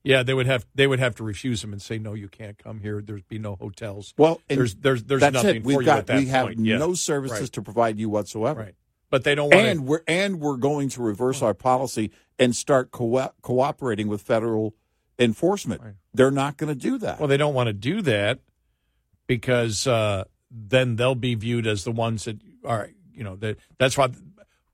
Yeah, 0.03 0.23
they 0.23 0.35
would 0.35 0.47
have 0.47 0.67
they 0.75 0.87
would 0.87 0.99
have 0.99 1.15
to 1.17 1.23
refuse 1.23 1.61
them 1.61 1.73
and 1.73 1.83
say 1.83 1.99
no, 1.99 2.15
you 2.15 2.29
can't 2.29 2.57
come 2.57 2.81
here. 2.81 3.03
There's 3.03 3.23
be 3.23 3.39
no 3.39 3.57
hotels. 3.57 4.15
Well, 4.17 4.41
there's 4.49 4.75
there's 4.77 5.05
there's 5.05 5.21
nothing 5.21 5.63
for 5.63 5.83
got, 5.83 5.85
you 5.85 5.91
at 5.91 6.07
that 6.07 6.19
we 6.19 6.27
have 6.27 6.47
point. 6.47 6.59
no 6.59 6.89
yeah. 6.89 6.95
services 6.95 7.41
right. 7.41 7.53
to 7.53 7.63
provide 7.63 7.99
you 7.99 8.09
whatsoever. 8.09 8.61
Right 8.61 8.75
but 9.11 9.25
they 9.25 9.35
don't 9.35 9.51
want 9.51 9.67
and 9.67 9.87
we're 9.87 10.03
and 10.07 10.41
we're 10.41 10.57
going 10.57 10.89
to 10.91 11.03
reverse 11.03 11.43
our 11.43 11.55
policy 11.55 12.11
and 12.39 12.55
start 12.55 12.91
co- 12.91 13.33
cooperating 13.43 14.09
with 14.09 14.23
federal 14.23 14.75
enforcement. 15.19 15.83
Right. 15.83 15.95
They're 16.15 16.31
not 16.31 16.57
going 16.57 16.69
to 16.69 16.79
do 16.79 16.99
that. 16.99 17.19
Well, 17.19 17.29
they 17.29 17.37
don't 17.37 17.55
want 17.55 17.69
to 17.69 17.73
do 17.73 18.03
that 18.03 18.41
because 19.27 19.87
uh, 19.87 20.25
then 20.51 20.97
they'll 20.97 21.15
be 21.15 21.35
viewed 21.35 21.67
as 21.67 21.85
the 21.85 21.93
ones 21.93 22.25
that 22.25 22.39
are 22.65 22.91
you 23.13 23.25
know 23.25 23.37
that 23.37 23.57
that's 23.79 23.97
why 23.97 24.09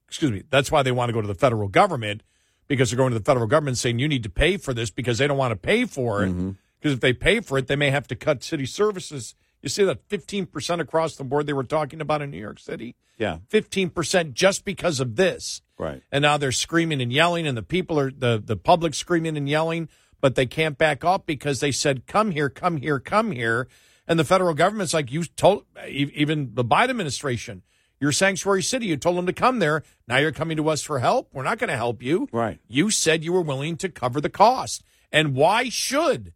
excuse 0.08 0.30
me 0.30 0.42
that's 0.50 0.70
why 0.70 0.82
they 0.82 0.92
want 0.92 1.08
to 1.08 1.12
go 1.12 1.20
to 1.20 1.26
the 1.26 1.34
federal 1.34 1.68
government 1.68 2.22
because 2.66 2.90
they're 2.90 2.96
going 2.96 3.12
to 3.12 3.18
the 3.18 3.24
federal 3.24 3.46
government 3.46 3.76
saying 3.76 3.98
you 3.98 4.08
need 4.08 4.22
to 4.22 4.30
pay 4.30 4.56
for 4.56 4.72
this 4.72 4.90
because 4.90 5.18
they 5.18 5.26
don't 5.26 5.38
want 5.38 5.52
to 5.52 5.56
pay 5.56 5.84
for 5.84 6.22
it 6.22 6.28
because 6.28 6.42
mm-hmm. 6.42 6.88
if 6.90 7.00
they 7.00 7.12
pay 7.12 7.40
for 7.40 7.58
it 7.58 7.66
they 7.66 7.76
may 7.76 7.90
have 7.90 8.06
to 8.06 8.14
cut 8.14 8.42
city 8.42 8.66
services 8.66 9.34
you 9.64 9.70
see 9.70 9.84
that 9.84 10.06
15% 10.10 10.80
across 10.80 11.16
the 11.16 11.24
board 11.24 11.46
they 11.46 11.54
were 11.54 11.64
talking 11.64 12.02
about 12.02 12.20
in 12.20 12.30
New 12.30 12.38
York 12.38 12.58
City? 12.58 12.96
Yeah. 13.16 13.38
15% 13.50 14.34
just 14.34 14.62
because 14.62 15.00
of 15.00 15.16
this. 15.16 15.62
Right. 15.78 16.02
And 16.12 16.20
now 16.20 16.36
they're 16.36 16.52
screaming 16.52 17.00
and 17.00 17.10
yelling 17.10 17.46
and 17.46 17.56
the 17.56 17.62
people 17.62 17.98
are 17.98 18.10
the 18.10 18.42
the 18.44 18.56
public 18.56 18.92
screaming 18.92 19.38
and 19.38 19.48
yelling, 19.48 19.88
but 20.20 20.34
they 20.34 20.44
can't 20.44 20.76
back 20.76 21.02
up 21.02 21.24
because 21.24 21.60
they 21.60 21.72
said 21.72 22.06
come 22.06 22.32
here, 22.32 22.50
come 22.50 22.76
here, 22.76 23.00
come 23.00 23.32
here. 23.32 23.66
And 24.06 24.18
the 24.18 24.24
federal 24.24 24.54
government's 24.54 24.94
like 24.94 25.10
you 25.10 25.24
told 25.24 25.64
even 25.88 26.50
the 26.54 26.64
Biden 26.64 26.90
administration, 26.90 27.62
your 28.00 28.12
sanctuary 28.12 28.62
city, 28.62 28.86
you 28.86 28.96
told 28.96 29.16
them 29.16 29.26
to 29.26 29.32
come 29.32 29.60
there. 29.60 29.82
Now 30.06 30.18
you're 30.18 30.32
coming 30.32 30.56
to 30.58 30.68
us 30.68 30.82
for 30.82 30.98
help. 30.98 31.30
We're 31.32 31.42
not 31.42 31.58
going 31.58 31.70
to 31.70 31.76
help 31.76 32.02
you. 32.02 32.28
Right. 32.32 32.58
You 32.68 32.90
said 32.90 33.24
you 33.24 33.32
were 33.32 33.40
willing 33.40 33.76
to 33.78 33.88
cover 33.88 34.20
the 34.20 34.28
cost. 34.28 34.84
And 35.10 35.34
why 35.34 35.68
should 35.68 36.34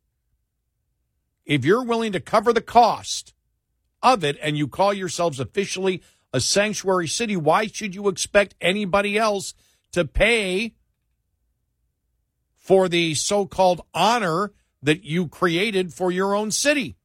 if 1.44 1.64
you're 1.64 1.82
willing 1.82 2.12
to 2.12 2.20
cover 2.20 2.52
the 2.52 2.62
cost 2.62 3.34
of 4.02 4.22
it 4.22 4.38
and 4.40 4.56
you 4.56 4.68
call 4.68 4.94
yourselves 4.94 5.40
officially 5.40 6.02
a 6.32 6.40
sanctuary 6.40 7.08
city, 7.08 7.36
why 7.36 7.66
should 7.66 7.94
you 7.94 8.08
expect 8.08 8.54
anybody 8.60 9.18
else 9.18 9.54
to 9.92 10.04
pay 10.04 10.74
for 12.54 12.88
the 12.88 13.14
so 13.14 13.46
called 13.46 13.80
honor 13.94 14.52
that 14.82 15.04
you 15.04 15.26
created 15.26 15.92
for 15.92 16.12
your 16.12 16.34
own 16.34 16.50
city? 16.50 16.96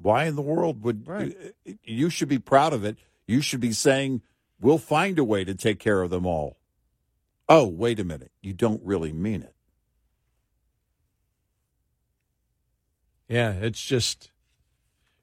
Why 0.00 0.24
in 0.24 0.36
the 0.36 0.42
world 0.42 0.82
would 0.82 1.06
right. 1.08 1.36
you 1.82 2.10
should 2.10 2.28
be 2.28 2.38
proud 2.38 2.72
of 2.72 2.84
it? 2.84 2.98
You 3.26 3.40
should 3.40 3.60
be 3.60 3.72
saying, 3.72 4.22
we'll 4.60 4.78
find 4.78 5.18
a 5.18 5.24
way 5.24 5.44
to 5.44 5.54
take 5.54 5.78
care 5.78 6.02
of 6.02 6.10
them 6.10 6.26
all. 6.26 6.58
Oh, 7.48 7.66
wait 7.66 8.00
a 8.00 8.04
minute. 8.04 8.32
You 8.40 8.52
don't 8.52 8.80
really 8.84 9.12
mean 9.12 9.42
it. 9.42 9.54
Yeah, 13.28 13.52
it's 13.52 13.84
just. 13.84 14.30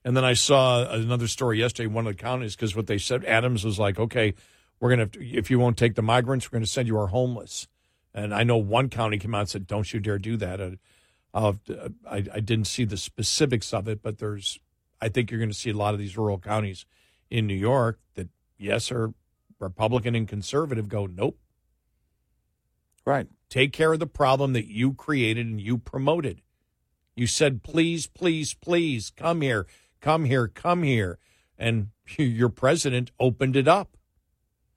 And 0.05 0.17
then 0.17 0.25
I 0.25 0.33
saw 0.33 0.89
another 0.91 1.29
story 1.29 1.59
yesterday, 1.59 1.87
in 1.87 1.93
one 1.93 2.07
of 2.07 2.17
the 2.17 2.21
counties, 2.21 2.55
because 2.55 2.75
what 2.75 2.87
they 2.87 2.97
said, 2.97 3.23
Adams 3.23 3.63
was 3.63 3.79
like, 3.79 3.97
okay, 3.97 4.33
we're 4.81 4.93
going 4.93 5.09
to, 5.09 5.25
if 5.25 5.49
you 5.49 5.59
won't 5.59 5.77
take 5.77 5.95
the 5.95 6.01
migrants, 6.01 6.51
we're 6.51 6.57
going 6.57 6.65
to 6.65 6.69
send 6.69 6.89
you 6.89 6.97
our 6.97 7.07
homeless. 7.07 7.69
And 8.13 8.33
I 8.33 8.43
know 8.43 8.57
one 8.57 8.89
county 8.89 9.17
came 9.17 9.33
out 9.33 9.39
and 9.39 9.49
said, 9.49 9.65
don't 9.65 9.93
you 9.93 10.01
dare 10.01 10.19
do 10.19 10.35
that. 10.35 10.77
Uh, 11.33 11.53
I, 12.05 12.17
I 12.17 12.39
didn't 12.41 12.65
see 12.65 12.83
the 12.83 12.97
specifics 12.97 13.73
of 13.73 13.87
it, 13.87 14.01
but 14.03 14.17
there's, 14.17 14.59
I 15.03 15.09
think 15.09 15.29
you're 15.29 15.39
going 15.39 15.49
to 15.49 15.55
see 15.55 15.71
a 15.71 15.75
lot 15.75 15.93
of 15.93 15.99
these 15.99 16.17
rural 16.17 16.39
counties 16.39 16.85
in 17.29 17.45
New 17.45 17.53
York 17.53 17.99
that, 18.15 18.29
yes, 18.57 18.89
are 18.89 19.13
Republican 19.59 20.15
and 20.15 20.25
conservative 20.25 20.87
go, 20.87 21.07
nope. 21.07 21.37
Right. 23.05 23.27
Take 23.49 23.73
care 23.73 23.91
of 23.91 23.99
the 23.99 24.07
problem 24.07 24.53
that 24.53 24.71
you 24.71 24.93
created 24.93 25.45
and 25.45 25.59
you 25.59 25.77
promoted. 25.77 26.41
You 27.17 27.27
said, 27.27 27.63
please, 27.63 28.07
please, 28.07 28.53
please 28.53 29.11
come 29.13 29.41
here, 29.41 29.67
come 29.99 30.23
here, 30.23 30.47
come 30.47 30.83
here. 30.83 31.19
And 31.57 31.89
your 32.17 32.49
president 32.49 33.11
opened 33.19 33.57
it 33.57 33.67
up. 33.67 33.97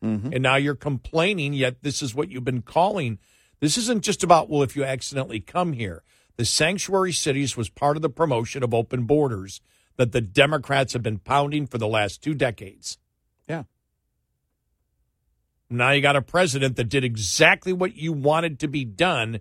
Mm-hmm. 0.04 0.32
And 0.32 0.42
now 0.42 0.56
you're 0.56 0.74
complaining, 0.74 1.52
yet 1.52 1.82
this 1.82 2.02
is 2.02 2.16
what 2.16 2.32
you've 2.32 2.44
been 2.44 2.62
calling. 2.62 3.20
This 3.60 3.78
isn't 3.78 4.02
just 4.02 4.24
about, 4.24 4.50
well, 4.50 4.64
if 4.64 4.74
you 4.74 4.82
accidentally 4.82 5.38
come 5.38 5.72
here. 5.72 6.02
The 6.36 6.44
sanctuary 6.44 7.12
cities 7.12 7.56
was 7.56 7.68
part 7.68 7.94
of 7.94 8.02
the 8.02 8.10
promotion 8.10 8.64
of 8.64 8.74
open 8.74 9.04
borders 9.04 9.60
that 9.96 10.12
the 10.12 10.20
Democrats 10.20 10.92
have 10.92 11.02
been 11.02 11.18
pounding 11.18 11.66
for 11.66 11.78
the 11.78 11.88
last 11.88 12.22
two 12.22 12.34
decades. 12.34 12.98
Yeah. 13.48 13.64
Now 15.68 15.90
you 15.90 16.00
got 16.00 16.16
a 16.16 16.22
president 16.22 16.76
that 16.76 16.88
did 16.88 17.04
exactly 17.04 17.72
what 17.72 17.96
you 17.96 18.12
wanted 18.12 18.60
to 18.60 18.68
be 18.68 18.84
done 18.84 19.40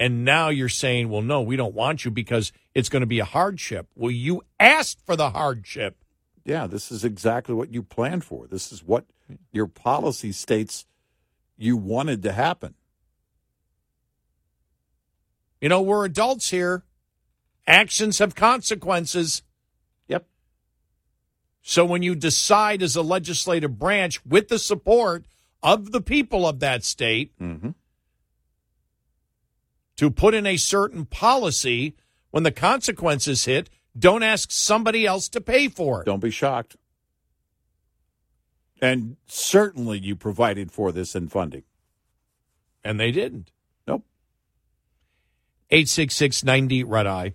and 0.00 0.24
now 0.24 0.48
you're 0.48 0.70
saying, 0.70 1.10
well, 1.10 1.20
no, 1.20 1.42
we 1.42 1.56
don't 1.56 1.74
want 1.74 2.06
you 2.06 2.10
because 2.10 2.52
it's 2.74 2.88
going 2.88 3.02
to 3.02 3.06
be 3.06 3.18
a 3.18 3.24
hardship. 3.26 3.86
Well, 3.94 4.10
you 4.10 4.42
asked 4.58 5.04
for 5.04 5.14
the 5.14 5.28
hardship. 5.28 6.02
Yeah, 6.42 6.66
this 6.66 6.90
is 6.90 7.04
exactly 7.04 7.54
what 7.54 7.70
you 7.70 7.82
planned 7.82 8.24
for. 8.24 8.46
This 8.46 8.72
is 8.72 8.82
what 8.82 9.04
your 9.52 9.66
policy 9.66 10.32
states 10.32 10.86
you 11.58 11.76
wanted 11.76 12.22
to 12.22 12.32
happen. 12.32 12.74
You 15.60 15.68
know, 15.68 15.82
we're 15.82 16.06
adults 16.06 16.48
here. 16.48 16.82
Actions 17.66 18.20
have 18.20 18.34
consequences. 18.34 19.42
So 21.62 21.84
when 21.84 22.02
you 22.02 22.14
decide 22.14 22.82
as 22.82 22.96
a 22.96 23.02
legislative 23.02 23.78
branch 23.78 24.24
with 24.24 24.48
the 24.48 24.58
support 24.58 25.24
of 25.62 25.92
the 25.92 26.00
people 26.00 26.46
of 26.46 26.60
that 26.60 26.84
state, 26.84 27.38
mm-hmm 27.38 27.70
to 30.00 30.10
put 30.10 30.32
in 30.32 30.46
a 30.46 30.56
certain 30.56 31.04
policy 31.04 31.94
when 32.30 32.42
the 32.42 32.50
consequences 32.50 33.44
hit, 33.44 33.68
don't 33.98 34.22
ask 34.22 34.50
somebody 34.50 35.04
else 35.04 35.28
to 35.28 35.42
pay 35.42 35.68
for 35.68 36.00
it. 36.00 36.06
Don't 36.06 36.22
be 36.22 36.30
shocked. 36.30 36.74
And 38.80 39.18
certainly 39.26 39.98
you 39.98 40.16
provided 40.16 40.72
for 40.72 40.90
this 40.90 41.14
in 41.14 41.28
funding. 41.28 41.64
And 42.82 42.98
they 42.98 43.10
didn't. 43.12 43.52
Nope. 43.86 44.06
86690 45.70 46.82
Red 46.84 47.06
Eye. 47.06 47.34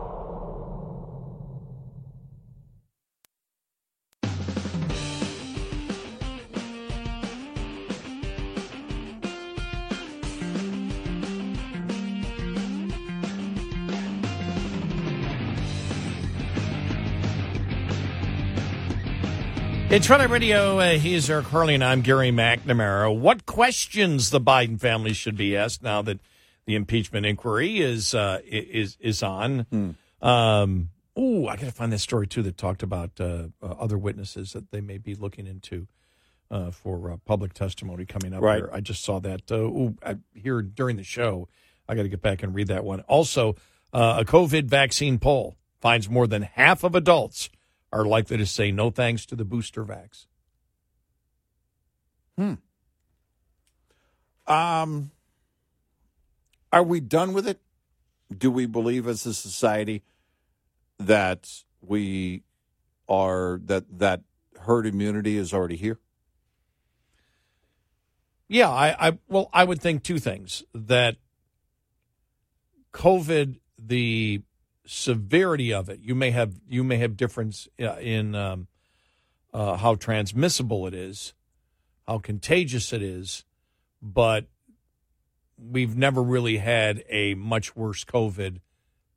It's 19.91 20.09
Eye 20.09 20.23
Radio. 20.23 20.79
Uh, 20.79 20.91
he's 20.91 21.29
Eric 21.29 21.47
Harley, 21.47 21.73
and 21.73 21.83
I'm 21.83 21.99
Gary 21.99 22.31
McNamara. 22.31 23.13
What 23.13 23.45
questions 23.45 24.29
the 24.29 24.39
Biden 24.39 24.79
family 24.79 25.11
should 25.11 25.35
be 25.35 25.57
asked 25.57 25.83
now 25.83 26.01
that 26.03 26.21
the 26.65 26.75
impeachment 26.75 27.25
inquiry 27.25 27.81
is 27.81 28.15
uh, 28.15 28.39
is 28.45 28.95
is 29.01 29.21
on? 29.21 29.65
Hmm. 29.69 30.25
Um, 30.25 30.91
oh, 31.17 31.45
I 31.47 31.57
got 31.57 31.65
to 31.65 31.71
find 31.73 31.91
that 31.91 31.99
story 31.99 32.25
too 32.25 32.41
that 32.43 32.57
talked 32.57 32.83
about 32.83 33.19
uh, 33.19 33.47
uh, 33.61 33.65
other 33.65 33.97
witnesses 33.97 34.53
that 34.53 34.71
they 34.71 34.79
may 34.79 34.97
be 34.97 35.13
looking 35.13 35.45
into 35.45 35.87
uh, 36.49 36.71
for 36.71 37.11
uh, 37.11 37.17
public 37.25 37.53
testimony 37.53 38.05
coming 38.05 38.33
up. 38.33 38.41
Right. 38.41 38.59
Here. 38.59 38.69
I 38.71 38.79
just 38.79 39.03
saw 39.03 39.19
that 39.19 39.51
uh, 39.51 39.55
ooh, 39.55 39.97
I, 40.05 40.15
here 40.33 40.61
during 40.61 40.95
the 40.95 41.03
show. 41.03 41.49
I 41.89 41.95
got 41.95 42.03
to 42.03 42.09
get 42.09 42.21
back 42.21 42.43
and 42.43 42.55
read 42.55 42.67
that 42.67 42.85
one. 42.85 43.01
Also, 43.01 43.57
uh, 43.91 44.19
a 44.21 44.23
COVID 44.23 44.67
vaccine 44.67 45.19
poll 45.19 45.57
finds 45.81 46.09
more 46.09 46.27
than 46.27 46.43
half 46.43 46.85
of 46.85 46.95
adults 46.95 47.49
are 47.91 48.05
likely 48.05 48.37
to 48.37 48.45
say 48.45 48.71
no 48.71 48.89
thanks 48.89 49.25
to 49.27 49.35
the 49.35 49.45
booster 49.45 49.83
vax. 49.83 50.25
Hmm. 52.37 52.53
Um, 54.47 55.11
are 56.71 56.83
we 56.83 56.99
done 56.99 57.33
with 57.33 57.47
it? 57.47 57.59
Do 58.35 58.49
we 58.49 58.65
believe 58.65 59.07
as 59.07 59.25
a 59.25 59.33
society 59.33 60.03
that 60.97 61.63
we 61.81 62.43
are 63.09 63.59
that 63.65 63.99
that 63.99 64.21
herd 64.61 64.85
immunity 64.85 65.37
is 65.37 65.53
already 65.53 65.75
here? 65.75 65.99
Yeah, 68.47 68.69
I, 68.69 69.07
I 69.07 69.17
well, 69.27 69.49
I 69.53 69.63
would 69.63 69.81
think 69.81 70.03
two 70.03 70.19
things 70.19 70.63
that 70.73 71.17
COVID, 72.93 73.59
the 73.77 74.41
severity 74.85 75.73
of 75.73 75.89
it, 75.89 75.99
you 76.01 76.15
may 76.15 76.31
have 76.31 76.59
you 76.67 76.83
may 76.83 76.97
have 76.97 77.17
difference 77.17 77.67
uh, 77.79 77.97
in 77.97 78.35
um, 78.35 78.67
uh, 79.53 79.77
how 79.77 79.95
transmissible 79.95 80.87
it 80.87 80.93
is, 80.93 81.33
how 82.07 82.19
contagious 82.19 82.93
it 82.93 83.01
is, 83.01 83.43
but 84.01 84.47
we've 85.57 85.95
never 85.95 86.21
really 86.23 86.57
had 86.57 87.03
a 87.09 87.35
much 87.35 87.75
worse 87.75 88.03
COVID 88.03 88.59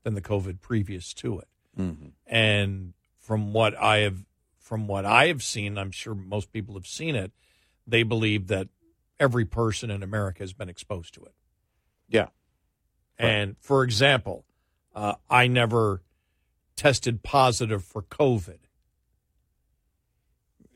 than 0.02 0.14
the 0.14 0.20
COVID 0.20 0.60
previous 0.60 1.14
to 1.14 1.38
it. 1.38 1.48
Mm-hmm. 1.78 2.08
And 2.26 2.92
from 3.18 3.52
what 3.52 3.76
I 3.76 3.98
have 3.98 4.24
from 4.60 4.86
what 4.86 5.04
I 5.04 5.26
have 5.26 5.42
seen, 5.42 5.76
I'm 5.76 5.90
sure 5.90 6.14
most 6.14 6.52
people 6.52 6.74
have 6.74 6.86
seen 6.86 7.14
it, 7.14 7.32
they 7.86 8.02
believe 8.02 8.46
that 8.48 8.68
every 9.20 9.44
person 9.44 9.90
in 9.90 10.02
America 10.02 10.40
has 10.40 10.52
been 10.52 10.68
exposed 10.68 11.14
to 11.14 11.24
it. 11.24 11.34
Yeah. 12.08 12.28
And 13.18 13.56
for 13.60 13.84
example, 13.84 14.44
uh, 14.94 15.14
I 15.28 15.46
never 15.46 16.02
tested 16.76 17.22
positive 17.22 17.84
for 17.84 18.02
COVID. 18.02 18.58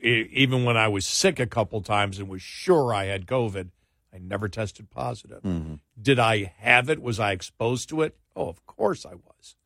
E- 0.02 0.28
even 0.32 0.64
when 0.64 0.76
I 0.76 0.88
was 0.88 1.06
sick 1.06 1.40
a 1.40 1.47
couple 1.47 1.80
times 1.82 2.18
and 2.18 2.28
was 2.28 2.42
sure 2.42 2.92
I 2.92 3.06
had 3.06 3.26
COVID, 3.26 3.70
I 4.12 4.18
never 4.18 4.48
tested 4.48 4.90
positive. 4.90 5.42
Mm-hmm. 5.42 5.74
Did 6.00 6.18
I 6.18 6.52
have 6.58 6.88
it? 6.88 7.02
Was 7.02 7.20
I 7.20 7.32
exposed 7.32 7.88
to 7.90 8.02
it? 8.02 8.16
Oh, 8.34 8.48
of 8.48 8.64
course 8.66 9.05
I 9.05 9.14
was. 9.14 9.56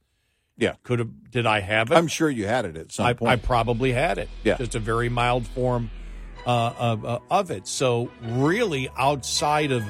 Yeah. 0.57 0.75
Could 0.83 0.99
have. 0.99 1.31
Did 1.31 1.47
I 1.47 1.61
have 1.61 1.91
it? 1.91 1.95
I'm 1.95 2.09
sure 2.09 2.29
you 2.29 2.47
had 2.47 2.65
it 2.65 2.77
at 2.77 2.93
some 2.93 3.07
I, 3.07 3.13
point. 3.15 3.31
I 3.33 3.37
probably 3.37 3.93
had 3.93 4.19
it. 4.19 4.29
Yeah. 4.45 4.57
Just 4.57 4.75
a 4.75 4.79
very 4.79 5.09
mild 5.09 5.47
form 5.47 5.91
uh, 6.47 6.73
of, 6.79 7.05
uh, 7.05 7.19
of 7.31 7.51
it. 7.51 7.67
So 7.67 8.11
really, 8.23 8.89
outside 8.97 9.73
of 9.73 9.85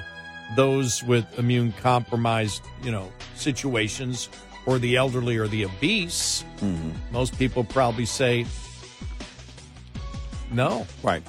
those 0.57 1.03
with 1.03 1.27
immune 1.39 1.73
compromised, 1.73 2.63
you 2.83 2.91
know, 2.91 3.11
situations, 3.35 4.29
or 4.67 4.79
the 4.79 4.97
elderly 4.97 5.37
or 5.37 5.49
the 5.49 5.65
obese, 5.65 6.45
Mm-hmm. 6.61 6.91
most 7.13 7.37
people 7.39 7.65
probably 7.65 8.05
say 8.05 8.47
no. 10.53 10.87
right. 11.03 11.23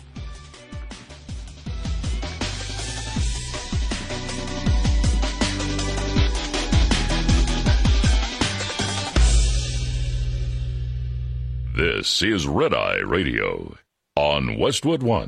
This 11.76 12.22
is 12.22 12.46
Red 12.48 12.74
Eye 12.74 13.00
Radio 13.00 13.76
on 14.16 14.58
Westwood 14.60 15.02
One. 15.02 15.28